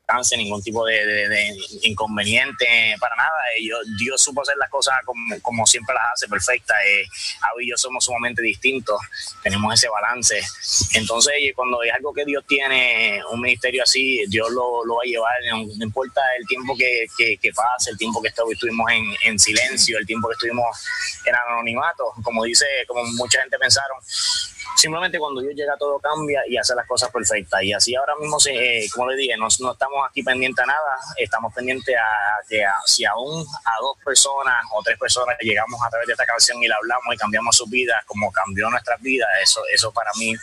pelea 0.07 0.37
ningún 0.37 0.63
tipo 0.63 0.85
de, 0.85 1.57
inconveniente 1.83 2.67
para 3.01 3.17
nada. 3.17 3.31
Dios, 3.59 3.81
Dios 3.99 4.23
supo 4.23 4.43
hacer 4.43 4.57
las 4.59 4.71
cosas 4.71 4.95
como, 5.05 5.41
como 5.41 5.67
siempre 5.67 5.95
las 5.95 6.13
hace, 6.15 6.29
perfecta. 6.29 6.75
Eh, 6.87 7.05
y 7.61 7.71
yo 7.71 7.77
somos 7.77 8.05
sumamente 8.05 8.43
distintos, 8.43 9.01
tenemos 9.43 9.73
ese 9.75 9.89
balance. 9.89 10.41
Entonces, 10.95 11.35
cuando 11.55 11.83
es 11.83 11.93
algo 11.93 12.13
que 12.13 12.25
Dios 12.25 12.45
tiene, 12.47 13.21
un 13.31 13.41
ministerio 13.41 13.83
así, 13.83 14.25
Dios 14.29 14.51
lo, 14.51 14.85
lo 14.85 14.97
va 14.97 15.03
a 15.05 15.09
llevar, 15.09 15.35
no, 15.51 15.85
importa 15.85 16.21
el 16.39 16.47
tiempo 16.47 16.77
que, 16.77 17.07
que, 17.17 17.53
pase, 17.53 17.91
el 17.91 17.99
tiempo 17.99 18.21
que 18.21 18.29
estuvimos 18.29 18.91
en, 18.91 19.05
en 19.25 19.39
silencio, 19.39 19.99
el 19.99 20.07
tiempo 20.07 20.29
que 20.29 20.35
estuvimos 20.35 20.67
en 21.25 21.35
anonimato, 21.35 22.13
como 22.23 22.45
dice, 22.45 22.67
como 22.87 23.05
mucha 23.05 23.41
gente 23.41 23.59
pensaron 23.59 23.99
simplemente 24.77 25.19
cuando 25.19 25.41
Dios 25.41 25.55
llega 25.55 25.77
todo 25.77 25.99
cambia 25.99 26.43
y 26.49 26.57
hace 26.57 26.75
las 26.75 26.87
cosas 26.87 27.11
perfectas. 27.11 27.63
Y 27.63 27.73
así 27.73 27.95
ahora 27.95 28.15
mismo, 28.21 28.39
eh, 28.49 28.87
como 28.93 29.11
le 29.11 29.17
dije, 29.17 29.37
no, 29.37 29.49
no, 29.61 29.73
estamos 29.73 29.99
aquí 30.09 30.23
pendientes 30.23 30.63
a 30.63 30.67
nada, 30.67 30.99
estamos 31.17 31.53
pendientes 31.55 31.95
a 31.97 32.47
que 32.49 32.65
si 32.87 33.05
aún 33.05 33.45
a 33.65 33.81
dos 33.81 33.97
personas 34.05 34.55
o 34.73 34.83
tres 34.83 34.99
personas 34.99 35.37
llegamos 35.41 35.81
a 35.85 35.91
través 35.91 36.07
de 36.07 36.13
esta 36.13 36.27
canción 36.27 36.63
y 36.63 36.69
la 36.69 36.77
hablamos 36.77 37.15
y 37.15 37.17
cambiamos 37.17 37.57
sus 37.57 37.69
vidas 37.69 38.05
como 38.07 38.31
cambió 38.33 38.69
nuestras 38.71 39.01
vidas, 39.01 39.29
eso, 39.43 39.63
eso 39.73 39.93
para 39.93 40.11
mí, 40.19 40.35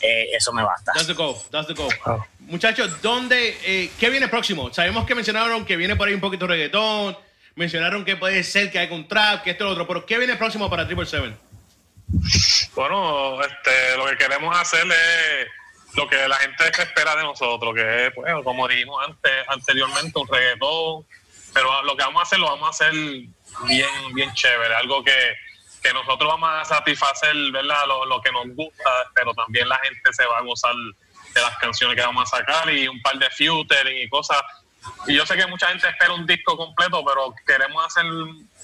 eh, 0.00 0.28
eso 0.34 0.52
me 0.52 0.62
basta. 0.62 0.92
That's 0.92 1.06
the 1.06 1.14
goal, 1.14 1.36
that's 1.50 1.66
the 1.66 1.74
goal. 1.74 1.92
Ah. 2.04 2.18
Muchachos, 2.40 3.02
¿dónde, 3.02 3.58
eh, 3.64 3.90
¿qué 3.98 4.10
viene 4.10 4.28
próximo? 4.28 4.72
Sabemos 4.72 5.04
que 5.04 5.14
mencionaron 5.14 5.64
que 5.64 5.76
viene 5.76 5.96
por 5.96 6.06
ahí 6.06 6.14
un 6.14 6.20
poquito 6.20 6.46
de 6.46 6.52
reggaetón, 6.52 7.16
mencionaron 7.56 8.04
que 8.04 8.16
puede 8.16 8.44
ser 8.44 8.70
que 8.70 8.78
hay 8.78 8.90
un 8.92 9.08
trap, 9.08 9.42
que 9.42 9.50
esto 9.50 9.64
y 9.64 9.66
lo 9.66 9.72
otro, 9.72 9.86
pero 9.86 10.06
¿qué 10.06 10.18
viene 10.18 10.36
próximo 10.36 10.70
para 10.70 10.86
Triple 10.86 11.06
Seven? 11.06 11.36
Bueno, 12.74 13.42
este, 13.42 13.96
lo 13.96 14.06
que 14.06 14.16
queremos 14.16 14.56
hacer 14.56 14.84
es 14.86 15.48
lo 15.94 16.06
que 16.08 16.28
la 16.28 16.36
gente 16.36 16.68
espera 16.68 17.16
de 17.16 17.22
nosotros, 17.22 17.74
que 17.74 18.06
es, 18.06 18.14
pues, 18.14 18.32
como 18.44 18.68
dijimos 18.68 19.02
antes, 19.06 19.32
anteriormente, 19.48 20.18
un 20.18 20.28
reggaetón, 20.28 21.06
pero 21.54 21.82
lo 21.82 21.96
que 21.96 22.04
vamos 22.04 22.20
a 22.20 22.22
hacer 22.24 22.38
lo 22.38 22.46
vamos 22.46 22.66
a 22.66 22.70
hacer 22.70 22.92
bien, 22.92 24.14
bien 24.14 24.32
chévere, 24.34 24.74
algo 24.74 25.02
que, 25.02 25.34
que 25.82 25.92
nosotros 25.92 26.30
vamos 26.30 26.50
a 26.52 26.64
satisfacer, 26.64 27.34
¿verdad? 27.50 27.86
Lo, 27.86 28.04
lo, 28.04 28.20
que 28.20 28.30
nos 28.30 28.46
gusta, 28.54 28.90
pero 29.14 29.32
también 29.32 29.68
la 29.68 29.78
gente 29.78 30.12
se 30.12 30.26
va 30.26 30.38
a 30.38 30.42
gozar 30.42 30.74
de 31.34 31.40
las 31.40 31.56
canciones 31.58 31.96
que 31.96 32.02
vamos 32.02 32.30
a 32.30 32.38
sacar 32.38 32.70
y 32.70 32.86
un 32.88 33.00
par 33.00 33.18
de 33.18 33.30
featuring 33.30 34.02
y 34.02 34.08
cosas 34.08 34.42
y 35.06 35.14
yo 35.14 35.24
sé 35.26 35.36
que 35.36 35.46
mucha 35.46 35.68
gente 35.68 35.88
espera 35.88 36.14
un 36.14 36.26
disco 36.26 36.56
completo, 36.56 37.04
pero 37.04 37.34
queremos 37.46 37.84
hacer, 37.84 38.04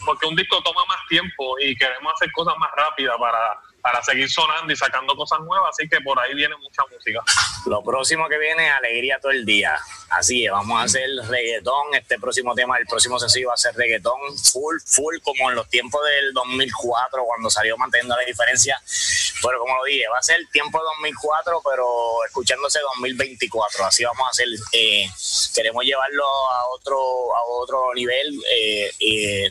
porque 0.04 0.26
un 0.26 0.36
disco 0.36 0.62
toma 0.62 0.84
más 0.86 0.98
tiempo 1.08 1.58
y 1.60 1.76
queremos 1.76 2.12
hacer 2.14 2.30
cosas 2.32 2.54
más 2.58 2.70
rápidas 2.76 3.16
para 3.18 3.58
para 3.82 4.02
seguir 4.02 4.30
sonando 4.30 4.72
y 4.72 4.76
sacando 4.76 5.14
cosas 5.16 5.40
nuevas, 5.40 5.70
así 5.70 5.88
que 5.88 6.00
por 6.00 6.18
ahí 6.20 6.34
viene 6.34 6.56
mucha 6.56 6.82
música. 6.90 7.20
Lo 7.66 7.82
próximo 7.82 8.28
que 8.28 8.38
viene 8.38 8.68
es 8.68 8.72
alegría 8.72 9.18
todo 9.20 9.32
el 9.32 9.44
día. 9.44 9.76
Así 10.08 10.46
es, 10.46 10.52
vamos 10.52 10.80
a 10.80 10.84
hacer 10.84 11.08
reggaetón, 11.28 11.94
este 11.94 12.18
próximo 12.18 12.54
tema, 12.54 12.78
el 12.78 12.86
próximo 12.86 13.18
sencillo 13.18 13.48
va 13.48 13.54
a 13.54 13.56
ser 13.56 13.74
reggaetón 13.74 14.20
full, 14.38 14.76
full, 14.86 15.16
como 15.22 15.50
en 15.50 15.56
los 15.56 15.68
tiempos 15.68 16.00
del 16.04 16.32
2004, 16.32 17.24
cuando 17.24 17.50
salió 17.50 17.76
Manteniendo 17.76 18.16
la 18.16 18.24
Diferencia. 18.24 18.80
Pero 19.42 19.58
como 19.58 19.76
lo 19.76 19.84
dije, 19.84 20.04
va 20.08 20.18
a 20.18 20.22
ser 20.22 20.38
tiempo 20.52 20.78
de 20.78 20.84
2004, 20.84 21.60
pero 21.68 22.24
escuchándose 22.26 22.78
2024. 22.78 23.86
Así 23.86 24.04
vamos 24.04 24.26
a 24.26 24.30
hacer, 24.30 24.46
eh, 24.72 25.08
queremos 25.54 25.84
llevarlo 25.84 26.24
a 26.24 26.66
otro, 26.68 26.96
a 27.36 27.42
otro 27.48 27.92
nivel. 27.94 28.40
Eh, 28.48 28.92
eh, 29.00 29.50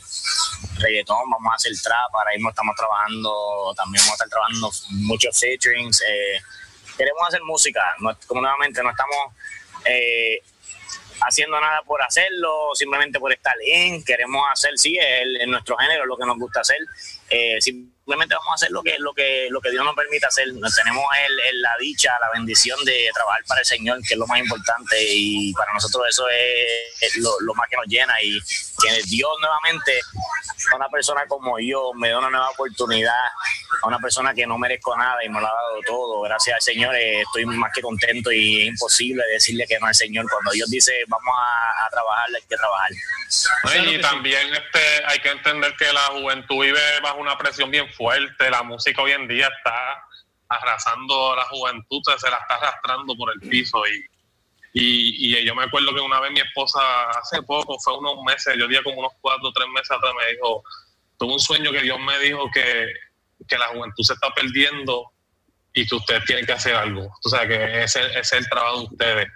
reggaetón, 0.82 1.30
vamos 1.30 1.52
a 1.52 1.56
hacer 1.56 1.72
trap, 1.82 2.14
ahora 2.14 2.32
mismo 2.34 2.50
estamos 2.50 2.76
trabajando, 2.76 3.74
también 3.76 4.04
vamos 4.04 4.12
a 4.12 4.24
estar 4.24 4.30
trabajando 4.30 4.72
muchos 4.90 5.40
featurings, 5.40 6.02
eh, 6.02 6.42
queremos 6.98 7.28
hacer 7.28 7.42
música, 7.44 7.82
como 8.28 8.42
nuevamente 8.42 8.82
no 8.84 8.90
estamos 8.90 9.18
eh, 9.86 10.42
haciendo 11.22 11.60
nada 11.60 11.82
por 11.84 12.02
hacerlo, 12.02 12.72
simplemente 12.74 13.20
por 13.20 13.32
estar 13.32 13.54
en, 13.66 14.04
queremos 14.04 14.44
hacer, 14.52 14.72
sí, 14.78 14.98
es, 15.00 15.48
nuestro 15.48 15.78
género, 15.78 16.06
lo 16.06 16.18
que 16.18 16.26
nos 16.26 16.38
gusta 16.38 16.62
hacer, 16.62 16.80
eh, 17.30 17.58
simplemente 17.62 17.91
vamos 18.06 18.52
a 18.52 18.54
hacer 18.56 18.72
lo 18.72 18.82
que, 18.82 18.98
lo 19.00 19.14
que, 19.14 19.48
lo 19.50 19.62
que 19.62 19.72
Dios 19.72 19.84
nos 19.86 19.96
permite 19.96 20.26
hacer. 20.26 20.46
Tenemos 20.48 21.06
el, 21.28 21.62
la 21.62 21.72
dicha, 21.80 22.12
la 22.20 22.30
bendición 22.34 22.84
de 22.86 23.10
trabajar 23.14 23.42
para 23.48 23.62
el 23.62 23.66
Señor, 23.66 24.00
que 24.08 24.14
es 24.14 24.20
lo 24.20 24.28
más 24.28 24.40
importante, 24.40 24.98
y 25.00 25.54
para 25.54 25.74
nosotros 25.74 26.04
eso 26.10 26.28
es 26.30 27.18
lo, 27.18 27.54
más 27.54 27.68
que 27.70 27.78
nos 27.78 27.88
llena. 27.88 28.14
Y 28.24 28.40
que 28.82 29.02
Dios 29.08 29.32
nuevamente, 29.40 30.00
a 30.72 30.76
una 30.76 30.90
persona 30.90 31.26
como 31.28 31.60
yo, 31.60 31.94
me 31.94 32.10
da 32.10 32.20
una 32.20 32.30
nueva 32.30 32.50
oportunidad, 32.50 33.26
a 33.84 33.88
una 33.88 34.00
persona 34.00 34.34
que 34.34 34.46
no 34.46 34.58
merezco 34.58 34.96
nada 34.98 35.24
y 35.24 35.30
me 35.30 35.40
lo 35.40 35.48
ha 35.48 35.54
dado 35.54 35.80
todo. 35.86 36.22
Gracias 36.22 36.56
al 36.56 36.62
Señor, 36.62 36.96
eh, 36.96 37.22
estoy 37.22 37.46
más 37.46 37.72
que 37.74 37.82
contento 37.82 38.32
y 38.32 38.62
es 38.62 38.68
imposible 38.70 39.24
decirle 39.32 39.66
que 39.68 39.80
no 39.80 39.88
al 39.88 39.96
Señor. 39.96 40.26
Cuando 40.30 40.52
Dios 40.52 40.70
dice 40.70 40.92
vamos 41.08 41.34
a, 41.38 41.86
a 41.86 41.90
trabajar, 41.90 42.26
hay 42.36 42.42
que 42.42 42.56
trabajar. 42.56 42.92
y 43.86 44.02
también 44.02 44.54
este, 44.54 45.06
hay 45.06 45.20
que 45.20 45.30
entender 45.30 45.76
que 45.78 45.92
la 45.94 46.06
juventud 46.08 46.62
vive 46.62 47.00
bajo 47.02 47.20
una 47.20 47.38
presión 47.38 47.70
bien 47.72 47.91
fuerte. 47.92 48.50
La 48.50 48.64
música 48.64 49.02
hoy 49.02 49.12
en 49.12 49.28
día 49.28 49.48
está 49.48 50.04
arrasando 50.50 51.34
a 51.34 51.38
la 51.38 51.44
juventud, 51.46 52.02
se 52.18 52.30
la 52.30 52.38
está 52.38 52.56
arrastrando 52.56 53.16
por 53.16 53.32
el 53.34 53.50
piso. 53.50 53.82
Y, 53.88 54.06
y, 54.74 55.38
y, 55.38 55.46
yo 55.46 55.56
me 55.56 55.64
acuerdo 55.64 55.94
que 55.94 56.02
una 56.02 56.20
vez 56.20 56.32
mi 56.32 56.40
esposa, 56.40 56.80
hace 57.10 57.42
poco, 57.44 57.78
fue 57.80 57.98
unos 57.98 58.24
meses, 58.26 58.56
yo 58.58 58.68
diría 58.68 58.84
como 58.84 59.00
unos 59.00 59.14
cuatro 59.22 59.50
o 59.50 59.52
tres 59.54 59.68
meses 59.70 59.92
atrás, 59.92 60.14
me 60.18 60.34
dijo, 60.34 60.64
tuve 61.18 61.34
un 61.34 61.40
sueño 61.40 61.72
que 61.72 61.82
Dios 61.82 62.00
me 62.00 62.18
dijo 62.20 62.50
que, 62.54 62.88
que 63.48 63.58
la 63.58 63.68
juventud 63.68 64.04
se 64.04 64.14
está 64.14 64.30
perdiendo 64.34 65.12
y 65.74 65.86
que 65.86 65.96
ustedes 65.96 66.26
tienen 66.26 66.46
que 66.46 66.54
hacer 66.54 66.76
algo. 66.76 67.10
O 67.24 67.30
sea, 67.30 67.48
que 67.48 67.84
ese, 67.84 68.06
ese 68.08 68.20
es 68.20 68.34
el 68.34 68.50
trabajo 68.50 68.80
de 68.80 68.86
ustedes. 68.86 69.28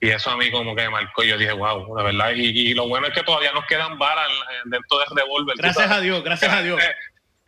Y 0.00 0.10
eso 0.10 0.30
a 0.30 0.36
mí 0.36 0.50
como 0.50 0.76
que 0.76 0.82
me 0.82 0.90
marcó. 0.90 1.22
Yo 1.24 1.36
dije, 1.36 1.52
wow, 1.52 1.96
de 1.96 2.04
verdad. 2.04 2.30
Y, 2.34 2.70
y, 2.70 2.74
lo 2.74 2.88
bueno 2.88 3.08
es 3.08 3.14
que 3.14 3.22
todavía 3.22 3.52
nos 3.52 3.66
quedan 3.66 3.98
varas 3.98 4.30
dentro 4.66 4.98
de 4.98 5.04
Revolver. 5.16 5.56
Gracias 5.56 5.90
a 5.90 6.00
Dios, 6.00 6.22
gracias 6.22 6.52
a 6.52 6.62
Dios. 6.62 6.80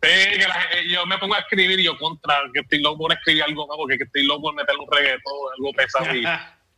Sí, 0.01 0.39
que 0.39 0.47
la, 0.47 0.67
yo 0.89 1.05
me 1.05 1.17
pongo 1.19 1.35
a 1.35 1.39
escribir 1.39 1.79
y 1.79 1.83
yo 1.83 1.95
contra, 1.97 2.41
que 2.51 2.61
estoy 2.61 2.81
loco 2.81 2.97
por 2.97 3.13
escribir 3.13 3.43
algo 3.43 3.67
más, 3.67 3.77
porque 3.77 3.97
estoy 3.99 4.23
loco 4.25 4.41
por 4.41 4.55
meter 4.55 4.75
un 4.75 4.91
reggaetón, 4.91 5.33
algo 5.57 5.73
pesado. 5.73 6.15
Y, 6.15 6.25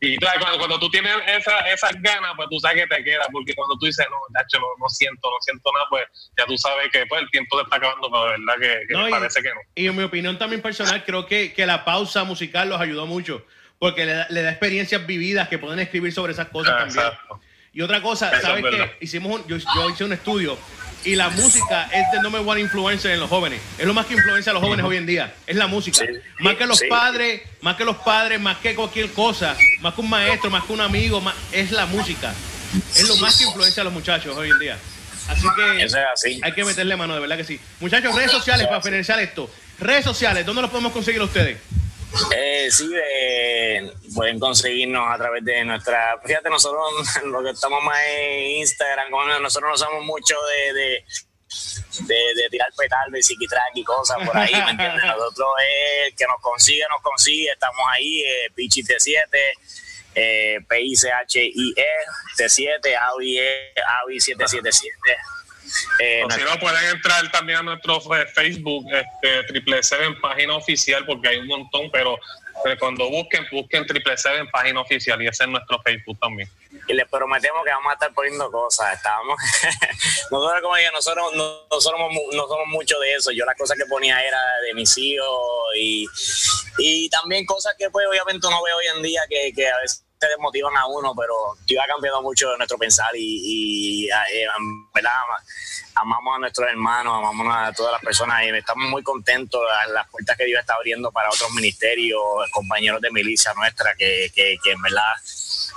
y 0.00 0.16
claro, 0.18 0.40
cuando, 0.40 0.58
cuando, 0.58 0.78
tú 0.78 0.90
tienes 0.90 1.10
esa, 1.26 1.58
esas 1.60 1.92
ganas, 2.02 2.32
pues 2.36 2.48
tú 2.50 2.60
sabes 2.60 2.82
que 2.82 2.96
te 2.96 3.02
queda, 3.02 3.24
porque 3.32 3.54
cuando 3.54 3.78
tú 3.78 3.86
dices, 3.86 4.04
no, 4.10 4.16
Nacho, 4.28 4.60
no, 4.60 4.66
no, 4.78 4.88
siento, 4.90 5.30
no 5.30 5.36
siento 5.40 5.70
nada, 5.72 5.86
pues 5.88 6.04
ya 6.36 6.44
tú 6.44 6.58
sabes 6.58 6.90
que 6.92 7.06
pues, 7.06 7.22
el 7.22 7.30
tiempo 7.30 7.56
te 7.56 7.62
está 7.62 7.76
acabando, 7.76 8.10
pero 8.10 8.24
de 8.24 8.30
verdad 8.32 8.54
que, 8.60 8.86
que 8.88 8.94
me 8.94 9.10
parece 9.10 9.40
que 9.40 9.48
no. 9.48 9.60
Y 9.74 9.86
en 9.86 9.96
mi 9.96 10.02
opinión 10.02 10.36
también 10.36 10.60
personal, 10.60 11.02
creo 11.02 11.24
que, 11.24 11.54
que 11.54 11.64
la 11.64 11.82
pausa 11.86 12.24
musical 12.24 12.68
los 12.68 12.78
ayudó 12.78 13.06
mucho, 13.06 13.46
porque 13.78 14.04
le 14.04 14.12
da, 14.12 14.26
le 14.28 14.42
da 14.42 14.50
experiencias 14.50 15.06
vividas 15.06 15.48
que 15.48 15.58
pueden 15.58 15.78
escribir 15.78 16.12
sobre 16.12 16.34
esas 16.34 16.48
cosas 16.48 16.76
también. 16.76 17.40
Y 17.72 17.80
otra 17.80 18.02
cosa, 18.02 18.38
¿sabes 18.42 18.64
qué? 18.70 18.96
Hicimos 19.00 19.40
un, 19.40 19.46
yo, 19.48 19.56
yo 19.56 19.90
hice 19.90 20.04
un 20.04 20.12
estudio 20.12 20.58
y 21.04 21.14
la 21.16 21.28
música 21.30 21.88
es 21.92 22.10
de 22.12 22.20
number 22.22 22.42
one 22.44 22.60
influencer 22.60 23.12
en 23.12 23.20
los 23.20 23.28
jóvenes. 23.28 23.60
Es 23.78 23.86
lo 23.86 23.94
más 23.94 24.06
que 24.06 24.14
influencia 24.14 24.50
a 24.50 24.54
los 24.54 24.62
jóvenes 24.62 24.84
hoy 24.84 24.96
en 24.96 25.06
día. 25.06 25.34
Es 25.46 25.56
la 25.56 25.66
música. 25.66 26.04
más 26.40 26.56
que 26.56 26.66
los 26.66 26.80
padres, 26.88 27.42
más 27.60 27.76
que 27.76 27.84
los 27.84 27.96
padres, 27.98 28.40
más 28.40 28.58
que 28.58 28.74
cualquier 28.74 29.10
cosa, 29.12 29.56
más 29.80 29.94
que 29.94 30.00
un 30.00 30.10
maestro, 30.10 30.50
más 30.50 30.64
que 30.64 30.72
un 30.72 30.80
amigo, 30.80 31.20
más, 31.20 31.34
es 31.52 31.70
la 31.70 31.86
música. 31.86 32.32
Es 32.94 33.08
lo 33.08 33.16
más 33.16 33.36
que 33.36 33.44
influencia 33.44 33.82
a 33.82 33.84
los 33.84 33.92
muchachos 33.92 34.36
hoy 34.36 34.50
en 34.50 34.58
día. 34.58 34.78
Así 35.28 35.46
que 35.56 36.40
hay 36.42 36.52
que 36.52 36.64
meterle 36.64 36.96
mano, 36.96 37.14
de 37.14 37.20
verdad 37.20 37.36
que 37.36 37.44
sí. 37.44 37.60
Muchachos, 37.80 38.14
redes 38.14 38.30
sociales 38.30 38.66
para 38.66 38.80
finalizar 38.80 39.18
esto. 39.20 39.50
Redes 39.78 40.04
sociales, 40.04 40.46
¿dónde 40.46 40.62
los 40.62 40.70
podemos 40.70 40.92
conseguir 40.92 41.20
ustedes? 41.22 41.58
Eh, 42.36 42.68
sí, 42.70 42.90
eh, 42.94 43.92
pueden 44.14 44.38
conseguirnos 44.38 45.04
a 45.12 45.18
través 45.18 45.44
de 45.44 45.64
nuestra. 45.64 46.20
Fíjate, 46.24 46.48
nosotros 46.48 46.82
lo 47.24 47.42
que 47.42 47.50
estamos 47.50 47.82
más 47.82 47.98
en 48.06 48.58
Instagram, 48.58 49.10
nosotros 49.42 49.70
no 49.70 49.76
somos 49.76 50.04
mucho 50.04 50.36
de, 50.42 50.74
de, 50.74 51.04
de, 52.34 52.48
tirar 52.50 52.68
petal 52.76 53.10
de 53.10 53.22
psiquitrack 53.22 53.72
y 53.74 53.84
cosas 53.84 54.16
por 54.24 54.36
ahí, 54.36 54.52
¿me 54.52 54.70
entiendes? 54.70 55.04
Nosotros 55.06 55.48
es 56.06 56.14
que 56.14 56.24
nos 56.26 56.40
consigue, 56.40 56.84
nos 56.90 57.02
consigue, 57.02 57.50
estamos 57.50 57.82
ahí, 57.92 58.22
eh, 58.22 58.50
Pichi 58.54 58.82
T7, 58.82 59.26
eh, 60.14 60.58
P-I-C-H-I-E, 60.68 61.86
T7, 62.38 62.96
AVI, 62.96 63.38
AVI 64.02 64.20
777. 64.20 65.16
Eh, 65.98 66.24
si 66.30 66.40
no, 66.42 66.58
pueden 66.58 66.84
entrar 66.90 67.30
también 67.30 67.58
a 67.58 67.62
nuestro 67.62 68.00
Facebook, 68.00 68.86
este, 68.92 69.44
Triple 69.44 69.82
Seven, 69.82 70.20
página 70.20 70.56
oficial, 70.56 71.04
porque 71.06 71.28
hay 71.28 71.38
un 71.38 71.46
montón, 71.46 71.90
pero 71.90 72.18
cuando 72.78 73.08
busquen, 73.10 73.46
busquen 73.50 73.86
Triple 73.86 74.16
Seven, 74.16 74.48
página 74.50 74.80
oficial, 74.80 75.20
y 75.22 75.26
ese 75.26 75.44
es 75.44 75.50
nuestro 75.50 75.80
Facebook 75.82 76.18
también. 76.20 76.48
Y 76.86 76.94
les 76.94 77.08
prometemos 77.08 77.64
que 77.64 77.70
vamos 77.70 77.90
a 77.90 77.94
estar 77.94 78.12
poniendo 78.14 78.50
cosas. 78.50 78.94
Estábamos, 78.94 79.36
nosotros, 80.30 80.62
como 80.62 80.76
digo, 80.76 80.90
nosotros 80.92 81.34
no, 81.34 81.80
somos, 81.80 82.12
no 82.32 82.46
somos 82.46 82.66
mucho 82.68 82.98
de 83.00 83.14
eso. 83.14 83.30
Yo 83.32 83.44
las 83.44 83.56
cosas 83.56 83.76
que 83.76 83.86
ponía 83.86 84.20
era 84.22 84.40
de 84.66 84.74
mis 84.74 84.96
hijos 84.98 85.28
y, 85.76 86.06
y 86.78 87.08
también 87.10 87.44
cosas 87.44 87.74
que, 87.78 87.90
pues, 87.90 88.06
obviamente 88.08 88.46
uno 88.46 88.62
ve 88.62 88.72
hoy 88.72 88.86
en 88.96 89.02
día 89.02 89.22
que, 89.28 89.52
que 89.54 89.68
a 89.68 89.78
veces 89.78 90.03
desmotivan 90.28 90.76
a 90.76 90.86
uno, 90.86 91.14
pero 91.16 91.34
tío 91.66 91.80
ha 91.82 91.86
cambiado 91.86 92.22
mucho 92.22 92.56
nuestro 92.56 92.78
pensar 92.78 93.10
y, 93.14 94.04
y 94.04 94.08
eh, 94.08 94.46
amamos 95.94 96.36
a 96.36 96.38
nuestros 96.38 96.68
hermanos, 96.68 97.14
amamos 97.18 97.46
a 97.54 97.72
todas 97.72 97.92
las 97.92 98.02
personas 98.02 98.42
y 98.44 98.48
estamos 98.50 98.88
muy 98.88 99.02
contentos. 99.02 99.60
De 99.86 99.92
las 99.92 100.08
puertas 100.08 100.36
que 100.36 100.44
Dios 100.44 100.60
está 100.60 100.74
abriendo 100.74 101.10
para 101.12 101.28
otros 101.28 101.50
ministerios, 101.52 102.20
compañeros 102.50 103.00
de 103.00 103.10
milicia 103.10 103.52
nuestra, 103.54 103.94
que, 103.94 104.30
que, 104.34 104.56
que 104.62 104.72
en 104.72 104.82
verdad 104.82 105.12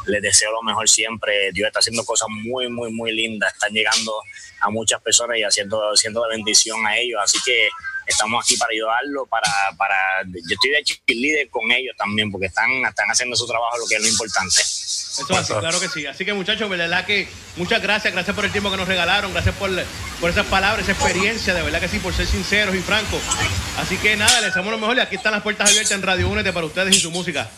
les 0.06 0.22
deseo 0.22 0.52
lo 0.52 0.62
mejor 0.62 0.89
siempre. 0.89 1.52
Dios 1.52 1.68
está 1.68 1.80
haciendo 1.80 2.04
cosas 2.06 2.28
muy, 2.30 2.70
muy, 2.70 2.91
muy 2.91 3.12
lindas, 3.12 3.54
están 3.54 3.72
llegando 3.72 4.14
a 4.62 4.70
muchas 4.70 5.02
personas 5.02 5.38
y 5.38 5.43
haciendo, 5.43 5.82
haciendo 5.91 6.24
de 6.24 6.36
bendición 6.36 6.86
a 6.86 6.98
ellos, 6.98 7.20
así 7.24 7.38
que 7.45 7.70
estamos 8.08 8.43
aquí 8.43 8.58
para 8.58 8.72
ayudarlo, 8.72 9.26
para, 9.26 9.51
para 9.78 9.95
yo 10.26 10.55
estoy 10.55 10.72
de 10.72 11.14
líder 11.14 11.49
con 11.49 11.72
ellos 11.72 11.95
también, 11.97 12.32
porque 12.32 12.47
están, 12.47 12.70
están 12.86 13.10
haciendo 13.10 13.36
su 13.36 13.45
trabajo, 13.45 13.78
lo 13.78 13.88
que 13.88 13.95
es 13.95 14.01
lo 14.01 14.08
importante. 14.08 14.62
Eso 14.62 15.26
así, 15.36 15.53
claro 15.53 15.80
que 15.80 15.89
sí. 15.89 16.05
Así 16.08 16.26
que 16.26 16.34
muchachos, 16.34 16.70
de 16.70 16.78
verdad 16.78 17.05
que 17.05 17.28
muchas 17.58 17.82
gracias, 17.82 18.14
gracias 18.14 18.36
por 18.36 18.45
el 18.45 18.51
tiempo 18.51 18.72
que 18.72 18.78
nos 18.78 18.88
regalaron, 18.88 19.34
gracias 19.34 19.55
por, 19.55 19.70
por 20.22 20.30
esas 20.30 20.45
palabras, 20.45 20.88
esa 20.88 20.93
experiencia, 20.93 21.53
de 21.53 21.62
verdad 21.62 21.82
que 21.82 21.89
sí, 21.89 21.99
por 21.99 22.14
ser 22.14 22.28
sinceros 22.28 22.76
y 22.76 22.80
francos. 22.80 23.22
Así 23.78 23.97
que 23.97 24.16
nada, 24.16 24.41
les 24.41 24.53
damos 24.53 24.72
lo 24.72 24.78
mejor 24.78 24.97
y 24.97 25.01
aquí 25.01 25.16
están 25.16 25.34
las 25.34 25.43
puertas 25.43 25.70
abiertas 25.70 25.91
en 25.91 26.01
Radio 26.01 26.30
Únete 26.30 26.53
para 26.53 26.66
ustedes 26.66 26.95
y 26.95 26.99
su 26.99 27.12
música. 27.12 27.49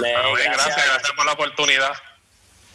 gracias, 0.00 0.76
gracias 0.76 1.12
por 1.16 1.26
la 1.26 1.32
oportunidad. 1.32 1.92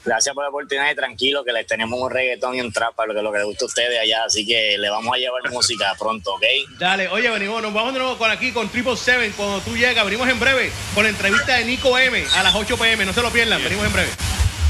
Gracias 0.03 0.33
por 0.33 0.43
la 0.43 0.49
oportunidad 0.49 0.91
y 0.91 0.95
tranquilo 0.95 1.43
que 1.43 1.51
les 1.51 1.67
tenemos 1.67 1.99
un 1.99 2.09
reggaetón 2.09 2.55
y 2.55 2.61
un 2.61 2.71
trap 2.71 2.95
para 2.95 3.07
lo 3.07 3.13
que, 3.13 3.21
lo 3.21 3.31
que 3.31 3.37
les 3.37 3.47
gusta 3.47 3.65
a 3.65 3.67
ustedes 3.67 3.99
allá, 3.99 4.23
así 4.25 4.45
que 4.45 4.77
le 4.77 4.89
vamos 4.89 5.13
a 5.13 5.17
llevar 5.17 5.41
música 5.51 5.93
pronto, 5.97 6.33
¿ok? 6.33 6.43
Dale, 6.79 7.07
oye, 7.09 7.29
venimos, 7.29 7.61
nos 7.61 7.73
vamos 7.73 7.93
de 7.93 7.99
nuevo 7.99 8.17
con 8.17 8.31
aquí 8.31 8.51
con 8.51 8.67
Triple 8.69 8.97
Seven 8.97 9.31
cuando 9.37 9.59
tú 9.61 9.77
llegas, 9.77 10.03
venimos 10.03 10.27
en 10.27 10.39
breve 10.39 10.71
con 10.95 11.03
la 11.03 11.09
entrevista 11.09 11.57
de 11.57 11.65
Nico 11.65 11.97
M 11.97 12.23
a 12.35 12.43
las 12.43 12.55
8 12.55 12.77
pm, 12.77 13.05
no 13.05 13.13
se 13.13 13.21
lo 13.21 13.29
pierdan, 13.29 13.63
venimos 13.63 13.85
en 13.85 13.93
breve. 13.93 14.09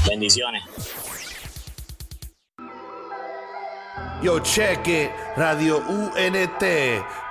Bendiciones. 0.06 0.64
Yo 4.22 4.38
cheque 4.38 5.10
Radio 5.36 5.78
UNT 5.78 6.62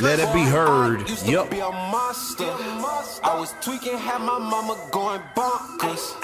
Let 0.00 0.18
it 0.18 0.32
be 0.32 0.40
heard. 0.40 1.08
Yup. 1.26 1.52
I 1.52 3.36
was 3.38 3.54
tweaking, 3.60 3.98
had 3.98 4.20
my 4.20 4.38
mama 4.38 4.78
going 4.90 5.20
bonkers. 5.36 6.14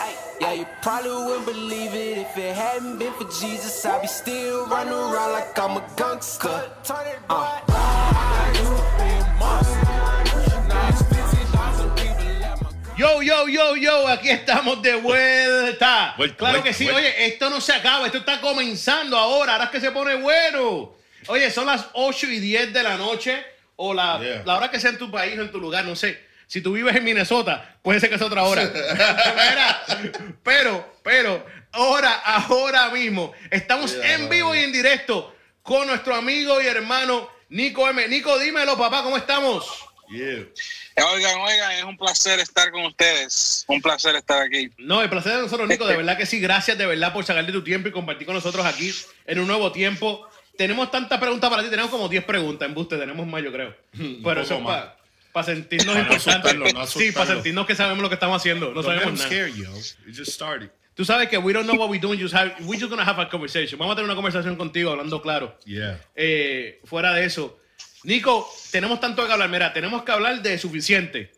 Yeah, 0.41 0.55
you 0.55 0.67
probably 0.81 1.11
wouldn't 1.11 1.45
believe 1.45 1.93
it 1.93 2.19
if 2.19 2.39
it 2.39 2.57
hadn't 2.57 2.99
been 2.99 3.13
for 3.13 3.25
Jesus. 3.25 3.85
I'd 3.85 4.01
be 4.01 4.09
still 4.09 4.67
running 4.67 4.95
around 4.95 5.33
like 5.33 5.59
I'm 5.59 5.77
a 5.77 5.87
gangster. 5.95 6.73
Uh. 7.29 7.61
Yo, 12.97 13.21
yo, 13.21 13.47
yo, 13.47 13.75
yo, 13.77 14.09
aquí 14.09 14.31
estamos 14.31 14.81
de 14.83 14.95
vuelta. 14.97 16.15
claro 16.37 16.63
que 16.63 16.73
sí, 16.73 16.89
oye, 16.89 17.27
esto 17.27 17.51
no 17.51 17.61
se 17.61 17.75
acaba, 17.75 18.07
esto 18.07 18.19
está 18.19 18.41
comenzando 18.41 19.19
ahora, 19.19 19.53
ahora 19.53 19.65
es 19.65 19.71
que 19.71 19.81
se 19.81 19.91
pone 19.91 20.17
bueno. 20.17 20.93
Oye, 21.29 21.51
son 21.51 21.67
las 21.67 21.87
8 21.93 22.27
y 22.27 22.41
10 22.41 22.73
de 22.73 22.83
la 22.83 22.97
noche 22.97 23.50
o 23.83 23.95
la, 23.95 24.21
la 24.45 24.57
hora 24.59 24.71
que 24.71 24.79
sea 24.79 24.91
en 24.91 24.99
tu 24.99 25.11
país 25.11 25.39
o 25.39 25.43
en 25.43 25.51
tu 25.51 25.59
lugar, 25.59 25.87
no 25.87 25.97
sé. 25.97 26.21
Si 26.47 26.61
tú 26.61 26.75
vives 26.75 26.95
en 26.95 27.03
Minnesota, 27.03 27.79
puede 27.81 27.99
ser 27.99 28.11
que 28.11 28.19
sea 28.19 28.27
otra 28.27 28.43
hora. 28.43 28.71
pero, 30.43 30.99
pero, 31.03 31.47
ahora, 31.73 32.13
ahora 32.13 32.91
mismo, 32.91 33.33
estamos 33.51 33.95
en 33.95 34.29
vivo 34.29 34.55
y 34.55 34.59
en 34.59 34.73
directo 34.73 35.35
con 35.63 35.87
nuestro 35.87 36.15
amigo 36.15 36.61
y 36.61 36.67
hermano 36.67 37.31
Nico 37.49 37.89
M. 37.89 38.07
Nico, 38.09 38.39
dímelo, 38.39 38.77
papá, 38.77 39.03
¿cómo 39.03 39.17
estamos? 39.17 39.67
Oigan, 40.11 41.41
oigan, 41.41 41.73
es 41.73 41.85
un 41.85 41.97
placer 41.97 42.39
estar 42.41 42.71
con 42.73 42.85
ustedes. 42.85 43.65
Un 43.67 43.81
placer 43.81 44.15
estar 44.17 44.43
aquí. 44.43 44.71
No, 44.77 45.01
el 45.01 45.09
placer 45.09 45.37
de 45.37 45.43
nosotros, 45.43 45.69
Nico. 45.69 45.87
De 45.87 45.97
verdad 45.97 46.19
que 46.19 46.27
sí. 46.27 46.39
Gracias 46.41 46.77
de 46.77 46.85
verdad 46.85 47.15
por 47.15 47.25
sacar 47.25 47.47
de 47.47 47.53
tu 47.53 47.65
tiempo 47.65 47.89
y 47.89 47.93
compartir 47.93 48.27
con 48.27 48.35
nosotros 48.35 48.67
aquí 48.67 48.93
en 49.25 49.39
un 49.39 49.47
nuevo 49.47 49.73
tiempo 49.73 50.29
tenemos 50.61 50.91
tantas 50.91 51.19
preguntas 51.19 51.49
para 51.49 51.63
ti, 51.63 51.71
tenemos 51.71 51.91
como 51.91 52.07
10 52.07 52.23
preguntas 52.23 52.69
en 52.69 52.75
buste, 52.75 52.99
tenemos 52.99 53.27
más, 53.27 53.43
yo 53.43 53.51
creo. 53.51 53.75
Pero 54.23 54.43
eso 54.43 54.57
es 54.59 54.63
para 55.33 55.47
sentirnos 55.47 55.97
importantes. 55.99 56.91
sí, 56.91 57.13
para 57.13 57.33
sentirnos 57.33 57.67
que 57.67 57.75
sabemos 57.75 58.03
lo 58.03 58.11
que 58.11 58.17
estamos 58.17 58.37
haciendo. 58.37 58.71
No 58.75 58.83
sabemos 58.83 59.19
nada. 59.19 59.31
Tú 60.93 61.05
sabes 61.07 61.31
que 61.31 61.39
we 61.39 61.55
don't 61.55 61.67
know 61.67 61.79
what 61.79 61.89
we're 61.89 61.99
doing, 61.99 62.21
just 62.21 62.35
have, 62.35 62.53
we're 62.61 62.79
just 62.79 62.91
gonna 62.91 63.09
have 63.09 63.19
a 63.19 63.27
conversation. 63.31 63.79
Vamos 63.79 63.95
a 63.95 63.97
tener 63.97 64.05
una 64.05 64.15
conversación 64.15 64.57
contigo 64.57 64.91
hablando 64.91 65.23
claro. 65.23 65.57
Yeah. 65.65 65.99
Eh, 66.15 66.83
fuera 66.85 67.15
de 67.15 67.25
eso. 67.25 67.59
Nico, 68.03 68.47
tenemos 68.71 69.01
tanto 69.01 69.27
que 69.27 69.33
hablar. 69.33 69.49
Mira, 69.49 69.73
tenemos 69.73 70.03
que 70.03 70.13
hablar 70.13 70.43
de 70.43 70.59
Suficiente, 70.59 71.33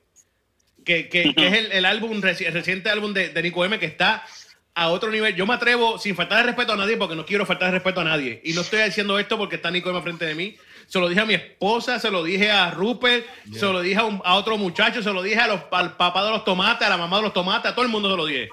que, 0.85 1.09
que, 1.09 1.33
que 1.33 1.47
es 1.47 1.53
el, 1.53 1.70
el, 1.70 1.85
álbum, 1.85 2.11
el 2.11 2.23
reciente 2.23 2.91
álbum 2.91 3.14
de, 3.14 3.29
de 3.29 3.41
Nico 3.41 3.64
M, 3.64 3.79
que 3.79 3.87
está 3.87 4.27
a 4.75 4.89
otro 4.89 5.11
nivel. 5.11 5.35
Yo 5.35 5.47
me 5.47 5.55
atrevo, 5.55 5.99
sin 5.99 6.16
faltar 6.16 6.39
de 6.39 6.45
respeto 6.45 6.73
a 6.73 6.77
nadie, 6.77 6.97
porque 6.97 7.14
no 7.14 7.27
quiero 7.27 7.47
faltar 7.47 7.68
de 7.68 7.79
respeto 7.79 8.01
a 8.01 8.05
nadie. 8.05 8.41
Y 8.45 8.53
no 8.53 8.62
estoy 8.62 8.83
diciendo 8.83 9.18
esto 9.18 9.37
porque 9.37 9.57
está 9.57 9.70
Nico 9.70 10.03
frente 10.03 10.25
de 10.25 10.35
mí. 10.35 10.57
Se 10.87 10.99
lo 10.99 11.09
dije 11.09 11.20
a 11.20 11.25
mi 11.25 11.35
esposa, 11.35 11.99
se 11.99 12.11
lo 12.11 12.23
dije 12.23 12.51
a 12.51 12.70
Rupert, 12.70 13.25
se 13.53 13.64
lo 13.64 13.81
dije 13.81 14.01
a, 14.25 14.35
otro 14.35 14.59
muchacho, 14.59 15.03
se 15.03 15.12
lo 15.12 15.23
dije 15.23 15.39
a 15.39 15.47
los, 15.47 15.61
al 15.70 15.97
papá 15.97 16.25
de 16.25 16.31
los 16.31 16.45
tomates, 16.45 16.87
a 16.87 16.91
la 16.91 16.97
mamá 16.97 17.16
de 17.18 17.23
los 17.23 17.33
tomates, 17.33 17.70
a 17.70 17.75
todo 17.75 17.85
el 17.85 17.91
mundo 17.91 18.11
se 18.11 18.16
lo 18.16 18.27
dije. 18.27 18.49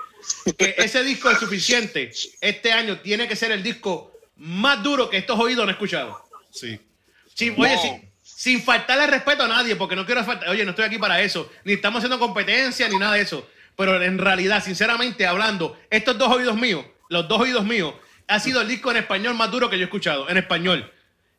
Que 0.58 0.76
ese 0.78 1.04
disco 1.04 1.30
es 1.30 1.40
suficiente. 1.40 2.12
Este 2.40 2.72
año 2.72 3.00
tiene 3.00 3.28
que 3.28 3.36
ser 3.36 3.52
el 3.52 3.64
disco 3.64 4.14
más 4.38 4.82
duro 4.84 5.10
que 5.10 5.18
estos 5.18 5.38
oídos 5.40 5.64
han 5.64 5.72
escuchado. 5.72 6.18
Sí. 6.52 6.80
sí 7.34 7.54
oye, 7.58 7.78
sin, 7.78 8.10
sin 8.24 8.62
faltarle 8.62 9.08
respeto 9.08 9.44
a 9.44 9.48
nadie, 9.48 9.76
porque 9.76 9.96
no 9.96 10.06
quiero 10.06 10.24
faltar. 10.24 10.50
Oye, 10.50 10.64
no 10.64 10.72
estoy 10.72 10.86
aquí 10.86 10.98
para 10.98 11.22
eso. 11.22 11.52
Ni 11.66 11.74
estamos 11.74 12.00
haciendo 12.00 12.20
competencia 12.20 12.88
ni 12.88 12.98
nada 12.98 13.16
de 13.16 13.22
eso 13.22 13.46
pero 13.80 14.04
en 14.04 14.18
realidad, 14.18 14.62
sinceramente 14.62 15.26
hablando, 15.26 15.80
estos 15.90 16.18
dos 16.18 16.28
oídos 16.36 16.58
míos, 16.58 16.86
los 17.08 17.30
dos 17.30 17.40
oídos 17.40 17.64
míos, 17.64 17.94
ha 18.28 18.38
sido 18.38 18.60
el 18.60 18.68
disco 18.68 18.92
en 18.92 18.98
español 18.98 19.36
más 19.36 19.50
duro 19.52 19.70
que 19.70 19.78
yo 19.78 19.84
he 19.84 19.86
escuchado, 19.86 20.30
en 20.30 20.36
español. 20.36 20.92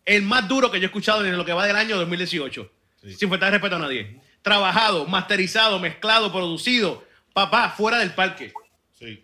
El 0.07 0.23
más 0.23 0.49
duro 0.49 0.71
que 0.71 0.79
yo 0.79 0.85
he 0.85 0.87
escuchado 0.87 1.23
en 1.23 1.37
lo 1.37 1.45
que 1.45 1.53
va 1.53 1.67
del 1.67 1.77
año 1.77 1.99
2018. 1.99 2.73
Sin 3.15 3.29
faltar 3.29 3.53
respeto 3.53 3.77
a 3.77 3.81
nadie. 3.81 4.23
Trabajado, 4.41 5.05
masterizado, 5.05 5.79
mezclado, 5.81 6.33
producido. 6.33 7.05
Papá, 7.35 7.75
fuera 7.77 7.99
del 7.99 8.15
parque. 8.15 8.55
Sí. 8.99 9.23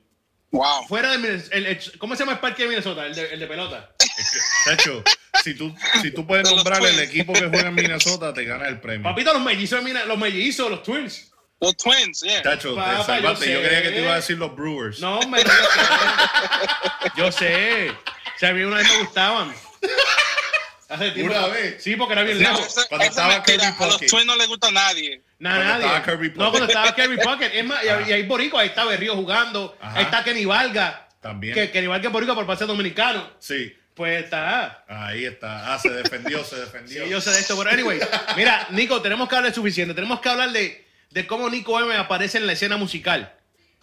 Wow. 0.50 0.86
Fuera 0.86 1.16
del. 1.16 1.42
¿Cómo 1.96 2.16
se 2.16 2.18
llama 2.18 2.32
el 2.32 2.40
parque 2.40 2.64
de 2.64 2.68
Minnesota? 2.68 3.06
El 3.06 3.14
de, 3.14 3.32
el 3.32 3.40
de 3.40 3.46
pelota. 3.46 3.94
Tacho, 4.66 5.02
si 5.42 5.54
tú, 5.54 5.74
si 6.02 6.10
tú 6.10 6.26
puedes 6.26 6.44
nombrar 6.54 6.84
el 6.84 7.00
equipo 7.00 7.32
que 7.32 7.46
juega 7.46 7.68
en 7.68 7.76
Minnesota, 7.76 8.34
te 8.34 8.44
gana 8.44 8.68
el 8.68 8.78
premio. 8.78 9.04
Papito, 9.04 9.32
los 9.32 9.42
mellizos, 9.42 9.82
los 10.06 10.18
mellizos, 10.18 10.70
los 10.70 10.82
twins. 10.82 11.32
Los 11.60 11.76
Twins, 11.76 12.20
yeah. 12.20 12.42
Tacho, 12.42 12.70
te 12.70 12.76
Papá, 12.76 13.04
salvaste. 13.04 13.46
yo 13.46 13.60
Yo, 13.60 13.66
creía 13.66 13.82
que 13.82 13.88
te 13.90 14.00
iba 14.02 14.12
a 14.12 14.16
decir 14.16 14.36
los 14.36 14.54
Brewers. 14.54 15.00
No, 15.00 15.20
no, 15.20 15.36
yo 15.38 15.44
sé. 15.44 15.50
Yo 17.16 17.32
sé. 17.32 17.90
O 17.90 18.38
sea, 18.38 18.50
a 18.50 18.52
mí 18.52 18.62
una 18.62 18.76
vez 18.76 18.88
me 18.90 18.98
gustaban. 18.98 19.54
Hace 20.88 21.10
tiempo. 21.12 21.32
¿Una 21.36 21.46
vez? 21.48 21.82
Sí, 21.82 21.96
porque 21.96 22.12
era 22.12 22.22
bien 22.22 22.38
Sí, 22.38 22.44
esa- 22.44 22.86
Cuando 22.88 23.04
esa 23.04 23.10
estaba 23.10 23.28
mentira, 23.34 23.70
Kirby 23.72 23.84
a 23.84 23.86
los. 23.86 24.00
Twins 24.00 24.26
no 24.26 24.36
les 24.36 24.48
gusta 24.48 24.68
a 24.68 24.70
nadie. 24.72 25.22
Nada, 25.38 25.56
Cuando 25.56 25.72
nadie. 25.72 25.86
estaba 25.96 26.04
Kirby 26.18 26.28
no, 26.38 26.50
cuando 26.50 26.66
estaba 26.68 26.94
Kirby 26.94 27.16
Puckett. 27.16 27.54
Es 27.54 27.64
más, 27.64 27.84
y, 27.84 27.88
Ah. 27.88 28.04
y 28.06 28.12
hay 28.12 28.22
boricua, 28.24 28.60
ahí 28.60 28.68
está 28.68 28.84
Berrío 28.84 29.14
jugando. 29.14 29.76
Ajá. 29.80 29.98
Ahí 29.98 30.04
está 30.04 30.22
Kenny 30.24 30.44
Valga. 30.44 31.08
También. 31.20 31.54
Que 31.54 31.70
Kenny 31.70 31.86
Valga 31.88 32.06
es 32.08 32.12
boricua 32.12 32.34
por 32.34 32.46
pase 32.46 32.66
dominicano. 32.66 33.28
Sí, 33.38 33.74
Pues 33.94 34.24
está. 34.24 34.84
ahí 34.88 35.24
está. 35.24 35.72
Ah, 35.74 35.78
se 35.78 35.88
defendió, 35.90 36.44
se 36.44 36.56
Sí, 36.56 36.60
defendió. 36.60 37.06
yo 37.06 37.20
sé 37.20 37.30
de 37.30 37.40
esto, 37.40 37.56
pero 37.56 37.70
anyway. 37.70 37.98
Mira, 38.36 38.66
Nico, 38.70 39.00
tenemos 39.02 39.28
que 39.28 39.36
hablar 39.36 39.52
suficiente. 39.54 39.94
Tenemos 39.94 40.20
que 40.20 40.28
hablar 40.28 40.50
de, 40.52 40.85
de 41.16 41.26
cómo 41.26 41.48
Nico 41.48 41.80
M 41.80 41.94
aparece 41.94 42.36
en 42.36 42.46
la 42.46 42.52
escena 42.52 42.76
musical. 42.76 43.32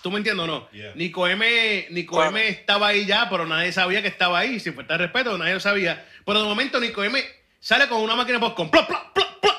¿Tú 0.03 0.11
me 0.11 0.17
entiendes 0.17 0.43
o 0.43 0.45
no? 0.45 0.69
Yeah. 0.69 0.93
Nico 0.93 1.27
M, 1.27 1.87
Nico. 1.89 2.23
M 2.23 2.47
estaba 2.47 2.89
ahí 2.89 3.07
ya, 3.07 3.27
pero 3.27 3.47
nadie 3.47 3.71
sabía 3.71 4.03
que 4.03 4.07
estaba 4.07 4.37
ahí. 4.37 4.59
Sin 4.59 4.75
faltar 4.75 4.99
de 4.99 5.07
respeto, 5.07 5.35
nadie 5.35 5.55
lo 5.55 5.59
sabía. 5.59 6.05
Pero 6.23 6.43
de 6.43 6.45
momento 6.45 6.79
Nico 6.79 7.03
M 7.03 7.19
sale 7.59 7.87
con 7.87 8.01
una 8.01 8.15
máquina 8.15 8.37
de 8.37 8.45
popcorn. 8.45 8.69
Plop, 8.69 8.85
plop, 8.85 9.13
plop, 9.15 9.41
plop. 9.41 9.55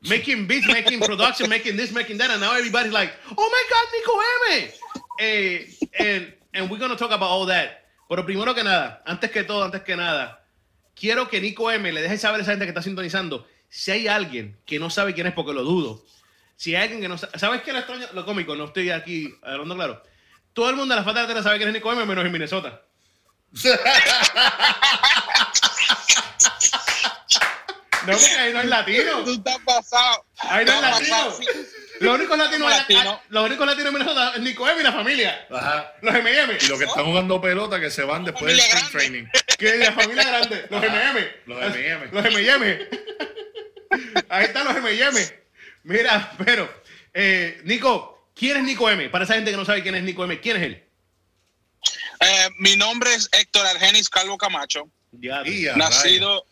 Making 0.00 0.48
beats, 0.48 0.66
making 0.66 0.98
production, 0.98 1.48
making 1.48 1.76
this, 1.76 1.92
making 1.92 2.18
that. 2.18 2.28
And 2.28 2.40
now 2.40 2.56
everybody's 2.56 2.92
like, 2.92 3.12
oh 3.36 3.48
my 3.54 3.62
God, 3.70 3.86
Nico 3.94 4.12
M. 4.42 4.72
Eh, 5.20 5.66
and, 6.00 6.34
and 6.54 6.70
we're 6.72 6.80
going 6.80 6.90
to 6.90 6.96
talk 6.96 7.12
about 7.12 7.30
all 7.30 7.46
that. 7.46 7.84
Pero 8.08 8.26
primero 8.26 8.52
que 8.52 8.64
nada, 8.64 9.00
antes 9.06 9.30
que 9.30 9.44
todo, 9.44 9.62
antes 9.62 9.82
que 9.82 9.94
nada, 9.94 10.44
quiero 10.96 11.28
que 11.28 11.40
Nico 11.40 11.70
M 11.70 11.92
le 11.92 12.02
deje 12.02 12.18
saber 12.18 12.40
a 12.40 12.42
esa 12.42 12.50
gente 12.50 12.64
que 12.64 12.70
está 12.70 12.82
sintonizando 12.82 13.46
si 13.68 13.92
hay 13.92 14.08
alguien 14.08 14.58
que 14.66 14.80
no 14.80 14.90
sabe 14.90 15.14
quién 15.14 15.28
es 15.28 15.34
porque 15.34 15.52
lo 15.52 15.62
dudo. 15.62 16.02
Si 16.62 16.76
hay 16.76 16.82
alguien 16.82 17.00
que 17.00 17.08
no 17.08 17.18
sabe, 17.18 17.36
¿sabes 17.40 17.62
qué 17.62 17.70
es 17.70 17.74
lo 17.74 17.78
extraño? 17.80 18.06
Lo 18.12 18.24
cómico, 18.24 18.54
no 18.54 18.66
estoy 18.66 18.88
aquí 18.90 19.34
hablando 19.42 19.74
claro. 19.74 20.00
Todo 20.52 20.70
el 20.70 20.76
mundo 20.76 20.94
de 20.94 21.00
la 21.00 21.04
falta 21.04 21.22
de 21.22 21.26
tierra 21.26 21.42
sabe 21.42 21.56
quién 21.56 21.68
es 21.70 21.74
Nico 21.74 21.90
M 21.92 22.06
menos 22.06 22.24
en 22.24 22.30
Minnesota. 22.30 22.82
No, 28.04 28.14
porque 28.14 28.34
ahí 28.36 28.52
no 28.52 28.60
es 28.60 28.66
latino. 28.66 29.22
Tú 29.24 29.34
estás 29.34 29.58
pasado. 29.64 30.26
Ahí 30.38 30.64
no 30.64 30.72
es 30.72 30.80
latino. 30.80 31.30
sí. 31.38 31.44
Los 32.00 32.16
únicos 32.16 32.36
latinos, 32.36 32.68
Latino. 32.68 33.20
los 33.28 33.46
únicos 33.46 33.64
latinos 33.64 33.86
en 33.86 33.94
Minnesota 33.94 34.32
es 34.34 34.40
Nico 34.40 34.68
M 34.68 34.80
y 34.80 34.82
la 34.82 34.92
familia. 34.92 35.46
Ajá. 35.52 35.92
Los 36.00 36.14
M&M. 36.16 36.58
Y 36.60 36.66
los 36.66 36.78
que 36.80 36.84
están 36.84 37.04
jugando 37.04 37.40
pelota 37.40 37.78
que 37.78 37.90
se 37.90 38.02
van 38.02 38.24
después 38.24 38.56
del 38.56 38.68
grande. 38.68 38.90
training. 38.90 39.24
Que 39.56 39.76
la 39.78 39.92
familia 39.92 40.24
grande. 40.24 40.66
Los 40.68 40.82
M&M. 40.82 41.32
Los 41.46 41.62
M&M. 41.76 42.08
Los 42.10 42.24
M&M. 42.24 42.88
Ahí 44.28 44.44
están 44.46 44.64
los 44.64 44.76
M&M. 44.76 45.41
Mira, 45.84 46.34
pero, 46.44 46.72
eh, 47.12 47.60
Nico, 47.64 48.30
¿quién 48.34 48.58
es 48.58 48.64
Nico 48.64 48.88
M? 48.88 49.08
Para 49.10 49.24
esa 49.24 49.34
gente 49.34 49.50
que 49.50 49.56
no 49.56 49.64
sabe 49.64 49.82
quién 49.82 49.94
es 49.94 50.02
Nico 50.02 50.24
M, 50.24 50.40
¿quién 50.40 50.56
es 50.56 50.62
él? 50.62 50.88
Eh, 52.20 52.48
mi 52.58 52.76
nombre 52.76 53.12
es 53.14 53.28
Héctor 53.32 53.66
Argenis 53.66 54.08
Calvo 54.08 54.38
Camacho. 54.38 54.88
Ya, 55.12 55.42
Y 55.46 55.66
a 55.66 55.76
nacido, 55.76 56.46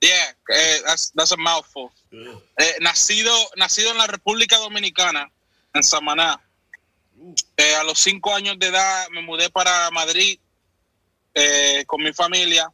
yeah, 0.00 0.30
eh, 0.48 0.80
that's, 0.84 1.12
that's 1.14 1.32
a 1.32 1.36
mouthful. 1.36 1.90
Eh, 2.10 2.76
nacido, 2.80 3.32
nacido 3.56 3.92
en 3.92 3.98
la 3.98 4.06
República 4.06 4.56
Dominicana, 4.58 5.30
en 5.74 5.82
Samaná. 5.82 6.40
Eh, 7.56 7.74
a 7.76 7.84
los 7.84 7.98
cinco 7.98 8.34
años 8.34 8.58
de 8.58 8.66
edad 8.66 9.08
me 9.10 9.22
mudé 9.22 9.48
para 9.50 9.90
Madrid 9.90 10.38
eh, 11.34 11.84
con 11.86 12.02
mi 12.02 12.12
familia 12.12 12.68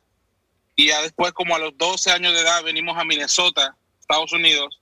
y 0.74 0.86
ya 0.86 1.02
después 1.02 1.32
como 1.32 1.54
a 1.54 1.58
los 1.58 1.76
12 1.76 2.10
años 2.12 2.32
de 2.32 2.40
edad 2.40 2.62
venimos 2.62 2.96
a 2.96 3.04
Minnesota, 3.04 3.76
Estados 4.00 4.32
Unidos, 4.32 4.77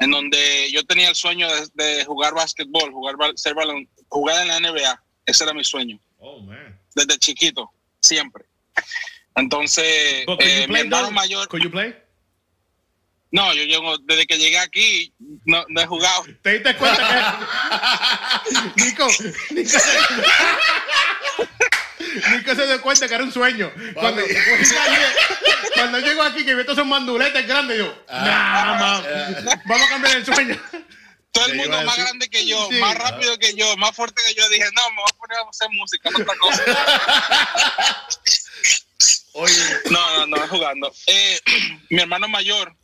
en 0.00 0.10
donde 0.10 0.70
yo 0.72 0.84
tenía 0.84 1.08
el 1.10 1.14
sueño 1.14 1.46
de, 1.48 1.68
de 1.84 2.04
jugar 2.04 2.34
básquetbol, 2.34 2.90
jugar, 2.92 3.14
ser 3.36 3.54
balón, 3.54 3.88
jugar 4.08 4.42
en 4.42 4.48
la 4.48 4.58
NBA. 4.60 5.02
Ese 5.26 5.44
era 5.44 5.54
mi 5.54 5.62
sueño 5.62 6.00
Oh, 6.18 6.40
man. 6.40 6.78
desde 6.94 7.16
chiquito, 7.18 7.70
siempre. 8.02 8.44
Entonces, 9.36 10.26
eh, 10.40 10.66
mi 10.68 10.80
hermano 10.80 11.10
mayor, 11.12 11.46
Could 11.48 11.62
you 11.62 11.70
play? 11.70 11.94
no, 13.30 13.54
yo 13.54 13.62
llego, 13.64 13.96
desde 13.98 14.26
que 14.26 14.36
llegué 14.38 14.58
aquí, 14.58 15.14
no, 15.44 15.64
no 15.68 15.80
he 15.80 15.86
jugado. 15.86 16.24
¿Te 16.42 16.54
diste 16.54 16.76
cuenta 16.76 17.46
que... 18.76 18.82
Nico, 18.84 19.06
Nico. 19.50 19.70
Nico 22.32 22.54
se 22.54 22.66
dio 22.66 22.80
cuenta 22.82 23.08
que 23.08 23.14
era 23.14 23.24
un 23.24 23.32
sueño. 23.32 23.72
Cuando, 23.94 24.22
cuando 25.74 25.98
llego 26.00 26.22
aquí, 26.22 26.44
que 26.44 26.54
veo 26.54 26.64
todos 26.64 26.78
esos 26.78 26.88
manduletes 26.88 27.46
grandes, 27.46 27.78
yo, 27.78 28.04
nah, 28.08 28.74
ma, 28.74 29.02
vamos 29.66 29.86
a 29.86 29.90
cambiar 29.90 30.16
el 30.16 30.24
sueño. 30.24 30.60
Todo 31.32 31.46
el 31.46 31.54
mundo 31.56 31.82
más 31.82 31.96
grande 31.96 32.28
que 32.28 32.44
yo, 32.44 32.68
Sí. 32.70 32.76
más 32.76 32.96
rápido 32.96 33.38
que 33.38 33.54
yo, 33.54 33.76
más 33.76 33.94
fuerte 33.94 34.20
que 34.26 34.34
yo, 34.34 34.48
dije, 34.48 34.64
no, 34.74 34.90
me 34.90 34.96
voy 34.96 35.04
a 35.08 35.16
poner 35.16 35.38
a 35.38 35.48
hacer 35.48 35.68
música, 35.70 36.10
no 36.10 36.18
otra 36.18 36.36
cosa. 36.36 36.62
Oye, 39.34 39.54
No, 39.90 40.18
no, 40.18 40.26
no, 40.26 40.44
es 40.44 40.50
jugando. 40.50 40.92
Eh, 41.06 41.38
mi 41.90 42.00
hermano 42.00 42.28
mayor, 42.28 42.74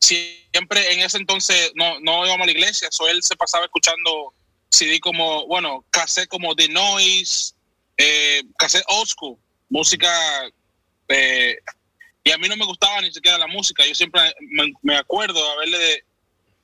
siempre 0.00 0.92
en 0.92 1.00
ese 1.00 1.18
entonces 1.18 1.72
no, 1.74 2.00
no 2.00 2.26
íbamos 2.26 2.42
a 2.42 2.46
la 2.46 2.52
iglesia, 2.52 2.88
so 2.90 3.08
él 3.08 3.22
se 3.22 3.36
pasaba 3.36 3.66
escuchando 3.66 4.34
CD 4.70 5.00
como, 5.00 5.46
bueno, 5.46 5.84
cassette 5.90 6.28
como 6.28 6.54
The 6.54 6.68
Noise, 6.68 7.54
eh, 7.98 8.42
cassette 8.56 8.84
old 8.88 9.08
school, 9.08 9.36
música, 9.68 10.08
eh, 11.08 11.56
y 12.24 12.30
a 12.30 12.38
mí 12.38 12.48
no 12.48 12.56
me 12.56 12.64
gustaba 12.64 13.00
ni 13.00 13.12
siquiera 13.12 13.36
la 13.36 13.46
música, 13.46 13.84
yo 13.84 13.94
siempre 13.94 14.22
me, 14.40 14.72
me 14.82 14.96
acuerdo 14.96 15.50
haberle 15.52 16.04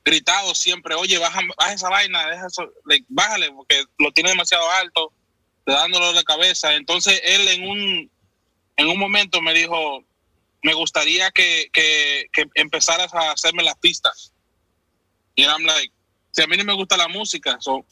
gritado 0.05 0.53
siempre, 0.53 0.93
oye, 0.93 1.17
baja, 1.17 1.41
baja 1.57 1.73
esa 1.73 1.89
vaina, 1.89 2.27
deja 2.27 2.45
eso, 2.45 2.71
bájale, 3.07 3.51
porque 3.51 3.83
lo 3.97 4.11
tiene 4.11 4.29
demasiado 4.29 4.69
alto, 4.71 5.11
te 5.65 5.71
dándolo 5.73 6.13
de 6.13 6.23
cabeza. 6.23 6.75
Entonces 6.75 7.19
él 7.23 7.47
en 7.47 7.67
un, 7.67 8.11
en 8.77 8.87
un 8.87 8.99
momento 8.99 9.41
me 9.41 9.53
dijo, 9.53 10.03
me 10.61 10.73
gustaría 10.75 11.31
que, 11.31 11.69
que, 11.73 12.27
que 12.31 12.45
empezaras 12.53 13.11
a 13.15 13.31
hacerme 13.31 13.63
las 13.63 13.77
pistas. 13.79 14.31
Y 15.35 15.43
I'm 15.43 15.65
like, 15.65 15.91
si 16.31 16.43
a 16.43 16.47
mí 16.47 16.55
no 16.55 16.63
me 16.63 16.73
gusta 16.73 16.97
la 16.97 17.07
música, 17.07 17.57
so, 17.59 17.83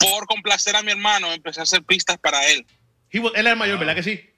por 0.00 0.26
complacer 0.26 0.74
a 0.76 0.82
mi 0.82 0.90
hermano, 0.90 1.32
empecé 1.32 1.60
a 1.60 1.62
hacer 1.64 1.82
pistas 1.84 2.18
para 2.18 2.44
él. 2.48 2.66
Was- 3.14 3.32
él 3.34 3.40
era 3.40 3.50
el 3.52 3.56
mayor, 3.56 3.78
¿verdad 3.78 3.94
que 3.94 4.02
sí? 4.02 4.30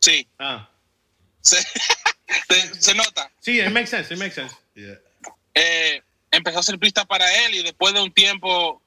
Sí, 0.00 0.26
Ah. 0.38 0.68
se, 1.40 1.56
se- 2.48 2.80
se 2.80 2.94
nota. 2.94 3.30
Sí, 3.40 3.60
it 3.60 3.68
makes 3.70 3.88
sense, 3.88 4.12
it 4.14 4.18
makes 4.18 4.34
sense. 4.34 4.54
yeah. 4.74 4.98
Eh, 5.54 6.02
empecé 6.30 6.56
a 6.56 6.60
hacer 6.60 6.78
pistas 6.78 7.06
para 7.06 7.24
él 7.46 7.54
y 7.54 7.62
después 7.62 7.94
de 7.94 8.00
un 8.02 8.12
tiempo 8.12 8.80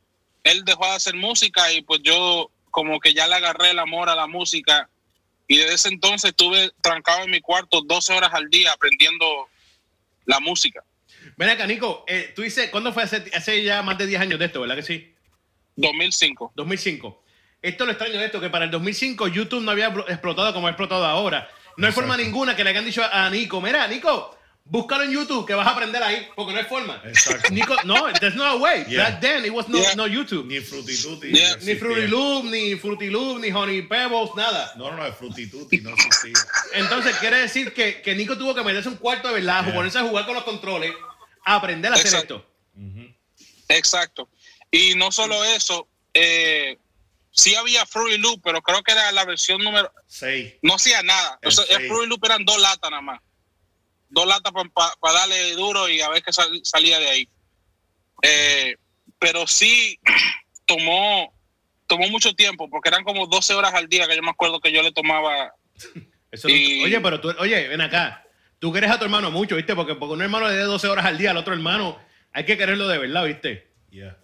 él 0.43 0.64
dejó 0.66 0.86
de 0.86 0.91
hacer 0.93 1.16
música 1.16 1.72
y 1.72 1.82
pues 1.82 2.01
yo 2.03 2.51
como 2.72 2.99
que 2.99 3.14
ya 3.14 3.28
le 3.28 3.36
agarré 3.36 3.72
el 3.72 3.80
amor 3.80 4.10
a 4.10 4.16
la 4.16 4.28
música 4.28 4.89
y 5.47 5.58
desde 5.58 5.74
ese 5.76 5.88
entonces 5.89 6.30
estuve 6.32 6.72
trancado 6.82 7.24
en 7.24 7.32
mi 7.32 7.39
cuarto 7.41 7.82
12 7.82 8.14
horas 8.14 8.32
al 8.34 8.49
día 8.49 8.72
aprendiendo 8.74 9.49
la 10.26 10.39
música. 10.39 10.84
Ven 11.38 11.49
acá, 11.49 11.66
Nico, 11.66 12.03
eh, 12.08 12.34
tú 12.36 12.41
dices, 12.41 12.70
¿cuándo 12.70 12.93
fue 12.93 13.03
hace, 13.03 13.24
hace 13.34 13.64
ya 13.64 13.82
más 13.82 13.97
de 13.97 14.08
10 14.08 14.22
años 14.22 14.39
de 14.39 14.45
esto, 14.45 14.62
verdad 14.62 14.76
que 14.76 14.84
sí? 14.84 15.14
2005. 15.78 16.51
2005. 16.55 17.23
Esto 17.61 17.84
es 17.84 17.86
lo 17.88 17.91
extraño 17.93 18.19
de 18.19 18.25
esto, 18.25 18.39
que 18.41 18.49
para 18.49 18.65
el 18.65 18.71
2005 18.71 19.28
YouTube 19.30 19.61
no 19.63 19.71
había 19.71 19.88
explotado 20.07 20.53
como 20.53 20.67
ha 20.67 20.71
explotado 20.71 21.05
ahora. 21.05 21.49
No 21.78 21.88
hay 21.88 21.93
forma 21.93 22.17
ninguna 22.17 22.55
que 22.55 22.63
le 22.63 22.71
hayan 22.71 22.86
dicho 22.86 23.03
a 23.03 23.30
Nico, 23.30 23.61
mira, 23.61 23.88
Nico, 23.88 24.36
búscalo 24.65 25.03
en 25.03 25.11
YouTube 25.11 25.45
que 25.45 25.53
vas 25.53 25.67
a 25.67 25.71
aprender 25.71 26.01
ahí, 26.01 26.28
porque 26.36 26.53
no 26.53 26.59
hay 26.59 26.65
forma. 26.65 27.01
Exacto. 27.05 27.49
Nico, 27.51 27.75
no, 27.86 28.11
there's 28.19 28.36
no 28.36 28.57
way. 28.57 28.84
Yeah. 28.88 29.03
Back 29.11 29.21
then 29.21 29.45
it 29.45 29.51
was 29.51 29.67
no, 29.69 29.78
Yeah. 29.80 29.95
no 29.95 30.07
YouTube. 30.07 30.45
Ni 30.47 30.59
Frutituti. 30.59 31.32
Yeah. 31.32 31.49
no 31.49 31.65
Ni 31.65 31.71
existía. 31.71 31.78
Fruity 31.80 32.07
Loop, 32.07 32.45
ni 32.45 32.75
Fruity 32.75 33.09
Loop, 33.09 33.39
ni 33.39 33.49
Honey 33.51 33.84
Pebbles, 33.84 34.32
nada. 34.36 34.71
No, 34.75 34.91
no, 34.91 34.97
no, 34.97 35.11
Frutituti 35.13 35.78
no 35.82 35.91
existía. 35.91 36.34
Entonces 36.73 37.15
quiere 37.17 37.38
decir 37.39 37.73
que, 37.73 38.01
que 38.01 38.15
Nico 38.15 38.38
tuvo 38.38 38.53
que 38.55 38.63
meterse 38.63 38.89
un 38.89 38.97
cuarto 38.97 39.28
de 39.30 39.36
verdad, 39.36 39.63
Yeah. 39.65 39.75
ponerse 39.75 39.99
a 39.99 40.03
jugar 40.03 40.25
con 40.25 40.36
los 40.36 40.43
controles, 40.43 40.93
a 41.45 41.55
aprender 41.55 41.91
a 41.91 41.95
hacer 41.95 42.07
Exacto. 42.07 42.45
esto. 42.75 43.17
Exacto. 43.69 44.30
Y 44.72 44.95
no 44.95 45.11
solo 45.11 45.43
eso, 45.45 45.88
eh, 46.13 46.78
sí 47.32 47.55
había 47.55 47.86
Fruity 47.86 48.18
Loop, 48.18 48.41
pero 48.43 48.61
creo 48.61 48.84
que 48.84 48.91
era 48.91 49.11
la 49.11 49.26
versión 49.26 49.63
número... 49.63 49.91
Seis. 50.07 50.53
No 50.61 50.76
hacía 50.76 51.01
nada. 51.03 51.39
El 51.41 51.49
O 51.49 51.51
sea, 51.51 51.63
el 51.70 51.78
seis. 51.78 51.88
Fruity 51.89 52.09
Loop 52.09 52.26
eran 52.26 52.45
dos 52.45 52.59
latas 52.61 52.89
nada 52.91 53.01
más. 53.01 53.22
Dos 54.09 54.26
latas 54.28 54.51
para 54.99 55.13
darle 55.13 55.53
duro 55.53 55.88
y 55.89 56.01
a 56.01 56.09
ver 56.09 56.24
qué 56.24 56.32
sal- 56.34 56.61
salía 56.63 56.99
de 56.99 57.07
ahí. 57.09 57.30
Eh, 58.24 58.76
pero 59.20 59.45
sí 59.47 59.99
tomó, 60.65 61.34
tomó 61.88 62.07
mucho 62.09 62.34
tiempo, 62.34 62.70
porque 62.70 62.89
eran 62.89 63.03
como 63.03 63.28
12 63.28 63.53
horas 63.53 63.74
al 63.74 63.88
día 63.88 64.07
que 64.07 64.15
yo 64.15 64.22
me 64.24 64.32
acuerdo 64.32 64.59
que 64.59 64.72
yo 64.72 64.82
le 64.82 64.91
tomaba. 64.91 65.53
Eso 66.32 66.47
no- 66.49 66.53
Y- 66.53 66.84
Oye, 66.84 66.99
pero 67.01 67.22
tú, 67.22 67.34
oye, 67.39 67.68
ven 67.68 67.82
acá. 67.82 68.24
Tú 68.59 68.72
quieres 68.72 68.89
a 68.91 68.97
tu 68.97 69.05
hermano 69.05 69.30
mucho, 69.30 69.55
¿viste? 69.55 69.76
Porque, 69.76 69.93
porque 69.95 70.13
un 70.13 70.22
hermano 70.24 70.47
le 70.49 70.55
dé 70.55 70.63
12 70.63 70.88
horas 70.88 71.05
al 71.05 71.18
día 71.18 71.30
al 71.32 71.38
otro 71.38 71.53
hermano, 71.53 71.99
hay 72.34 72.43
que 72.43 72.57
quererlo 72.57 72.88
de 72.88 72.97
verdad, 72.97 73.24
¿viste? 73.26 73.72
Yeah. 73.91 74.18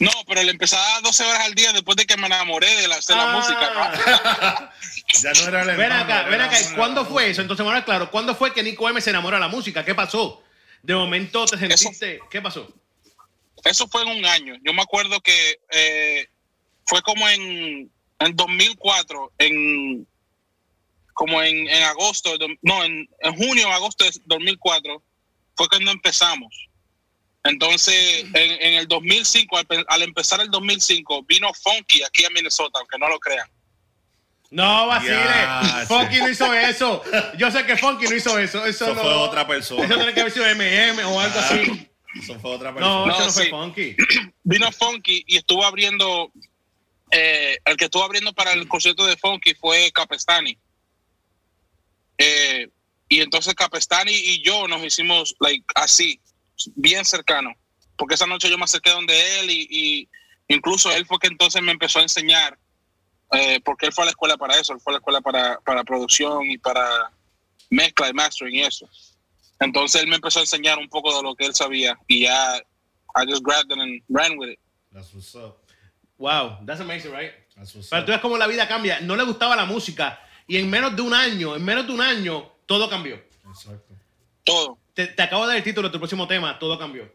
No, 0.00 0.10
pero 0.26 0.42
le 0.42 0.50
empezaba 0.50 1.00
12 1.02 1.24
horas 1.24 1.40
al 1.44 1.54
día 1.54 1.72
después 1.72 1.96
de 1.96 2.04
que 2.04 2.16
me 2.16 2.26
enamoré 2.26 2.74
de 2.76 2.88
la, 2.88 2.96
de 2.96 3.14
la 3.14 3.32
Ah. 3.32 3.36
música. 3.36 3.70
¿no? 3.74 4.70
Ya 5.22 5.32
no 5.32 5.48
era 5.48 5.62
el 5.62 5.76
Ven 5.76 5.90
acá, 5.92 6.22
ven 6.24 6.40
acá. 6.40 6.56
¿Cuándo 6.76 7.04
fue 7.04 7.30
eso? 7.30 7.42
Entonces, 7.42 7.64
bueno, 7.64 7.84
claro, 7.84 8.10
¿cuándo 8.12 8.34
fue 8.36 8.52
que 8.54 8.62
Nico 8.62 8.88
M 8.88 9.00
se 9.00 9.10
enamoró 9.10 9.36
de 9.36 9.40
la 9.40 9.48
música? 9.48 9.84
¿Qué 9.84 9.92
pasó? 9.94 10.42
De 10.82 10.94
momento 10.94 11.44
te 11.46 11.58
sentiste. 11.58 12.20
¿Qué 12.30 12.40
pasó? 12.40 12.72
Eso 13.64 13.88
fue 13.88 14.02
en 14.02 14.08
un 14.18 14.24
año. 14.24 14.54
Yo 14.62 14.72
me 14.72 14.82
acuerdo 14.82 15.20
que 15.20 15.58
eh, 15.72 16.28
fue 16.86 17.02
como 17.02 17.28
en, 17.28 17.90
en 18.20 18.36
2004, 18.36 19.32
en 19.38 20.06
como 21.12 21.42
en, 21.42 21.68
en 21.68 21.82
agosto, 21.82 22.34
no, 22.62 22.84
en, 22.84 23.08
en 23.20 23.36
junio 23.36 23.68
o 23.68 23.72
agosto 23.72 24.04
de 24.04 24.12
2004, 24.26 25.02
fue 25.56 25.68
cuando 25.68 25.90
empezamos. 25.90 26.54
Entonces, 27.44 28.24
en, 28.34 28.62
en 28.62 28.74
el 28.74 28.86
2005, 28.86 29.56
al, 29.56 29.66
al 29.88 30.02
empezar 30.02 30.40
el 30.40 30.50
2005, 30.50 31.22
vino 31.24 31.48
Funky 31.54 32.02
aquí 32.02 32.24
a 32.24 32.30
Minnesota, 32.30 32.78
aunque 32.78 32.98
no 32.98 33.08
lo 33.08 33.18
crean. 33.18 33.48
No, 34.50 34.88
vacile. 34.88 35.16
Funky 35.86 36.16
sí. 36.16 36.20
no 36.20 36.28
hizo 36.28 36.54
eso. 36.54 37.02
Yo 37.38 37.50
sé 37.50 37.64
que 37.64 37.76
Funky 37.76 38.06
no 38.06 38.16
hizo 38.16 38.38
eso. 38.38 38.66
Eso, 38.66 38.84
Eso 38.84 38.94
no, 38.94 39.00
fue 39.00 39.12
otra 39.12 39.46
persona. 39.46 39.84
Eso 39.84 39.94
tiene 39.94 40.12
que 40.12 40.20
haber 40.20 40.32
sido 40.32 40.44
MM 40.54 41.04
o 41.04 41.20
algo 41.20 41.38
así. 41.38 41.88
Eso 42.20 42.38
fue 42.40 42.50
otra 42.50 42.72
No, 42.72 43.04
persona. 43.04 43.06
No, 43.06 43.12
eso 43.12 43.26
no 43.26 43.32
fue 43.32 43.44
sí. 43.44 43.50
Funky. 43.50 43.96
Vino 44.42 44.72
Funky 44.72 45.24
y 45.28 45.36
estuvo 45.36 45.64
abriendo, 45.64 46.32
eh, 47.12 47.58
el 47.64 47.76
que 47.76 47.84
estuvo 47.84 48.02
abriendo 48.02 48.32
para 48.32 48.52
el 48.52 48.66
concierto 48.66 49.06
de 49.06 49.16
Funky 49.16 49.54
fue 49.54 49.92
Capestani. 49.92 50.58
Eh, 52.18 52.68
y 53.08 53.20
entonces 53.20 53.54
Capestani 53.54 54.12
y 54.12 54.42
yo 54.42 54.66
nos 54.66 54.84
hicimos 54.84 55.36
like, 55.38 55.64
así, 55.76 56.20
bien 56.74 57.04
cercanos. 57.04 57.54
Porque 57.96 58.14
esa 58.14 58.26
noche 58.26 58.48
yo 58.50 58.56
me 58.56 58.64
acerqué 58.64 58.90
donde 58.90 59.40
él 59.40 59.50
y, 59.50 59.68
y 59.70 60.08
incluso 60.48 60.90
él 60.90 61.04
fue 61.06 61.18
que 61.18 61.28
entonces 61.28 61.62
me 61.62 61.72
empezó 61.72 61.98
a 61.98 62.02
enseñar, 62.02 62.58
eh, 63.32 63.60
porque 63.64 63.86
él 63.86 63.92
fue 63.92 64.04
a 64.04 64.06
la 64.06 64.10
escuela 64.10 64.36
para 64.36 64.58
eso, 64.58 64.72
él 64.72 64.80
fue 64.80 64.92
a 64.92 64.94
la 64.94 64.98
escuela 64.98 65.20
para, 65.20 65.60
para 65.60 65.84
producción 65.84 66.50
y 66.50 66.58
para 66.58 67.12
mezcla 67.68 68.08
y 68.08 68.12
mastering 68.12 68.54
y 68.54 68.62
eso. 68.62 68.88
Entonces 69.60 70.02
él 70.02 70.08
me 70.08 70.16
empezó 70.16 70.38
a 70.38 70.42
enseñar 70.42 70.78
un 70.78 70.88
poco 70.88 71.14
de 71.14 71.22
lo 71.22 71.34
que 71.34 71.44
él 71.44 71.54
sabía 71.54 71.98
y 72.06 72.22
ya 72.22 72.56
I 73.14 73.26
just 73.28 73.42
grabbed 73.42 73.70
it 73.70 73.78
and 73.78 74.02
ran 74.08 74.38
with 74.38 74.50
it. 74.50 74.58
That's 74.92 75.12
what's 75.12 75.34
up. 75.34 75.58
Wow, 76.18 76.58
that's 76.66 76.80
amazing, 76.80 77.12
right? 77.12 77.32
That's 77.56 77.74
what's 77.74 77.88
Pero 77.88 78.02
up. 78.02 78.06
tú 78.06 78.12
ves 78.12 78.20
cómo 78.20 78.38
la 78.38 78.46
vida 78.46 78.66
cambia. 78.66 79.00
No 79.00 79.16
le 79.16 79.24
gustaba 79.24 79.54
la 79.56 79.66
música 79.66 80.18
y 80.46 80.56
en 80.56 80.68
menos 80.68 80.96
de 80.96 81.02
un 81.02 81.14
año, 81.14 81.54
en 81.54 81.64
menos 81.64 81.86
de 81.86 81.92
un 81.92 82.00
año, 82.00 82.50
todo 82.66 82.88
cambió. 82.88 83.22
Exacto. 83.48 83.94
Todo. 84.44 84.79
Te, 85.06 85.12
te 85.14 85.22
acabo 85.22 85.42
de 85.42 85.48
dar 85.48 85.56
el 85.56 85.62
título 85.64 85.88
de 85.88 85.92
tu 85.92 85.98
próximo 85.98 86.26
tema, 86.28 86.58
todo 86.58 86.78
cambió. 86.78 87.10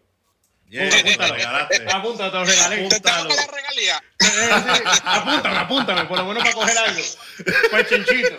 Yeah, 0.69 0.87
Apúntalo. 0.87 1.15
te 1.15 1.27
lo 1.27 1.33
regalaste. 1.35 1.85
Apúntalo, 1.91 2.31
te 2.31 2.37
lo 2.37 2.45
regalé. 2.45 2.75
¿Te 2.77 2.85
Apúntalo. 2.95 3.29
regalía? 3.53 4.03
Sí, 4.19 4.27
Apúntame, 5.03 5.57
apúntame, 5.59 6.05
por 6.05 6.17
lo 6.17 6.25
menos 6.25 6.43
para 6.43 6.53
coger 6.55 6.77
algo. 6.79 7.01
Para 7.69 7.83
el 7.83 7.87
chinchito. 7.87 8.37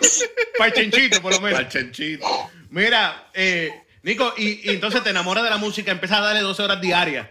Para 0.57 0.69
el 0.69 0.73
chinchito, 0.75 1.21
por 1.21 1.33
lo 1.33 1.39
menos. 1.41 1.59
Al 1.59 1.69
chanchito. 1.69 2.51
Mira, 2.69 3.29
eh, 3.33 3.71
Nico, 4.03 4.33
y, 4.37 4.69
y 4.69 4.73
entonces 4.73 5.01
te 5.03 5.11
enamoras 5.11 5.43
de 5.45 5.49
la 5.49 5.57
música, 5.57 5.91
empiezas 5.91 6.17
a 6.19 6.21
darle 6.21 6.41
12 6.41 6.61
horas 6.63 6.81
diarias. 6.81 7.27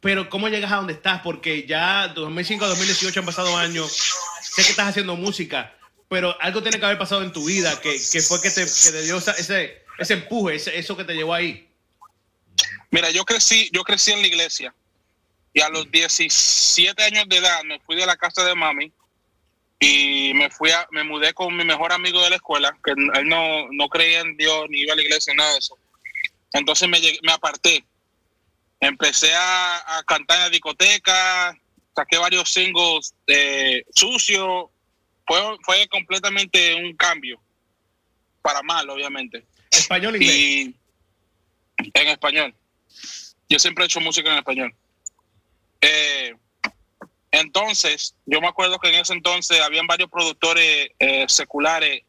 Pero 0.00 0.28
¿cómo 0.28 0.48
llegas 0.48 0.72
a 0.72 0.76
donde 0.76 0.92
estás? 0.94 1.20
Porque 1.22 1.66
ya 1.66 2.08
2005 2.08 2.64
a 2.64 2.68
2018 2.68 3.20
han 3.20 3.26
pasado 3.26 3.56
años. 3.56 3.92
Sé 4.42 4.62
que 4.64 4.70
estás 4.70 4.88
haciendo 4.88 5.16
música, 5.16 5.74
pero 6.08 6.36
algo 6.40 6.62
tiene 6.62 6.78
que 6.78 6.84
haber 6.84 6.98
pasado 6.98 7.22
en 7.22 7.32
tu 7.32 7.44
vida 7.44 7.80
que, 7.80 8.00
que 8.12 8.20
fue 8.22 8.40
que 8.42 8.50
te, 8.50 8.64
que 8.64 8.90
te 8.92 9.02
dio 9.02 9.16
esa- 9.18 9.32
ese, 9.32 9.81
ese 9.98 10.14
empuje, 10.14 10.56
ese- 10.56 10.78
eso 10.78 10.96
que 10.96 11.04
te 11.04 11.14
llevó 11.14 11.34
ahí. 11.34 11.68
Mira, 12.90 13.10
yo 13.10 13.24
crecí, 13.24 13.70
yo 13.72 13.82
crecí 13.84 14.12
en 14.12 14.20
la 14.20 14.26
iglesia 14.26 14.74
y 15.54 15.60
a 15.60 15.68
los 15.68 15.90
17 15.90 17.02
años 17.02 17.24
de 17.28 17.36
edad 17.38 17.62
me 17.64 17.78
fui 17.80 17.96
de 17.96 18.06
la 18.06 18.16
casa 18.16 18.44
de 18.44 18.54
mami 18.54 18.92
y 19.80 20.32
me 20.34 20.50
fui 20.50 20.70
a, 20.70 20.86
me 20.90 21.02
mudé 21.02 21.32
con 21.34 21.56
mi 21.56 21.64
mejor 21.64 21.92
amigo 21.92 22.22
de 22.22 22.30
la 22.30 22.36
escuela, 22.36 22.76
que 22.84 22.92
él 22.92 23.26
no, 23.28 23.66
no 23.72 23.88
creía 23.88 24.20
en 24.20 24.36
Dios 24.36 24.66
ni 24.68 24.80
iba 24.80 24.92
a 24.92 24.96
la 24.96 25.02
iglesia, 25.02 25.34
nada 25.34 25.52
de 25.52 25.58
eso. 25.58 25.76
Entonces 26.52 26.88
me, 26.88 27.00
llegué- 27.00 27.18
me 27.22 27.32
aparté. 27.32 27.84
Empecé 28.80 29.32
a, 29.34 30.02
cantar 30.06 30.36
en 30.38 30.42
la 30.44 30.50
discoteca, 30.50 31.56
saqué 31.96 32.18
varios 32.18 32.50
singles 32.50 33.14
eh, 33.26 33.84
sucios. 33.94 34.66
Fue, 35.26 35.40
fue 35.62 35.86
completamente 35.88 36.74
un 36.74 36.94
cambio. 36.96 37.40
Para 38.42 38.62
mal, 38.62 38.88
obviamente. 38.90 39.46
Español, 39.72 40.16
inglés. 40.16 40.36
Y 40.36 40.74
en 41.94 42.08
español. 42.08 42.54
Yo 43.48 43.58
siempre 43.58 43.84
he 43.84 43.86
hecho 43.86 44.00
música 44.00 44.30
en 44.30 44.38
español. 44.38 44.74
Eh, 45.80 46.34
entonces, 47.30 48.14
yo 48.26 48.40
me 48.40 48.48
acuerdo 48.48 48.78
que 48.78 48.88
en 48.88 48.96
ese 48.96 49.14
entonces 49.14 49.60
habían 49.60 49.86
varios 49.86 50.10
productores 50.10 50.90
eh, 50.98 51.24
seculares 51.28 52.02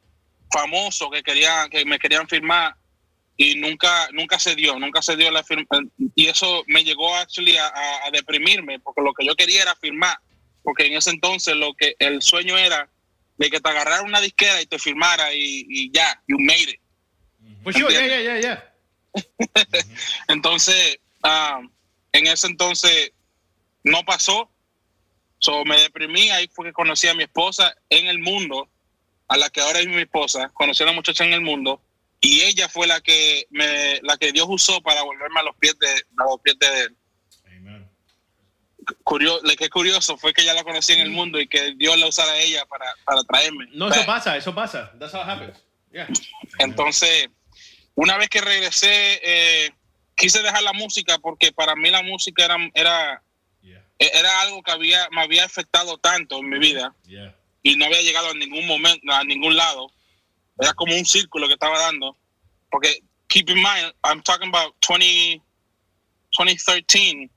famosos 0.51 1.09
que 1.11 1.23
querían, 1.23 1.69
que 1.69 1.85
me 1.85 1.97
querían 1.97 2.27
firmar 2.27 2.75
y 3.35 3.55
nunca, 3.55 4.09
nunca 4.11 4.37
se 4.37 4.53
dio, 4.55 4.77
nunca 4.77 5.01
se 5.01 5.15
dio 5.15 5.31
la 5.31 5.43
firma. 5.43 5.65
Y 6.15 6.27
eso 6.27 6.63
me 6.67 6.83
llegó 6.83 7.15
actually 7.15 7.57
a, 7.57 7.67
a- 7.67 8.11
deprimirme, 8.11 8.79
porque 8.79 9.01
lo 9.01 9.13
que 9.13 9.25
yo 9.25 9.35
quería 9.35 9.63
era 9.63 9.75
firmar, 9.75 10.17
porque 10.61 10.85
en 10.85 10.93
ese 10.97 11.09
entonces 11.09 11.55
lo 11.55 11.73
que 11.73 11.95
el 11.99 12.21
sueño 12.21 12.57
era 12.57 12.87
de 13.37 13.49
que 13.49 13.59
te 13.59 13.69
agarrara 13.69 14.03
una 14.03 14.21
disquera 14.21 14.61
y 14.61 14.67
te 14.67 14.77
firmara 14.77 15.33
y, 15.33 15.65
y 15.67 15.91
ya, 15.91 16.21
you 16.27 16.37
made 16.39 16.69
it. 16.69 16.79
Pues 17.63 17.75
yo, 17.75 17.89
ya, 17.89 18.05
ya, 18.05 18.21
ya, 18.21 18.39
ya. 18.39 18.73
Entonces, 20.27 20.99
ah, 21.23 21.61
en 22.11 22.27
ese 22.27 22.47
entonces 22.47 23.11
no 23.83 24.03
pasó. 24.03 24.49
So, 25.39 25.65
me 25.65 25.77
deprimí, 25.77 26.29
ahí 26.29 26.47
fue 26.47 26.67
que 26.67 26.73
conocí 26.73 27.07
a 27.07 27.13
mi 27.13 27.23
esposa 27.23 27.75
en 27.89 28.07
el 28.07 28.19
mundo, 28.19 28.69
a 29.27 29.35
la 29.35 29.49
que 29.49 29.59
ahora 29.59 29.79
es 29.79 29.87
mi 29.87 30.01
esposa, 30.01 30.49
conocí 30.53 30.83
a 30.83 30.85
una 30.85 30.95
muchacha 30.95 31.25
en 31.25 31.33
el 31.33 31.41
mundo, 31.41 31.81
y 32.21 32.41
ella 32.41 32.69
fue 32.69 32.87
la 32.87 33.01
que 33.01 33.45
me, 33.49 33.99
la 34.03 34.15
que 34.15 34.31
Dios 34.31 34.47
usó 34.47 34.79
para 34.81 35.03
volverme 35.03 35.41
a 35.41 35.43
los 35.43 35.55
pies 35.57 35.77
de, 35.79 35.87
a 35.89 36.23
los 36.29 36.39
pies 36.41 36.57
de 36.59 36.81
él. 36.81 36.97
Amen. 37.57 37.89
Curio, 39.03 39.41
lo 39.43 39.55
que 39.57 39.65
es 39.65 39.69
curioso 39.69 40.17
fue 40.17 40.33
que 40.33 40.45
ya 40.45 40.53
la 40.53 40.63
conocí 40.63 40.93
en 40.93 41.01
el 41.01 41.09
mundo 41.09 41.41
y 41.41 41.47
que 41.47 41.73
Dios 41.75 41.97
la 41.97 42.07
usara 42.07 42.31
a 42.31 42.39
ella 42.39 42.65
para, 42.65 42.85
para 43.03 43.21
traerme. 43.23 43.67
No, 43.73 43.89
eso 43.89 44.05
pasa, 44.05 44.37
eso 44.37 44.55
pasa. 44.55 44.93
That's 44.97 45.13
how 45.13 45.23
it 45.23 45.27
happens. 45.27 45.57
Yeah. 45.91 46.07
Entonces, 46.59 47.27
una 47.95 48.17
vez 48.17 48.29
que 48.29 48.41
regresé, 48.41 49.19
eh, 49.23 49.71
quise 50.15 50.41
dejar 50.41 50.63
la 50.63 50.73
música 50.73 51.17
porque 51.19 51.51
para 51.51 51.75
mí 51.75 51.89
la 51.89 52.01
música 52.03 52.45
era, 52.45 52.57
era, 52.73 53.23
Yeah. 53.61 53.85
era 53.97 54.41
algo 54.41 54.61
que 54.61 54.71
había, 54.71 55.07
me 55.11 55.21
había 55.21 55.45
afectado 55.45 55.97
tanto 55.97 56.39
en 56.39 56.49
mi 56.49 56.59
vida 56.59 56.93
Yeah. 57.05 57.35
y 57.61 57.75
no 57.77 57.85
había 57.85 58.01
llegado 58.01 58.29
a 58.29 58.33
ningún 58.33 58.67
momento, 58.67 59.11
a 59.11 59.23
ningún 59.23 59.55
lado. 59.55 59.89
Era 60.59 60.73
como 60.73 60.93
un 60.95 61.05
círculo 61.05 61.47
que 61.47 61.53
estaba 61.53 61.79
dando. 61.79 62.17
Porque, 62.69 63.01
keep 63.29 63.49
in 63.49 63.57
mind, 63.57 63.93
I'm 64.03 64.21
talking 64.21 64.49
about 64.49 64.75
20, 64.87 65.41
2013. 66.37 67.29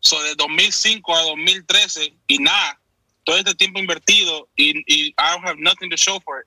So, 0.00 0.20
de 0.22 0.34
2005 0.34 1.14
a 1.14 1.22
2013 1.22 2.12
y 2.26 2.38
nada, 2.38 2.80
todo 3.24 3.36
este 3.36 3.54
tiempo 3.54 3.78
invertido 3.78 4.48
y, 4.56 4.78
y 4.86 5.08
I 5.10 5.32
don't 5.32 5.46
have 5.46 5.58
nothing 5.60 5.90
to 5.90 5.96
show 5.96 6.18
for 6.20 6.40
it. 6.40 6.46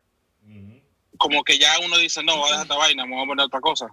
Como 1.18 1.43
que 1.43 1.57
ya 1.57 1.80
uno 1.80 1.97
dice, 1.97 2.24
no, 2.24 2.38
voy 2.38 2.47
a 2.47 2.51
dejar 2.51 2.66
esta 2.66 2.76
vaina, 2.78 3.05
voy 3.05 3.24
a 3.24 3.26
poner 3.26 3.45
otra 3.45 3.61
cosa. 3.61 3.88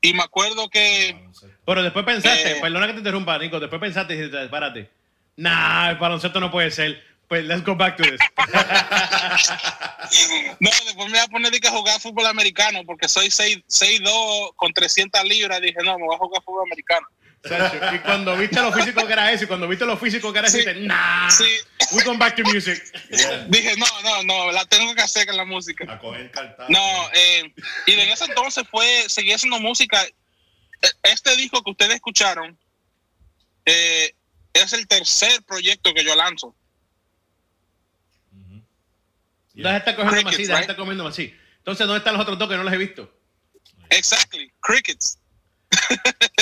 Y 0.00 0.14
me 0.14 0.22
acuerdo 0.24 0.68
que, 0.68 1.28
Pero 1.64 1.82
después 1.82 2.04
pensaste, 2.04 2.58
Eh. 2.58 2.60
perdona 2.60 2.86
que 2.88 2.92
te 2.94 2.98
interrumpa, 2.98 3.38
Nico, 3.38 3.60
después 3.60 3.80
pensaste 3.80 4.14
y 4.14 4.16
dijiste, 4.16 4.48
párate. 4.48 4.90
Nah, 5.36 5.90
el 5.90 5.96
baloncesto 5.96 6.40
no 6.40 6.50
puede 6.50 6.70
ser. 6.70 7.02
Pues 7.28 7.44
let's 7.44 7.64
go 7.64 7.74
back 7.74 7.96
to 7.96 8.02
this. 8.02 8.20
no, 10.60 10.70
después 10.84 11.06
me 11.06 11.12
voy 11.12 11.18
a 11.20 11.28
poner 11.28 11.50
que 11.52 11.68
a 11.68 11.70
jugar 11.70 12.00
fútbol 12.00 12.26
americano, 12.26 12.80
porque 12.84 13.08
soy 13.08 13.28
6'2 13.28 13.64
6'2 13.66 14.52
con 14.56 14.72
300 14.72 15.24
libras, 15.24 15.60
dije, 15.60 15.78
no, 15.82 15.98
me 15.98 16.04
voy 16.04 16.16
a 16.16 16.18
jugar 16.18 16.42
fútbol 16.42 16.64
americano. 16.66 17.06
Y 17.44 17.98
cuando 18.00 18.36
viste 18.36 18.60
lo 18.62 18.72
físico 18.72 19.04
que 19.06 19.12
era 19.12 19.32
eso, 19.32 19.44
y 19.44 19.46
cuando 19.48 19.66
viste 19.66 19.84
lo 19.84 19.96
físico 19.96 20.32
que 20.32 20.38
era 20.38 20.48
eso, 20.48 20.58
Sí. 20.58 20.64
dijiste, 20.64 20.86
nah, 20.86 21.28
Sí. 21.28 21.44
we 21.92 22.04
come 22.04 22.16
back 22.18 22.36
to 22.36 22.42
music. 22.44 22.80
Yeah. 23.10 23.46
Dije, 23.48 23.74
no, 23.76 23.86
no, 24.02 24.22
no, 24.22 24.52
la 24.52 24.64
tengo 24.66 24.94
que 24.94 25.02
hacer 25.02 25.26
con 25.26 25.36
la 25.36 25.44
música. 25.44 25.92
A 25.92 25.98
coger 25.98 26.30
cartas. 26.30 26.68
No, 26.70 27.10
eh, 27.14 27.52
y 27.86 27.92
en 27.92 28.08
ese 28.10 28.26
entonces 28.26 28.64
fue, 28.70 29.04
seguí 29.08 29.32
haciendo 29.32 29.58
música. 29.58 30.04
E- 30.04 30.90
Este 31.02 31.34
disco 31.36 31.62
que 31.64 31.70
ustedes 31.72 31.94
escucharon 31.96 32.56
eh, 33.66 34.14
es 34.52 34.72
el 34.72 34.86
tercer 34.86 35.42
proyecto 35.44 35.92
que 35.94 36.04
yo 36.04 36.14
lanzo. 36.14 36.54
De 39.54 39.76
estar 39.76 39.94
cogiendo 39.96 40.30
Crickets, 40.30 40.38
más 40.38 40.48
de 40.48 40.54
right? 40.54 40.60
estar 40.62 40.76
comiendo 40.76 41.04
más 41.04 41.12
así. 41.12 41.34
Entonces, 41.58 41.86
¿dónde 41.86 41.98
están 41.98 42.14
los 42.14 42.22
otros 42.22 42.38
dos 42.38 42.48
que 42.48 42.56
no 42.56 42.62
los 42.64 42.72
he 42.72 42.76
visto? 42.78 43.12
Exactly, 43.90 44.50
Crickets. 44.60 45.18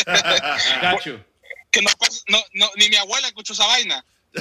Gacho. 0.83 1.25
que 1.71 1.83
no, 1.83 1.91
pas- 1.91 2.23
no, 2.29 2.43
no, 2.55 2.71
ni 2.77 2.89
mi 2.89 2.97
abuela 2.97 3.29
escuchó 3.29 3.53
esa 3.53 3.67
vaina. 3.67 4.05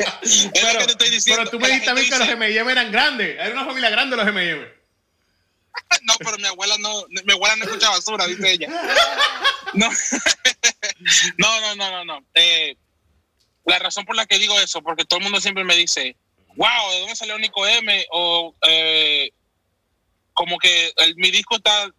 Es 0.00 0.62
lo 0.62 0.78
que 0.78 0.86
te 0.86 0.92
estoy 0.92 1.10
diciendo. 1.10 1.42
pero 1.42 1.50
tú 1.50 1.60
me 1.60 1.68
dijiste 1.68 1.90
a 1.90 1.94
mí 1.94 2.00
gente 2.02 2.12
que 2.14 2.18
los 2.20 2.28
M&M 2.28 2.72
eran 2.72 2.90
grandes. 2.90 3.36
Era 3.38 3.50
una 3.50 3.66
familia 3.66 3.90
grande 3.90 4.16
los 4.16 4.26
M&M. 4.26 4.66
no, 6.02 6.14
pero 6.18 6.38
mi 6.38 6.46
abuela 6.46 6.76
no, 6.78 7.04
mi 7.08 7.32
abuela 7.32 7.56
no 7.56 7.64
escucha 7.64 7.90
basura, 7.90 8.26
dice 8.26 8.52
ella. 8.52 8.68
No, 9.74 9.88
no, 11.38 11.60
no, 11.60 11.76
no, 11.76 11.90
no. 11.90 12.04
no. 12.04 12.26
Eh, 12.34 12.76
la 13.66 13.78
razón 13.78 14.04
por 14.04 14.16
la 14.16 14.26
que 14.26 14.38
digo 14.38 14.58
eso, 14.60 14.82
porque 14.82 15.04
todo 15.04 15.18
el 15.18 15.24
mundo 15.24 15.40
siempre 15.40 15.64
me 15.64 15.76
dice, 15.76 16.16
wow, 16.56 16.90
¿de 16.92 17.00
dónde 17.00 17.16
salió 17.16 17.38
Nico 17.38 17.66
M? 17.66 18.06
O 18.10 18.54
eh, 18.66 19.30
como 20.34 20.58
que 20.58 20.92
el- 20.96 21.16
mi 21.16 21.30
disco 21.30 21.56
está 21.56 21.90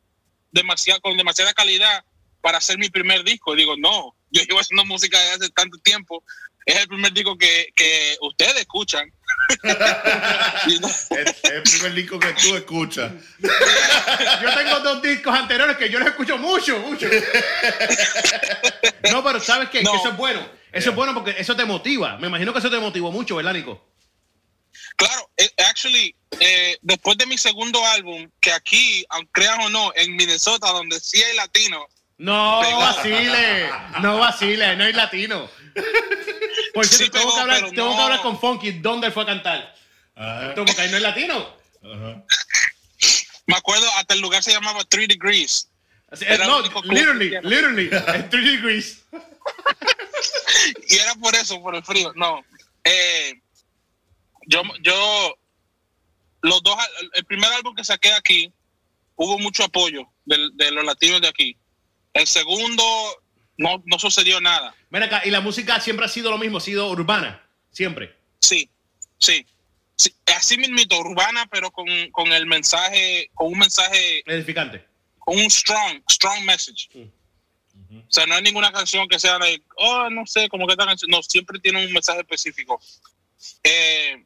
demasiado, 0.52 1.00
con 1.02 1.16
demasiada 1.18 1.54
calidad 1.54 2.04
para 2.42 2.58
hacer 2.58 2.78
mi 2.78 2.90
primer 2.90 3.24
disco. 3.24 3.56
Digo, 3.56 3.76
no, 3.78 4.16
yo 4.32 4.42
llevo 4.44 4.60
haciendo 4.60 4.86
música 4.86 5.20
desde 5.20 5.34
hace 5.46 5.50
tanto 5.50 5.78
tiempo. 5.80 6.24
Es 6.64 6.76
el 6.80 6.88
primer 6.88 7.12
disco 7.12 7.36
que, 7.40 7.70
que 7.76 8.18
ustedes 8.22 8.56
escuchan. 8.58 9.12
Es 10.68 11.08
es 11.12 11.44
el 11.52 11.64
primer 11.64 11.94
disco 11.96 12.20
que 12.20 12.34
tú 12.34 12.56
escuchas. 12.56 13.12
Yo 13.40 14.54
tengo 14.56 14.80
dos 14.82 15.02
discos 15.02 15.34
anteriores 15.34 15.76
que 15.78 15.90
yo 15.90 15.98
los 16.00 16.08
escucho 16.10 16.38
mucho, 16.38 16.78
mucho. 16.80 17.08
No, 19.12 19.24
pero 19.24 19.40
¿sabes 19.40 19.70
qué? 19.70 19.82
No. 19.82 19.92
Que 19.92 19.98
eso 19.98 20.10
es 20.10 20.18
bueno. 20.18 20.48
Eso 20.72 20.90
es 20.92 20.96
bueno 20.96 21.14
porque 21.14 21.36
eso 21.38 21.56
te 21.56 21.66
motiva. 21.66 22.18
Me 22.18 22.28
imagino 22.28 22.54
que 22.54 22.60
eso 22.60 22.70
te 22.70 22.80
motivó 22.80 23.12
mucho, 23.12 23.36
¿verdad, 23.36 23.54
Nico? 23.54 23.91
Claro, 24.96 25.30
eh, 25.38 25.50
actually, 25.70 26.16
eh, 26.40 26.78
después 26.82 27.18
de 27.18 27.26
mi 27.26 27.38
segundo 27.38 27.86
álbum, 27.88 28.30
que 28.40 28.52
aquí, 28.52 29.06
creas 29.32 29.58
o 29.66 29.70
no, 29.70 29.92
en 29.96 30.16
Minnesota, 30.16 30.72
donde 30.72 31.00
sí 31.00 31.22
hay 31.22 31.36
latinos, 31.36 31.84
No 32.18 32.62
Pegó. 32.64 32.80
vacile, 32.80 33.70
no 34.02 34.20
vacile, 34.20 34.76
no 34.76 34.84
hay 34.84 34.94
latino. 34.94 35.50
Por 36.74 36.86
cierto, 36.86 37.06
Sí 37.06 37.10
tengo, 37.10 37.26
pegó, 37.26 37.36
que 37.36 37.42
hablar, 37.42 37.70
tengo 37.72 37.96
que 37.96 38.02
hablar 38.02 38.22
con 38.22 38.40
Funky 38.40 38.72
dónde 38.74 39.12
fue 39.12 39.24
a 39.24 39.26
cantar. 39.26 39.76
Ajá, 40.16 40.54
Porque 40.56 40.80
ahí 40.82 40.90
no 40.92 40.98
es 40.98 41.04
latino. 41.04 41.58
me 43.48 43.56
acuerdo, 43.56 43.88
hasta 43.96 44.14
el 44.14 44.22
lugar 44.22 44.44
se 44.44 44.52
llamaba 44.52 44.84
Three 44.86 45.08
Degrees. 45.08 45.68
Era 46.20 46.46
no, 46.46 46.62
literally, 46.84 47.30
literally, 47.42 47.90
3 47.90 48.30
degrees. 48.32 49.04
Y 50.90 50.98
era 50.98 51.16
por 51.16 51.34
eso, 51.36 51.62
por 51.62 51.74
el 51.76 51.84
frío. 51.84 52.12
No. 52.16 52.44
Eh, 52.84 53.41
yo, 54.48 54.62
yo, 54.82 55.36
los 56.42 56.62
dos, 56.64 56.76
el 57.14 57.26
primer 57.26 57.52
álbum 57.54 57.76
que 57.76 57.84
saqué 57.84 58.12
aquí, 58.14 58.52
hubo 59.16 59.38
mucho 59.40 59.64
apoyo 59.64 60.08
del- 60.26 60.52
de, 60.56 60.72
los 60.72 60.84
latinos 60.86 61.22
de 61.22 61.28
aquí. 61.28 61.56
El 62.14 62.28
segundo, 62.28 62.84
no, 63.58 63.82
no 63.86 64.00
sucedió 64.00 64.42
nada. 64.42 64.76
Ven 64.90 65.04
acá, 65.04 65.22
y 65.26 65.30
la 65.30 65.42
música 65.42 65.80
siempre 65.80 66.06
ha 66.06 66.10
sido 66.10 66.30
lo 66.32 66.38
mismo, 66.38 66.58
ha 66.58 66.62
sido 66.62 66.90
urbana, 66.90 67.48
siempre. 67.72 68.16
Sí, 68.40 68.70
sí. 69.20 69.46
sí. 69.96 70.14
Así 70.36 70.58
mismito, 70.58 70.98
urbana, 71.00 71.46
pero 71.52 71.70
con, 71.72 71.86
con 72.12 72.32
el 72.34 72.46
mensaje, 72.48 73.30
con 73.36 73.52
un 73.54 73.60
mensaje, 73.60 74.24
Edificante. 74.26 74.84
con 75.20 75.38
un 75.40 75.50
strong, 75.52 76.02
strong 76.10 76.44
message. 76.44 76.90
O 77.94 78.12
sea, 78.12 78.26
no 78.26 78.36
hay 78.36 78.42
ninguna 78.42 78.72
canción 78.72 79.08
que 79.08 79.20
sea 79.20 79.38
like, 79.38 79.64
oh, 79.78 80.10
no 80.10 80.26
sé, 80.26 80.48
como 80.50 80.66
que 80.66 80.74
esta 80.74 80.86
canción. 80.86 81.12
No, 81.12 81.22
siempre 81.22 81.60
tiene 81.60 81.86
un 81.86 81.92
mensaje 81.94 82.22
específico. 82.22 82.82
Eh, 83.64 84.24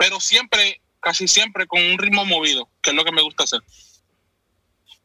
pero 0.00 0.18
siempre, 0.18 0.80
casi 0.98 1.28
siempre 1.28 1.66
con 1.66 1.78
un 1.82 1.98
ritmo 1.98 2.24
movido, 2.24 2.70
que 2.80 2.88
es 2.88 2.96
lo 2.96 3.04
que 3.04 3.12
me 3.12 3.20
gusta 3.20 3.44
hacer. 3.44 3.60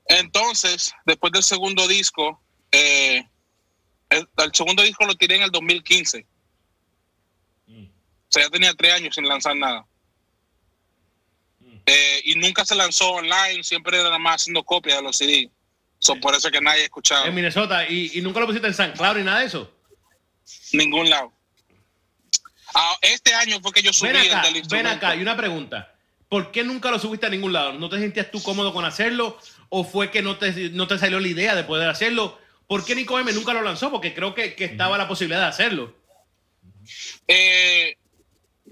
Entonces, 0.06 0.94
después 1.06 1.34
del 1.34 1.44
segundo 1.44 1.86
disco, 1.86 2.42
eh, 2.72 3.22
el, 4.10 4.30
el 4.38 4.52
segundo 4.54 4.84
disco 4.84 5.04
lo 5.06 5.16
tiré 5.16 5.36
en 5.36 5.42
el 5.42 5.52
2015. 5.52 6.26
O 7.68 7.74
sea, 8.30 8.44
ya 8.44 8.50
tenía 8.50 8.74
tres 8.74 8.94
años 8.94 9.16
sin 9.16 9.28
lanzar 9.28 9.58
nada. 9.58 9.86
Eh, 11.86 12.22
y 12.24 12.36
nunca 12.36 12.64
se 12.64 12.76
lanzó 12.76 13.12
online, 13.12 13.66
siempre 13.66 13.98
era 13.98 14.06
nada 14.06 14.18
más 14.18 14.44
haciendo 14.44 14.64
copias 14.64 15.00
de 15.00 15.04
los 15.04 15.18
CD. 15.18 15.52
So, 16.00 16.18
por 16.22 16.36
eso 16.36 16.48
es 16.48 16.54
que 16.54 16.62
nadie 16.62 16.84
ha 16.84 16.86
escuchado. 16.86 17.26
En 17.26 17.36
Minnesota. 17.36 17.86
Y, 17.90 18.18
y 18.18 18.22
nunca 18.22 18.40
lo 18.40 18.48
pusiste 18.48 18.68
en 18.68 18.74
San 18.74 18.94
Claro 18.94 19.20
ni 19.20 19.26
nada 19.26 19.42
de 19.42 19.48
eso. 19.48 19.70
Ningún 20.72 21.10
lado. 21.10 21.35
Ah, 22.76 22.98
este 23.02 23.34
año 23.34 23.60
fue 23.62 23.72
que 23.72 23.82
yo 23.82 23.94
subí 23.94 24.10
Ven 24.12 24.18
el 24.22 24.32
acá, 24.32 24.42
ven 24.44 24.56
instrumento. 24.58 24.90
acá. 24.92 25.16
Y 25.16 25.22
una 25.22 25.38
pregunta. 25.38 25.94
¿Por 26.28 26.52
qué 26.52 26.64
nunca 26.64 26.92
lo 26.92 27.00
subiste 27.00 27.26
a 27.26 27.30
ningún 27.30 27.54
lado? 27.54 27.74
¿No 27.74 27.88
te 27.90 27.98
sentías 28.00 28.30
tú 28.32 28.44
cómodo 28.44 28.74
con 28.74 28.84
hacerlo? 28.84 29.40
¿O 29.70 29.84
fue 29.86 30.12
que 30.12 30.22
no 30.22 30.38
te, 30.38 30.70
no 30.72 30.88
te 30.88 30.98
salió 30.98 31.20
la 31.20 31.28
idea 31.28 31.56
de 31.56 31.64
poder 31.64 31.90
hacerlo? 31.90 32.38
¿Por 32.68 32.84
qué 32.84 32.96
Nico 32.96 33.18
M 33.20 33.32
nunca 33.32 33.54
lo 33.54 33.62
lanzó? 33.62 33.92
Porque 33.92 34.14
creo 34.14 34.34
que, 34.36 34.56
que 34.56 34.66
estaba 34.66 34.98
la 34.98 35.08
posibilidad 35.08 35.42
de 35.42 35.48
hacerlo. 35.48 35.96
Eh, 37.28 37.98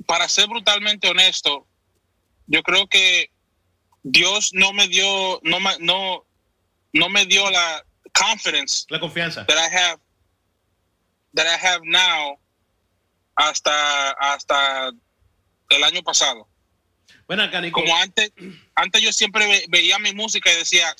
para 0.06 0.28
ser 0.28 0.48
brutalmente 0.48 1.08
honesto, 1.10 1.68
yo 2.48 2.62
creo 2.64 2.88
que 2.88 3.32
Dios 4.04 4.50
no 4.54 4.74
me 4.74 4.88
dio, 4.88 5.40
no 5.44 5.60
no, 5.80 6.26
no 6.92 7.10
me 7.10 7.26
dio 7.26 7.50
la 7.50 7.86
confidence 8.14 8.86
La 8.90 9.00
confianza. 9.00 9.46
that 9.46 9.58
I 9.58 9.74
have 9.76 10.00
that 11.36 11.46
I 11.48 11.66
have 11.66 11.82
now 11.86 12.38
hasta 13.36 14.12
hasta 14.12 14.92
el 15.70 15.84
año 15.84 16.02
pasado. 16.04 16.48
Ven 17.28 17.40
acá. 17.40 17.62
Como 17.72 17.96
antes, 17.98 18.32
antes 18.76 19.02
yo 19.02 19.12
siempre 19.14 19.48
ve- 19.48 19.66
veía 19.70 19.98
mi 20.00 20.14
música 20.14 20.52
y 20.52 20.58
decía, 20.58 20.94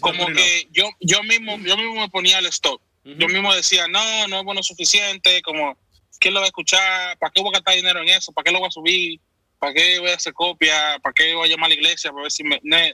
como 0.00 0.26
que 0.36 0.68
yo 0.70 0.88
yo 1.00 1.22
mismo 1.22 1.56
yo 1.58 1.76
mismo 1.76 1.94
me 2.00 2.08
ponía 2.08 2.38
el 2.38 2.46
stop. 2.46 2.80
Yo 3.04 3.26
mismo 3.28 3.54
decía 3.54 3.86
no 3.88 4.28
no 4.28 4.38
es 4.40 4.44
bueno 4.44 4.62
suficiente 4.62 5.40
como 5.42 5.78
quién 6.20 6.34
lo 6.34 6.40
va 6.40 6.46
a 6.46 6.48
escuchar 6.48 7.16
para 7.18 7.32
qué 7.32 7.40
voy 7.40 7.50
a 7.50 7.52
gastar 7.58 7.74
dinero 7.76 8.00
en 8.02 8.08
eso 8.08 8.32
para 8.32 8.44
qué 8.44 8.50
lo 8.52 8.58
voy 8.58 8.68
a 8.68 8.70
subir 8.70 9.20
para 9.58 9.72
qué 9.72 9.98
voy 9.98 10.10
a 10.10 10.16
hacer 10.16 10.34
copia 10.34 10.98
para 11.02 11.14
qué 11.14 11.32
voy 11.32 11.46
a 11.48 11.50
llamar 11.50 11.66
a 11.66 11.68
la 11.70 11.74
iglesia 11.76 12.10
para 12.10 12.24
ver 12.24 12.32
si 12.32 12.44
me 12.44 12.60
de- 12.62 12.92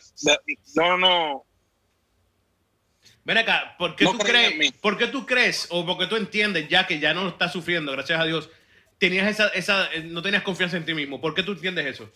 no 0.77 0.97
no 0.99 1.45
Ven 3.25 3.39
acá, 3.39 3.75
¿por 3.79 3.97
qué, 3.97 4.05
No 4.05 4.13
tú 4.13 4.19
crees, 4.19 4.57
mí. 4.57 4.71
¿por 4.71 4.99
qué 4.99 5.07
tú 5.07 5.25
crees 5.25 5.67
o 5.71 5.87
porque 5.87 6.07
tú 6.07 6.17
entiendes 6.17 6.69
ya 6.69 6.87
que 6.87 6.99
ya 7.01 7.15
no 7.15 7.23
lo 7.25 7.31
estás 7.31 7.53
sufriendo, 7.53 7.91
gracias 7.93 8.21
a 8.21 8.25
Dios, 8.25 8.51
tenías 8.99 9.27
esa, 9.29 9.49
esa, 9.49 9.93
eh, 9.95 10.03
no 10.03 10.21
tenías 10.21 10.43
confianza 10.43 10.77
en 10.77 10.85
ti 10.85 10.93
mismo? 10.95 11.21
¿Por 11.21 11.35
qué 11.35 11.43
tú 11.43 11.53
entiendes 11.53 11.87
eso? 11.87 12.11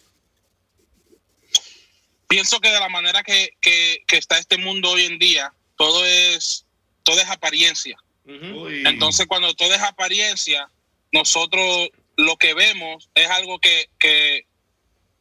pienso 2.28 2.60
que 2.60 2.68
de 2.70 2.78
la 2.78 2.88
manera 2.90 3.22
que, 3.22 3.56
que, 3.60 4.02
que 4.06 4.18
está 4.18 4.38
este 4.38 4.58
mundo 4.58 4.90
hoy 4.90 5.04
en 5.06 5.18
día 5.18 5.52
todo 5.76 6.04
es 6.04 6.66
todo 7.02 7.18
es 7.20 7.30
apariencia. 7.30 7.96
Entonces, 8.26 9.26
cuando 9.26 9.54
todo 9.54 9.72
es 9.72 9.80
apariencia, 9.80 10.68
nosotros 11.10 11.88
lo 12.18 12.36
que 12.36 12.52
vemos 12.52 13.08
es 13.14 13.26
algo 13.30 13.58
que, 13.58 13.88
que, 13.98 14.46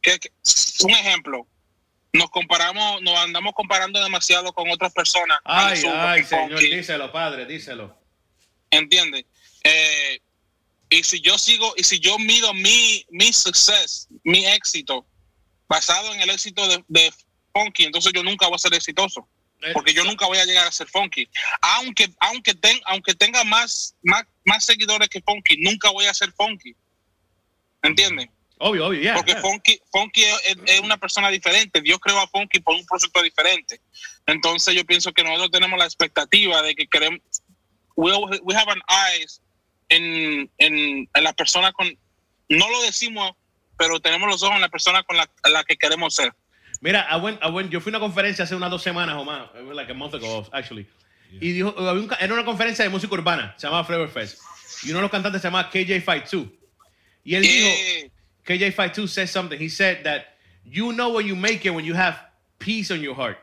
que- 0.02 0.18
que- 0.18 0.30
un 0.84 0.90
ejemplo, 0.90 1.46
nos 2.18 2.30
comparamos, 2.30 3.00
nos 3.02 3.16
andamos 3.18 3.54
comparando 3.54 4.02
demasiado 4.02 4.52
con 4.52 4.68
otras 4.70 4.92
personas. 4.92 5.38
Ay, 5.44 5.80
ay, 5.86 6.24
señor, 6.24 6.50
Funky, 6.50 6.66
díselo, 6.76 7.10
padre, 7.12 7.46
díselo. 7.46 7.96
¿Entiendes? 8.70 9.24
Eh, 9.64 10.20
y 10.90 11.02
si 11.04 11.20
yo 11.20 11.38
sigo, 11.38 11.72
y 11.76 11.84
si 11.84 12.00
yo 12.00 12.18
mido 12.18 12.52
mi, 12.54 13.06
mi 13.10 13.32
success, 13.32 14.08
mi 14.24 14.44
éxito, 14.46 15.06
basado 15.68 16.12
en 16.14 16.20
el 16.20 16.30
éxito 16.30 16.66
de, 16.68 16.84
de 16.88 17.12
Funky, 17.52 17.84
entonces 17.84 18.12
yo 18.14 18.22
nunca 18.22 18.46
voy 18.46 18.56
a 18.56 18.58
ser 18.58 18.74
exitoso. 18.74 19.26
Porque 19.72 19.92
yo 19.92 20.04
nunca 20.04 20.24
voy 20.26 20.38
a 20.38 20.44
llegar 20.44 20.68
a 20.68 20.70
ser 20.70 20.86
funky. 20.86 21.28
Aunque, 21.60 22.08
aunque, 22.20 22.54
ten- 22.54 22.80
aunque 22.84 23.12
tenga 23.14 23.42
más, 23.42 23.96
más, 24.04 24.22
más 24.44 24.64
seguidores 24.64 25.08
que 25.08 25.20
funky, 25.20 25.56
nunca 25.58 25.90
voy 25.90 26.06
a 26.06 26.14
ser 26.14 26.30
funky. 26.32 26.76
¿Entiendes? 27.82 28.28
Obvio, 28.60 28.86
obvio, 28.86 29.00
ya. 29.02 29.14
Porque 29.14 29.32
ya. 29.32 29.40
funky, 29.40 29.80
funky 29.92 30.22
es, 30.24 30.56
es- 30.66 30.80
una 30.80 30.96
persona 30.96 31.30
diferente. 31.30 31.80
Dios 31.80 31.98
creó 32.00 32.18
a 32.18 32.26
funky 32.28 32.60
por 32.60 32.74
un 32.74 32.84
proyecto 32.86 33.22
diferente. 33.22 33.80
Entonces 34.26 34.74
yo 34.74 34.84
pienso 34.84 35.12
que 35.12 35.22
nosotros 35.22 35.50
tenemos 35.50 35.78
la 35.78 35.84
expectativa 35.84 36.60
de 36.62 36.74
que 36.74 36.86
queremos, 36.86 37.20
we, 37.96 38.12
we 38.42 38.54
have 38.54 38.70
an 38.70 38.80
eyes 38.88 39.40
en, 39.88 40.50
en, 40.58 41.08
en 41.12 41.24
la 41.24 41.32
persona 41.32 41.72
con, 41.72 41.88
no 42.48 42.68
lo 42.70 42.82
decimos, 42.82 43.32
pero 43.78 44.00
tenemos 44.00 44.28
los 44.28 44.42
ojos 44.42 44.56
en 44.56 44.62
la 44.62 44.68
persona 44.68 45.02
con 45.04 45.16
la, 45.16 45.30
la 45.50 45.64
que 45.64 45.76
queremos 45.76 46.14
ser. 46.14 46.34
Mira, 46.80 47.06
I 47.10 47.14
went- 47.20 47.38
I 47.42 47.48
went- 47.50 47.70
yo 47.70 47.80
fui 47.80 47.90
a 47.90 47.96
una 47.96 48.00
conferencia 48.00 48.44
hace 48.44 48.54
unas 48.54 48.70
dos 48.70 48.82
semanas 48.82 49.16
o 49.16 49.24
más, 49.24 49.48
it 49.54 49.66
was 49.66 49.74
like 49.76 49.90
a 49.90 49.94
month 49.94 50.14
ago, 50.14 50.48
actually. 50.52 50.86
Y 51.40 51.52
dijo, 51.52 51.74
había 51.78 51.92
un 52.02 52.08
ca- 52.08 52.16
era 52.20 52.32
una 52.34 52.44
conferencia 52.44 52.84
de 52.84 52.88
música 52.90 53.12
urbana, 53.14 53.54
se 53.58 53.66
llamaba 53.66 53.84
Flavor 53.84 54.10
Fest. 54.10 54.40
Y 54.84 54.90
uno 54.90 54.98
de 54.98 55.02
los 55.02 55.10
cantantes 55.10 55.42
se 55.42 55.48
llama 55.48 55.68
KJ 55.70 56.00
Fight 56.04 56.26
2. 56.30 56.46
Y 57.24 57.34
él 57.34 57.42
dijo, 57.42 57.68
Eh, 57.68 58.10
KJ 58.48 58.72
Fight 58.72 58.94
2 58.94 59.06
said 59.06 59.28
something. 59.28 59.58
He 59.58 59.68
said 59.68 60.04
that 60.04 60.38
you 60.64 60.92
know 60.92 61.10
when 61.10 61.26
you 61.26 61.36
make 61.36 61.66
it 61.66 61.70
when 61.70 61.84
you 61.84 61.92
have 61.92 62.18
peace 62.58 62.90
on 62.90 63.02
your 63.02 63.14
heart. 63.14 63.36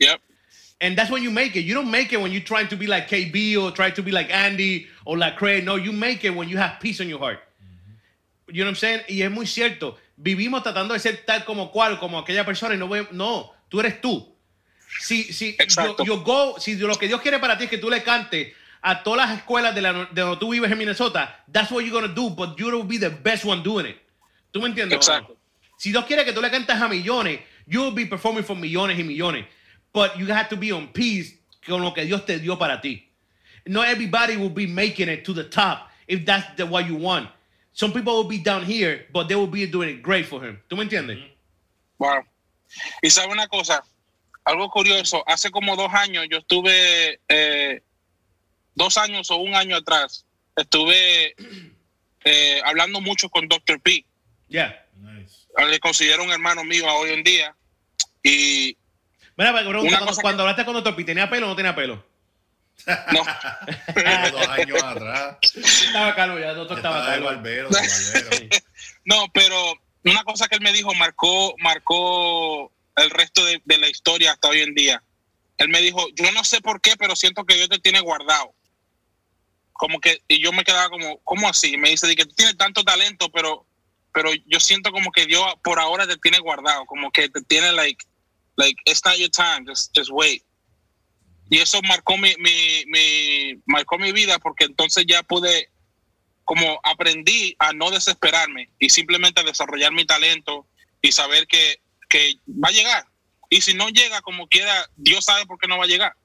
yep. 0.00 0.20
And 0.80 0.98
that's 0.98 1.10
when 1.10 1.22
you 1.22 1.30
make 1.30 1.56
it. 1.56 1.60
You 1.62 1.72
don't 1.72 1.90
make 1.90 2.12
it 2.12 2.20
when 2.20 2.32
you're 2.32 2.42
trying 2.42 2.68
to 2.68 2.76
be 2.76 2.86
like 2.86 3.08
KB 3.08 3.56
or 3.56 3.70
try 3.70 3.90
to 3.90 4.02
be 4.02 4.10
like 4.10 4.28
Andy 4.30 4.86
or 5.06 5.16
like 5.16 5.36
Craig. 5.36 5.64
No, 5.64 5.76
you 5.76 5.90
make 5.90 6.24
it 6.24 6.34
when 6.34 6.50
you 6.50 6.58
have 6.58 6.78
peace 6.80 7.00
on 7.00 7.08
your 7.08 7.18
heart. 7.18 7.38
Mm-hmm. 7.38 8.54
You 8.54 8.64
know 8.64 8.68
what 8.68 8.70
I'm 8.72 8.74
saying? 8.76 9.00
Y 9.08 9.22
es 9.22 9.30
muy 9.30 9.46
cierto. 9.46 9.96
Vivimos 10.20 10.62
tratando 10.62 10.92
de 10.92 10.98
ser 10.98 11.24
tal 11.24 11.44
como 11.44 11.70
cual, 11.70 11.98
como 11.98 12.18
aquella 12.18 12.44
persona 12.44 12.74
y 12.74 12.78
no 12.78 12.88
no, 13.12 13.52
tú 13.70 13.80
eres 13.80 14.00
tú. 14.02 14.26
Si, 15.00 15.24
si, 15.32 15.56
Exacto. 15.58 16.04
yo, 16.04 16.16
yo 16.16 16.22
go, 16.22 16.58
si 16.58 16.74
lo 16.76 16.94
que 16.96 17.08
Dios 17.08 17.22
quiere 17.22 17.38
para 17.38 17.56
ti 17.56 17.64
es 17.64 17.70
que 17.70 17.78
tú 17.78 17.88
le 17.88 18.02
cantes 18.02 18.52
a 18.82 19.02
todas 19.02 19.28
las 19.28 19.38
escuelas 19.38 19.74
de, 19.74 19.80
la, 19.80 19.92
de 20.12 20.20
donde 20.20 20.36
tú 20.38 20.50
vives 20.50 20.70
en 20.70 20.78
Minnesota, 20.78 21.44
that's 21.50 21.70
what 21.70 21.82
you're 21.84 21.90
gonna 21.90 22.12
do, 22.12 22.30
but 22.30 22.58
you 22.58 22.66
will 22.66 22.84
be 22.84 22.98
the 22.98 23.10
best 23.10 23.44
one 23.44 23.62
doing 23.62 23.86
it. 23.86 24.05
¿Tú 24.56 24.62
me 24.62 24.68
entiendes? 24.68 24.96
Exacto. 24.96 25.36
Si 25.76 25.92
Dios 25.92 26.06
quiere 26.06 26.24
que 26.24 26.32
tú 26.32 26.40
le 26.40 26.50
cantes 26.50 26.80
a 26.80 26.88
millones, 26.88 27.40
You 27.66 27.82
will 27.82 27.90
be 27.90 28.06
performing 28.06 28.44
for 28.44 28.54
millones 28.54 28.98
y 28.98 29.02
millones. 29.02 29.44
But 29.92 30.18
you 30.18 30.26
have 30.26 30.48
to 30.50 30.56
be 30.56 30.72
on 30.72 30.88
peace 30.88 31.34
con 31.66 31.82
lo 31.82 31.92
que 31.92 32.04
Dios 32.04 32.24
te 32.24 32.38
dio 32.38 32.56
para 32.56 32.80
ti. 32.80 33.02
Not 33.66 33.88
everybody 33.88 34.36
will 34.36 34.50
be 34.50 34.66
making 34.66 35.08
it 35.08 35.24
to 35.24 35.32
the 35.32 35.44
top 35.44 35.90
if 36.06 36.24
that's 36.24 36.46
the 36.56 36.64
what 36.64 36.86
you 36.86 36.94
want. 36.94 37.28
Some 37.72 37.92
people 37.92 38.14
will 38.14 38.28
be 38.28 38.38
down 38.38 38.64
here, 38.64 39.06
but 39.12 39.28
they 39.28 39.34
will 39.34 39.48
be 39.48 39.66
doing 39.66 39.88
it 39.88 40.02
great 40.02 40.26
for 40.26 40.40
him. 40.40 40.62
¿Tú 40.70 40.76
me 40.76 40.84
entiendes? 40.84 41.18
Wow. 41.98 42.22
Y 43.02 43.10
sabe 43.10 43.32
una 43.32 43.48
cosa, 43.48 43.82
algo 44.44 44.70
curioso, 44.70 45.22
hace 45.26 45.50
como 45.50 45.76
dos 45.76 45.92
años 45.92 46.26
yo 46.30 46.38
estuve, 46.38 47.20
eh, 47.28 47.82
dos 48.74 48.96
años 48.96 49.30
o 49.30 49.36
un 49.36 49.54
año 49.54 49.76
atrás, 49.76 50.24
estuve 50.56 51.34
eh, 52.24 52.60
hablando 52.64 53.00
mucho 53.00 53.28
con 53.28 53.48
Dr. 53.48 53.80
P. 53.80 54.04
Yeah. 54.48 54.74
Nice. 54.94 55.46
Le 55.68 55.80
considero 55.80 56.22
un 56.24 56.30
hermano 56.30 56.64
mío 56.64 56.86
hoy 56.94 57.10
en 57.10 57.22
día. 57.22 57.54
Y 58.22 58.76
Mira, 59.36 59.50
Una 59.52 59.80
cuando, 59.80 60.06
cosa 60.06 60.22
cuando 60.22 60.42
hablaste 60.44 60.64
con 60.64 60.74
Dr. 60.74 60.96
P, 60.96 61.04
¿tenía 61.04 61.28
pelo 61.28 61.46
o 61.46 61.50
no 61.50 61.56
tenía 61.56 61.74
pelo? 61.74 62.04
no, 63.12 63.24
dos 64.32 64.48
años 64.48 64.82
atrás. 64.82 65.36
Estaba 65.42 66.14
calvo 66.14 66.38
ya, 66.38 66.50
el 66.50 66.56
doctor 66.56 66.76
estaba 66.78 66.98
Estaba 66.98 67.16
de 67.16 67.22
calvo. 67.22 67.26
barbero, 67.26 67.68
de 67.68 67.80
barbero. 67.80 68.48
no, 69.04 69.26
pero 69.34 69.74
una 70.04 70.22
cosa 70.24 70.48
que 70.48 70.54
él 70.56 70.62
me 70.62 70.72
dijo 70.72 70.94
marcó, 70.94 71.54
marcó 71.58 72.72
el 72.96 73.10
resto 73.10 73.44
de, 73.44 73.60
de 73.64 73.78
la 73.78 73.88
historia 73.88 74.32
hasta 74.32 74.48
hoy 74.48 74.60
en 74.62 74.74
día. 74.74 75.02
Él 75.58 75.68
me 75.68 75.80
dijo, 75.80 76.06
yo 76.14 76.30
no 76.32 76.44
sé 76.44 76.60
por 76.60 76.80
qué, 76.80 76.96
pero 76.96 77.14
siento 77.16 77.44
que 77.44 77.54
Dios 77.56 77.68
te 77.68 77.78
tiene 77.78 78.00
guardado. 78.00 78.54
Como 79.72 80.00
que, 80.00 80.22
y 80.28 80.40
yo 80.42 80.52
me 80.52 80.64
quedaba 80.64 80.88
como, 80.88 81.18
¿cómo 81.24 81.48
así? 81.48 81.74
Y 81.74 81.76
me 81.76 81.90
dice, 81.90 82.06
de 82.06 82.16
que 82.16 82.24
tú 82.24 82.34
tienes 82.34 82.56
tanto 82.56 82.82
talento, 82.84 83.30
pero, 83.30 83.65
pero 84.16 84.30
yo 84.46 84.58
siento 84.60 84.92
como 84.92 85.12
que 85.12 85.26
Dios 85.26 85.44
por 85.62 85.78
ahora 85.78 86.06
te 86.06 86.16
tiene 86.16 86.38
guardado, 86.38 86.86
como 86.86 87.10
que 87.10 87.28
te 87.28 87.42
tiene 87.42 87.70
like, 87.72 88.02
like, 88.56 88.80
it's 88.86 89.04
not 89.04 89.14
your 89.18 89.28
time, 89.28 89.66
just, 89.66 89.94
just 89.94 90.08
wait. 90.10 90.42
Y 91.50 91.58
eso 91.58 91.82
marcó 91.82 92.16
mi, 92.16 92.34
mi, 92.38 92.82
mi, 92.86 93.60
marcó 93.66 93.98
mi 93.98 94.12
vida 94.12 94.38
porque 94.38 94.64
entonces 94.64 95.04
ya 95.06 95.22
pude, 95.22 95.68
como 96.44 96.80
aprendí 96.82 97.54
a 97.58 97.74
no 97.74 97.90
desesperarme 97.90 98.70
y 98.78 98.88
simplemente 98.88 99.42
a 99.42 99.44
desarrollar 99.44 99.92
mi 99.92 100.06
talento 100.06 100.66
y 101.02 101.12
saber 101.12 101.46
que, 101.46 101.82
que 102.08 102.36
va 102.48 102.70
a 102.70 102.72
llegar. 102.72 103.04
Y 103.50 103.60
si 103.60 103.74
no 103.74 103.90
llega 103.90 104.22
como 104.22 104.48
quiera, 104.48 104.88
Dios 104.96 105.26
sabe 105.26 105.44
por 105.44 105.58
qué 105.58 105.68
no 105.68 105.76
va 105.76 105.84
a 105.84 105.88
llegar. 105.88 106.16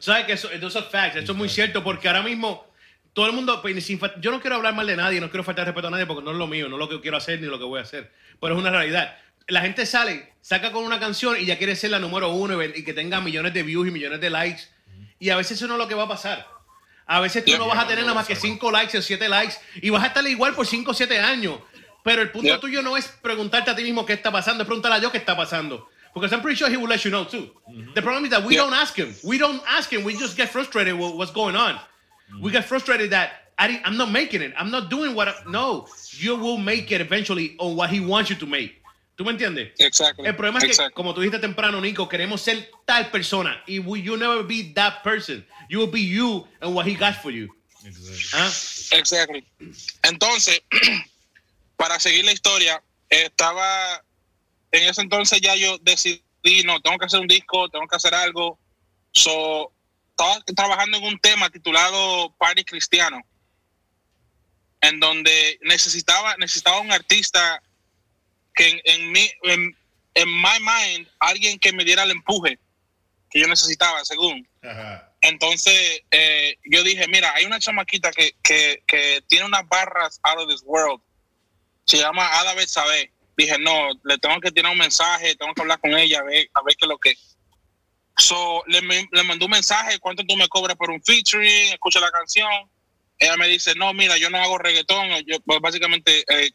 ¿Sabes 0.00 0.26
que 0.26 0.32
eso, 0.32 0.50
eso 0.50 0.66
es 0.66 0.88
fact? 0.90 1.14
Eso 1.14 1.30
es 1.30 1.38
muy 1.38 1.48
cierto 1.48 1.84
porque 1.84 2.08
ahora 2.08 2.22
mismo 2.22 2.66
todo 3.14 3.26
el 3.26 3.32
mundo, 3.32 3.62
pues, 3.62 3.82
sin 3.84 3.98
yo 4.20 4.30
no 4.30 4.40
quiero 4.40 4.56
hablar 4.56 4.74
mal 4.74 4.86
de 4.86 4.96
nadie, 4.96 5.20
no 5.20 5.30
quiero 5.30 5.44
faltar 5.44 5.64
respeto 5.64 5.88
a 5.88 5.90
nadie 5.90 6.04
porque 6.04 6.22
no 6.22 6.32
es 6.32 6.36
lo 6.36 6.46
mío, 6.46 6.68
no 6.68 6.76
es 6.76 6.80
lo 6.80 6.88
que 6.88 7.00
quiero 7.00 7.16
hacer 7.16 7.40
ni 7.40 7.46
lo 7.46 7.58
que 7.58 7.64
voy 7.64 7.78
a 7.78 7.82
hacer, 7.82 8.12
pero 8.40 8.54
es 8.54 8.60
una 8.60 8.70
realidad. 8.70 9.16
La 9.46 9.60
gente 9.60 9.86
sale, 9.86 10.32
saca 10.40 10.72
con 10.72 10.84
una 10.84 10.98
canción 11.00 11.36
y 11.40 11.44
ya 11.46 11.56
quiere 11.56 11.76
ser 11.76 11.90
la 11.90 11.98
número 11.98 12.30
uno 12.30 12.62
y, 12.62 12.84
que 12.84 12.92
tenga 12.92 13.20
millones 13.20 13.54
de 13.54 13.62
views 13.62 13.88
y 13.88 13.90
millones 13.90 14.20
de 14.20 14.30
likes. 14.30 14.62
Y 15.18 15.30
a 15.30 15.36
veces 15.36 15.58
eso 15.58 15.66
no 15.68 15.74
es 15.74 15.78
lo 15.78 15.86
que 15.88 15.94
va 15.94 16.04
a 16.04 16.08
pasar. 16.08 16.46
A 17.06 17.20
veces 17.20 17.44
tú 17.44 17.50
Yeah. 17.50 17.58
no 17.58 17.68
vas 17.68 17.78
a 17.78 17.86
tener 17.86 18.02
nada 18.04 18.14
más 18.14 18.26
que 18.26 18.34
cinco 18.34 18.70
likes 18.70 18.96
o 18.98 19.02
siete 19.02 19.28
likes 19.28 19.54
y 19.82 19.90
vas 19.90 20.02
a 20.02 20.06
estar 20.08 20.26
igual 20.26 20.54
por 20.54 20.66
cinco 20.66 20.90
o 20.90 20.94
siete 20.94 21.18
años. 21.20 21.58
Pero 22.02 22.22
el 22.22 22.30
punto 22.30 22.48
Yeah. 22.48 22.60
tuyo 22.60 22.82
no 22.82 22.96
es 22.96 23.06
preguntarte 23.22 23.70
a 23.70 23.76
ti 23.76 23.82
mismo 23.82 24.04
qué 24.06 24.14
está 24.14 24.32
pasando, 24.32 24.62
es 24.62 24.66
preguntarle 24.66 24.96
a 24.96 25.00
Dios 25.00 25.12
qué 25.12 25.18
está 25.18 25.36
pasando. 25.36 25.88
Because 26.14 26.34
I'm 26.34 26.42
pretty 26.42 26.56
sure 26.58 26.70
he 26.70 26.76
will 26.76 26.88
let 26.88 27.00
you 27.02 27.10
know 27.10 27.24
too. 27.26 27.52
The 27.94 28.00
problem 28.02 28.24
is 28.24 28.30
that 28.30 28.42
we 28.44 28.54
Yeah. 28.54 28.64
don't 28.64 28.74
ask 28.74 28.96
him. 28.96 29.14
We 29.22 29.38
don't 29.38 29.62
ask 29.68 29.92
him. 29.92 30.04
We 30.04 30.14
just 30.18 30.36
get 30.36 30.48
frustrated 30.50 30.94
with 30.94 31.12
what's 31.14 31.32
going 31.32 31.54
on. 31.54 31.78
We 32.40 32.50
get 32.50 32.64
frustrated 32.64 33.10
that 33.10 33.30
I 33.58 33.68
didn't- 33.68 33.86
I'm 33.86 33.96
not 33.96 34.10
making 34.10 34.42
it. 34.42 34.52
I'm 34.58 34.70
not 34.70 34.90
doing 34.90 35.14
what. 35.14 35.28
I, 35.28 35.34
no, 35.46 35.86
you 36.18 36.36
will 36.36 36.58
make 36.58 36.90
it 36.90 37.00
eventually 37.00 37.54
on 37.58 37.76
what 37.76 37.90
he 37.90 38.00
wants 38.00 38.30
you 38.30 38.36
to 38.36 38.46
make. 38.46 38.82
¿Tú 39.16 39.24
me 39.24 39.30
entiendes? 39.30 39.72
Exactly. 39.78 40.26
El 40.26 40.34
problema 40.34 40.58
es 40.58 40.64
que, 40.64 40.70
Exactly. 40.70 40.94
como 40.94 41.14
tú 41.14 41.20
dijiste 41.20 41.38
temprano, 41.40 41.80
Nico, 41.80 42.08
queremos 42.08 42.40
ser 42.40 42.68
tal 42.84 43.10
persona. 43.12 43.62
Y 43.68 43.78
we, 43.78 44.02
you 44.02 44.16
never 44.16 44.42
be 44.42 44.72
that 44.74 45.04
person. 45.04 45.46
You 45.68 45.78
will 45.78 45.90
be 45.90 46.00
you 46.00 46.48
and 46.60 46.74
what 46.74 46.84
he 46.86 46.94
got 46.96 47.14
for 47.22 47.30
you. 47.30 47.48
Exactly. 47.84 48.40
¿Ah? 48.40 48.98
Exactly. 48.98 49.44
Entonces, 50.02 50.60
para 51.76 52.00
seguir 52.00 52.24
la 52.24 52.32
historia, 52.32 52.82
estaba 53.08 54.02
en 54.72 54.88
ese 54.88 55.00
entonces 55.02 55.40
ya 55.40 55.54
yo 55.54 55.78
decidí, 55.78 56.20
no, 56.64 56.80
tengo 56.80 56.98
que 56.98 57.06
hacer 57.06 57.20
un 57.20 57.28
disco, 57.28 57.68
tengo 57.68 57.86
que 57.86 57.94
hacer 57.96 58.14
algo. 58.14 58.58
So, 59.12 59.70
estaba 60.16 60.40
trabajando 60.54 60.98
en 60.98 61.04
un 61.04 61.18
tema 61.18 61.50
titulado 61.50 62.34
Party 62.38 62.64
Cristiano, 62.64 63.20
en 64.80 65.00
donde 65.00 65.58
necesitaba, 65.62 66.36
necesitaba 66.36 66.80
un 66.80 66.92
artista 66.92 67.62
que 68.54 68.68
en, 68.68 68.80
en 68.84 69.12
mi, 69.12 69.30
en, 69.42 69.76
en 70.14 70.28
my 70.28 70.58
mind, 70.60 71.08
alguien 71.18 71.58
que 71.58 71.72
me 71.72 71.84
diera 71.84 72.04
el 72.04 72.12
empuje 72.12 72.58
que 73.30 73.40
yo 73.40 73.48
necesitaba, 73.48 74.04
según. 74.04 74.48
Ajá. 74.62 75.10
Entonces, 75.20 76.02
eh, 76.10 76.56
yo 76.70 76.84
dije, 76.84 77.08
mira, 77.08 77.32
hay 77.34 77.46
una 77.46 77.58
chamaquita 77.58 78.12
que, 78.12 78.36
que, 78.42 78.82
que 78.86 79.24
tiene 79.26 79.46
unas 79.46 79.66
barras 79.68 80.20
out 80.22 80.38
of 80.38 80.48
this 80.48 80.62
world. 80.64 81.00
Se 81.86 81.96
llama 81.98 82.28
Ada 82.38 82.54
Betsabe. 82.54 83.10
Dije, 83.36 83.58
no, 83.58 83.88
le 84.04 84.18
tengo 84.18 84.38
que 84.40 84.52
tirar 84.52 84.70
un 84.70 84.78
mensaje, 84.78 85.34
tengo 85.34 85.52
que 85.54 85.62
hablar 85.62 85.80
con 85.80 85.94
ella, 85.94 86.20
a 86.20 86.22
ver, 86.22 86.48
a 86.54 86.62
ver 86.62 86.76
qué 86.76 86.84
es 86.84 86.88
lo 86.88 86.98
que. 86.98 87.14
So, 88.16 88.62
le, 88.66 88.80
le 88.80 89.22
mandó 89.24 89.46
un 89.46 89.52
mensaje, 89.52 89.98
¿cuánto 89.98 90.22
tú 90.24 90.36
me 90.36 90.48
cobras 90.48 90.76
por 90.76 90.90
un 90.90 91.02
featuring? 91.02 91.72
Escucha 91.72 92.00
la 92.00 92.10
canción. 92.10 92.48
Ella 93.18 93.36
me 93.36 93.48
dice, 93.48 93.74
no, 93.74 93.92
mira, 93.92 94.16
yo 94.16 94.30
no 94.30 94.38
hago 94.38 94.58
reggaetón. 94.58 95.08
Yo, 95.26 95.40
pues, 95.40 95.60
básicamente, 95.60 96.24
eh, 96.28 96.50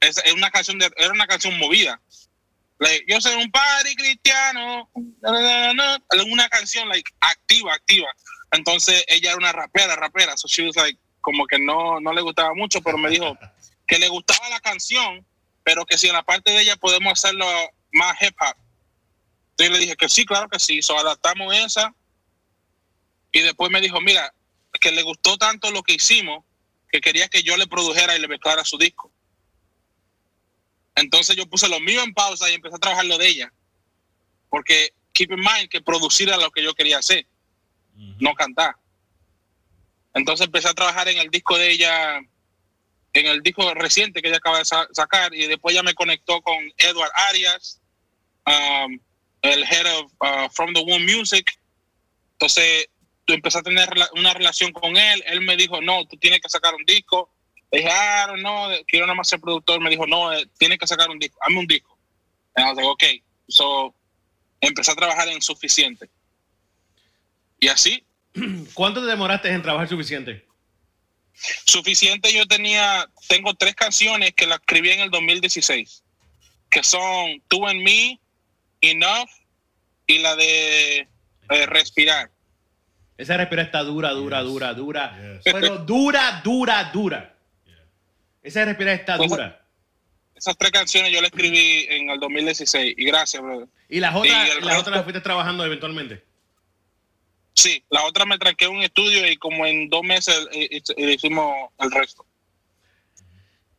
es, 0.00 0.32
una 0.34 0.50
canción 0.50 0.78
era 0.82 1.10
una 1.10 1.26
canción 1.26 1.58
movida. 1.58 2.00
Like, 2.78 3.04
yo 3.06 3.20
soy 3.20 3.34
un 3.40 3.50
party 3.50 3.94
cristiano, 3.94 4.90
na, 5.20 5.30
na, 5.30 5.72
na, 5.72 5.98
na, 5.98 6.24
una 6.24 6.48
canción 6.48 6.88
like 6.88 7.08
activa, 7.20 7.74
activa. 7.74 8.08
Entonces 8.50 9.04
ella 9.06 9.30
era 9.30 9.38
una 9.38 9.52
rapera, 9.52 9.94
rapera. 9.94 10.36
So 10.36 10.48
she 10.48 10.66
was 10.66 10.76
like, 10.76 10.98
como 11.20 11.46
que 11.46 11.58
no, 11.58 12.00
no 12.00 12.12
le 12.12 12.22
gustaba 12.22 12.54
mucho, 12.54 12.82
pero 12.82 12.98
me 12.98 13.08
dijo 13.08 13.38
que 13.86 13.98
le 13.98 14.08
gustaba 14.08 14.48
la 14.50 14.60
canción, 14.60 15.24
pero 15.62 15.86
que 15.86 15.96
si 15.96 16.08
en 16.08 16.14
la 16.14 16.24
parte 16.24 16.50
de 16.50 16.62
ella 16.62 16.76
podemos 16.76 17.12
hacerlo 17.12 17.46
más 17.92 18.20
hip 18.20 18.34
hop. 18.40 18.56
Entonces 19.52 19.70
le 19.72 19.78
dije 19.78 19.96
que 19.96 20.08
sí, 20.08 20.24
claro 20.24 20.48
que 20.48 20.58
sí. 20.58 20.82
So 20.82 20.98
adaptamos 20.98 21.54
esa. 21.56 21.94
Y 23.32 23.40
después 23.40 23.70
me 23.70 23.80
dijo, 23.80 24.00
mira, 24.00 24.34
que 24.80 24.90
le 24.92 25.02
gustó 25.02 25.36
tanto 25.38 25.70
lo 25.70 25.82
que 25.82 25.94
hicimos 25.94 26.44
que 26.90 27.00
quería 27.00 27.28
que 27.28 27.42
yo 27.42 27.56
le 27.56 27.66
produjera 27.66 28.16
y 28.16 28.20
le 28.20 28.28
mezclara 28.28 28.64
su 28.64 28.76
disco. 28.76 29.10
Entonces 30.94 31.36
yo 31.36 31.46
puse 31.46 31.68
lo 31.68 31.80
mío 31.80 32.02
en 32.02 32.12
pausa 32.12 32.50
y 32.50 32.54
empecé 32.54 32.76
a 32.76 32.78
trabajar 32.78 33.06
lo 33.06 33.16
de 33.16 33.28
ella. 33.28 33.52
Porque 34.50 34.94
keep 35.14 35.30
in 35.32 35.38
mind 35.40 35.68
que 35.70 35.80
producir 35.80 36.28
era 36.28 36.36
lo 36.36 36.50
que 36.50 36.62
yo 36.62 36.74
quería 36.74 36.98
hacer, 36.98 37.26
no 38.20 38.34
cantar. 38.34 38.74
Entonces 40.14 40.46
empecé 40.46 40.68
a 40.68 40.74
trabajar 40.74 41.08
en 41.08 41.16
el 41.18 41.30
disco 41.30 41.56
de 41.56 41.70
ella, 41.70 42.18
en 43.14 43.26
el 43.26 43.42
disco 43.42 43.72
reciente 43.74 44.20
que 44.20 44.28
ella 44.28 44.36
acaba 44.36 44.58
de 44.58 44.64
sa- 44.66 44.88
sacar, 44.92 45.34
y 45.34 45.46
después 45.46 45.74
ya 45.74 45.82
me 45.82 45.94
conectó 45.94 46.42
con 46.42 46.56
Edward 46.76 47.10
Arias, 47.30 47.80
um, 48.46 48.98
el 49.42 49.64
head 49.64 49.86
of 49.98 50.12
uh, 50.20 50.48
From 50.50 50.72
the 50.74 50.80
Womb 50.80 51.04
Music. 51.04 51.50
Entonces 52.32 52.88
tú 53.24 53.34
empecé 53.34 53.58
a 53.58 53.62
tener 53.62 53.88
una 54.16 54.34
relación 54.34 54.72
con 54.72 54.96
él. 54.96 55.22
Él 55.26 55.42
me 55.42 55.56
dijo, 55.56 55.80
no, 55.80 56.04
tú 56.06 56.16
tienes 56.16 56.40
que 56.40 56.48
sacar 56.48 56.74
un 56.74 56.84
disco. 56.84 57.30
Le 57.70 57.80
dije, 57.80 57.90
ah, 57.92 58.34
no, 58.38 58.68
quiero 58.86 59.06
nada 59.06 59.16
más 59.16 59.28
ser 59.28 59.40
productor. 59.40 59.80
Me 59.80 59.90
dijo, 59.90 60.06
no, 60.06 60.32
eh, 60.32 60.48
tienes 60.58 60.78
que 60.78 60.86
sacar 60.86 61.10
un 61.10 61.18
disco, 61.18 61.38
hazme 61.42 61.58
un 61.60 61.66
disco. 61.66 61.98
Y 62.56 62.60
yo 62.62 62.90
ok. 62.90 63.04
So, 63.48 63.94
empecé 64.60 64.92
a 64.92 64.96
trabajar 64.96 65.28
en 65.28 65.40
Suficiente. 65.40 66.10
Y 67.60 67.68
así, 67.68 68.04
¿Cuánto 68.74 69.00
te 69.00 69.06
demoraste 69.06 69.48
en 69.50 69.62
trabajar 69.62 69.88
suficiente? 69.88 70.46
Suficiente 71.66 72.32
yo 72.32 72.46
tenía, 72.46 73.08
tengo 73.28 73.54
tres 73.54 73.74
canciones 73.74 74.32
que 74.34 74.46
las 74.46 74.60
escribí 74.60 74.90
en 74.90 75.00
el 75.00 75.10
2016, 75.10 76.04
que 76.70 76.82
son 76.82 77.42
Tú 77.48 77.68
en 77.68 77.82
mí, 77.82 78.20
Enough 78.82 79.28
y 80.06 80.18
la 80.18 80.36
de 80.36 80.98
eh, 81.48 81.66
Respirar. 81.66 82.30
Esa 83.16 83.36
respira 83.36 83.62
está 83.62 83.82
dura, 83.82 84.10
dura, 84.10 84.40
Yes. 84.42 84.48
dura, 84.50 84.74
dura. 84.74 85.16
Yes. 85.34 85.42
Pero 85.52 85.78
dura, 85.78 86.40
dura, 86.44 86.90
dura. 86.92 87.36
Esa 88.42 88.64
respira 88.64 88.92
está 88.92 89.16
Pues, 89.16 89.30
dura. 89.30 89.64
Esas 90.34 90.56
tres 90.58 90.72
canciones 90.72 91.12
yo 91.12 91.20
las 91.20 91.30
escribí 91.30 91.86
en 91.88 92.10
el 92.10 92.18
2016 92.18 92.94
y 92.98 93.04
gracias, 93.04 93.40
brother. 93.42 93.68
Y 93.88 94.00
las 94.00 94.12
y 94.14 94.18
otras, 94.18 94.48
el 94.48 94.54
las 94.64 94.74
resto- 94.74 94.80
otras 94.80 94.96
las 94.96 95.04
fuiste 95.04 95.20
trabajando 95.20 95.64
eventualmente. 95.64 96.24
Sí, 97.54 97.84
la 97.90 98.02
otra 98.04 98.24
me 98.24 98.38
tranqué 98.38 98.64
en 98.64 98.72
un 98.72 98.82
estudio 98.82 99.30
y 99.30 99.36
como 99.36 99.64
en 99.66 99.88
dos 99.88 100.02
meses 100.02 100.48
eh, 100.52 100.68
eh, 100.96 101.12
hicimos 101.12 101.70
el 101.78 101.90
resto. 101.92 102.26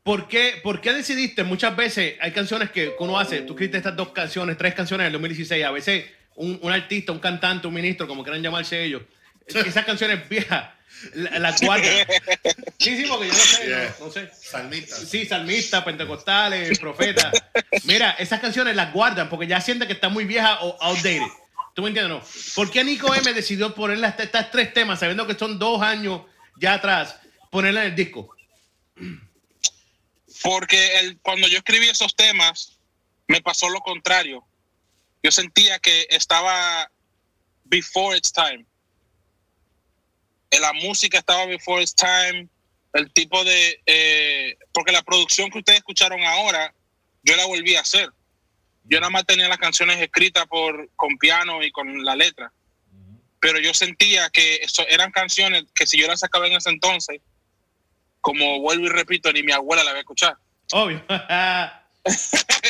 ¿Por 0.03 0.27
qué, 0.27 0.59
¿Por 0.61 0.81
qué 0.81 0.91
decidiste? 0.93 1.43
Muchas 1.43 1.75
veces 1.75 2.15
hay 2.19 2.31
canciones 2.31 2.69
que 2.71 2.93
uno 2.99 3.17
hace. 3.17 3.41
Tú 3.41 3.53
escribiste 3.53 3.77
estas 3.77 3.95
dos 3.95 4.09
canciones, 4.09 4.57
tres 4.57 4.73
canciones 4.75 5.03
en 5.03 5.07
el 5.07 5.13
2016. 5.13 5.63
A 5.63 5.71
veces 5.71 6.05
un, 6.35 6.59
un 6.61 6.71
artista, 6.71 7.11
un 7.13 7.19
cantante, 7.19 7.67
un 7.67 7.73
ministro, 7.73 8.07
como 8.07 8.21
quieran 8.23 8.41
llamarse 8.43 8.83
ellos, 8.83 9.01
esas 9.47 9.85
canciones 9.85 10.27
viejas, 10.27 10.69
la- 11.13 11.39
las 11.39 11.61
guardan. 11.61 11.89
Sí, 12.79 12.97
sí, 12.97 13.05
porque 13.07 13.27
yo 13.27 13.33
no 13.33 13.39
sé, 13.39 13.65
Yeah. 13.67 13.95
no, 13.97 14.05
no 14.07 14.11
sé. 14.11 14.29
Salmista. 14.33 14.93
Sí, 14.97 15.25
salmistas, 15.25 15.83
pentecostales, 15.85 16.77
profetas. 16.79 17.31
Mira, 17.85 18.11
esas 18.19 18.41
canciones 18.41 18.75
las 18.75 18.91
guardan 18.91 19.29
porque 19.29 19.47
ya 19.47 19.61
sienten 19.61 19.87
que 19.87 19.93
están 19.93 20.11
muy 20.11 20.25
viejas 20.25 20.57
o 20.61 20.75
outdated. 20.81 21.21
¿Tú 21.73 21.81
me 21.81 21.87
entiendes? 21.87 22.11
No. 22.17 22.21
¿Por 22.55 22.69
qué 22.69 22.83
Nico 22.83 23.15
M 23.15 23.31
decidió 23.33 23.73
poner 23.73 24.03
estas 24.19 24.51
tres 24.51 24.73
temas, 24.73 24.99
sabiendo 24.99 25.25
que 25.25 25.35
son 25.35 25.57
dos 25.57 25.81
años 25.81 26.23
ya 26.57 26.73
atrás, 26.73 27.15
ponerla 27.49 27.83
en 27.85 27.91
el 27.91 27.95
disco? 27.95 28.35
Porque 30.43 30.99
el, 30.99 31.19
cuando 31.21 31.47
yo 31.47 31.57
escribí 31.57 31.87
esos 31.87 32.15
temas, 32.15 32.77
me 33.27 33.41
pasó 33.41 33.69
lo 33.69 33.79
contrario. 33.79 34.45
Yo 35.23 35.31
sentía 35.31 35.79
que 35.79 36.05
estaba 36.09 36.91
before 37.63 38.17
its 38.17 38.31
time. 38.31 38.65
Eh, 40.51 40.59
La 40.59 40.73
música 40.73 41.17
estaba 41.19 41.45
before 41.45 41.81
its 41.81 41.95
time. 41.95 42.47
El 42.93 43.11
tipo 43.11 43.43
de... 43.43 43.81
eh, 43.85 44.57
porque 44.73 44.91
la 44.91 45.01
producción 45.01 45.49
que 45.49 45.59
ustedes 45.59 45.79
escucharon 45.79 46.21
ahora, 46.23 46.73
yo 47.23 47.35
la 47.35 47.45
volví 47.45 47.75
a 47.75 47.81
hacer. 47.81 48.09
Yo 48.83 48.99
nada 48.99 49.09
más 49.09 49.25
tenía 49.25 49.47
las 49.47 49.57
canciones 49.57 49.99
escritas 50.01 50.45
por, 50.47 50.89
con 50.95 51.17
piano 51.17 51.63
y 51.63 51.71
con 51.71 52.03
la 52.03 52.15
letra. 52.15 52.51
Pero 53.39 53.59
yo 53.59 53.73
sentía 53.73 54.29
que 54.29 54.55
eso 54.55 54.85
eran 54.89 55.11
canciones 55.11 55.63
que 55.73 55.87
si 55.87 55.97
yo 55.97 56.07
las 56.07 56.19
sacaba 56.19 56.47
en 56.47 56.53
ese 56.53 56.69
entonces, 56.69 57.21
como 58.23 58.61
vuelvo 58.61 58.85
y 58.85 58.89
repito, 58.89 59.31
ni 59.33 59.43
mi 59.43 59.51
abuela 59.51 59.83
la 59.83 59.91
va 59.91 59.97
a 59.97 59.99
escuchar. 59.99 60.37
Obvio. 60.71 61.03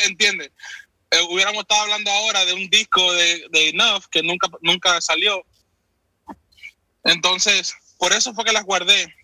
¿Entiendes? 0.04 0.50
Eh, 1.12 1.20
hubiéramos 1.30 1.62
estado 1.62 1.82
hablando 1.82 2.10
ahora 2.10 2.44
de 2.44 2.54
un 2.54 2.68
disco 2.68 3.12
de, 3.12 3.46
de 3.50 3.68
Enough 3.68 4.04
que 4.10 4.22
nunca, 4.24 4.48
nunca 4.62 5.00
salió. 5.00 5.46
Entonces, 7.04 7.72
por 7.98 8.12
eso 8.12 8.34
fue 8.34 8.44
que 8.44 8.52
las 8.52 8.64
guardé. 8.64 9.14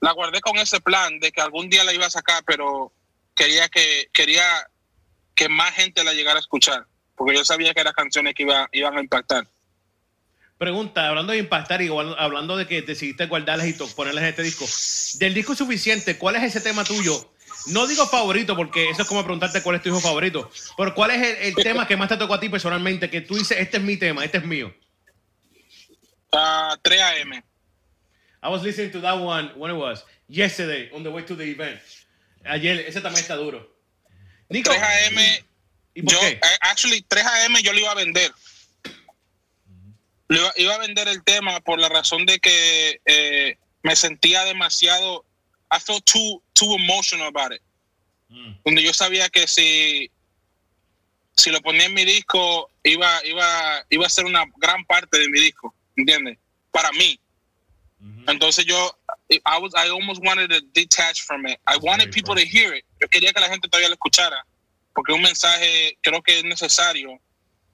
Las 0.00 0.14
guardé 0.14 0.40
con 0.40 0.56
ese 0.56 0.80
plan 0.80 1.20
de 1.20 1.30
que 1.30 1.42
algún 1.42 1.68
día 1.68 1.84
la 1.84 1.92
iba 1.92 2.06
a 2.06 2.10
sacar, 2.10 2.42
pero 2.46 2.90
quería 3.36 3.68
que, 3.68 4.08
quería 4.14 4.66
que 5.34 5.50
más 5.50 5.74
gente 5.74 6.04
la 6.04 6.14
llegara 6.14 6.38
a 6.38 6.40
escuchar. 6.40 6.86
Porque 7.16 7.36
yo 7.36 7.44
sabía 7.44 7.74
que 7.74 7.82
eran 7.82 7.92
canciones 7.92 8.34
que 8.34 8.44
iba, 8.44 8.66
iban 8.72 8.96
a 8.96 9.02
impactar. 9.02 9.46
Pregunta, 10.64 11.06
hablando 11.08 11.32
de 11.34 11.40
impactar 11.40 11.82
y 11.82 11.84
igual- 11.84 12.16
hablando 12.18 12.56
de 12.56 12.66
que 12.66 12.80
decidiste 12.80 13.26
guardarlas 13.26 13.66
y 13.66 13.74
ponerlas 13.74 14.22
en 14.24 14.30
este 14.30 14.42
disco. 14.42 14.64
Del 15.18 15.34
disco 15.34 15.54
suficiente, 15.54 16.16
¿cuál 16.16 16.36
es 16.36 16.42
ese 16.44 16.62
tema 16.62 16.84
tuyo? 16.84 17.30
No 17.66 17.86
digo 17.86 18.06
favorito, 18.06 18.56
porque 18.56 18.88
eso 18.88 19.02
es 19.02 19.08
como 19.08 19.22
preguntarte 19.22 19.62
cuál 19.62 19.76
es 19.76 19.82
tu 19.82 19.90
hijo 19.90 20.00
favorito. 20.00 20.50
Pero 20.78 20.94
¿cuál 20.94 21.10
es 21.10 21.22
el, 21.22 21.36
el 21.48 21.54
tema 21.56 21.86
que 21.86 21.98
más 21.98 22.08
te 22.08 22.16
tocó 22.16 22.32
a 22.32 22.40
ti 22.40 22.48
personalmente? 22.48 23.10
Que 23.10 23.20
tú 23.20 23.34
dices, 23.36 23.58
este 23.58 23.76
es 23.76 23.82
mi 23.82 23.98
tema, 23.98 24.24
este 24.24 24.38
es 24.38 24.44
mío. 24.46 24.74
Ah, 26.32 26.78
3 26.82 27.00
AM. 27.02 27.32
I 28.42 28.48
was 28.48 28.62
listening 28.62 28.90
to 28.92 29.00
that 29.02 29.18
one 29.20 29.52
when 29.56 29.70
it 29.70 29.76
was 29.78 30.02
yesterday 30.28 30.88
on 30.94 31.02
the 31.02 31.10
way 31.10 31.24
to 31.24 31.36
the 31.36 31.44
event. 31.44 31.78
Ayer, 32.46 32.80
ese 32.88 33.02
también 33.02 33.20
está 33.22 33.36
duro. 33.36 33.70
Nico, 34.48 34.70
3 34.70 34.82
AM, 34.82 35.18
¿y 35.94 36.02
por 36.02 36.14
yo, 36.14 36.20
qué? 36.20 36.28
eh, 36.28 36.40
actually, 36.60 37.02
3 37.06 37.22
AM 37.26 37.56
yo 37.62 37.70
lo 37.74 37.80
iba 37.80 37.90
a 37.92 37.94
vender. 37.94 38.32
Iba, 40.28 40.52
iba 40.56 40.74
a 40.74 40.78
vender 40.78 41.08
el 41.08 41.22
tema 41.22 41.60
por 41.60 41.78
la 41.78 41.88
razón 41.88 42.24
de 42.26 42.38
que 42.38 43.00
eh, 43.04 43.56
me 43.82 43.94
sentía 43.96 44.44
demasiado. 44.44 45.24
I 45.70 45.78
felt 45.78 46.04
too, 46.04 46.42
too 46.52 46.74
emotional 46.76 47.26
about 47.28 47.52
it. 47.52 47.62
Donde 48.64 48.82
yo 48.82 48.92
sabía 48.92 49.28
que 49.28 49.46
si, 49.46 50.10
si 51.36 51.50
lo 51.50 51.60
ponía 51.60 51.84
en 51.86 51.94
mi 51.94 52.04
disco, 52.04 52.70
iba, 52.82 53.24
iba, 53.24 53.84
iba 53.90 54.06
a 54.06 54.10
ser 54.10 54.24
una 54.24 54.44
gran 54.56 54.84
parte 54.86 55.18
de 55.18 55.28
mi 55.28 55.40
disco. 55.40 55.74
¿Entiendes? 55.96 56.38
Para 56.70 56.90
mí. 56.92 57.18
Entonces 58.26 58.66
yo, 58.66 58.98
I, 59.30 59.58
was, 59.60 59.72
I 59.74 59.88
almost 59.88 60.22
wanted 60.24 60.50
to 60.50 60.60
detach 60.72 61.22
from 61.22 61.46
it. 61.46 61.58
I 61.66 61.78
wanted 61.78 62.12
people 62.12 62.34
to 62.34 62.44
hear 62.44 62.74
it. 62.74 62.84
Yo 63.00 63.08
quería 63.08 63.32
que 63.32 63.40
la 63.40 63.48
gente 63.48 63.68
todavía 63.68 63.88
lo 63.88 63.94
escuchara. 63.94 64.44
Porque 64.94 65.12
un 65.12 65.22
mensaje 65.22 65.96
creo 66.02 66.22
que 66.22 66.38
es 66.38 66.44
necesario. 66.44 67.20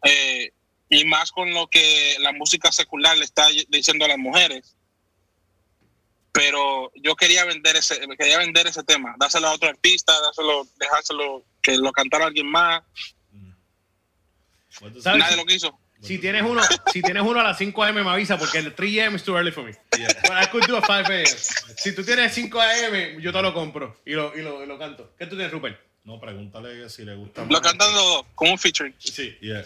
eh, 0.05 0.53
y 0.91 1.05
más 1.05 1.31
con 1.31 1.55
lo 1.55 1.69
que 1.69 2.17
la 2.19 2.33
música 2.33 2.71
secular 2.73 3.17
le 3.17 3.25
está 3.25 3.47
diciendo 3.69 4.05
a 4.05 4.09
las 4.09 4.19
mujeres. 4.19 4.77
Pero 6.33 6.93
yo 6.97 7.17
quería 7.17 7.45
vender 7.45 7.77
ese, 7.77 8.01
quería 8.19 8.39
vender 8.39 8.67
ese 8.67 8.83
tema, 8.83 9.15
dárselo 9.19 9.49
a 9.49 9.53
otro 9.55 9.69
artista, 9.69 10.13
dárselo, 10.21 10.67
dejárselo 10.79 11.45
que 11.63 11.79
lo 11.79 11.93
cantara 11.93 12.27
alguien 12.27 12.47
más. 12.47 12.83
Nadie 15.05 15.37
lo 15.37 15.47
quiso. 15.47 15.79
Si 16.03 16.19
tienes 16.19 16.43
uno, 16.43 16.63
si 16.93 17.03
tienes 17.03 17.23
uno 17.23 17.41
a 17.41 17.43
las 17.45 17.59
5 17.59 17.85
a.m. 17.85 18.03
me 18.03 18.11
avisa 18.11 18.39
porque 18.39 18.59
el 18.59 18.75
3 18.75 18.99
a.m. 18.99 19.17
is 19.17 19.23
too 19.23 19.37
early 19.37 19.53
for 19.53 19.65
me. 19.65 19.73
But 19.91 20.33
I 20.33 20.47
could 20.51 20.67
do 20.67 20.77
a 20.77 20.81
5 20.81 20.93
a.m. 21.13 21.27
Si 21.77 21.95
tú 21.95 22.03
tienes 22.05 22.33
5 22.33 22.59
a.m. 22.61 23.21
yo 23.21 23.33
te 23.33 23.43
lo 23.43 23.53
compro 23.53 24.01
y 24.07 24.13
lo, 24.13 24.37
y 24.37 24.41
lo, 24.43 24.65
y 24.65 24.67
lo 24.67 24.79
canto. 24.79 25.15
¿Qué 25.19 25.27
tú 25.27 25.37
tienes, 25.37 25.53
Rupert? 25.53 25.79
No, 26.05 26.19
pregúntale 26.19 26.89
si 26.89 27.05
le 27.05 27.15
gusta 27.15 27.43
Lo 27.43 27.49
más. 27.49 27.61
cantan 27.61 27.93
los 27.93 28.03
dos, 28.03 28.27
con 28.35 28.49
un 28.51 28.59
featuring. 28.59 28.95
Sí. 28.99 29.37
Yeah. 29.43 29.63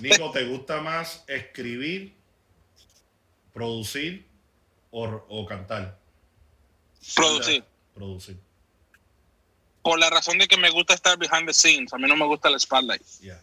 Nico, 0.00 0.30
¿te 0.32 0.44
gusta 0.44 0.80
más 0.80 1.24
escribir, 1.26 2.12
producir 3.52 4.24
o, 4.90 5.04
o 5.28 5.46
cantar? 5.46 5.98
Producir. 7.14 7.64
Producir. 7.94 8.36
Por 9.82 9.98
la 9.98 10.10
razón 10.10 10.38
de 10.38 10.46
que 10.46 10.56
me 10.56 10.70
gusta 10.70 10.94
estar 10.94 11.18
behind 11.18 11.46
the 11.46 11.54
scenes. 11.54 11.92
A 11.92 11.98
mí 11.98 12.06
no 12.06 12.16
me 12.16 12.26
gusta 12.26 12.48
el 12.48 12.58
spotlight. 12.60 13.02
Yeah. 13.20 13.40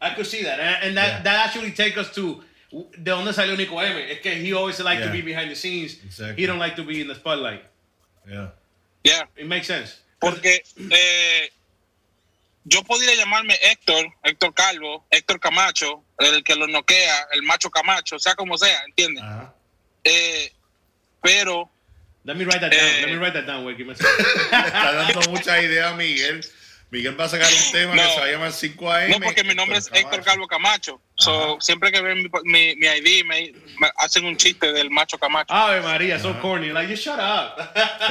I 0.00 0.14
could 0.14 0.26
see 0.26 0.42
that. 0.42 0.58
And, 0.60 0.88
and 0.88 0.96
that, 0.96 1.08
Yeah. 1.08 1.22
that 1.22 1.46
actually 1.46 1.72
takes 1.72 1.96
us 1.96 2.10
to 2.12 2.42
de 2.72 3.10
dónde 3.10 3.32
salió 3.32 3.56
Nico 3.56 3.80
M. 3.80 4.10
Es 4.10 4.20
que 4.20 4.34
he 4.34 4.52
always 4.52 4.80
like 4.80 5.02
to 5.02 5.10
be 5.10 5.22
behind 5.22 5.50
the 5.50 5.54
scenes. 5.56 5.98
Exactly. 6.04 6.42
He 6.42 6.46
don't 6.46 6.58
like 6.58 6.74
to 6.76 6.84
be 6.84 7.00
in 7.00 7.08
the 7.08 7.14
spotlight. 7.14 7.62
Yeah. 8.26 8.50
Yeah. 9.04 9.24
It 9.36 9.46
makes 9.46 9.66
sense. 9.66 10.00
Porque 10.18 10.62
eh, 10.90 11.50
yo 12.64 12.82
podría 12.82 13.14
llamarme 13.14 13.58
Héctor, 13.62 14.06
Héctor 14.22 14.54
Calvo, 14.54 15.06
Héctor 15.10 15.38
Camacho, 15.38 16.02
el 16.18 16.42
que 16.42 16.56
lo 16.56 16.66
noquea, 16.66 17.26
el 17.32 17.42
macho 17.42 17.70
Camacho, 17.70 18.18
sea 18.18 18.34
como 18.34 18.56
sea, 18.56 18.82
¿entiendes? 18.84 19.22
Eh, 20.02 20.52
pero 21.22 21.70
Let 22.24 22.36
me 22.36 22.44
write 22.44 22.60
that 22.60 22.70
down. 22.70 22.80
Eh. 22.80 23.00
Let 23.02 23.12
me 23.12 23.18
write 23.18 23.34
that 23.34 23.46
down. 23.46 23.66
Le 23.66 23.92
está 23.92 24.92
dando 24.92 25.30
mucha 25.30 25.60
idea 25.62 25.90
a 25.90 25.94
Miguel. 25.94 26.44
Miguel 26.94 27.18
va 27.20 27.24
a 27.24 27.28
sacar 27.28 27.48
un 27.52 27.72
tema 27.72 27.92
que 27.94 28.00
No. 28.02 28.08
se 28.10 28.20
va 28.20 28.24
a 28.26 28.30
llamar 28.30 28.52
5 28.52 28.92
AM. 28.92 29.10
no 29.10 29.18
porque 29.20 29.42
mi 29.42 29.52
nombre 29.54 29.78
es 29.78 29.90
Héctor 29.92 30.22
Calvo 30.22 30.46
Camacho. 30.46 31.00
So, 31.16 31.58
siempre 31.60 31.90
que 31.90 32.00
ven 32.00 32.18
mi, 32.22 32.28
mi, 32.44 32.76
mi 32.76 32.86
ID 32.86 33.24
me, 33.24 33.52
me 33.80 33.90
hacen 33.96 34.24
un 34.24 34.36
chiste 34.36 34.72
del 34.72 34.90
macho 34.90 35.18
Camacho. 35.18 35.52
Ave 35.52 35.80
María, 35.80 36.20
so 36.20 36.32
corny. 36.40 36.70
Like, 36.72 36.88
you 36.88 36.96
shut 36.96 37.18
up. 37.18 37.58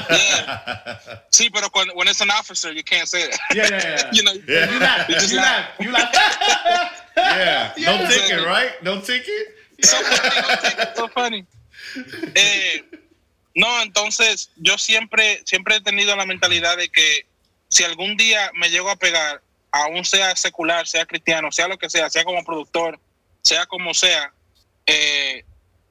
Yeah. 0.10 1.24
Sí, 1.32 1.50
pero 1.50 1.70
cuando 1.70 1.94
when 1.96 2.08
it's 2.10 2.20
an 2.22 2.30
officer, 2.32 2.74
you 2.74 2.84
can't 2.84 3.08
say 3.08 3.30
that. 3.30 3.40
yeah, 3.56 3.70
yeah, 3.70 3.80
yeah. 3.80 4.10
you 4.12 4.24
know, 4.24 4.34
Yeah. 4.48 4.70
You 4.72 4.80
laugh. 4.80 5.08
You 5.10 5.16
just 5.16 5.32
You 5.32 5.38
laugh. 5.40 5.70
You 5.80 5.92
laugh. 5.92 6.12
Yeah. 7.16 7.72
No 7.78 7.94
Yeah. 7.94 8.08
ticket, 8.10 8.46
right? 8.46 8.84
No 8.84 9.00
ticket? 9.00 9.56
so 9.82 9.98
funny, 10.04 10.96
so 10.96 11.08
funny. 11.08 11.46
Eh, 12.36 12.84
no, 13.56 13.82
entonces 13.82 14.50
yo 14.58 14.78
siempre, 14.78 15.42
siempre 15.46 15.76
he 15.76 15.82
tenido 15.82 16.16
la 16.16 16.26
mentalidad 16.26 16.76
de 16.78 16.90
que 16.90 17.26
si 17.74 17.84
algún 17.84 18.16
día 18.18 18.52
me 18.56 18.70
llego 18.70 18.90
a 18.90 18.96
pegar, 18.96 19.42
aún 19.72 20.06
sea 20.06 20.36
secular, 20.36 20.88
sea 20.88 21.06
cristiano, 21.06 21.52
sea 21.52 21.68
lo 21.68 21.78
que 21.78 21.90
sea, 21.90 22.10
sea 22.10 22.24
como 22.24 22.44
productor, 22.44 23.00
sea 23.42 23.66
como 23.66 23.94
sea, 23.94 24.32
eh, 24.86 25.44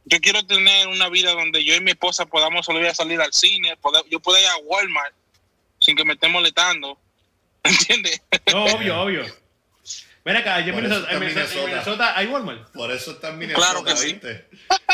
yo 0.05 0.21
quiero 0.21 0.45
tener 0.47 0.87
una 0.89 1.09
vida 1.09 1.33
donde 1.33 1.65
yo 1.65 1.75
y 1.75 1.81
mi 1.81 1.91
esposa 1.93 2.27
podamos 2.27 2.67
volver 2.67 2.89
a 2.89 2.95
salir 2.95 3.21
al 3.21 3.33
cine, 3.33 3.77
poder- 3.79 4.05
yo 4.11 4.21
pueda 4.21 4.41
ir 4.41 4.47
a 4.47 4.57
Walmart 4.59 5.15
sin 5.81 5.97
que 5.97 6.05
me 6.05 6.13
estén 6.15 6.31
molestando, 6.31 6.99
¿entiendes? 7.65 8.21
No, 8.53 8.65
obvio, 8.67 9.01
obvio. 9.01 9.43
Ven 10.25 10.37
acá, 10.37 10.55
allá 10.55 10.69
en 10.69 10.77
Minnesota, 10.77 11.09
Minnesota, 11.09 11.13
en 11.15 11.21
Minnesota. 11.35 11.67
Minnesota 11.67 12.17
hay 12.19 12.27
Walmart. 12.29 12.73
Por 12.73 12.93
eso 12.93 13.11
está 13.11 13.31
en 13.31 13.39
Minnesota, 13.39 13.67
Claro 13.67 13.85
que 13.85 13.97
sí. 13.97 14.13
¿viste? 14.13 14.47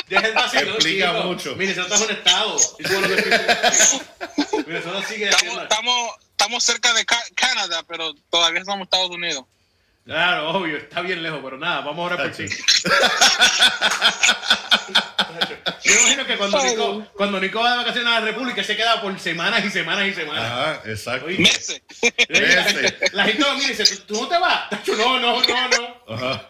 Deja 0.09 0.27
el 0.27 0.33
vacilón, 0.33 0.69
Explica 0.77 1.11
chico. 1.13 1.23
mucho. 1.25 1.57
Minnesota 1.57 1.95
es 1.97 2.01
un 2.01 2.11
estado. 2.11 2.57
Minnesota 4.67 5.03
sigue 5.07 5.29
Estamos, 5.29 5.63
estamos, 5.63 6.11
estamos 6.39 6.63
cerca 6.63 6.93
de 6.95 7.05
Ca- 7.05 7.25
Canadá, 7.35 7.83
pero 7.89 8.15
todavía 8.31 8.61
estamos 8.61 8.79
en 8.79 8.83
Estados 8.85 9.11
Unidos. 9.11 9.45
Claro, 10.05 10.51
obvio, 10.53 10.77
está 10.79 11.01
bien 11.03 11.23
lejos, 11.23 11.41
pero 11.43 11.59
nada, 11.59 11.81
vamos 11.81 11.99
a 11.99 12.15
orar 12.15 12.29
por 12.29 12.37
ti. 12.37 12.45
Yo 15.85 15.93
imagino 16.01 16.27
que 16.27 16.37
cuando 16.37 16.63
Nico, 16.63 17.07
cuando 17.15 17.41
Nico 17.41 17.61
va 17.61 17.73
de 17.73 17.77
vacaciones 17.79 18.13
a 18.13 18.21
la 18.21 18.27
República 18.27 18.63
se 18.65 18.77
queda 18.77 19.01
por 19.03 19.19
semanas 19.19 19.65
y 19.65 19.71
semanas 19.71 20.07
y 20.07 20.15
semanas. 20.15 20.45
Ajá, 20.45 20.83
exacto. 20.91 21.27
Oye. 21.27 21.39
Meses. 21.39 21.83
Ese. 22.29 22.97
La 23.13 23.25
gente 23.25 23.43
lo 23.43 23.55
mira 23.55 23.73
y 23.73 23.77
dice, 23.77 23.97
¿tú 24.07 24.15
no 24.23 24.29
te 24.29 24.39
vas? 24.39 24.71
No, 24.97 25.19
no, 25.19 25.43
no, 25.43 25.69
no. 25.69 26.15
Ajá. 26.15 26.49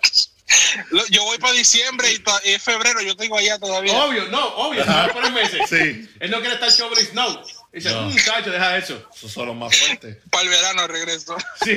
Yo 1.11 1.25
voy 1.25 1.39
para 1.39 1.53
diciembre 1.55 2.13
y, 2.13 2.23
es 2.51 2.63
febrero, 2.63 3.01
yo 3.03 3.17
tengo 3.17 3.37
allá 3.39 3.59
todavía. 3.59 3.93
Obvio, 4.05 4.27
no, 4.29 4.47
obvio, 4.57 4.85
no 4.85 5.09
por 5.13 5.31
meses. 5.33 5.69
Sí. 5.69 6.09
Él 6.21 6.31
no 6.31 6.41
quiere 6.41 6.55
estar 6.55 6.71
shoveling 6.71 7.07
snow. 7.07 7.43
Dice, 7.73 7.91
No. 7.91 8.03
mmm, 8.03 8.17
tacho, 8.25 8.51
deja 8.51 8.77
eso. 8.77 9.09
Esos 9.15 9.31
son 9.31 9.47
los 9.47 9.57
más 9.57 9.77
fuertes. 9.77 10.17
Para 10.31 10.45
el 10.45 10.49
verano 10.51 10.87
regreso. 10.87 11.37
Sí. 11.65 11.77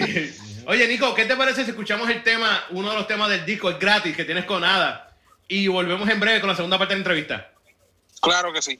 Oye, 0.67 0.87
Nico, 0.87 1.13
¿qué 1.15 1.25
te 1.25 1.35
parece 1.35 1.63
si 1.65 1.71
escuchamos 1.71 2.09
el 2.09 2.23
tema, 2.23 2.65
uno 2.69 2.91
de 2.91 2.95
los 2.97 3.07
temas 3.07 3.29
del 3.29 3.45
disco, 3.45 3.69
es 3.69 3.79
gratis, 3.79 4.15
que 4.15 4.25
tienes 4.25 4.45
con 4.45 4.63
Ada? 4.63 5.07
y 5.47 5.67
volvemos 5.67 6.07
en 6.09 6.17
breve 6.17 6.39
con 6.39 6.49
la 6.49 6.55
segunda 6.55 6.77
parte 6.77 6.93
de 6.93 6.99
la 6.99 7.01
entrevista. 7.01 7.51
Claro 8.21 8.53
que 8.53 8.61
sí. 8.61 8.79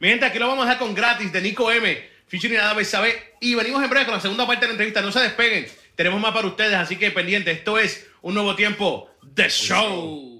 Mi 0.00 0.08
gente, 0.08 0.26
aquí 0.26 0.38
lo 0.38 0.48
vamos 0.48 0.66
a 0.66 0.68
dejar 0.68 0.78
con 0.78 0.94
gratis 0.94 1.32
de 1.32 1.40
Nico 1.40 1.72
M, 1.72 2.10
featuring 2.28 2.58
Nada 2.58 2.74
Besabe. 2.74 3.36
Y 3.40 3.54
venimos 3.54 3.82
en 3.82 3.88
breve 3.88 4.04
con 4.04 4.14
la 4.16 4.20
segunda 4.20 4.46
parte 4.46 4.60
de 4.62 4.66
la 4.66 4.72
entrevista. 4.72 5.00
No 5.00 5.12
se 5.12 5.20
despeguen. 5.20 5.66
Tenemos 5.96 6.20
más 6.20 6.34
para 6.34 6.46
ustedes, 6.46 6.74
así 6.74 6.96
que 6.96 7.10
pendiente. 7.10 7.50
Esto 7.52 7.78
es 7.78 8.06
un 8.20 8.34
nuevo 8.34 8.54
tiempo 8.54 9.10
de 9.22 9.48
show. 9.48 10.39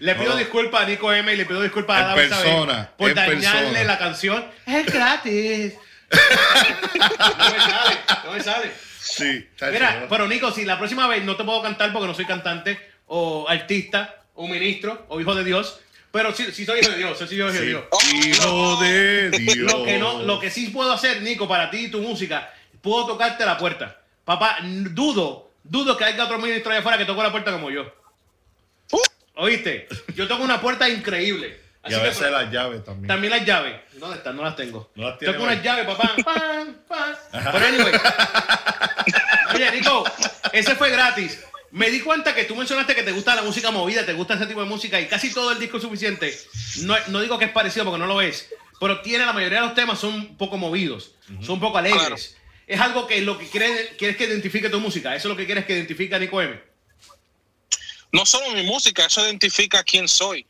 Le 0.00 0.14
pido 0.14 0.36
disculpas 0.36 0.82
a 0.82 0.86
Nico 0.86 1.12
M 1.12 1.32
y 1.32 1.36
le 1.36 1.44
pido 1.46 1.62
disculpas 1.62 2.02
a 2.02 2.06
David 2.08 2.28
persona, 2.28 2.90
por 2.96 3.08
en 3.10 3.14
dañarle 3.16 3.60
persona. 3.70 3.84
la 3.84 3.98
canción. 3.98 4.44
Es 4.66 4.86
gratis. 4.86 5.74
no 7.38 7.50
me 7.50 7.60
sale, 7.60 7.98
no 8.24 8.32
me 8.32 8.40
sale. 8.42 8.72
Sí, 9.00 9.48
Mira, 9.72 10.06
pero 10.08 10.26
Nico, 10.28 10.50
si 10.52 10.64
la 10.64 10.78
próxima 10.78 11.06
vez 11.06 11.24
no 11.24 11.36
te 11.36 11.44
puedo 11.44 11.62
cantar 11.62 11.92
porque 11.92 12.06
no 12.08 12.14
soy 12.14 12.26
cantante 12.26 12.78
o 13.06 13.46
artista 13.48 14.16
o 14.34 14.46
ministro 14.46 15.06
o 15.08 15.20
hijo 15.20 15.34
de 15.34 15.44
Dios, 15.44 15.80
pero 16.10 16.34
sí, 16.34 16.46
sí 16.52 16.64
soy 16.64 16.80
hijo 16.80 16.90
de 16.90 16.98
Dios, 16.98 17.18
sí 17.18 17.26
soy 17.26 17.36
hijo 17.38 17.50
de 17.52 17.58
Sí. 17.58 17.66
Dios. 17.66 17.84
Hijo 18.26 18.80
de 18.82 19.30
Dios. 19.30 19.72
Lo 19.72 19.84
que, 19.84 19.98
no, 19.98 20.22
lo 20.22 20.38
que 20.40 20.50
sí 20.50 20.68
puedo 20.68 20.92
hacer, 20.92 21.22
Nico, 21.22 21.48
para 21.48 21.70
ti 21.70 21.86
y 21.86 21.90
tu 21.90 22.00
música, 22.00 22.52
puedo 22.82 23.06
tocarte 23.06 23.44
la 23.46 23.56
puerta. 23.58 23.98
Papá, 24.24 24.58
dudo, 24.62 25.52
dudo 25.64 25.96
que 25.96 26.04
haya 26.04 26.24
otro 26.24 26.38
ministro 26.38 26.70
allá 26.70 26.80
afuera 26.80 26.98
que 26.98 27.04
toque 27.06 27.22
la 27.22 27.30
puerta 27.30 27.50
como 27.52 27.70
yo. 27.70 27.90
Uh. 29.38 29.42
¿Oíste? 29.44 29.88
Yo 30.14 30.26
toco 30.28 30.42
una 30.42 30.60
puerta 30.60 30.88
increíble. 30.88 31.60
Y 31.84 31.92
a 31.92 31.96
Así 31.96 32.02
que, 32.02 32.08
veces 32.08 32.30
las 32.30 32.52
llaves 32.52 32.84
también. 32.84 33.06
también 33.06 33.30
las 33.30 33.46
llaves. 33.46 33.80
¿Dónde 33.94 34.16
están? 34.16 34.36
No 34.36 34.42
las 34.42 34.56
tengo. 34.56 34.90
No 34.96 35.08
las 35.08 35.18
Toco 35.18 35.42
unas 35.42 35.62
llaves, 35.62 35.86
papá. 35.86 36.14
Pero 37.52 37.66
anyway. 37.66 37.92
Oye, 39.54 39.70
Nico, 39.72 40.04
ese 40.52 40.74
fue 40.74 40.90
gratis. 40.90 41.44
Me 41.70 41.90
di 41.90 42.00
cuenta 42.00 42.34
que 42.34 42.44
tú 42.44 42.56
mencionaste 42.56 42.94
que 42.94 43.02
te 43.02 43.12
gusta 43.12 43.34
la 43.34 43.42
música 43.42 43.70
movida, 43.70 44.04
te 44.04 44.12
gusta 44.12 44.34
ese 44.34 44.46
tipo 44.46 44.60
de 44.60 44.66
música 44.66 45.00
y 45.00 45.06
casi 45.06 45.32
todo 45.32 45.52
el 45.52 45.58
disco 45.58 45.76
es 45.76 45.82
suficiente. 45.82 46.36
No, 46.82 46.96
no 47.08 47.20
digo 47.20 47.38
que 47.38 47.44
es 47.46 47.50
parecido 47.52 47.84
porque 47.84 47.98
no 47.98 48.06
lo 48.06 48.20
es, 48.20 48.48
pero 48.80 49.00
tiene 49.02 49.26
la 49.26 49.32
mayoría 49.32 49.60
de 49.60 49.66
los 49.66 49.74
temas 49.74 49.98
son 49.98 50.14
un 50.14 50.36
poco 50.36 50.56
movidos, 50.56 51.14
son 51.42 51.54
un 51.54 51.60
poco 51.60 51.78
alegres. 51.78 52.00
Claro. 52.00 52.16
Es 52.66 52.80
algo 52.80 53.06
que 53.06 53.20
lo 53.20 53.38
que 53.38 53.46
quieres, 53.48 53.90
quieres 53.98 54.16
que 54.16 54.24
identifique 54.24 54.68
tu 54.68 54.80
música. 54.80 55.14
Eso 55.14 55.28
es 55.28 55.30
lo 55.30 55.36
que 55.36 55.46
quieres 55.46 55.64
que 55.64 55.74
identifique 55.74 56.14
a 56.14 56.18
Nico 56.18 56.40
M. 56.40 56.58
No 58.12 58.24
solo 58.24 58.50
mi 58.52 58.62
música, 58.62 59.06
eso 59.06 59.24
identifica 59.24 59.82
quién 59.82 60.08
soy. 60.08 60.46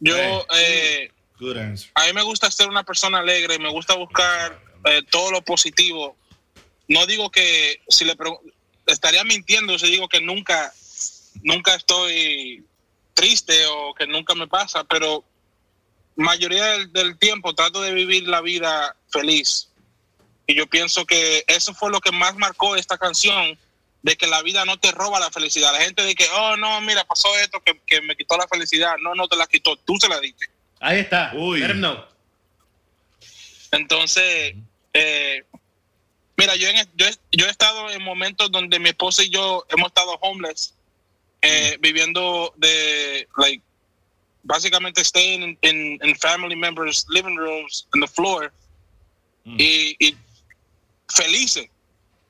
Yo, 0.00 0.16
Hey. 0.16 0.38
eh, 0.56 1.12
Good 1.38 1.56
answer. 1.58 1.90
a 1.94 2.06
mí 2.06 2.12
me 2.12 2.22
gusta 2.22 2.50
ser 2.50 2.68
una 2.68 2.84
persona 2.84 3.18
alegre, 3.18 3.58
me 3.58 3.70
gusta 3.70 3.94
buscar 3.94 4.60
eh, 4.84 5.02
todo 5.10 5.30
lo 5.30 5.42
positivo. 5.42 6.16
No 6.88 7.06
digo 7.06 7.30
que 7.30 7.80
si 7.88 8.04
le 8.04 8.14
estaría 8.86 9.22
mintiendo 9.24 9.78
si 9.78 9.86
digo 9.90 10.08
que 10.08 10.20
nunca, 10.20 10.72
nunca 11.42 11.74
estoy 11.74 12.64
triste 13.14 13.66
o 13.66 13.94
que 13.94 14.06
nunca 14.06 14.34
me 14.34 14.48
pasa, 14.48 14.84
pero 14.84 15.22
mayoría 16.16 16.64
del, 16.72 16.92
del 16.92 17.18
tiempo 17.18 17.54
trato 17.54 17.80
de 17.82 17.92
vivir 17.92 18.26
la 18.26 18.40
vida 18.40 18.96
feliz. 19.10 19.68
Y 20.46 20.54
yo 20.54 20.66
pienso 20.66 21.04
que 21.06 21.44
eso 21.46 21.74
fue 21.74 21.90
lo 21.90 22.00
que 22.00 22.10
más 22.10 22.34
marcó 22.36 22.74
esta 22.74 22.98
canción, 22.98 23.56
de 24.02 24.16
que 24.16 24.26
la 24.26 24.42
vida 24.42 24.64
no 24.64 24.78
te 24.78 24.92
roba 24.92 25.20
la 25.20 25.30
felicidad. 25.30 25.72
La 25.72 25.80
gente 25.82 26.02
dice 26.02 26.14
que, 26.14 26.26
oh, 26.34 26.56
no, 26.56 26.80
mira, 26.80 27.04
pasó 27.04 27.28
esto 27.38 27.60
que, 27.60 27.80
que 27.86 28.00
me 28.00 28.16
quitó 28.16 28.36
la 28.38 28.48
felicidad. 28.48 28.94
No, 29.02 29.14
no 29.14 29.28
te 29.28 29.36
la 29.36 29.46
quitó, 29.46 29.76
tú 29.76 29.96
se 29.98 30.08
la 30.08 30.18
diste. 30.20 30.46
Ahí 30.80 31.00
está. 31.00 31.32
Uy. 31.34 31.62
Entonces, 33.72 34.54
eh, 34.94 35.44
mira, 36.36 36.56
yo, 36.56 36.68
en- 36.68 36.88
yo, 36.96 37.06
he- 37.06 37.18
yo 37.32 37.46
he 37.46 37.50
estado 37.50 37.90
en 37.90 38.02
momentos 38.02 38.50
donde 38.50 38.78
mi 38.78 38.88
esposa 38.88 39.22
y 39.22 39.30
yo 39.30 39.64
hemos 39.68 39.88
estado 39.88 40.12
homeless, 40.22 40.74
eh, 41.42 41.76
viviendo 41.80 42.52
de, 42.56 43.28
like, 43.36 43.62
básicamente 44.42 45.04
staying 45.04 45.42
in, 45.42 45.58
in, 45.62 45.98
in 46.02 46.16
family 46.16 46.56
members' 46.56 47.06
living 47.10 47.36
rooms, 47.36 47.86
on 47.94 48.00
the 48.00 48.08
floor, 48.08 48.52
y, 49.44 49.96
y 49.98 50.16
felices, 51.08 51.68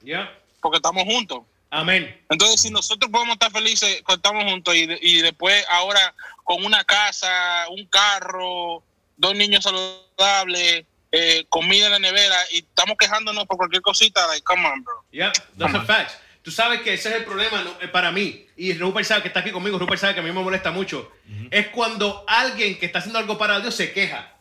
Yeah. 0.02 0.30
porque 0.62 0.76
estamos 0.76 1.04
juntos. 1.04 1.40
Amén. 1.70 2.24
Entonces, 2.28 2.60
si 2.60 2.70
nosotros 2.70 3.10
podemos 3.10 3.34
estar 3.34 3.52
felices 3.52 4.02
cuando 4.04 4.28
estamos 4.28 4.52
juntos 4.52 4.74
y, 4.74 4.88
y 5.00 5.22
después 5.22 5.64
ahora 5.68 6.14
con 6.42 6.64
una 6.64 6.82
casa, 6.84 7.66
un 7.70 7.86
carro, 7.86 8.82
dos 9.16 9.34
niños 9.36 9.62
saludables, 9.62 10.84
eh, 11.12 11.44
comida 11.48 11.86
en 11.86 11.92
la 11.92 11.98
nevera 11.98 12.36
y 12.52 12.58
estamos 12.58 12.96
quejándonos 12.98 13.44
por 13.46 13.56
cualquier 13.56 13.82
cosita, 13.82 14.26
like, 14.28 14.42
come 14.44 14.66
on, 14.66 14.82
bro. 14.82 15.04
Yeah, 15.10 15.32
that's 15.58 15.74
a 15.74 15.82
fact. 15.82 16.12
Tú 16.42 16.50
sabes 16.50 16.80
que 16.80 16.94
ese 16.94 17.10
es 17.10 17.16
el 17.16 17.24
problema 17.24 17.62
¿no? 17.62 17.70
Eh, 17.80 17.88
para 17.88 18.10
mí. 18.12 18.46
Y 18.56 18.72
Rupert 18.74 19.06
sabe 19.06 19.22
que 19.22 19.28
está 19.28 19.40
aquí 19.40 19.50
conmigo. 19.50 19.78
Rupert 19.78 20.00
sabe 20.00 20.14
que 20.14 20.20
a 20.20 20.22
mí 20.22 20.32
me 20.32 20.42
molesta 20.42 20.70
mucho. 20.70 21.12
Es 21.50 21.68
cuando 21.68 22.24
alguien 22.26 22.78
que 22.78 22.86
está 22.86 23.00
haciendo 23.00 23.18
algo 23.18 23.36
para 23.36 23.60
Dios 23.60 23.74
se 23.74 23.92
queja. 23.92 24.34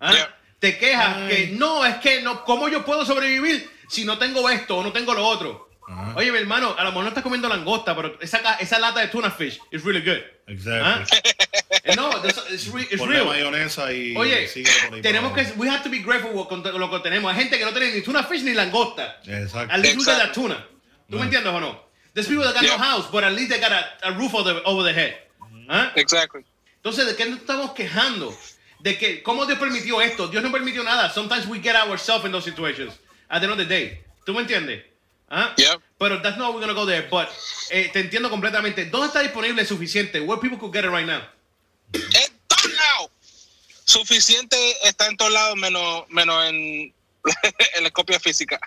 ¿Ah? 0.00 0.12
Yeah. 0.12 0.38
Te 0.58 0.78
quejas 0.78 1.28
que 1.28 1.48
no, 1.48 1.84
es 1.84 1.96
que 1.96 2.22
no, 2.22 2.44
¿cómo 2.44 2.68
yo 2.68 2.84
puedo 2.84 3.04
sobrevivir 3.04 3.70
si 3.88 4.04
no 4.04 4.18
tengo 4.18 4.48
esto 4.50 4.78
o 4.78 4.82
no 4.82 4.92
tengo 4.92 5.14
lo 5.14 5.26
otro? 5.26 5.70
Ajá. 5.86 6.14
Oye, 6.16 6.32
mi 6.32 6.38
hermano, 6.38 6.74
a 6.78 6.82
lo 6.84 6.90
mejor 6.90 7.02
no 7.04 7.08
estás 7.08 7.22
comiendo 7.22 7.48
langosta, 7.48 7.94
pero 7.94 8.18
esa, 8.20 8.38
esa 8.54 8.78
lata 8.78 9.00
de 9.00 9.08
tuna 9.08 9.30
fish 9.30 9.58
is 9.70 9.84
really 9.84 10.00
good. 10.00 10.18
Exactly. 10.46 10.82
¿Ah? 10.82 11.04
Eh, 11.84 11.94
No, 11.96 12.10
it's, 12.24 12.68
re- 12.72 12.82
it's 12.90 12.96
Ponle 13.00 13.16
real. 13.16 13.26
mayonesa 13.26 13.92
y 13.92 14.16
Oye, 14.16 14.48
tenemos 15.02 15.32
que, 15.34 15.42
we 15.56 15.68
have 15.68 15.82
to 15.82 15.90
be 15.90 15.98
grateful 15.98 16.46
con 16.48 16.62
lo 16.62 16.90
que 16.90 16.98
tenemos. 17.00 17.30
Hay 17.32 17.42
gente 17.42 17.58
que 17.58 17.64
no 17.64 17.72
tiene 17.72 17.92
ni 17.92 18.00
tuna 18.02 18.22
fish 18.24 18.42
ni 18.42 18.54
langosta. 18.54 19.20
Exacto. 19.26 19.72
At 19.74 19.80
least 19.80 20.04
that 20.06 20.16
Exacto. 20.20 20.40
tuna. 20.40 20.66
¿Tú 21.10 21.18
me 21.18 21.24
entiendes 21.24 21.52
o 21.52 21.60
no? 21.60 21.84
There's 22.14 22.28
people 22.28 22.44
that 22.44 22.54
got 22.54 22.62
Yeah. 22.62 22.76
no 22.76 22.82
house, 22.82 23.06
but 23.10 23.24
at 23.24 23.32
least 23.32 23.50
they 23.50 23.60
got 23.60 23.72
a, 23.72 23.84
a 24.04 24.12
roof 24.12 24.34
over 24.34 24.54
the, 24.54 24.62
over 24.64 24.84
the 24.84 24.92
head. 24.98 25.14
¿Ah? 25.68 25.92
Exactly. 25.96 26.44
Entonces, 26.76 27.06
¿de 27.06 27.14
qué 27.16 27.26
nos 27.28 27.40
estamos 27.40 27.72
quejando? 27.74 28.34
De 28.80 28.96
que, 28.96 29.22
¿cómo 29.22 29.44
Dios 29.46 29.58
permitió 29.58 30.00
esto? 30.00 30.28
Dios 30.28 30.42
no 30.42 30.50
permitió 30.52 30.82
nada. 30.84 31.10
Sometimes 31.10 31.46
we 31.46 31.58
get 31.60 31.74
ourselves 31.76 32.24
in 32.24 32.32
those 32.32 32.44
situations. 32.44 32.92
At 33.28 33.40
the 33.40 33.46
end 33.46 33.52
of 33.52 33.58
the 33.58 33.64
day. 33.66 34.02
¿Tú 34.24 34.32
me 34.34 34.40
entiendes? 34.42 34.82
¿Ah? 35.34 35.52
Yeah. 35.56 35.76
Pero 35.98 36.22
that's 36.22 36.36
not 36.36 36.54
we're 36.54 36.60
gonna 36.60 36.74
go 36.74 36.86
there. 36.86 37.08
But 37.10 37.28
eh, 37.70 37.90
te 37.92 38.00
entiendo 38.00 38.30
completamente. 38.30 38.84
¿Dónde 38.86 39.08
está 39.08 39.20
disponible 39.20 39.64
suficiente? 39.64 40.20
Where 40.20 40.40
people 40.40 40.58
could 40.58 40.72
get 40.72 40.84
it 40.84 40.90
right 40.90 41.06
now? 41.06 41.22
En 41.92 42.38
todos 42.46 42.72
lados. 42.72 43.10
Suficiente 43.84 44.56
está 44.86 45.08
en 45.08 45.16
todos 45.16 45.32
lados, 45.32 45.56
menos, 45.56 46.08
menos 46.08 46.44
en, 46.48 46.94
en 47.76 47.82
la 47.82 47.90
copia 47.90 48.20
física. 48.20 48.60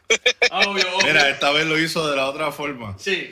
Obvio, 0.52 0.86
obvio. 0.96 1.08
Mira, 1.08 1.30
esta 1.30 1.52
vez 1.52 1.66
lo 1.66 1.80
hizo 1.80 2.08
de 2.10 2.18
la 2.18 2.28
otra 2.28 2.52
forma. 2.52 2.98
Sí. 3.00 3.32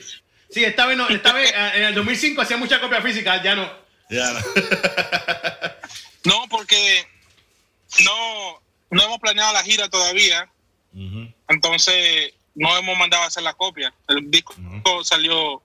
Sí, 0.49 0.63
esta 0.63 0.86
vez, 0.86 0.95
no, 0.95 1.09
esta 1.09 1.33
vez 1.33 1.51
eh, 1.51 1.71
en 1.75 1.83
el 1.83 1.95
2005 1.95 2.41
hacía 2.41 2.55
mucha 2.55 2.79
copia 2.79 3.01
física, 3.01 3.43
ya 3.43 3.55
no. 3.55 3.69
Ya, 4.09 4.31
no. 4.31 4.39
No, 6.23 6.47
porque 6.49 7.05
no, 8.03 8.61
no 8.89 9.03
hemos 9.03 9.19
planeado 9.19 9.53
la 9.53 9.61
gira 9.61 9.88
todavía. 9.89 10.49
Entonces, 11.47 12.33
no 12.56 12.76
hemos 12.78 12.97
mandado 12.97 13.24
a 13.24 13.28
hacer 13.28 13.43
la 13.43 13.53
copia. 13.53 13.93
El 14.08 14.30
disco 14.32 14.53
salió 15.03 15.62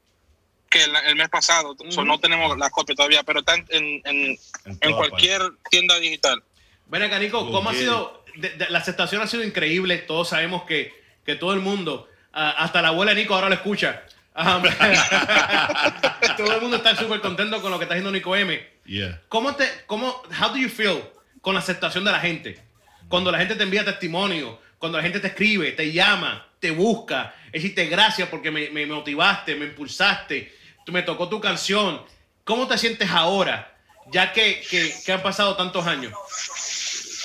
que 0.69 0.85
el, 0.85 0.95
el 1.07 1.17
mes 1.17 1.29
pasado, 1.29 1.77
so 1.89 2.05
no 2.05 2.19
tenemos 2.21 2.57
la 2.59 2.71
copia 2.71 2.95
todavía, 2.95 3.23
pero 3.25 3.41
está 3.41 3.55
en, 3.55 3.67
en, 4.05 4.39
en- 4.81 4.93
cualquier 4.93 5.43
tienda 5.71 5.99
digital. 5.99 6.43
Ven 6.87 7.03
acá, 7.03 7.19
Nico, 7.19 7.45
Go 7.45 7.53
¿cómo 7.53 7.71
ha 7.71 7.75
sido? 7.75 8.25
de- 8.37 8.51
de- 8.51 8.71
la 8.71 8.79
aceptación 8.79 9.21
ha 9.23 9.27
sido 9.27 9.43
increíble. 9.45 9.99
Todos 9.99 10.29
sabemos 10.29 10.63
que, 10.65 10.93
que 11.25 11.35
todo 11.37 11.53
el 11.55 11.61
mundo, 11.61 12.09
ah, 12.33 12.51
hasta 12.59 12.83
la 12.83 12.89
abuela 12.89 13.15
de 13.15 13.21
Nico 13.23 13.35
ahora 13.35 13.49
lo 13.49 13.55
escucha. 13.55 14.03
Ah, 14.35 14.63
todo 16.37 16.55
el 16.55 16.61
mundo 16.61 16.77
está 16.77 16.95
súper 16.97 17.21
contento 17.21 17.61
con 17.61 17.71
lo 17.71 17.79
que 17.79 17.85
está 17.85 17.95
haciendo 17.95 18.13
Nico 18.13 18.35
M. 18.37 18.65
Yeah. 18.87 19.21
¿Cómo 19.29 19.55
te, 19.57 19.69
cómo, 19.87 20.23
how 20.41 20.51
do 20.51 20.57
you 20.57 20.69
feel 20.69 21.03
con 21.41 21.55
la 21.55 21.61
aceptación 21.61 22.05
de 22.05 22.13
la 22.13 22.21
gente? 22.21 22.61
Cuando 23.09 23.31
la 23.33 23.39
gente 23.39 23.57
te 23.57 23.63
envía 23.65 23.85
testimonio, 23.85 24.61
cuando 24.79 24.99
la 24.99 25.03
gente 25.03 25.19
te 25.21 25.27
escribe, 25.29 25.73
te 25.73 25.93
llama, 25.93 26.47
te 26.61 26.71
busca, 26.71 27.35
es 27.47 27.63
decirte 27.63 27.87
gracias 27.87 28.29
porque 28.29 28.51
me, 28.51 28.71
me 28.71 28.87
motivaste, 28.87 29.57
me 29.57 29.67
impulsaste, 29.67 30.55
tú 30.85 30.93
me 30.93 31.03
tocó 31.03 31.29
tu 31.29 31.41
canción. 31.41 32.05
¿Cómo 32.45 32.69
te 32.69 32.79
sientes 32.79 33.11
ahora, 33.11 33.77
ya 34.13 34.33
que, 34.33 34.61
que, 34.69 34.95
que 35.05 35.13
han 35.13 35.23
pasado 35.23 35.57
tantos 35.57 35.87
años? 35.87 36.13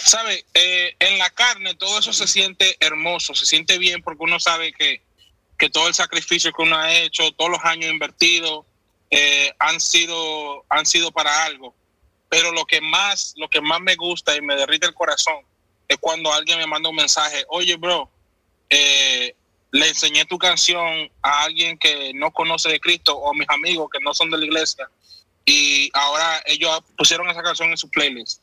¿Sabe? 0.05 0.45
Eh, 0.53 0.95
en 0.99 1.17
la 1.17 1.29
carne 1.31 1.73
todo 1.75 1.99
eso 1.99 2.13
se 2.13 2.27
siente 2.27 2.77
hermoso, 2.79 3.33
se 3.33 3.45
siente 3.45 3.77
bien 3.77 4.01
porque 4.01 4.23
uno 4.23 4.39
sabe 4.39 4.71
que, 4.71 5.01
que 5.57 5.69
todo 5.69 5.87
el 5.87 5.93
sacrificio 5.93 6.51
que 6.53 6.61
uno 6.61 6.77
ha 6.77 6.93
hecho, 6.93 7.31
todos 7.33 7.51
los 7.51 7.65
años 7.65 7.91
invertidos, 7.91 8.65
eh, 9.09 9.53
han, 9.59 9.81
sido, 9.81 10.63
han 10.69 10.85
sido 10.85 11.11
para 11.11 11.45
algo. 11.45 11.75
Pero 12.29 12.51
lo 12.51 12.65
que 12.65 12.81
más, 12.81 13.33
lo 13.35 13.49
que 13.49 13.61
más 13.61 13.81
me 13.81 13.95
gusta 13.95 14.35
y 14.35 14.41
me 14.41 14.55
derrite 14.55 14.87
el 14.87 14.93
corazón 14.93 15.43
es 15.87 15.97
cuando 15.99 16.31
alguien 16.31 16.57
me 16.57 16.67
manda 16.67 16.89
un 16.89 16.95
mensaje, 16.95 17.43
oye, 17.49 17.75
bro, 17.75 18.09
eh, 18.77 19.35
le 19.71 19.87
enseñé 19.89 20.25
tu 20.25 20.37
canción 20.37 21.09
a 21.21 21.43
alguien 21.43 21.77
que 21.77 22.11
no 22.13 22.31
conoce 22.31 22.69
de 22.69 22.79
Cristo 22.79 23.15
o 23.15 23.31
a 23.31 23.33
mis 23.33 23.49
amigos 23.49 23.89
que 23.91 23.99
no 23.99 24.13
son 24.13 24.29
de 24.29 24.37
la 24.37 24.45
iglesia 24.45 24.89
y 25.45 25.89
ahora 25.93 26.41
ellos 26.45 26.79
pusieron 26.97 27.29
esa 27.29 27.43
canción 27.43 27.69
en 27.69 27.77
su 27.77 27.89
playlist 27.89 28.41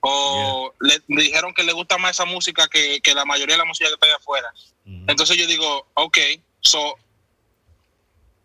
o 0.00 0.72
le, 0.80 1.00
me 1.08 1.22
dijeron 1.22 1.52
que 1.52 1.62
le 1.64 1.72
gusta 1.72 1.98
más 1.98 2.12
esa 2.12 2.24
música 2.24 2.68
que, 2.68 3.00
que 3.00 3.14
la 3.14 3.24
mayoría 3.24 3.54
de 3.56 3.58
la 3.58 3.64
música 3.64 3.88
que 3.88 3.94
está 3.94 4.06
allá 4.06 4.16
afuera. 4.16 4.48
Entonces 5.08 5.36
yo 5.36 5.46
digo, 5.46 5.86
ok, 5.94 6.16
so 6.60 6.94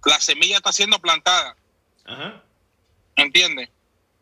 la 0.06 0.20
semilla 0.20 0.58
está 0.58 0.72
siendo 0.74 1.00
plantada, 1.00 1.56
Ajá. 2.06 2.44
¿entiendes? 3.16 3.70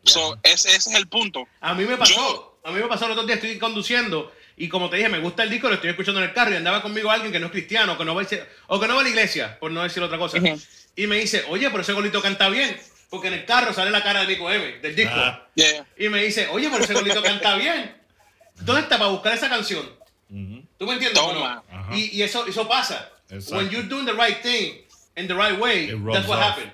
So, 0.04 0.36
ese, 0.42 0.68
ese 0.76 0.90
es 0.90 0.94
el 0.96 1.08
punto. 1.08 1.46
A 1.60 1.74
mí 1.74 1.84
me 1.84 1.96
pasó. 1.96 2.14
Yo- 2.14 2.48
A 2.64 2.70
mí 2.70 2.80
me 2.80 2.86
pasó 2.86 3.06
el 3.06 3.12
otro 3.12 3.24
día, 3.24 3.34
estoy 3.36 3.58
conduciendo 3.58 4.32
y 4.56 4.68
como 4.68 4.90
te 4.90 4.96
dije, 4.96 5.08
me 5.08 5.18
gusta 5.18 5.42
el 5.42 5.50
disco, 5.50 5.68
lo 5.68 5.74
estoy 5.74 5.90
escuchando 5.90 6.20
en 6.22 6.28
el 6.28 6.34
carro 6.34 6.52
y 6.52 6.56
andaba 6.56 6.82
conmigo 6.82 7.10
alguien 7.10 7.32
que 7.32 7.38
no 7.40 7.46
es 7.46 7.52
cristiano, 7.52 7.96
que 7.96 8.04
no 8.04 8.14
va 8.14 8.22
a 8.22 8.24
decir- 8.24 8.46
o 8.66 8.78
que 8.78 8.86
no 8.86 8.94
va 8.94 9.00
a 9.00 9.04
la 9.04 9.10
iglesia, 9.10 9.58
por 9.58 9.70
no 9.70 9.82
decir 9.82 10.02
otra 10.02 10.18
cosa. 10.18 10.38
Y 10.94 11.06
me 11.06 11.16
dice, 11.16 11.44
oye, 11.48 11.70
pero 11.70 11.82
ese 11.82 11.92
golito 11.92 12.20
canta 12.20 12.48
bien, 12.48 12.78
porque 13.08 13.28
en 13.28 13.34
el 13.34 13.44
carro 13.44 13.72
sale 13.72 13.90
la 13.90 14.02
cara 14.02 14.20
de 14.20 14.26
Nico 14.26 14.50
M, 14.50 14.78
del 14.78 14.94
disco. 14.94 15.14
Ah. 15.16 15.48
Yeah. 15.54 15.86
Y 15.98 16.08
me 16.08 16.22
dice, 16.22 16.48
oye, 16.48 16.68
pero 16.70 16.84
ese 16.84 16.94
golito 16.94 17.22
canta 17.22 17.56
bien. 17.56 17.96
¿Dónde 18.60 18.82
está 18.82 18.98
para 18.98 19.10
buscar 19.10 19.32
esa 19.34 19.48
canción? 19.48 19.84
¿Tú 20.28 20.86
me 20.86 20.94
entiendes? 20.94 21.14
no? 21.14 21.96
Y, 21.96 22.10
y 22.16 22.22
eso, 22.22 22.46
eso 22.46 22.68
pasa. 22.68 23.10
Exacto. 23.30 23.56
When 23.56 23.70
you're 23.70 23.88
doing 23.88 24.04
the 24.06 24.12
right 24.12 24.40
thing 24.42 24.84
in 25.16 25.26
the 25.28 25.34
right 25.34 25.58
way, 25.58 25.88
that's 26.12 26.26
what 26.28 26.38
off. 26.38 26.50
happened. 26.58 26.72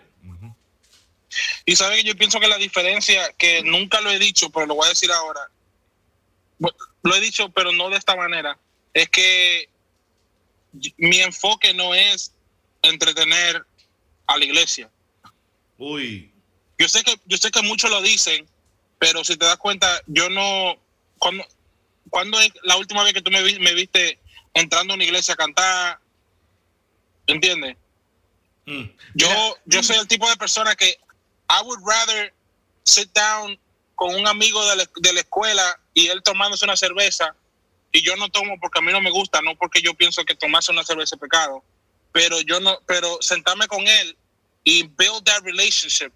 Y 1.65 1.77
saben 1.77 1.99
que 2.03 2.05
yo 2.09 2.17
pienso 2.17 2.41
que 2.41 2.49
la 2.49 2.57
diferencia, 2.57 3.33
que 3.37 3.63
nunca 3.63 4.01
lo 4.01 4.11
he 4.11 4.19
dicho, 4.19 4.49
pero 4.51 4.67
lo 4.67 4.75
voy 4.75 4.87
a 4.87 4.89
decir 4.91 5.11
ahora, 5.13 5.41
lo 7.09 7.17
he 7.17 7.21
dicho, 7.21 7.49
pero 7.51 7.73
no 7.73 7.91
de 7.91 7.97
esta 7.97 8.15
manera, 8.15 8.57
es 8.95 9.09
que 9.09 9.69
mi 10.97 11.21
enfoque 11.21 11.75
no 11.75 11.95
es 11.95 12.33
entretener 12.83 13.65
a 14.27 14.37
la 14.37 14.45
iglesia. 14.45 14.89
Uy. 15.79 16.31
Yo 16.79 16.89
sé 16.89 17.03
que, 17.03 17.19
yo 17.27 17.37
sé 17.39 17.51
que 17.51 17.63
muchos 17.63 17.91
lo 17.91 18.01
dicen, 18.03 18.47
pero 18.99 19.25
si 19.25 19.37
te 19.37 19.47
das 19.47 19.57
cuenta, 19.57 20.01
yo 20.07 20.29
no, 20.29 20.77
cuando, 21.19 21.45
cuando 22.11 22.39
es 22.41 22.53
la 22.63 22.77
última 22.77 23.03
vez 23.03 23.15
que 23.15 23.23
tú 23.23 23.31
me, 23.31 23.43
vi- 23.43 23.59
me 23.59 23.75
viste 23.75 24.19
entrando 24.55 24.93
a 24.93 24.97
una 24.97 25.05
iglesia 25.05 25.35
a 25.35 25.37
cantar, 25.37 25.99
¿entiendes? 27.27 27.77
Mm. 28.67 28.85
Yo, 29.15 29.57
yo 29.67 29.83
soy 29.83 29.97
el 29.97 30.07
tipo 30.09 30.29
de 30.29 30.37
persona 30.37 30.75
que 30.77 30.99
I 31.51 31.63
would 31.65 31.81
rather 31.85 32.33
sit 32.85 33.11
down 33.15 33.59
con 33.99 34.15
un 34.15 34.29
amigo 34.29 34.65
de 34.71 34.77
la, 34.77 34.85
de 34.95 35.13
la 35.13 35.21
escuela 35.21 35.81
y 35.93 36.07
él 36.07 36.23
tomándose 36.23 36.65
una 36.65 36.77
cerveza 36.77 37.35
y 37.91 38.01
yo 38.01 38.15
no 38.15 38.29
tomo 38.29 38.55
porque 38.61 38.79
a 38.79 38.83
mí 38.83 38.93
no 38.93 39.01
me 39.01 39.11
gusta, 39.11 39.43
no 39.43 39.57
porque 39.57 39.83
yo 39.83 39.93
pienso 39.95 40.25
que 40.25 40.37
tomarse 40.37 40.71
una 40.71 40.85
cerveza 40.85 41.17
es 41.17 41.21
pecado, 41.21 41.65
pero 42.13 42.41
yo 42.43 42.61
no, 42.61 42.79
pero 42.87 43.19
sentarme 43.21 43.67
con 43.67 43.85
él 43.89 44.17
y 44.63 44.85
build 44.85 45.25
that 45.25 45.43
relationship, 45.43 46.13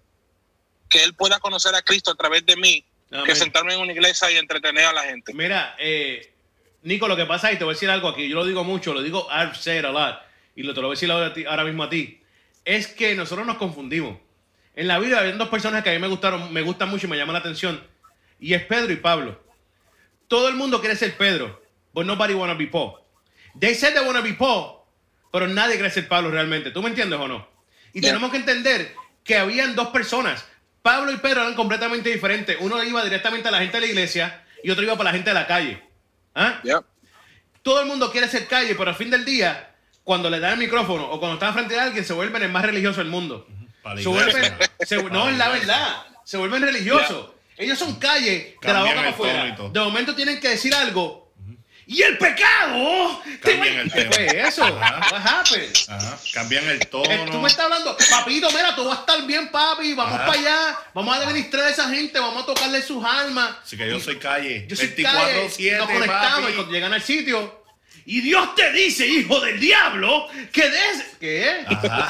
que 0.89 1.03
él 1.03 1.13
pueda 1.13 1.39
conocer 1.41 1.75
a 1.75 1.81
Cristo 1.81 2.11
a 2.11 2.15
través 2.15 2.45
de 2.45 2.55
mí, 2.55 2.85
Amén. 3.11 3.25
que 3.25 3.35
sentarme 3.35 3.73
en 3.73 3.81
una 3.81 3.91
iglesia 3.91 4.31
y 4.31 4.37
entretener 4.37 4.85
a 4.85 4.93
la 4.93 5.03
gente. 5.03 5.33
Mira, 5.33 5.75
eh, 5.77 6.33
Nico, 6.83 7.09
lo 7.09 7.17
que 7.17 7.25
pasa 7.25 7.49
es, 7.49 7.55
y 7.55 7.57
te 7.57 7.65
voy 7.65 7.73
a 7.73 7.75
decir 7.75 7.89
algo 7.89 8.07
aquí, 8.07 8.29
yo 8.29 8.35
lo 8.37 8.45
digo 8.45 8.63
mucho, 8.63 8.93
lo 8.93 9.01
digo 9.01 9.27
I've 9.29 9.55
said 9.55 9.83
a 9.83 9.89
lot, 9.91 10.19
y 10.55 10.63
lo, 10.63 10.73
te 10.73 10.79
lo 10.79 10.87
voy 10.87 10.93
a 10.93 10.97
decir 10.97 11.11
ahora, 11.11 11.27
a 11.27 11.33
ti- 11.33 11.45
ahora 11.45 11.65
mismo 11.65 11.83
a 11.83 11.89
ti, 11.89 12.21
es 12.63 12.87
que 12.87 13.13
nosotros 13.13 13.45
nos 13.45 13.57
confundimos. 13.57 14.19
En 14.75 14.87
la 14.87 14.99
vida 14.99 15.19
hay 15.19 15.31
dos 15.33 15.49
personas 15.49 15.83
que 15.83 15.89
a 15.89 15.93
mí 15.93 15.99
me 15.99 16.07
gustaron, 16.07 16.51
me 16.51 16.61
gustan 16.61 16.89
mucho 16.89 17.05
y 17.07 17.09
me 17.09 17.17
llaman 17.17 17.33
la 17.33 17.39
atención, 17.39 17.81
y 18.39 18.53
es 18.53 18.63
Pedro 18.63 18.91
y 18.91 18.97
Pablo. 18.97 19.41
Todo 20.27 20.47
el 20.47 20.55
mundo 20.55 20.79
quiere 20.79 20.95
ser 20.95 21.15
Pedro, 21.15 21.61
but 21.93 22.05
nobody 22.05 22.33
wanna 22.33 22.55
be 22.55 22.67
Paul. 22.67 22.95
They 23.59 23.75
said 23.75 23.93
they 23.93 24.03
wanna 24.05 24.21
be 24.21 24.33
Paul, 24.33 24.79
pero 25.31 25.47
nadie 25.47 25.75
quiere 25.75 25.91
ser 25.91 26.07
Pablo 26.07 26.31
realmente. 26.31 26.71
¿Tú 26.71 26.81
me 26.81 26.89
entiendes 26.89 27.19
o 27.19 27.27
no? 27.27 27.47
Y 27.93 28.01
Yeah. 28.01 28.09
tenemos 28.09 28.31
que 28.31 28.37
entender 28.37 28.95
que 29.23 29.37
habían 29.37 29.75
dos 29.75 29.89
personas. 29.89 30.43
Pablo 30.81 31.11
y 31.11 31.17
Pedro 31.17 31.41
eran 31.41 31.53
completamente 31.53 32.09
diferentes. 32.09 32.57
Uno 32.59 32.83
iba 32.83 33.03
directamente 33.03 33.47
a 33.47 33.51
la 33.51 33.59
gente 33.59 33.77
de 33.77 33.81
la 33.81 33.87
iglesia 33.87 34.43
y 34.63 34.71
otro 34.71 34.83
iba 34.83 34.97
para 34.97 35.11
la 35.11 35.15
gente 35.15 35.29
de 35.29 35.33
la 35.35 35.47
calle. 35.47 35.81
¿Ah? 36.33 36.59
Yeah. 36.63 36.81
Todo 37.61 37.81
el 37.81 37.87
mundo 37.87 38.11
quiere 38.11 38.27
ser 38.27 38.47
calle, 38.47 38.75
pero 38.75 38.89
al 38.89 38.95
fin 38.95 39.09
del 39.11 39.23
día, 39.23 39.75
cuando 40.03 40.29
le 40.29 40.39
dan 40.39 40.53
el 40.53 40.59
micrófono 40.59 41.05
o 41.05 41.19
cuando 41.19 41.35
están 41.35 41.53
frente 41.53 41.79
a 41.79 41.83
alguien, 41.83 42.03
se 42.03 42.13
vuelven 42.13 42.41
el 42.41 42.51
más 42.51 42.65
religioso 42.65 42.99
del 42.99 43.09
mundo. 43.09 43.47
Se 44.01 44.07
vuelven, 44.09 44.57
se- 44.85 45.03
no, 45.03 45.29
es 45.29 45.37
la 45.37 45.49
verdad. 45.49 46.03
Se 46.23 46.37
vuelven 46.37 46.61
religiosos. 46.61 47.27
Ellos 47.57 47.77
son 47.77 47.95
calle 47.99 48.57
de 48.61 48.73
la 48.73 48.81
boca 48.81 48.95
para 48.95 49.09
afuera. 49.09 49.55
todo. 49.55 49.69
De 49.69 49.79
momento 49.79 50.15
tienen 50.15 50.39
que 50.39 50.49
decir 50.49 50.73
algo. 50.73 51.21
Y 51.85 52.01
el 52.01 52.17
pecado. 52.17 53.21
Cambian 53.41 53.75
va- 53.77 53.81
el 53.81 53.91
¿Qué 53.91 53.99
tema. 54.05 54.11
fue 54.13 54.47
eso? 54.47 54.63
Ajá. 54.63 55.07
What 55.11 55.27
happened? 55.27 55.75
Ajá. 55.89 56.17
Cambian 56.33 56.69
el 56.69 56.79
tono. 56.87 57.25
Tú 57.31 57.39
me 57.41 57.47
estás 57.49 57.65
hablando, 57.65 57.97
papito, 58.09 58.49
mira, 58.51 58.73
tú 58.73 58.85
vas 58.85 58.97
a 58.97 59.01
estar 59.01 59.21
bien, 59.27 59.49
papi, 59.51 59.93
vamos 59.93 60.15
Ajá. 60.15 60.25
para 60.25 60.39
allá, 60.39 60.79
vamos 60.93 61.13
a 61.15 61.19
administrar 61.21 61.65
a 61.65 61.69
esa 61.69 61.89
gente, 61.89 62.17
vamos 62.19 62.41
a 62.43 62.45
tocarle 62.45 62.81
sus 62.81 63.03
almas. 63.03 63.57
Así 63.63 63.75
que 63.77 63.87
yo 63.89 63.99
soy 63.99 64.17
calle. 64.17 64.65
Yo 64.69 64.77
soy 64.77 64.87
24 64.87 65.27
calle, 65.27 65.49
7 65.49 65.77
nos 65.77 65.89
conectamos 65.89 66.49
y 66.49 66.53
cuando 66.53 66.71
llegan 66.71 66.93
al 66.93 67.01
sitio. 67.03 67.62
Y 68.05 68.21
Dios 68.21 68.53
te 68.55 68.71
dice, 68.73 69.07
hijo 69.07 69.39
del 69.39 69.59
diablo, 69.59 70.27
que 70.51 70.69
des... 70.69 71.03
¿Qué? 71.19 71.63
Ajá. 71.67 72.09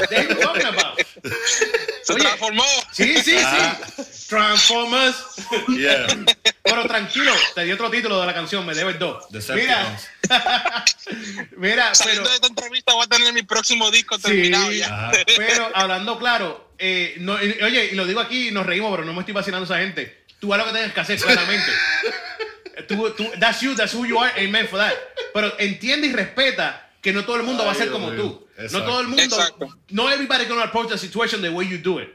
Se 2.04 2.14
Oye. 2.14 2.24
transformó. 2.24 2.64
Sí, 2.92 3.18
sí, 3.24 3.38
Ajá. 3.38 3.78
sí. 3.98 4.28
Transformers. 4.28 5.16
Yeah. 5.68 6.08
Pero 6.64 6.88
tranquilo, 6.88 7.32
te 7.54 7.64
di 7.66 7.72
otro 7.72 7.90
título 7.92 8.20
de 8.20 8.26
la 8.26 8.34
canción, 8.34 8.66
me 8.66 8.74
debes 8.74 8.98
dos. 8.98 9.26
Mira, 9.54 9.96
mira, 11.58 11.84
pero... 11.92 11.96
Saliendo 11.96 12.30
de 12.30 12.36
esta 12.36 12.48
entrevista 12.48 12.94
voy 12.94 13.04
a 13.06 13.08
tener 13.08 13.32
mi 13.34 13.44
próximo 13.44 13.92
disco 13.92 14.16
Sí, 14.16 14.24
terminado 14.24 14.72
ya. 14.72 15.12
Pero 15.38 15.70
hablando 15.76 16.18
claro, 16.18 16.74
eh, 16.80 17.16
no, 17.20 17.42
y- 17.44 17.62
oye, 17.62 17.90
y 17.92 17.96
lo 17.96 18.06
digo 18.06 18.20
aquí 18.20 18.48
y 18.48 18.52
nos 18.52 18.66
reímos, 18.66 18.92
pero 18.92 19.06
no 19.06 19.14
me 19.14 19.20
estoy 19.20 19.34
vacilando 19.34 19.66
a 19.72 19.76
esa 19.78 19.84
gente. 19.86 20.24
Tú 20.40 20.54
haz 20.54 20.60
lo 20.60 20.66
que 20.66 20.72
tengas 20.74 20.94
que 20.94 21.00
hacer, 21.02 21.20
claramente. 21.20 21.72
tú, 22.88 23.10
tú, 23.16 23.40
that's 23.40 23.62
you, 23.62 23.76
that's 23.76 23.94
who 23.94 24.04
you 24.06 24.18
are, 24.18 24.32
amen 24.38 24.68
for 24.68 24.78
that. 24.78 24.94
Pero 25.34 25.52
entiende 25.58 26.08
y 26.08 26.14
respeta 26.14 26.76
que 27.02 27.12
no 27.14 27.24
todo 27.24 27.38
el 27.38 27.44
mundo 27.44 27.64
va 27.64 27.70
a 27.72 27.74
Ay, 27.74 27.78
ser 27.78 27.90
Dios 27.90 27.94
como 28.00 28.12
mío. 28.12 28.18
tú. 28.18 28.40
No 28.72 28.84
todo 28.86 29.00
el 29.02 29.08
mundo, 29.08 29.24
Exacto. 29.24 29.68
no 29.92 30.08
everybody 30.08 30.46
gonna 30.46 30.64
approach 30.64 30.90
the 30.90 30.98
situation 30.98 31.42
the 31.42 31.52
way 31.52 31.66
you 31.66 31.78
do 31.78 31.98
it. 32.00 32.10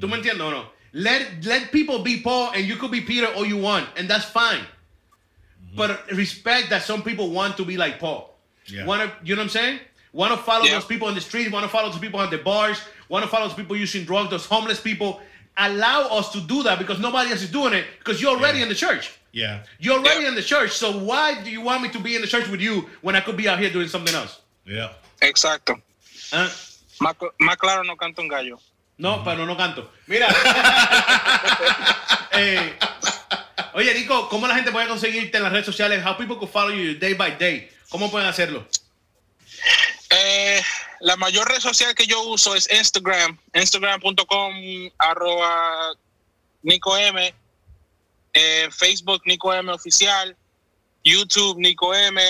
¿Tú 0.00 0.08
me 0.08 0.16
mm. 0.16 0.22
entiendes 0.22 0.40
o 0.40 0.50
no? 0.50 0.66
Let, 0.92 1.44
let 1.44 1.70
people 1.70 2.00
be 2.02 2.20
Paul 2.20 2.52
and 2.54 2.64
you 2.66 2.76
could 2.76 2.90
be 2.90 3.00
Peter 3.00 3.26
all 3.34 3.44
you 3.44 3.58
want, 3.58 3.86
and 3.96 4.08
that's 4.08 4.24
fine. 4.24 4.60
Mm-hmm. 4.60 5.76
But 5.76 6.10
respect 6.12 6.70
that 6.70 6.82
some 6.82 7.02
people 7.02 7.30
want 7.30 7.56
to 7.58 7.64
be 7.64 7.76
like 7.76 7.98
Paul. 7.98 8.34
Yeah. 8.66 8.86
Wanna, 8.86 9.12
you 9.22 9.34
know 9.34 9.40
what 9.40 9.44
I'm 9.44 9.50
saying? 9.50 9.80
Want 10.12 10.32
to 10.32 10.38
follow 10.38 10.64
Yeah. 10.64 10.74
those 10.74 10.86
people 10.86 11.08
in 11.08 11.14
the 11.14 11.20
streets, 11.20 11.50
want 11.52 11.64
to 11.64 11.68
follow 11.68 11.90
those 11.90 12.00
people 12.00 12.20
at 12.20 12.30
the 12.30 12.38
bars, 12.38 12.80
want 13.08 13.24
to 13.24 13.30
follow 13.30 13.46
those 13.46 13.56
people 13.56 13.76
using 13.76 14.04
drugs, 14.04 14.30
those 14.30 14.46
homeless 14.46 14.80
people. 14.80 15.20
Allow 15.56 16.08
us 16.08 16.32
to 16.32 16.40
do 16.40 16.62
that 16.64 16.78
because 16.78 16.98
nobody 16.98 17.30
else 17.30 17.42
is 17.42 17.50
doing 17.50 17.72
it 17.74 17.84
because 17.98 18.20
you're 18.20 18.30
already 18.36 18.58
Yeah. 18.58 18.64
in 18.64 18.68
the 18.68 18.74
church. 18.74 19.12
Yeah. 19.38 19.62
You're 19.78 19.98
already 19.98 20.22
Yeah. 20.22 20.28
in 20.30 20.34
the 20.34 20.42
church. 20.42 20.72
So 20.72 20.90
why 20.98 21.42
do 21.42 21.50
you 21.50 21.60
want 21.62 21.82
me 21.82 21.88
to 21.90 21.98
be 22.00 22.14
in 22.16 22.22
the 22.22 22.28
church 22.28 22.48
with 22.48 22.60
you 22.60 22.88
when 23.02 23.14
I 23.16 23.20
could 23.20 23.36
be 23.36 23.48
out 23.48 23.58
here 23.60 23.70
doing 23.70 23.88
something 23.88 24.14
else? 24.14 24.40
Yeah. 24.64 24.90
Exacto. 25.20 25.80
¿Ah? 26.32 26.50
Más, 27.00 27.14
cl- 27.16 27.32
más 27.38 27.56
claro 27.56 27.84
no 27.84 27.96
canta 27.96 28.20
un 28.22 28.28
gallo. 28.28 28.58
No, 28.98 29.22
pero 29.22 29.46
no 29.46 29.56
canto. 29.56 29.90
Mira. 30.06 30.26
Eh, 32.40 32.78
oye, 33.74 33.94
Nico, 33.94 34.28
¿cómo 34.28 34.46
la 34.46 34.54
gente 34.54 34.70
puede 34.70 34.86
conseguirte 34.86 35.38
en 35.38 35.42
las 35.42 35.50
redes 35.52 35.66
sociales? 35.66 36.04
How 36.04 36.16
people 36.16 36.36
could 36.36 36.50
follow 36.52 36.70
you 36.70 36.94
day 36.98 37.14
by 37.14 37.32
day. 37.36 37.68
¿Cómo 37.90 38.10
pueden 38.12 38.28
hacerlo? 38.28 38.64
Eh, 40.10 40.62
la 41.00 41.16
mayor 41.16 41.48
red 41.48 41.58
social 41.58 41.94
que 41.96 42.06
yo 42.06 42.22
uso 42.22 42.54
es 42.54 42.70
Instagram, 42.70 43.36
instagram.com 43.54 44.54
arroba 44.98 45.94
Nico 46.62 46.96
M, 46.96 47.34
eh, 48.32 48.68
Facebook 48.70 49.22
Nico 49.24 49.52
M 49.52 49.70
oficial, 49.72 50.36
YouTube 51.04 51.58
Nico 51.58 51.94
M 51.94 52.20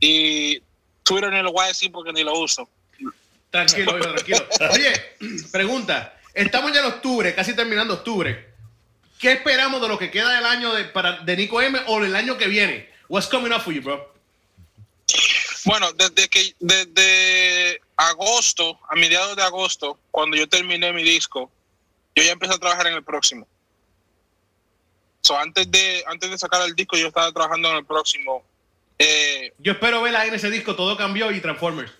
y 0.00 0.62
Twitter 1.02 1.32
ni 1.32 1.42
lo 1.42 1.52
voy 1.52 1.64
a 1.64 1.68
decir 1.68 1.90
porque 1.90 2.12
ni 2.12 2.22
lo 2.22 2.38
uso. 2.38 2.68
Tranquilo, 3.50 3.98
hijo, 3.98 4.12
tranquilo. 4.12 4.46
Oye, 4.72 4.92
pregunta. 5.50 6.16
Estamos 6.32 6.72
ya 6.72 6.80
en 6.80 6.86
octubre, 6.86 7.34
casi 7.34 7.54
terminando 7.54 7.94
octubre. 7.94 8.48
¿Qué 9.18 9.32
esperamos 9.32 9.82
de 9.82 9.88
lo 9.88 9.98
que 9.98 10.10
queda 10.10 10.34
del 10.34 10.46
año 10.46 10.72
de, 10.72 10.84
para, 10.84 11.18
de 11.18 11.36
Nico 11.36 11.60
M 11.60 11.78
o 11.86 12.00
del 12.00 12.14
año 12.14 12.38
que 12.38 12.46
viene? 12.46 12.88
What's 13.08 13.28
coming 13.28 13.52
up 13.52 13.60
for 13.60 13.74
you, 13.74 13.82
bro? 13.82 14.14
Bueno, 15.64 15.92
desde 15.92 16.28
que 16.28 16.54
desde 16.58 17.80
agosto, 17.96 18.78
a 18.88 18.94
mediados 18.94 19.36
de 19.36 19.42
agosto, 19.42 19.98
cuando 20.10 20.36
yo 20.36 20.48
terminé 20.48 20.92
mi 20.92 21.02
disco, 21.02 21.50
yo 22.14 22.22
ya 22.22 22.32
empecé 22.32 22.54
a 22.54 22.58
trabajar 22.58 22.86
en 22.86 22.94
el 22.94 23.04
próximo. 23.04 23.46
So, 25.22 25.38
antes 25.38 25.70
de 25.70 26.04
antes 26.06 26.30
de 26.30 26.38
sacar 26.38 26.62
el 26.62 26.74
disco, 26.74 26.96
yo 26.96 27.08
estaba 27.08 27.30
trabajando 27.32 27.70
en 27.70 27.76
el 27.78 27.84
próximo. 27.84 28.44
Eh, 28.98 29.52
Yo 29.58 29.72
espero 29.72 30.02
ver 30.02 30.14
en 30.14 30.34
ese 30.34 30.50
disco 30.50 30.76
Todo 30.76 30.96
Cambió 30.96 31.30
y 31.30 31.40
Transformers. 31.40 31.92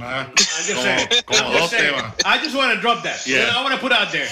Ah, 0.00 0.30
just 0.36 1.24
como, 1.26 1.50
dos 1.50 1.70
temas. 1.70 2.14
I 2.24 2.38
just 2.38 2.54
want 2.54 2.72
to 2.72 2.80
drop 2.80 3.02
that. 3.02 3.24
Yeah. 3.26 3.56
I 3.56 3.62
want 3.62 3.74
to 3.74 3.80
put 3.80 3.90
it 3.90 3.98
out 3.98 4.12
there. 4.12 4.28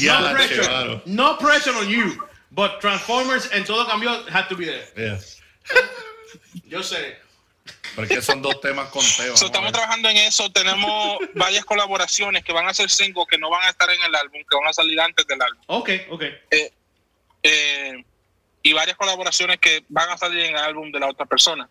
Ya, 0.00 0.20
no 0.20 0.32
pressure. 0.32 0.62
claro. 0.62 1.02
No 1.06 1.36
pressure 1.38 1.74
on 1.74 1.88
you. 1.88 2.22
But 2.52 2.80
Transformers 2.80 3.48
and 3.52 3.66
todo 3.66 3.84
cambió 3.86 4.24
had 4.28 4.48
to 4.48 4.56
be 4.56 4.66
there. 4.66 4.84
Yeah. 4.96 5.18
Yo 6.68 6.82
sé. 6.82 7.16
Porque 7.96 8.22
son 8.22 8.42
dos 8.42 8.60
temas 8.60 8.88
con 8.90 9.02
Teo. 9.04 9.36
So, 9.36 9.46
estamos 9.46 9.72
trabajando 9.72 10.08
en 10.08 10.18
eso. 10.18 10.50
Tenemos 10.50 11.18
varias 11.34 11.64
colaboraciones 11.64 12.44
que 12.44 12.52
van 12.52 12.68
a 12.68 12.74
ser 12.74 12.88
singles 12.88 13.26
que 13.28 13.38
no 13.38 13.50
van 13.50 13.64
a 13.64 13.70
estar 13.70 13.90
en 13.90 14.00
el 14.02 14.14
álbum, 14.14 14.40
que 14.48 14.56
van 14.56 14.68
a 14.68 14.72
salir 14.72 15.00
antes 15.00 15.26
del 15.26 15.42
álbum. 15.42 15.62
Ok, 15.66 15.90
ok. 16.10 16.22
Eh, 16.50 16.72
y 17.42 18.72
varias 18.72 18.96
colaboraciones 18.96 19.58
que 19.58 19.84
van 19.88 20.10
a 20.10 20.16
salir 20.16 20.40
en 20.44 20.56
el 20.56 20.62
álbum 20.62 20.90
de 20.92 21.00
la 21.00 21.08
otra 21.08 21.26
persona. 21.26 21.68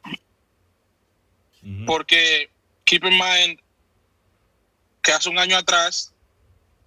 Porque, 1.85 2.49
keep 2.83 3.03
in 3.05 3.17
mind, 3.17 3.59
que 5.01 5.11
hace 5.11 5.29
un 5.29 5.39
año 5.39 5.57
atrás 5.57 6.11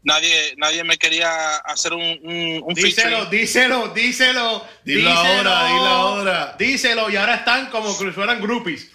nadie 0.05 0.55
nadie 0.59 0.85
me 0.85 0.99
quería 0.99 1.57
hacer 1.57 1.95
un, 1.95 2.03
un, 2.03 2.63
un 2.65 2.75
Díselo, 2.75 3.25
díselo, 3.27 3.89
díselo. 3.89 4.67
Dilo 4.85 5.11
díselo. 5.11 5.51
ahora, 5.51 5.67
dilo 5.67 5.87
ahora. 5.87 6.57
Díselo, 6.59 7.11
y 7.11 7.17
ahora 7.17 7.37
están 7.37 7.71
como 7.71 7.97
que 7.99 8.13
fueran 8.13 8.41
groupies. 8.41 8.91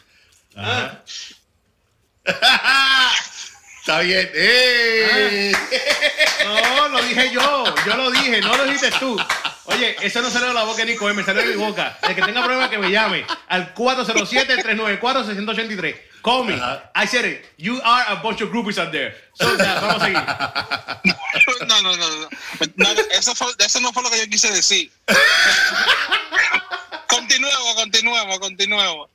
Ajá. 0.55 1.03
Está 3.79 3.99
bien. 4.01 4.29
¡Eh! 4.33 5.51
No, 6.45 6.87
lo 6.87 7.03
dije 7.03 7.31
yo, 7.31 7.65
yo 7.85 7.97
lo 7.97 8.11
dije, 8.11 8.41
no 8.41 8.55
lo 8.55 8.63
dijiste 8.63 8.91
tú. 8.99 9.17
Oye, 9.71 9.95
eso 10.01 10.21
no 10.21 10.29
salió 10.29 10.47
de 10.49 10.53
la 10.53 10.63
boca 10.63 10.83
de 10.85 10.91
Nico, 10.91 11.11
me 11.13 11.23
salió 11.23 11.41
de 11.43 11.49
mi 11.49 11.55
boca. 11.55 11.97
El 12.01 12.15
que 12.15 12.21
tenga 12.21 12.41
problema 12.43 12.69
que 12.69 12.77
me 12.77 12.89
llame 12.91 13.25
al 13.47 13.73
407-394-683. 13.75 15.95
Call 16.21 16.43
me. 16.45 16.55
I 16.95 17.05
said 17.07 17.23
it. 17.25 17.45
You 17.57 17.79
are 17.83 18.03
a 18.09 18.15
bunch 18.21 18.41
of 18.41 18.49
groupies 18.51 18.77
out 18.77 18.91
there. 18.91 19.15
So, 19.35 19.55
ya, 19.57 19.79
vamos 19.79 20.01
a 20.01 20.05
seguir. 20.05 20.21
No, 21.67 21.81
no, 21.81 21.95
no, 21.95 21.95
no. 21.95 22.29
No, 22.75 22.89
eso, 23.11 23.33
fue- 23.35 23.53
eso 23.59 23.79
no 23.79 23.93
fue 23.93 24.03
lo 24.03 24.09
que 24.09 24.17
yo 24.19 24.25
quise 24.29 24.51
decir. 24.51 24.91
continuemos, 27.07 27.75
continuemos, 27.75 28.39
continuemos. 28.39 29.09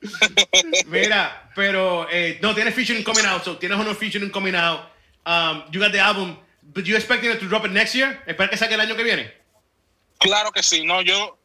Mira, 0.87 1.49
pero 1.55 2.07
eh, 2.11 2.39
no, 2.41 2.53
tienes 2.55 2.73
featuring 2.73 3.03
coming 3.03 3.25
out, 3.25 3.43
so 3.43 3.57
tienes 3.57 3.77
unos 3.77 3.97
featuring 3.97 4.29
coming 4.31 4.55
out. 4.55 4.81
Um, 5.25 5.63
you 5.71 5.79
got 5.79 5.91
the 5.91 5.99
album, 5.99 6.37
but 6.73 6.85
you 6.85 6.95
expecting 6.95 7.31
it 7.31 7.39
to 7.39 7.47
drop 7.47 7.65
it 7.65 7.71
next 7.71 7.93
year? 7.95 8.21
Espera 8.27 8.49
que 8.49 8.57
saque 8.57 8.73
el 8.73 8.81
año 8.81 8.95
que 8.95 9.03
viene. 9.03 9.31
Claro 10.19 10.51
que 10.51 10.63
sí, 10.63 10.83
no, 10.83 11.01
yo. 11.01 11.37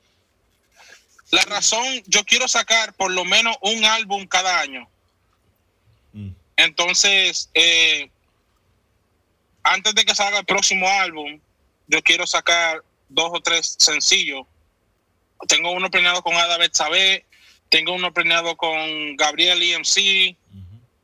La 1.30 1.42
razón, 1.42 1.84
yo 2.06 2.24
quiero 2.24 2.48
sacar 2.48 2.92
por 2.94 3.12
lo 3.12 3.24
menos 3.24 3.56
un 3.60 3.84
álbum 3.84 4.26
cada 4.26 4.60
año. 4.60 4.88
Entonces, 6.56 7.48
eh, 7.54 8.10
antes 9.62 9.94
de 9.94 10.04
que 10.04 10.14
salga 10.14 10.40
el 10.40 10.44
próximo 10.44 10.88
álbum, 10.88 11.40
yo 11.86 12.02
quiero 12.02 12.26
sacar 12.26 12.82
dos 13.08 13.30
o 13.32 13.40
tres 13.40 13.76
sencillos. 13.78 14.46
Tengo 15.48 15.70
uno 15.72 15.90
planeado 15.90 16.22
con 16.22 16.34
Ada 16.34 16.58
Betsabe, 16.58 17.24
tengo 17.68 17.92
uno 17.92 18.12
planeado 18.12 18.56
con 18.56 19.16
Gabriel 19.16 19.62
EMC, 19.62 20.36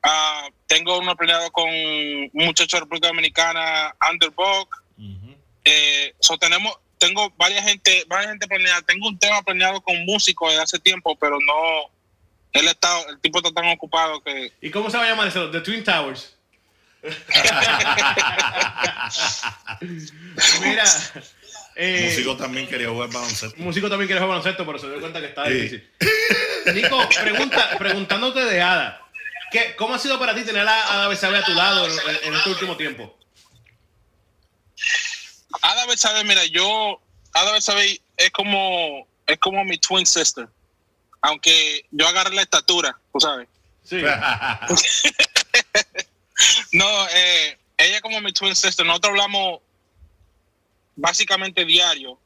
ah, 0.02 0.48
tengo 0.66 0.98
uno 0.98 1.16
planeado 1.16 1.50
con 1.52 1.68
un 1.68 2.30
muchacho 2.34 2.76
de 2.76 2.80
República 2.82 3.08
Dominicana, 3.08 3.94
Underbog. 4.10 4.68
Eh, 5.64 6.14
so 6.20 6.38
tenemos, 6.38 6.78
tengo 7.06 7.30
varias 7.36 7.64
gente, 7.64 8.04
varias 8.08 8.30
gente 8.30 8.46
planeada. 8.46 8.82
Tengo 8.82 9.08
un 9.08 9.18
tema 9.18 9.42
planeado 9.42 9.80
con 9.80 9.96
músicos 10.04 10.52
de 10.52 10.60
hace 10.60 10.78
tiempo, 10.78 11.16
pero 11.18 11.38
no, 11.40 11.90
él 12.52 12.66
está, 12.68 13.00
el 13.10 13.20
tipo 13.20 13.38
está 13.38 13.52
tan 13.52 13.68
ocupado 13.68 14.20
que 14.22 14.52
¿Y 14.60 14.70
cómo 14.70 14.90
se 14.90 14.96
va 14.96 15.04
a 15.04 15.08
llamar 15.08 15.28
eso? 15.28 15.50
The 15.50 15.60
Twin 15.60 15.84
Towers. 15.84 16.32
Mira, 20.62 20.84
eh, 21.76 22.06
Músico 22.08 22.36
también 22.36 22.66
quería 22.66 22.88
jugar 22.88 23.10
baloncesto. 23.10 23.56
músico 23.62 23.88
también 23.88 24.06
quiere 24.08 24.20
jugar 24.20 24.38
baloncesto, 24.38 24.66
pero 24.66 24.78
se 24.78 24.88
dio 24.88 25.00
cuenta 25.00 25.20
que 25.20 25.26
está 25.26 25.46
Sí. 25.46 25.52
difícil. 25.52 25.90
Nico, 26.74 27.08
pregunta, 27.22 27.76
preguntándote 27.78 28.40
de 28.44 28.60
Ada, 28.62 29.00
¿qué, 29.52 29.74
¿cómo 29.76 29.94
ha 29.94 29.98
sido 29.98 30.18
para 30.18 30.34
ti 30.34 30.42
tener 30.42 30.66
a 30.66 30.94
Ada 30.94 31.08
Besabe 31.08 31.38
a 31.38 31.44
tu 31.44 31.52
lado 31.54 31.86
en, 31.86 31.92
en 32.24 32.34
este 32.34 32.50
último 32.50 32.76
tiempo? 32.76 33.16
Ada 35.62 35.86
Betsabe, 35.86 36.24
mira, 36.24 36.44
yo, 36.46 37.00
Ada 37.32 37.52
Betsabe 37.52 38.00
es 38.16 38.30
como, 38.30 39.06
es 39.26 39.38
como 39.38 39.64
mi 39.64 39.78
twin 39.78 40.06
sister. 40.06 40.48
Aunque 41.22 41.84
yo 41.90 42.06
agarré 42.06 42.34
la 42.34 42.42
estatura, 42.42 42.98
tú 43.12 43.20
sabes. 43.20 43.48
Sí. 43.84 44.00
No, 46.72 47.08
eh, 47.08 47.58
ella 47.78 47.96
es 47.96 48.02
como 48.02 48.20
mi 48.20 48.30
twin 48.32 48.54
sister. 48.54 48.84
Nosotros 48.84 49.12
hablamos 49.12 49.60
básicamente 50.96 51.64
diario. 51.64 52.18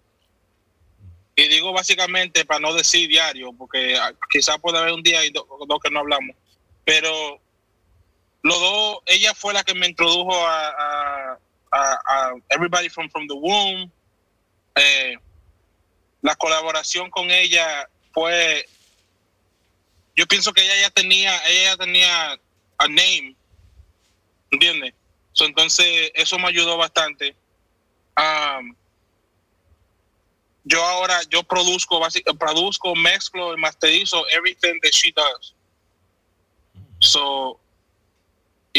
Y 1.36 1.46
digo 1.48 1.72
básicamente 1.72 2.44
para 2.44 2.60
no 2.60 2.74
decir 2.74 3.08
diario, 3.08 3.52
porque 3.52 3.96
ah, 3.96 4.12
quizás 4.30 4.58
puede 4.60 4.78
haber 4.78 4.92
un 4.92 5.02
día 5.02 5.24
y 5.24 5.30
do- 5.30 5.46
dos 5.66 5.78
que 5.82 5.90
no 5.90 6.00
hablamos. 6.00 6.34
Pero 6.84 7.40
los 8.42 8.60
dos, 8.60 8.98
ella 9.06 9.32
fue 9.34 9.54
la 9.54 9.62
que 9.62 9.74
me 9.74 9.86
introdujo 9.86 10.34
a, 10.46 10.68
a- 10.68 11.38
a- 11.72 12.34
Everybody 12.50 12.88
from, 12.88 13.08
from 13.10 13.26
the 13.26 13.34
Womb. 13.34 13.90
Eh, 14.76 15.16
la 16.22 16.34
colaboración 16.36 17.10
con 17.10 17.30
ella 17.30 17.88
fue, 18.12 18.66
yo 20.16 20.26
pienso 20.26 20.52
que 20.52 20.62
ella 20.62 20.80
ya 20.82 20.90
tenía, 20.90 21.36
ella 21.46 21.70
ya 21.72 21.76
tenía 21.76 22.32
a 22.78 22.88
name, 22.88 23.34
¿entiendes? 24.50 24.94
So, 25.32 25.44
entonces 25.46 26.10
eso 26.14 26.38
me 26.38 26.48
ayudó 26.48 26.76
bastante. 26.76 27.34
Um, 28.16 28.74
yo 30.64 30.84
ahora 30.84 31.20
yo 31.30 31.42
produzco, 31.42 32.00
produzco, 32.38 32.94
mezclo 32.94 33.54
y 33.54 33.60
masterizo 33.60 34.26
everything 34.28 34.78
that 34.82 34.92
she 34.92 35.12
does. 35.12 35.54
So 36.98 37.58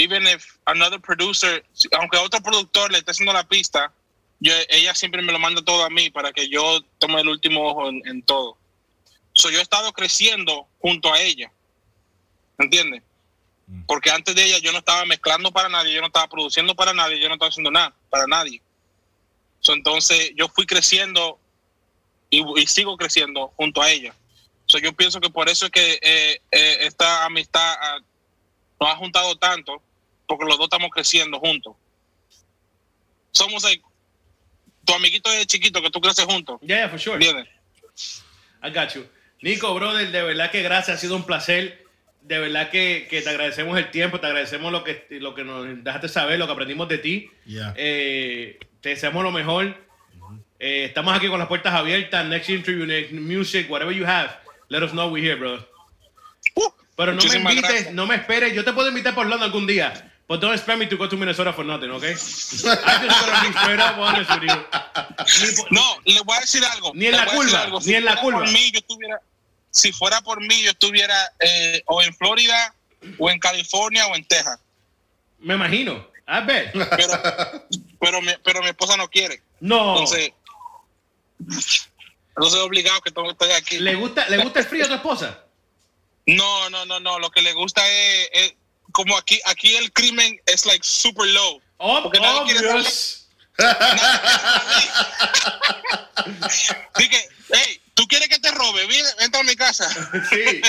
even 0.02 0.26
if 0.28 0.58
another 0.66 1.00
producer, 1.00 1.64
aunque 2.00 2.18
otro 2.18 2.42
productor 2.42 2.92
le 2.92 3.00
esté 3.00 3.12
haciendo 3.12 3.34
la 3.34 3.48
pista, 3.48 3.94
yo, 4.40 4.54
ella 4.70 4.96
siempre 4.96 5.22
me 5.22 5.32
lo 5.32 5.40
manda 5.40 5.62
todo 5.62 5.84
a 5.86 5.90
mí 5.90 6.10
para 6.10 6.32
que 6.34 6.50
yo 6.50 6.82
tome 6.98 7.22
el 7.22 7.28
último 7.28 7.70
ojo 7.70 7.90
en, 7.90 8.02
en 8.08 8.24
todo. 8.24 8.58
So, 9.34 9.50
yo 9.50 9.60
he 9.60 9.62
estado 9.62 9.94
creciendo 9.94 10.68
junto 10.80 11.14
a 11.14 11.20
ella. 11.22 11.52
¿Entiendes? 12.58 13.04
Porque 13.88 14.12
antes 14.12 14.36
de 14.36 14.44
ella 14.44 14.58
yo 14.58 14.72
no 14.72 14.80
estaba 14.80 15.06
mezclando 15.06 15.52
para 15.52 15.70
nadie, 15.70 15.94
yo 15.94 16.02
no 16.02 16.08
estaba 16.08 16.28
produciendo 16.28 16.76
para 16.76 16.94
nadie, 16.94 17.20
yo 17.20 17.30
no 17.30 17.36
estaba 17.36 17.50
haciendo 17.50 17.72
nada 17.72 17.94
para 18.10 18.28
nadie. 18.28 18.62
So, 19.60 19.74
entonces 19.74 20.32
yo 20.36 20.50
fui 20.50 20.66
creciendo 20.66 21.40
y, 22.30 22.44
y 22.60 22.68
sigo 22.68 22.98
creciendo 22.98 23.54
junto 23.56 23.82
a 23.82 23.92
ella. 23.92 24.14
So, 24.66 24.80
yo 24.80 24.92
pienso 24.94 25.22
que 25.22 25.30
por 25.30 25.48
eso 25.50 25.66
es 25.66 25.72
que 25.72 26.00
eh, 26.02 26.42
eh, 26.52 26.78
esta 26.82 27.26
amistad 27.26 27.76
ah, 27.80 28.00
nos 28.80 28.90
ha 28.90 28.96
juntado 28.96 29.36
tanto, 29.38 29.82
porque 30.32 30.46
los 30.46 30.58
dos 30.58 30.68
estamos 30.68 30.90
creciendo 30.92 31.40
juntos. 31.40 31.76
Somos 33.32 33.64
like, 33.64 33.84
tu 34.86 34.94
amiguito 34.94 35.30
de 35.30 35.46
chiquito 35.46 35.82
que 35.82 35.90
tú 35.90 36.00
creces 36.00 36.24
juntos. 36.24 36.58
Yeah, 36.62 36.78
yeah, 36.78 36.90
for 36.90 36.98
sure. 36.98 37.16
¿Entiendes? 37.16 37.50
I 38.64 38.70
got 38.70 38.94
you. 38.94 39.06
Nico, 39.42 39.74
brother, 39.74 40.10
de 40.10 40.22
verdad 40.24 40.50
que 40.50 40.62
gracias, 40.62 40.98
ha 40.98 41.02
sido 41.02 41.18
un 41.18 41.24
placer. 41.24 41.86
De 42.22 42.40
verdad 42.40 42.70
que, 42.70 43.08
que 43.10 43.22
te 43.22 43.30
agradecemos 43.30 43.78
el 43.78 43.92
tiempo, 43.92 44.22
te 44.22 44.28
agradecemos 44.28 44.72
lo 44.72 44.86
que, 44.86 45.06
lo 45.10 45.36
que 45.36 45.44
nos 45.44 45.84
dejaste 45.84 46.08
saber, 46.08 46.40
lo 46.40 46.46
que 46.46 46.54
aprendimos 46.54 46.88
de 46.88 46.98
ti. 47.00 47.30
Yeah. 47.46 47.74
Eh, 47.76 48.58
te 48.80 48.90
deseamos 48.90 49.24
lo 49.24 49.32
mejor. 49.32 49.76
Eh, 50.60 50.86
estamos 50.86 51.14
aquí 51.14 51.28
con 51.28 51.40
las 51.40 51.50
puertas 51.50 51.74
abiertas. 51.74 52.26
Next 52.26 52.50
interview, 52.50 52.86
next 52.86 53.12
music, 53.12 53.70
whatever 53.70 53.94
you 53.94 54.06
have, 54.06 54.32
let 54.70 54.82
us 54.82 54.92
know 54.92 55.12
we're 55.12 55.22
here, 55.22 55.36
bro. 55.36 55.56
Uh, 56.56 56.70
Pero 56.96 57.14
no 57.14 57.22
me 57.22 57.36
invites, 57.36 57.62
gracias. 57.62 57.94
no 57.94 58.06
me 58.06 58.16
esperes. 58.16 58.54
Yo 58.54 58.64
te 58.64 58.72
puedo 58.72 58.88
invitar 58.88 59.14
por 59.14 59.26
London 59.26 59.44
algún 59.44 59.68
día. 59.68 60.11
But 60.32 60.40
don't 60.40 60.54
expect 60.54 60.80
me 60.80 60.88
to 60.88 60.96
go 60.96 61.08
to 61.08 61.18
Minnesota 61.18 61.52
for 61.52 61.66
nothing, 61.66 61.92
okay? 61.92 62.12
I 62.12 62.16
just 62.16 62.64
gonna 62.64 63.50
be 63.50 63.52
straight 63.52 63.80
up 63.82 63.98
honest 63.98 64.30
with 64.32 64.44
you. 64.44 64.56
Ni 65.42 65.56
por- 65.58 65.72
No, 65.72 65.84
le 66.06 66.22
voy 66.22 66.38
a 66.38 66.40
decir 66.40 66.64
algo. 66.64 66.94
Ni 66.96 67.08
en 67.08 67.12
la 67.18 67.24
a 67.24 67.26
curva, 67.26 67.82
ni 67.86 67.96
en 67.96 68.06
la 68.06 68.16
curva. 68.16 68.46
mí, 68.46 68.72
yo 68.72 68.80
estuviera, 68.80 69.20
si 69.72 69.92
fuera 69.92 70.22
por 70.22 70.40
mí, 70.40 70.62
yo 70.62 70.72
estuviera 70.72 71.34
eh, 71.38 71.84
o 71.86 72.02
en 72.02 72.16
Florida, 72.16 72.74
o 73.18 73.30
en 73.30 73.40
California, 73.40 74.08
o 74.08 74.16
en 74.16 74.24
Texas. 74.24 74.58
Me 75.40 75.56
imagino. 75.56 76.08
I 76.30 76.46
bet. 76.46 76.72
Pero, 76.72 77.14
pero, 78.00 78.22
mi, 78.22 78.32
pero 78.42 78.62
mi 78.62 78.70
esposa 78.70 78.96
no 78.96 79.10
quiere. 79.10 79.42
No. 79.60 79.98
Entonces, 79.98 80.32
entonces 82.38 82.60
obligado 82.62 83.02
que 83.02 83.10
estoy 83.10 83.52
aquí. 83.52 83.80
¿Le 83.80 83.96
gusta, 83.96 84.30
¿Le 84.30 84.38
gusta 84.38 84.62
el 84.62 84.66
frío 84.66 84.86
a 84.86 84.88
tu 84.88 84.94
esposa? 84.94 85.44
No, 86.26 86.70
no, 86.70 86.86
no, 86.86 87.02
no. 87.02 87.20
Lo 87.20 87.30
que 87.32 87.42
le 87.42 87.52
gusta 87.52 87.86
es, 87.86 88.30
es 88.32 88.54
como 88.92 89.18
aquí, 89.18 89.40
aquí 89.46 89.76
el 89.76 89.92
crimen 89.94 90.40
es 90.46 90.66
like 90.66 90.84
super 90.86 91.26
low. 91.28 91.62
Oh, 91.78 92.04
Porque 92.04 92.20
nadie 92.20 92.54
quiere. 92.54 92.84
Dije, 96.98 97.30
hey, 97.54 97.82
¿tú 97.94 98.06
quieres 98.08 98.30
que 98.30 98.40
te 98.40 98.52
robe? 98.52 98.86
Ven, 98.88 99.06
entra 99.20 99.42
a 99.42 99.44
mi 99.44 99.56
casa. 99.56 99.90
Sí. 100.30 100.62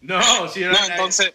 No, 0.00 0.48
sí, 0.48 0.60
No, 0.60 0.76
entonces, 0.86 1.34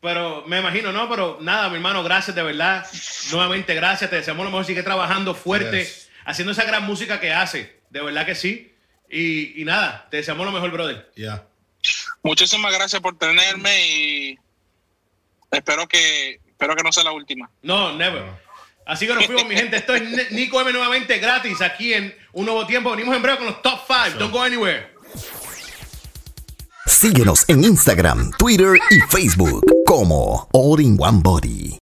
Pero 0.00 0.44
me 0.46 0.60
imagino, 0.60 0.92
no, 0.92 1.08
pero 1.10 1.38
nada, 1.40 1.68
mi 1.68 1.74
hermano, 1.76 2.02
gracias 2.02 2.34
de 2.34 2.42
verdad. 2.42 2.86
Nuevamente, 3.32 3.74
gracias. 3.74 4.08
Te 4.10 4.16
deseamos 4.16 4.44
lo 4.44 4.50
mejor. 4.50 4.64
Sigue 4.64 4.82
trabajando 4.82 5.34
fuerte, 5.34 5.84
Yes. 5.84 6.08
haciendo 6.24 6.52
esa 6.52 6.64
gran 6.64 6.84
música 6.84 7.20
que 7.20 7.32
hace. 7.32 7.80
De 7.90 8.00
verdad 8.00 8.24
que 8.24 8.34
sí. 8.34 8.74
Y, 9.10 9.60
y 9.60 9.64
nada, 9.64 10.06
te 10.10 10.18
deseamos 10.18 10.46
lo 10.46 10.52
mejor, 10.52 10.70
brother. 10.70 11.10
Yeah. 11.16 11.44
Muchísimas 12.22 12.72
gracias 12.72 13.00
por 13.00 13.16
tenerme 13.16 13.86
y 13.88 14.38
espero 15.50 15.86
que 15.88 16.40
espero 16.46 16.76
que 16.76 16.82
no 16.82 16.92
sea 16.92 17.04
la 17.04 17.12
última. 17.12 17.50
No, 17.62 17.96
never. 17.96 18.24
Así 18.86 19.06
que 19.06 19.14
nos 19.14 19.26
fuimos, 19.26 19.46
mi 19.46 19.54
gente. 19.54 19.76
Esto 19.76 19.94
es 19.94 20.32
Nico 20.32 20.60
M 20.60 20.72
nuevamente 20.72 21.18
gratis 21.18 21.60
aquí 21.60 21.92
en 21.94 22.14
Un 22.32 22.46
Nuevo 22.46 22.66
Tiempo. 22.66 22.90
Venimos 22.90 23.14
en 23.14 23.22
breve 23.22 23.38
con 23.38 23.46
los 23.46 23.62
top 23.62 23.80
5. 23.86 24.18
Don't 24.18 24.32
go 24.32 24.42
anywhere. 24.42 24.88
Síguenos 26.86 27.48
en 27.48 27.64
Instagram, 27.64 28.32
Twitter 28.32 28.78
y 28.90 29.00
Facebook 29.12 29.64
como 29.86 30.48
All 30.52 30.80
in 30.80 30.96
One 30.98 31.20
Body. 31.22 31.78